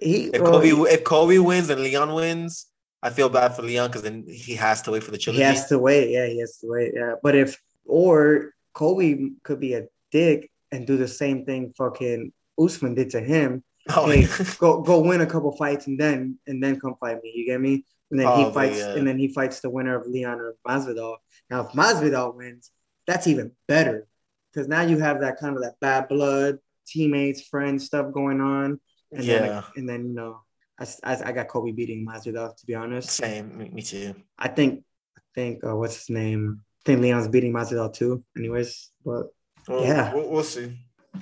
He, 0.00 0.24
If 0.24 0.42
Colby 0.42 0.70
if 0.70 1.04
Colby 1.04 1.38
wins 1.38 1.70
and 1.70 1.80
Leon 1.80 2.12
wins, 2.14 2.66
I 3.02 3.10
feel 3.10 3.28
bad 3.28 3.54
for 3.54 3.62
Leon 3.62 3.88
because 3.88 4.02
then 4.02 4.24
he 4.28 4.54
has 4.56 4.82
to 4.82 4.90
wait 4.90 5.04
for 5.04 5.12
the 5.12 5.18
trilogy. 5.18 5.42
he 5.42 5.48
has 5.48 5.68
to 5.68 5.78
wait. 5.78 6.10
Yeah, 6.10 6.26
he 6.26 6.40
has 6.40 6.58
to 6.58 6.66
wait. 6.68 6.92
Yeah, 6.94 7.14
but 7.22 7.36
if 7.36 7.56
or 7.86 8.52
Colby 8.72 9.32
could 9.44 9.60
be 9.60 9.74
a 9.74 9.86
dick 10.10 10.50
and 10.72 10.86
do 10.86 10.96
the 10.96 11.08
same 11.08 11.44
thing 11.44 11.72
fucking 11.78 12.32
Usman 12.58 12.94
did 12.94 13.10
to 13.10 13.20
him. 13.20 13.62
Oh, 13.90 14.06
Hey, 14.06 14.26
go 14.58 14.80
go 14.82 15.00
win 15.00 15.20
a 15.20 15.26
couple 15.26 15.54
fights 15.56 15.86
and 15.86 15.98
then 15.98 16.38
and 16.46 16.62
then 16.62 16.80
come 16.80 16.94
fight 17.00 17.22
me. 17.22 17.32
You 17.34 17.46
get 17.46 17.60
me? 17.60 17.84
And 18.10 18.20
then 18.20 18.26
he 18.28 18.44
Oh, 18.44 18.44
but 18.46 18.54
fights 18.54 18.78
yeah. 18.78 18.94
and 18.96 19.06
then 19.06 19.18
he 19.18 19.28
fights 19.28 19.60
the 19.60 19.70
winner 19.70 19.98
of 20.00 20.06
Leon 20.06 20.40
or 20.40 20.54
Masvidal. 20.66 21.16
Now 21.50 21.62
if 21.66 21.72
Masvidal 21.72 22.34
wins, 22.34 22.70
that's 23.06 23.26
even 23.26 23.52
better 23.68 24.06
because 24.52 24.68
now 24.68 24.82
you 24.82 24.98
have 24.98 25.20
that 25.20 25.38
kind 25.38 25.56
of 25.56 25.62
that 25.62 25.78
bad 25.80 26.08
blood, 26.08 26.58
teammates, 26.86 27.42
friends 27.42 27.84
stuff 27.84 28.12
going 28.12 28.40
on. 28.40 28.80
And 29.12 29.24
Yeah. 29.24 29.40
then 29.40 29.62
and 29.76 29.88
then 29.88 30.06
you 30.08 30.14
know, 30.14 30.40
I, 30.78 30.86
I, 31.04 31.28
I 31.28 31.32
got 31.32 31.48
Colby 31.48 31.72
beating 31.72 32.06
Masvidal 32.06 32.56
to 32.56 32.66
be 32.66 32.74
honest. 32.74 33.10
same. 33.10 33.56
Me, 33.58 33.68
me 33.70 33.82
too. 33.82 34.14
I 34.38 34.48
think 34.48 34.82
I 35.16 35.20
think 35.34 35.62
uh, 35.64 35.76
what's 35.76 35.96
his 35.96 36.10
name? 36.10 36.60
I 36.62 36.82
think 36.86 37.00
Leon's 37.02 37.28
beating 37.28 37.52
Masvidal 37.52 37.92
too. 37.92 38.24
Anyways, 38.36 38.90
but 39.04 39.26
Well, 39.68 39.82
Yeah. 39.82 40.12
we'll, 40.14 40.30
we'll 40.30 40.42
see. 40.44 40.78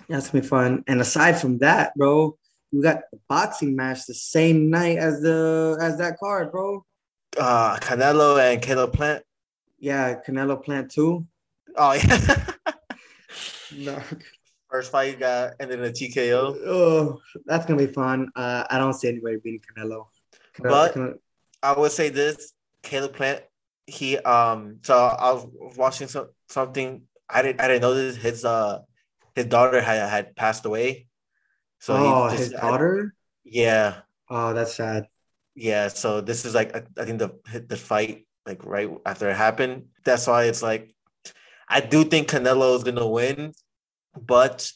that's 0.08 0.30
gonna 0.30 0.42
be 0.42 0.46
fun. 0.48 0.84
And 0.86 1.00
aside 1.00 1.40
from 1.40 1.58
that, 1.58 1.94
bro, 1.96 2.36
we 2.72 2.82
got 2.82 3.02
the 3.12 3.18
boxing 3.28 3.76
match 3.76 4.06
the 4.06 4.14
same 4.14 4.70
night 4.70 4.98
as 4.98 5.20
the 5.20 5.78
as 5.80 5.98
that 5.98 6.18
card, 6.18 6.50
bro. 6.52 6.84
Uh, 7.38 7.76
Canelo 7.78 8.38
and 8.40 8.60
Caleb 8.62 8.92
Plant. 8.92 9.22
Yeah, 9.78 10.20
Canelo 10.26 10.62
Plant 10.62 10.90
too. 10.90 11.26
Oh 11.76 11.92
yeah. 11.92 12.46
No. 13.76 13.98
First 14.70 14.90
fight 14.90 15.18
got 15.18 15.52
ended 15.60 15.78
in 15.80 15.84
a 15.86 15.90
TKO. 15.90 16.56
Oh, 16.66 17.20
that's 17.46 17.64
gonna 17.66 17.78
be 17.86 17.92
fun. 17.92 18.30
Uh, 18.36 18.64
I 18.70 18.78
don't 18.78 18.92
see 18.94 19.08
anybody 19.08 19.36
beating 19.36 19.60
Canelo. 19.60 20.06
Canelo- 20.54 20.70
But- 20.70 20.94
Canelo- 20.94 21.18
I 21.62 21.78
would 21.78 21.92
say 21.92 22.08
this: 22.08 22.52
Caleb 22.82 23.14
Plant. 23.14 23.42
He 23.86 24.18
um. 24.18 24.78
So 24.82 24.94
I 24.96 25.32
was 25.32 25.48
watching 25.76 26.08
some 26.08 26.28
something. 26.48 27.02
I 27.30 27.42
didn't. 27.42 27.60
I 27.60 27.68
didn't 27.68 27.82
know 27.82 27.94
this. 27.94 28.16
His 28.16 28.44
uh, 28.44 28.80
his 29.34 29.46
daughter 29.46 29.80
had 29.80 30.08
had 30.08 30.36
passed 30.36 30.64
away. 30.66 31.06
So 31.82 31.96
oh, 31.96 32.28
his 32.28 32.50
daughter. 32.50 33.12
yeah, 33.42 34.02
Oh, 34.30 34.54
that's 34.54 34.76
sad. 34.76 35.08
yeah. 35.56 35.88
So 35.88 36.20
this 36.20 36.44
is 36.44 36.54
like 36.54 36.76
I, 36.76 36.82
I 36.96 37.04
think 37.04 37.18
the 37.18 37.34
the 37.66 37.76
fight 37.76 38.24
like 38.46 38.64
right 38.64 38.88
after 39.04 39.28
it 39.28 39.34
happened. 39.34 39.86
That's 40.04 40.28
why 40.28 40.44
it's 40.44 40.62
like 40.62 40.94
I 41.68 41.80
do 41.80 42.04
think 42.04 42.28
Canelo 42.28 42.76
is 42.76 42.84
gonna 42.84 43.04
win, 43.04 43.52
but 44.14 44.70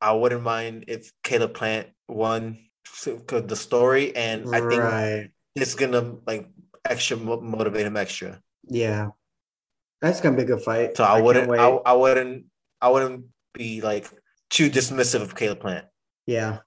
I 0.00 0.12
wouldn't 0.12 0.44
mind 0.44 0.84
if 0.86 1.10
Caleb 1.24 1.54
Plant 1.54 1.88
won 2.06 2.58
the 3.04 3.56
story, 3.56 4.14
and 4.14 4.54
I 4.54 4.60
think 4.60 4.80
right. 4.80 5.30
it's 5.56 5.74
gonna 5.74 6.18
like 6.24 6.48
extra 6.84 7.16
mo- 7.16 7.40
motivate 7.40 7.84
him 7.84 7.96
extra. 7.96 8.40
Yeah, 8.68 9.08
that's 10.00 10.20
gonna 10.20 10.36
be 10.36 10.44
a 10.44 10.46
good 10.46 10.62
fight. 10.62 10.96
So 10.96 11.02
I, 11.02 11.14
can't 11.14 11.24
wouldn't. 11.24 11.50
I, 11.50 11.66
I 11.66 11.92
wouldn't, 11.94 12.44
I 12.80 12.90
wouldn't 12.90 13.24
be 13.54 13.80
like 13.80 14.06
too 14.50 14.70
dismissive 14.70 15.20
of 15.20 15.34
Caleb 15.34 15.58
Plant. 15.58 15.86
Yeah, 16.26 16.58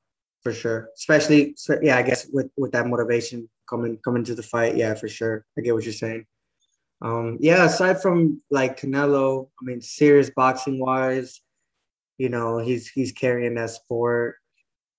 for 0.44 0.54
sure. 0.54 0.90
Especially, 0.96 1.56
yeah, 1.82 1.98
I 1.98 2.04
guess 2.04 2.28
with 2.32 2.50
with 2.58 2.72
that 2.72 2.88
motivation 2.88 3.50
coming 3.70 3.98
coming 4.04 4.24
to 4.26 4.36
the 4.36 4.44
fight, 4.44 4.78
yeah, 4.78 4.94
for 4.94 5.08
sure. 5.08 5.46
I 5.58 5.62
get 5.62 5.74
what 5.74 5.84
you're 5.84 5.94
saying. 5.94 6.26
Um, 7.02 7.38
yeah, 7.40 7.66
aside 7.66 8.02
from 8.02 8.42
like 8.50 8.80
Canelo, 8.80 9.50
I 9.62 9.66
mean, 9.66 9.82
serious 9.82 10.32
boxing 10.32 10.80
wise, 10.80 11.42
you 12.18 12.30
know, 12.30 12.58
he's 12.58 12.88
he's 12.90 13.12
carrying 13.12 13.56
that 13.56 13.70
sport. 13.72 14.36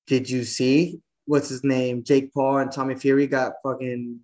Did 0.07 0.31
you 0.31 0.45
see 0.45 1.01
what's 1.27 1.49
his 1.49 1.63
name? 1.63 2.03
Jake 2.03 2.33
Paul 2.33 2.59
and 2.59 2.73
Tommy 2.73 2.95
Fury 2.95 3.27
got 3.27 3.53
fucking. 3.63 4.21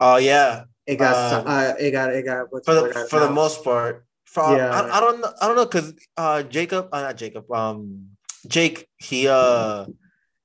Oh 0.00 0.16
yeah, 0.16 0.64
It 0.86 0.96
got. 0.96 1.40
Um, 1.40 1.44
uh, 1.46 1.74
it 1.78 1.90
got. 1.90 2.14
It 2.14 2.24
got. 2.24 2.46
What's 2.50 2.66
for 2.66 2.74
the 2.74 3.06
for 3.10 3.20
the 3.20 3.30
most 3.30 3.64
part. 3.64 4.04
For, 4.24 4.56
Yeah. 4.56 4.70
I, 4.70 4.98
I 4.98 5.00
don't 5.00 5.20
know, 5.22 5.32
I 5.40 5.46
don't 5.46 5.56
know, 5.56 5.64
cause 5.64 5.94
uh, 6.18 6.42
Jacob, 6.42 6.90
uh, 6.92 7.00
not 7.00 7.16
Jacob, 7.16 7.50
um, 7.50 8.10
Jake, 8.48 8.88
he 8.96 9.28
uh, 9.28 9.86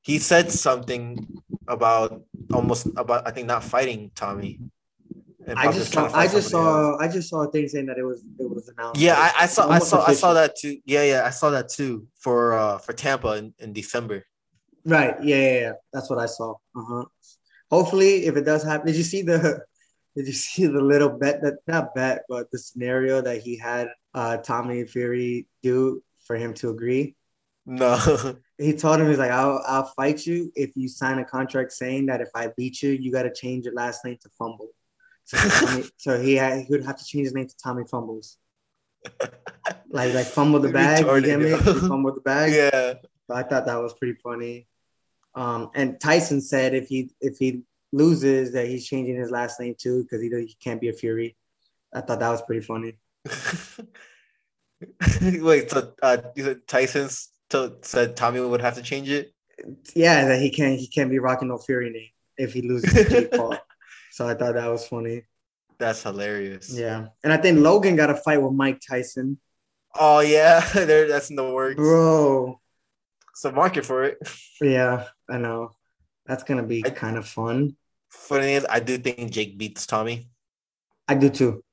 he 0.01 0.19
said 0.19 0.51
something 0.51 1.27
about 1.67 2.23
almost 2.53 2.87
about 2.97 3.27
I 3.27 3.31
think 3.31 3.47
not 3.47 3.63
fighting 3.63 4.11
Tommy. 4.13 4.59
I 5.47 5.71
just 5.71 5.91
saw. 5.91 6.09
I 6.13 6.27
just 6.27 6.49
somebody 6.49 6.67
else. 6.67 6.97
saw. 6.97 6.97
I 6.99 7.07
just 7.07 7.29
saw 7.29 7.43
a 7.43 7.51
thing 7.51 7.67
saying 7.67 7.87
that 7.87 7.97
it 7.97 8.03
was. 8.03 8.23
It 8.39 8.49
was 8.49 8.69
announced. 8.69 9.01
Yeah, 9.01 9.15
I, 9.15 9.43
I 9.43 9.45
saw, 9.45 9.69
I 9.69 9.79
saw, 9.79 10.05
I 10.05 10.13
saw 10.13 10.33
that 10.33 10.55
too. 10.55 10.77
Yeah, 10.85 11.03
yeah, 11.03 11.23
I 11.25 11.31
saw 11.31 11.49
that 11.51 11.69
too 11.69 12.07
for 12.19 12.53
uh 12.53 12.77
for 12.77 12.93
Tampa 12.93 13.33
in, 13.33 13.53
in 13.59 13.73
December. 13.73 14.25
Right. 14.85 15.15
Yeah, 15.23 15.35
yeah, 15.35 15.59
yeah. 15.59 15.71
That's 15.91 16.09
what 16.09 16.19
I 16.19 16.25
saw. 16.25 16.55
Uh-huh. 16.75 17.05
Hopefully, 17.69 18.25
if 18.25 18.35
it 18.35 18.45
does 18.45 18.63
happen, 18.63 18.87
did 18.87 18.95
you 18.95 19.03
see 19.03 19.21
the 19.21 19.61
did 20.15 20.27
you 20.27 20.33
see 20.33 20.65
the 20.67 20.81
little 20.81 21.09
bet 21.09 21.41
that 21.41 21.59
not 21.67 21.95
bet, 21.95 22.23
but 22.29 22.51
the 22.51 22.59
scenario 22.59 23.21
that 23.21 23.41
he 23.41 23.57
had 23.57 23.89
uh 24.13 24.37
Tommy 24.37 24.85
Fury 24.85 25.47
do 25.61 26.03
for 26.25 26.35
him 26.35 26.53
to 26.55 26.69
agree? 26.69 27.15
No, 27.65 27.97
He 28.57 28.73
told 28.73 28.99
him 28.99 29.07
he's 29.09 29.17
like, 29.17 29.31
I'll 29.31 29.63
I'll 29.65 29.85
fight 29.85 30.25
you 30.25 30.51
if 30.55 30.71
you 30.75 30.87
sign 30.87 31.19
a 31.19 31.25
contract 31.25 31.71
saying 31.71 32.05
that 32.07 32.21
if 32.21 32.29
I 32.35 32.49
beat 32.55 32.81
you, 32.81 32.91
you 32.91 33.11
gotta 33.11 33.31
change 33.33 33.65
your 33.65 33.73
last 33.73 34.05
name 34.05 34.17
to 34.21 34.29
fumble. 34.37 34.69
So, 35.25 35.37
Tommy, 35.37 35.83
so 35.97 36.21
he 36.21 36.35
had, 36.35 36.61
he 36.61 36.67
would 36.69 36.85
have 36.85 36.97
to 36.97 37.05
change 37.05 37.25
his 37.25 37.33
name 37.33 37.47
to 37.47 37.55
Tommy 37.61 37.83
Fumbles. 37.89 38.37
Like 39.89 40.13
like 40.13 40.25
fumble 40.25 40.59
the 40.59 40.69
bag, 40.69 41.05
you 41.05 41.21
get 41.21 41.39
me? 41.39 41.51
Retarded, 41.51 41.65
yo. 41.65 41.73
He 41.73 41.79
fumbled 41.87 42.15
the 42.17 42.21
bag. 42.21 42.51
yeah, 42.51 42.95
So 43.27 43.35
I 43.35 43.43
thought 43.43 43.67
that 43.67 43.75
was 43.75 43.93
pretty 43.93 44.17
funny. 44.23 44.67
Um, 45.35 45.69
and 45.75 46.01
Tyson 46.01 46.41
said 46.41 46.73
if 46.73 46.87
he 46.87 47.11
if 47.21 47.37
he 47.37 47.61
loses 47.91 48.51
that 48.53 48.67
he's 48.67 48.87
changing 48.87 49.15
his 49.15 49.29
last 49.29 49.59
name 49.59 49.75
too 49.77 50.03
because 50.03 50.21
he 50.21 50.29
he 50.29 50.57
can't 50.61 50.81
be 50.81 50.89
a 50.89 50.93
Fury. 50.93 51.37
I 51.93 52.01
thought 52.01 52.19
that 52.19 52.29
was 52.29 52.41
pretty 52.41 52.61
funny. 52.61 52.97
Wait, 55.21 55.69
so 55.69 55.93
uh, 56.01 56.17
you 56.35 56.43
said 56.43 56.67
Tyson's 56.67 57.29
to, 57.53 57.73
said 57.81 58.15
Tommy 58.17 58.39
would 58.41 58.61
have 58.61 58.75
to 58.75 58.81
change 58.83 59.09
it. 59.09 59.33
Yeah, 59.95 60.25
that 60.27 60.41
he 60.41 60.49
can't 60.51 60.79
he 60.79 60.87
can't 60.87 61.09
be 61.09 61.19
rocking 61.19 61.47
no 61.47 61.57
Fury 61.57 61.89
name 61.89 62.09
if 62.37 62.53
he 62.53 62.61
loses 62.61 62.93
to 62.93 63.09
Jake 63.09 63.31
Paul. 63.31 63.57
So 64.11 64.27
I 64.27 64.35
thought 64.35 64.53
that 64.53 64.67
was 64.69 64.85
funny. 64.87 65.23
That's 65.79 66.03
hilarious. 66.03 66.69
Yeah, 66.71 67.07
and 67.23 67.33
I 67.33 67.37
think 67.37 67.57
Logan 67.57 67.95
got 67.95 68.11
a 68.11 68.15
fight 68.15 68.39
with 68.39 68.53
Mike 68.53 68.79
Tyson, 68.87 69.39
Oh 69.95 70.19
yeah, 70.19 70.59
there. 70.73 71.07
That's 71.07 71.31
in 71.31 71.35
the 71.35 71.49
works. 71.51 71.77
bro. 71.77 72.59
A 73.43 73.51
market 73.51 73.85
for 73.85 74.03
it. 74.03 74.19
Yeah, 74.61 75.05
I 75.27 75.37
know. 75.39 75.71
That's 76.27 76.43
gonna 76.43 76.61
be 76.63 76.85
I- 76.85 76.91
kind 76.91 77.17
of 77.17 77.27
fun. 77.27 77.75
Funny 78.09 78.53
is, 78.53 78.65
I 78.69 78.79
do 78.79 78.99
think 78.99 79.31
Jake 79.31 79.57
beats 79.57 79.87
Tommy. 79.87 80.29
I 81.07 81.15
do 81.15 81.29
too. 81.31 81.63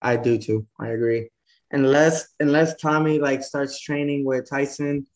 I 0.00 0.16
do 0.16 0.38
too. 0.38 0.66
I 0.78 0.88
agree. 0.94 1.30
Unless 1.72 2.28
unless 2.38 2.76
Tommy 2.76 3.18
like 3.18 3.42
starts 3.42 3.80
training 3.80 4.24
with 4.24 4.48
Tyson 4.48 5.06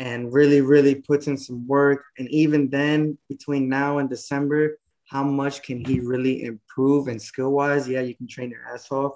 and 0.00 0.32
really 0.32 0.62
really 0.62 0.94
puts 0.96 1.28
in 1.28 1.36
some 1.36 1.68
work, 1.68 2.02
and 2.18 2.28
even 2.30 2.70
then 2.70 3.18
between 3.28 3.68
now 3.68 3.98
and 3.98 4.08
December, 4.08 4.78
how 5.06 5.22
much 5.22 5.62
can 5.62 5.84
he 5.84 6.00
really 6.00 6.42
improve 6.44 7.06
and 7.08 7.20
skill 7.20 7.52
wise? 7.52 7.86
Yeah, 7.86 8.00
you 8.00 8.16
can 8.16 8.26
train 8.26 8.50
your 8.50 8.64
ass 8.72 8.90
off, 8.90 9.12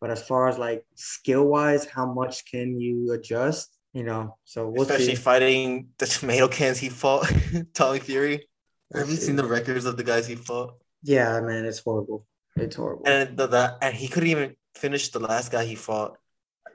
but 0.00 0.10
as 0.10 0.26
far 0.26 0.48
as 0.48 0.56
like 0.58 0.84
skill 0.96 1.44
wise, 1.44 1.84
how 1.84 2.06
much 2.12 2.50
can 2.50 2.80
you 2.80 3.12
adjust? 3.12 3.68
You 3.92 4.04
know, 4.04 4.38
so 4.44 4.68
we'll 4.68 4.82
Especially 4.82 5.16
see. 5.16 5.22
fighting 5.30 5.88
the 5.98 6.06
tomato 6.06 6.48
cans 6.48 6.78
he 6.78 6.88
fought, 6.88 7.30
Tommy 7.74 8.00
Fury. 8.00 8.48
Have 8.94 9.10
you 9.10 9.16
seen 9.16 9.36
the 9.36 9.44
records 9.44 9.84
of 9.84 9.98
the 9.98 10.04
guys 10.04 10.26
he 10.26 10.34
fought? 10.34 10.74
Yeah, 11.02 11.40
man, 11.40 11.66
it's 11.66 11.80
horrible. 11.80 12.26
It's 12.56 12.76
horrible. 12.76 13.06
And 13.06 13.36
the, 13.36 13.46
the 13.46 13.76
and 13.82 13.94
he 13.94 14.08
couldn't 14.08 14.30
even 14.30 14.56
finish 14.74 15.10
the 15.10 15.20
last 15.20 15.52
guy 15.52 15.64
he 15.64 15.74
fought. 15.74 16.16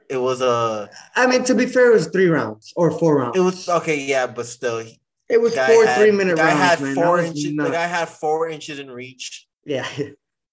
It 0.08 0.16
was 0.16 0.40
a. 0.40 0.88
I 1.16 1.26
mean, 1.26 1.44
to 1.44 1.54
be 1.54 1.66
fair, 1.66 1.90
it 1.90 1.94
was 1.94 2.08
three 2.08 2.28
rounds 2.28 2.72
or 2.76 2.90
four 2.90 3.18
rounds. 3.18 3.36
It 3.36 3.40
was 3.40 3.68
okay, 3.68 4.00
yeah, 4.00 4.26
but 4.26 4.46
still, 4.46 4.78
It 5.28 5.40
was 5.40 5.54
four 5.54 5.84
had- 5.86 5.98
three 5.98 6.10
minute 6.12 6.38
rounds, 6.38 6.52
had 6.60 6.80
man. 6.80 6.94
four 6.94 7.20
inches. 7.20 7.44
The 7.44 7.68
guy 7.70 7.86
had 7.86 8.08
four 8.08 8.48
inches 8.48 8.78
in 8.78 8.90
reach 8.90 9.46
Yeah, 9.66 9.86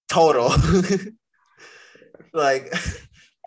total. 0.08 0.50
like, 2.32 2.72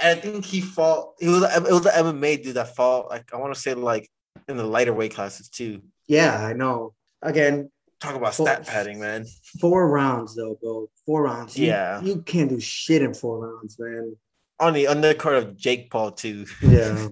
and 0.02 0.18
I 0.18 0.22
think 0.22 0.46
he 0.46 0.62
fought. 0.62 1.14
It 1.20 1.28
was 1.30 1.44
it 1.44 1.64
was 1.64 1.82
the 1.84 1.90
MMA 1.92 2.44
dude 2.44 2.56
that 2.56 2.76
fought. 2.76 3.10
Like 3.10 3.34
I 3.34 3.38
want 3.38 3.54
to 3.54 3.60
say 3.60 3.74
like 3.74 4.10
in 4.48 4.58
the 4.58 4.64
lighter 4.64 4.94
weight 4.94 5.14
classes 5.14 5.50
too. 5.50 5.82
yeah, 6.08 6.44
I 6.46 6.54
know. 6.54 6.94
Again, 7.22 7.70
Talk 8.00 8.16
about 8.16 8.34
Four- 8.34 8.48
stat 8.48 8.66
padding, 8.66 8.98
man. 9.02 9.26
four 9.60 9.90
rounds 9.90 10.34
though, 10.34 10.58
bro. 10.62 10.90
Four 11.06 11.24
rounds. 11.24 11.58
You- 11.58 11.68
Yeah. 11.68 12.02
you 12.02 12.22
can't 12.22 12.50
do 12.50 12.58
shit 12.60 13.02
in 13.02 13.14
four 13.14 13.40
rounds, 13.46 13.76
man. 13.78 14.16
On 14.60 14.74
the 14.74 14.86
undercard 14.86 15.38
of 15.38 15.58
Jake 15.58 15.90
Paul 15.90 16.12
too. 16.12 16.46
Yeah, 16.62 17.08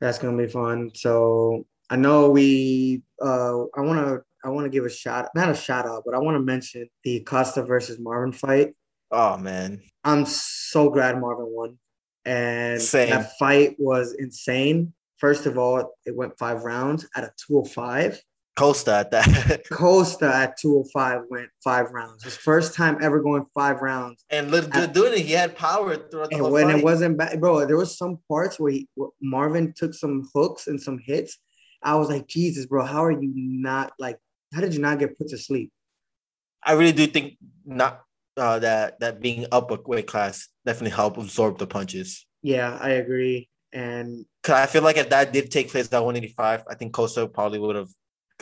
that's 0.00 0.18
gonna 0.18 0.36
be 0.36 0.48
fun. 0.48 0.90
So 0.94 1.66
I 1.90 1.96
know 1.96 2.30
we. 2.30 3.02
Uh, 3.20 3.64
I 3.76 3.80
want 3.80 4.06
to. 4.06 4.22
I 4.44 4.50
want 4.50 4.66
to 4.66 4.70
give 4.70 4.84
a 4.84 4.90
shout, 4.90 5.28
not 5.34 5.48
a 5.48 5.54
shout 5.54 5.84
out, 5.84 6.04
but 6.06 6.14
I 6.14 6.18
want 6.18 6.36
to 6.36 6.40
mention 6.40 6.88
the 7.02 7.20
Costa 7.20 7.64
versus 7.64 7.98
Marvin 7.98 8.32
fight. 8.32 8.74
Oh 9.10 9.36
man, 9.36 9.82
I'm 10.04 10.24
so 10.26 10.90
glad 10.90 11.20
Marvin 11.20 11.46
won, 11.48 11.78
and 12.24 12.80
Same. 12.80 13.10
that 13.10 13.36
fight 13.38 13.76
was 13.78 14.14
insane. 14.14 14.92
First 15.18 15.46
of 15.46 15.58
all, 15.58 15.94
it 16.06 16.14
went 16.14 16.38
five 16.38 16.62
rounds 16.62 17.08
at 17.16 17.24
a 17.24 17.32
205. 17.48 18.20
Costa 18.58 18.92
at 18.96 19.10
that. 19.12 19.62
Costa 19.70 20.26
at 20.34 20.56
205 20.58 21.22
went 21.30 21.48
five 21.62 21.90
rounds. 21.92 22.24
His 22.24 22.36
first 22.36 22.74
time 22.74 22.98
ever 23.00 23.20
going 23.20 23.44
five 23.54 23.80
rounds. 23.80 24.24
and 24.30 24.50
looked 24.50 24.70
good 24.70 24.92
doing 24.92 25.12
it. 25.12 25.20
He 25.20 25.32
had 25.32 25.56
power 25.56 25.96
throughout 25.96 26.30
the 26.30 26.36
And 26.36 26.42
whole 26.42 26.52
when 26.52 26.66
fight. 26.66 26.78
it 26.78 26.84
wasn't 26.84 27.16
bad, 27.18 27.40
bro, 27.40 27.64
there 27.66 27.76
was 27.76 27.96
some 27.96 28.18
parts 28.28 28.58
where, 28.58 28.72
he, 28.72 28.88
where 28.94 29.10
Marvin 29.22 29.72
took 29.76 29.94
some 29.94 30.28
hooks 30.34 30.66
and 30.66 30.80
some 30.80 30.98
hits. 30.98 31.38
I 31.82 31.94
was 31.94 32.08
like, 32.08 32.26
Jesus, 32.26 32.66
bro, 32.66 32.84
how 32.84 33.04
are 33.04 33.12
you 33.12 33.30
not 33.34 33.92
like? 33.98 34.18
How 34.52 34.60
did 34.60 34.74
you 34.74 34.80
not 34.80 34.98
get 34.98 35.16
put 35.16 35.28
to 35.28 35.38
sleep? 35.38 35.70
I 36.64 36.72
really 36.72 36.92
do 36.92 37.06
think 37.06 37.36
not 37.64 38.02
uh, 38.36 38.58
that 38.58 38.98
that 39.00 39.20
being 39.20 39.46
up 39.52 39.70
a 39.70 39.78
weight 39.86 40.08
class 40.08 40.48
definitely 40.66 40.96
helped 40.96 41.18
absorb 41.18 41.58
the 41.58 41.66
punches. 41.68 42.26
Yeah, 42.42 42.76
I 42.80 42.90
agree. 42.90 43.48
And 43.72 44.24
Cause 44.42 44.54
I 44.56 44.66
feel 44.66 44.82
like 44.82 44.96
if 44.96 45.10
that 45.10 45.32
did 45.32 45.50
take 45.50 45.70
place 45.70 45.86
at 45.92 46.02
185, 46.02 46.64
I 46.68 46.74
think 46.74 46.92
Costa 46.94 47.28
probably 47.28 47.58
would 47.60 47.76
have 47.76 47.88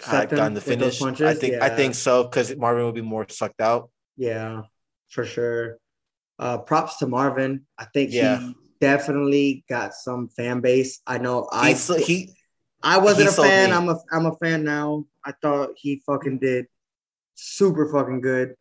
Sucked 0.00 0.30
gotten 0.32 0.54
the 0.54 0.60
finish. 0.60 1.00
I 1.02 1.34
think 1.34 1.62
I 1.62 1.68
think 1.70 1.94
so 1.94 2.24
because 2.24 2.54
Marvin 2.56 2.84
would 2.84 2.94
be 2.94 3.00
more 3.02 3.26
sucked 3.28 3.60
out. 3.60 3.90
yeah, 4.16 4.62
for 5.08 5.24
sure. 5.24 5.78
Uh, 6.38 6.58
props 6.58 6.98
to 6.98 7.06
Marvin. 7.06 7.66
I 7.78 7.86
think 7.86 8.12
Yeah. 8.12 8.38
he 8.38 8.54
definitely 8.80 9.64
got 9.70 9.94
some 9.94 10.28
fan 10.28 10.60
base. 10.60 11.00
I 11.06 11.16
know 11.18 11.48
I 11.50 11.72
He 11.72 12.02
he 12.02 12.34
I 12.82 12.98
wasn't 12.98 13.30
he 13.30 13.42
a 13.42 13.46
fan. 13.46 13.70
me. 13.70 13.76
I'm 13.76 13.88
a 13.88 13.98
I'm 14.12 14.26
a 14.26 14.36
fan 14.36 14.64
now. 14.64 15.06
I 15.24 15.32
thought 15.40 15.70
he 15.76 16.02
fucking 16.06 16.38
did 16.40 16.66
super 17.34 17.90
fucking 17.90 18.20
good, 18.20 18.54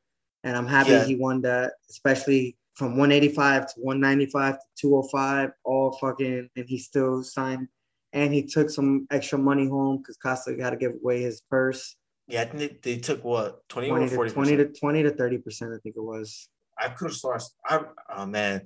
and 0.44 0.56
I'm 0.56 0.68
happy 0.68 0.92
Yeah. 0.92 1.04
he 1.04 1.16
won 1.16 1.42
that, 1.42 1.74
especially 1.90 2.58
from 2.76 2.98
185 2.98 3.74
to 3.74 3.80
195 3.82 4.56
to 4.56 4.60
205, 4.78 5.52
all 5.66 5.92
fucking, 6.00 6.50
and 6.56 6.66
he 6.70 6.78
still 6.78 7.24
signed, 7.24 7.68
and 8.16 8.34
he 8.34 8.41
took 8.41 8.72
some 8.72 9.05
extra 9.11 9.38
money 9.38 9.68
home 9.68 9.97
because 9.97 10.18
Costa 10.18 10.53
got 10.53 10.72
to 10.72 10.78
give 10.78 10.93
away 10.93 11.22
his 11.22 11.41
purse, 11.41 11.95
yeah 12.28 12.41
I 12.41 12.45
think 12.45 12.82
they, 12.82 12.95
they 12.95 12.99
took 12.99 13.24
what 13.24 13.68
20 13.70 13.89
20 13.89 14.05
or 14.05 14.09
to 14.09 14.16
40 14.16 14.32
20 14.32 14.57
to 14.57 14.66
20 14.66 15.03
to 15.03 15.11
30 15.11 15.38
percent, 15.38 15.74
I 15.74 15.78
think 15.84 15.95
it 15.95 16.03
was. 16.03 16.49
I 16.80 16.89
could 16.89 17.09
have 17.09 17.16
sworn 17.16 17.39
I 17.68 17.82
oh 18.18 18.26
man 18.26 18.63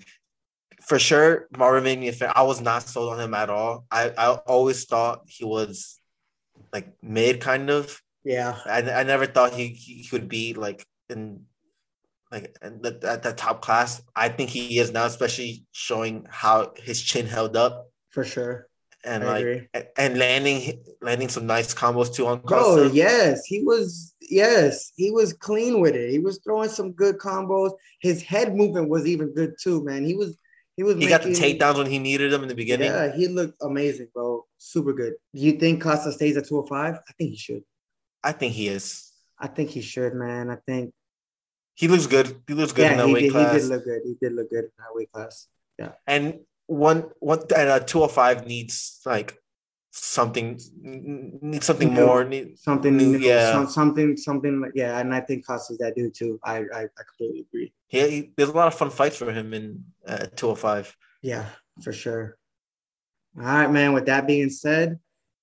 for 0.82 0.98
sure 0.98 1.48
Marvin 1.58 1.84
made 1.84 2.00
me 2.00 2.08
a 2.08 2.14
fan. 2.14 2.32
I 2.36 2.44
was 2.44 2.62
not 2.62 2.84
sold 2.84 3.14
on 3.14 3.20
him 3.20 3.34
at 3.34 3.50
all. 3.50 3.86
I 3.92 4.14
I 4.18 4.28
always 4.48 4.86
thought 4.86 5.24
he 5.28 5.46
was 5.46 6.00
like 6.74 6.94
mid 7.02 7.42
kind 7.42 7.70
of. 7.70 8.02
Yeah, 8.24 8.58
I, 8.66 8.82
I 8.82 9.04
never 9.04 9.26
thought 9.26 9.54
he, 9.54 9.68
he 9.68 10.08
would 10.12 10.28
be 10.28 10.54
like 10.54 10.86
in 11.10 11.46
like 12.32 12.56
the, 12.62 13.00
at 13.04 13.24
the 13.24 13.34
top 13.34 13.62
class. 13.62 14.02
I 14.16 14.30
think 14.30 14.50
he 14.50 14.78
is 14.80 14.92
now, 14.92 15.06
especially 15.06 15.66
showing 15.72 16.28
how 16.30 16.74
his 16.78 17.02
chin 17.02 17.26
held 17.26 17.56
up 17.56 17.88
for 18.12 18.24
sure. 18.24 18.68
And 19.06 19.24
I 19.24 19.28
like 19.28 19.42
agree. 19.42 19.68
and 19.98 20.18
landing 20.18 20.84
landing 21.02 21.30
some 21.30 21.46
nice 21.46 21.74
combos 21.74 22.14
too 22.14 22.28
on 22.28 22.42
Costa. 22.42 22.90
yes, 22.94 23.46
he 23.46 23.64
was. 23.64 24.16
Yes, 24.22 24.92
he 24.96 25.12
was 25.12 25.34
clean 25.34 25.80
with 25.80 25.96
it. 25.96 26.12
He 26.12 26.20
was 26.20 26.40
throwing 26.44 26.70
some 26.70 26.92
good 26.92 27.18
combos. 27.18 27.72
His 28.02 28.22
head 28.22 28.56
movement 28.56 28.90
was 28.90 29.08
even 29.08 29.34
good 29.34 29.56
too, 29.62 29.84
man. 29.84 30.06
He 30.06 30.16
was. 30.16 30.38
He 30.76 30.84
was. 30.84 30.98
He 30.98 31.08
got 31.08 31.24
the 31.24 31.30
takedowns 31.30 31.78
when 31.78 31.88
he 31.88 32.00
needed 32.00 32.32
them 32.32 32.44
in 32.44 32.50
the 32.50 32.56
beginning. 32.56 32.92
Yeah, 32.92 33.16
he 33.16 33.28
looked 33.28 33.62
amazing, 33.62 34.08
bro. 34.14 34.46
Super 34.58 34.94
good. 34.94 35.14
Do 35.34 35.42
you 35.42 35.54
think 35.54 35.82
Costa 35.82 36.12
stays 36.12 36.38
at 36.38 36.48
205? 36.48 36.96
I 36.96 37.14
think 37.18 37.32
he 37.32 37.38
should. 37.38 37.64
I 38.24 38.34
think 38.34 38.54
he 38.54 38.68
is. 38.68 39.12
I 39.40 39.48
think 39.48 39.70
he 39.70 39.82
should, 39.82 40.14
man. 40.14 40.50
I 40.50 40.58
think. 40.68 40.94
He 41.76 41.88
looks 41.88 42.08
good. 42.08 42.42
He 42.46 42.54
looks 42.54 42.74
good 42.74 42.92
in 42.92 42.92
yeah, 42.92 42.98
that 42.98 43.08
he 43.08 43.14
weight 43.14 43.22
did, 43.22 43.32
class. 43.32 43.54
he 43.54 43.60
did 43.60 43.70
look 43.70 43.86
good. 43.86 44.02
He 44.04 44.16
did 44.22 44.34
look 44.34 44.50
good 44.50 44.66
in 44.66 44.72
that 44.78 44.94
weight 44.94 45.12
class. 45.14 45.48
Yeah. 45.78 45.92
And 46.06 46.42
one 46.70 47.10
one 47.20 47.40
and 47.58 47.70
a 47.70 47.80
205 47.84 48.46
needs 48.46 49.02
like 49.06 49.36
something 49.92 50.60
needs 50.82 51.66
something 51.66 51.94
New. 51.94 52.06
more. 52.06 52.24
Need, 52.24 52.60
Something 52.60 52.96
New- 52.96 53.18
new, 53.18 53.28
yeah. 53.28 53.52
some- 53.52 53.68
something, 53.70 54.16
something 54.16 54.62
like 54.62 54.74
yeah. 54.76 55.00
And 55.00 55.14
I 55.14 55.20
think 55.22 55.46
Costa's 55.46 55.80
that 55.80 55.96
dude 55.96 56.14
too. 56.14 56.40
I, 56.44 56.58
I, 56.60 56.82
I 56.84 57.04
completely 57.08 57.42
agree. 57.50 57.74
yeah 57.90 58.06
he- 58.06 58.32
there's 58.38 58.50
a 58.50 58.54
lot 58.54 58.68
of 58.68 58.76
fun 58.76 58.92
fights 58.92 59.18
for 59.18 59.32
him 59.32 59.54
in 59.54 59.84
uh, 60.08 60.28
205. 60.36 60.96
Yeah, 61.24 61.46
for 61.82 61.92
sure. 61.92 62.38
All 63.38 63.44
right, 63.44 63.72
man. 63.72 63.94
With 63.94 64.06
that 64.06 64.28
being 64.28 64.50
said, 64.52 65.00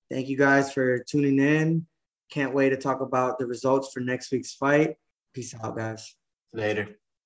thank 0.09 0.27
you 0.29 0.37
guys 0.37 0.71
for 0.71 0.99
tuning 1.03 1.39
in. 1.39 1.85
Can't 2.31 2.53
wait 2.53 2.69
to 2.69 2.77
talk 2.77 3.01
about 3.01 3.37
the 3.39 3.45
results 3.45 3.91
for 3.93 3.99
next 3.99 4.31
week's 4.31 4.53
fight. 4.53 4.95
Peace 5.33 5.53
out, 5.61 5.75
guys. 5.75 6.15
Later. 6.53 6.97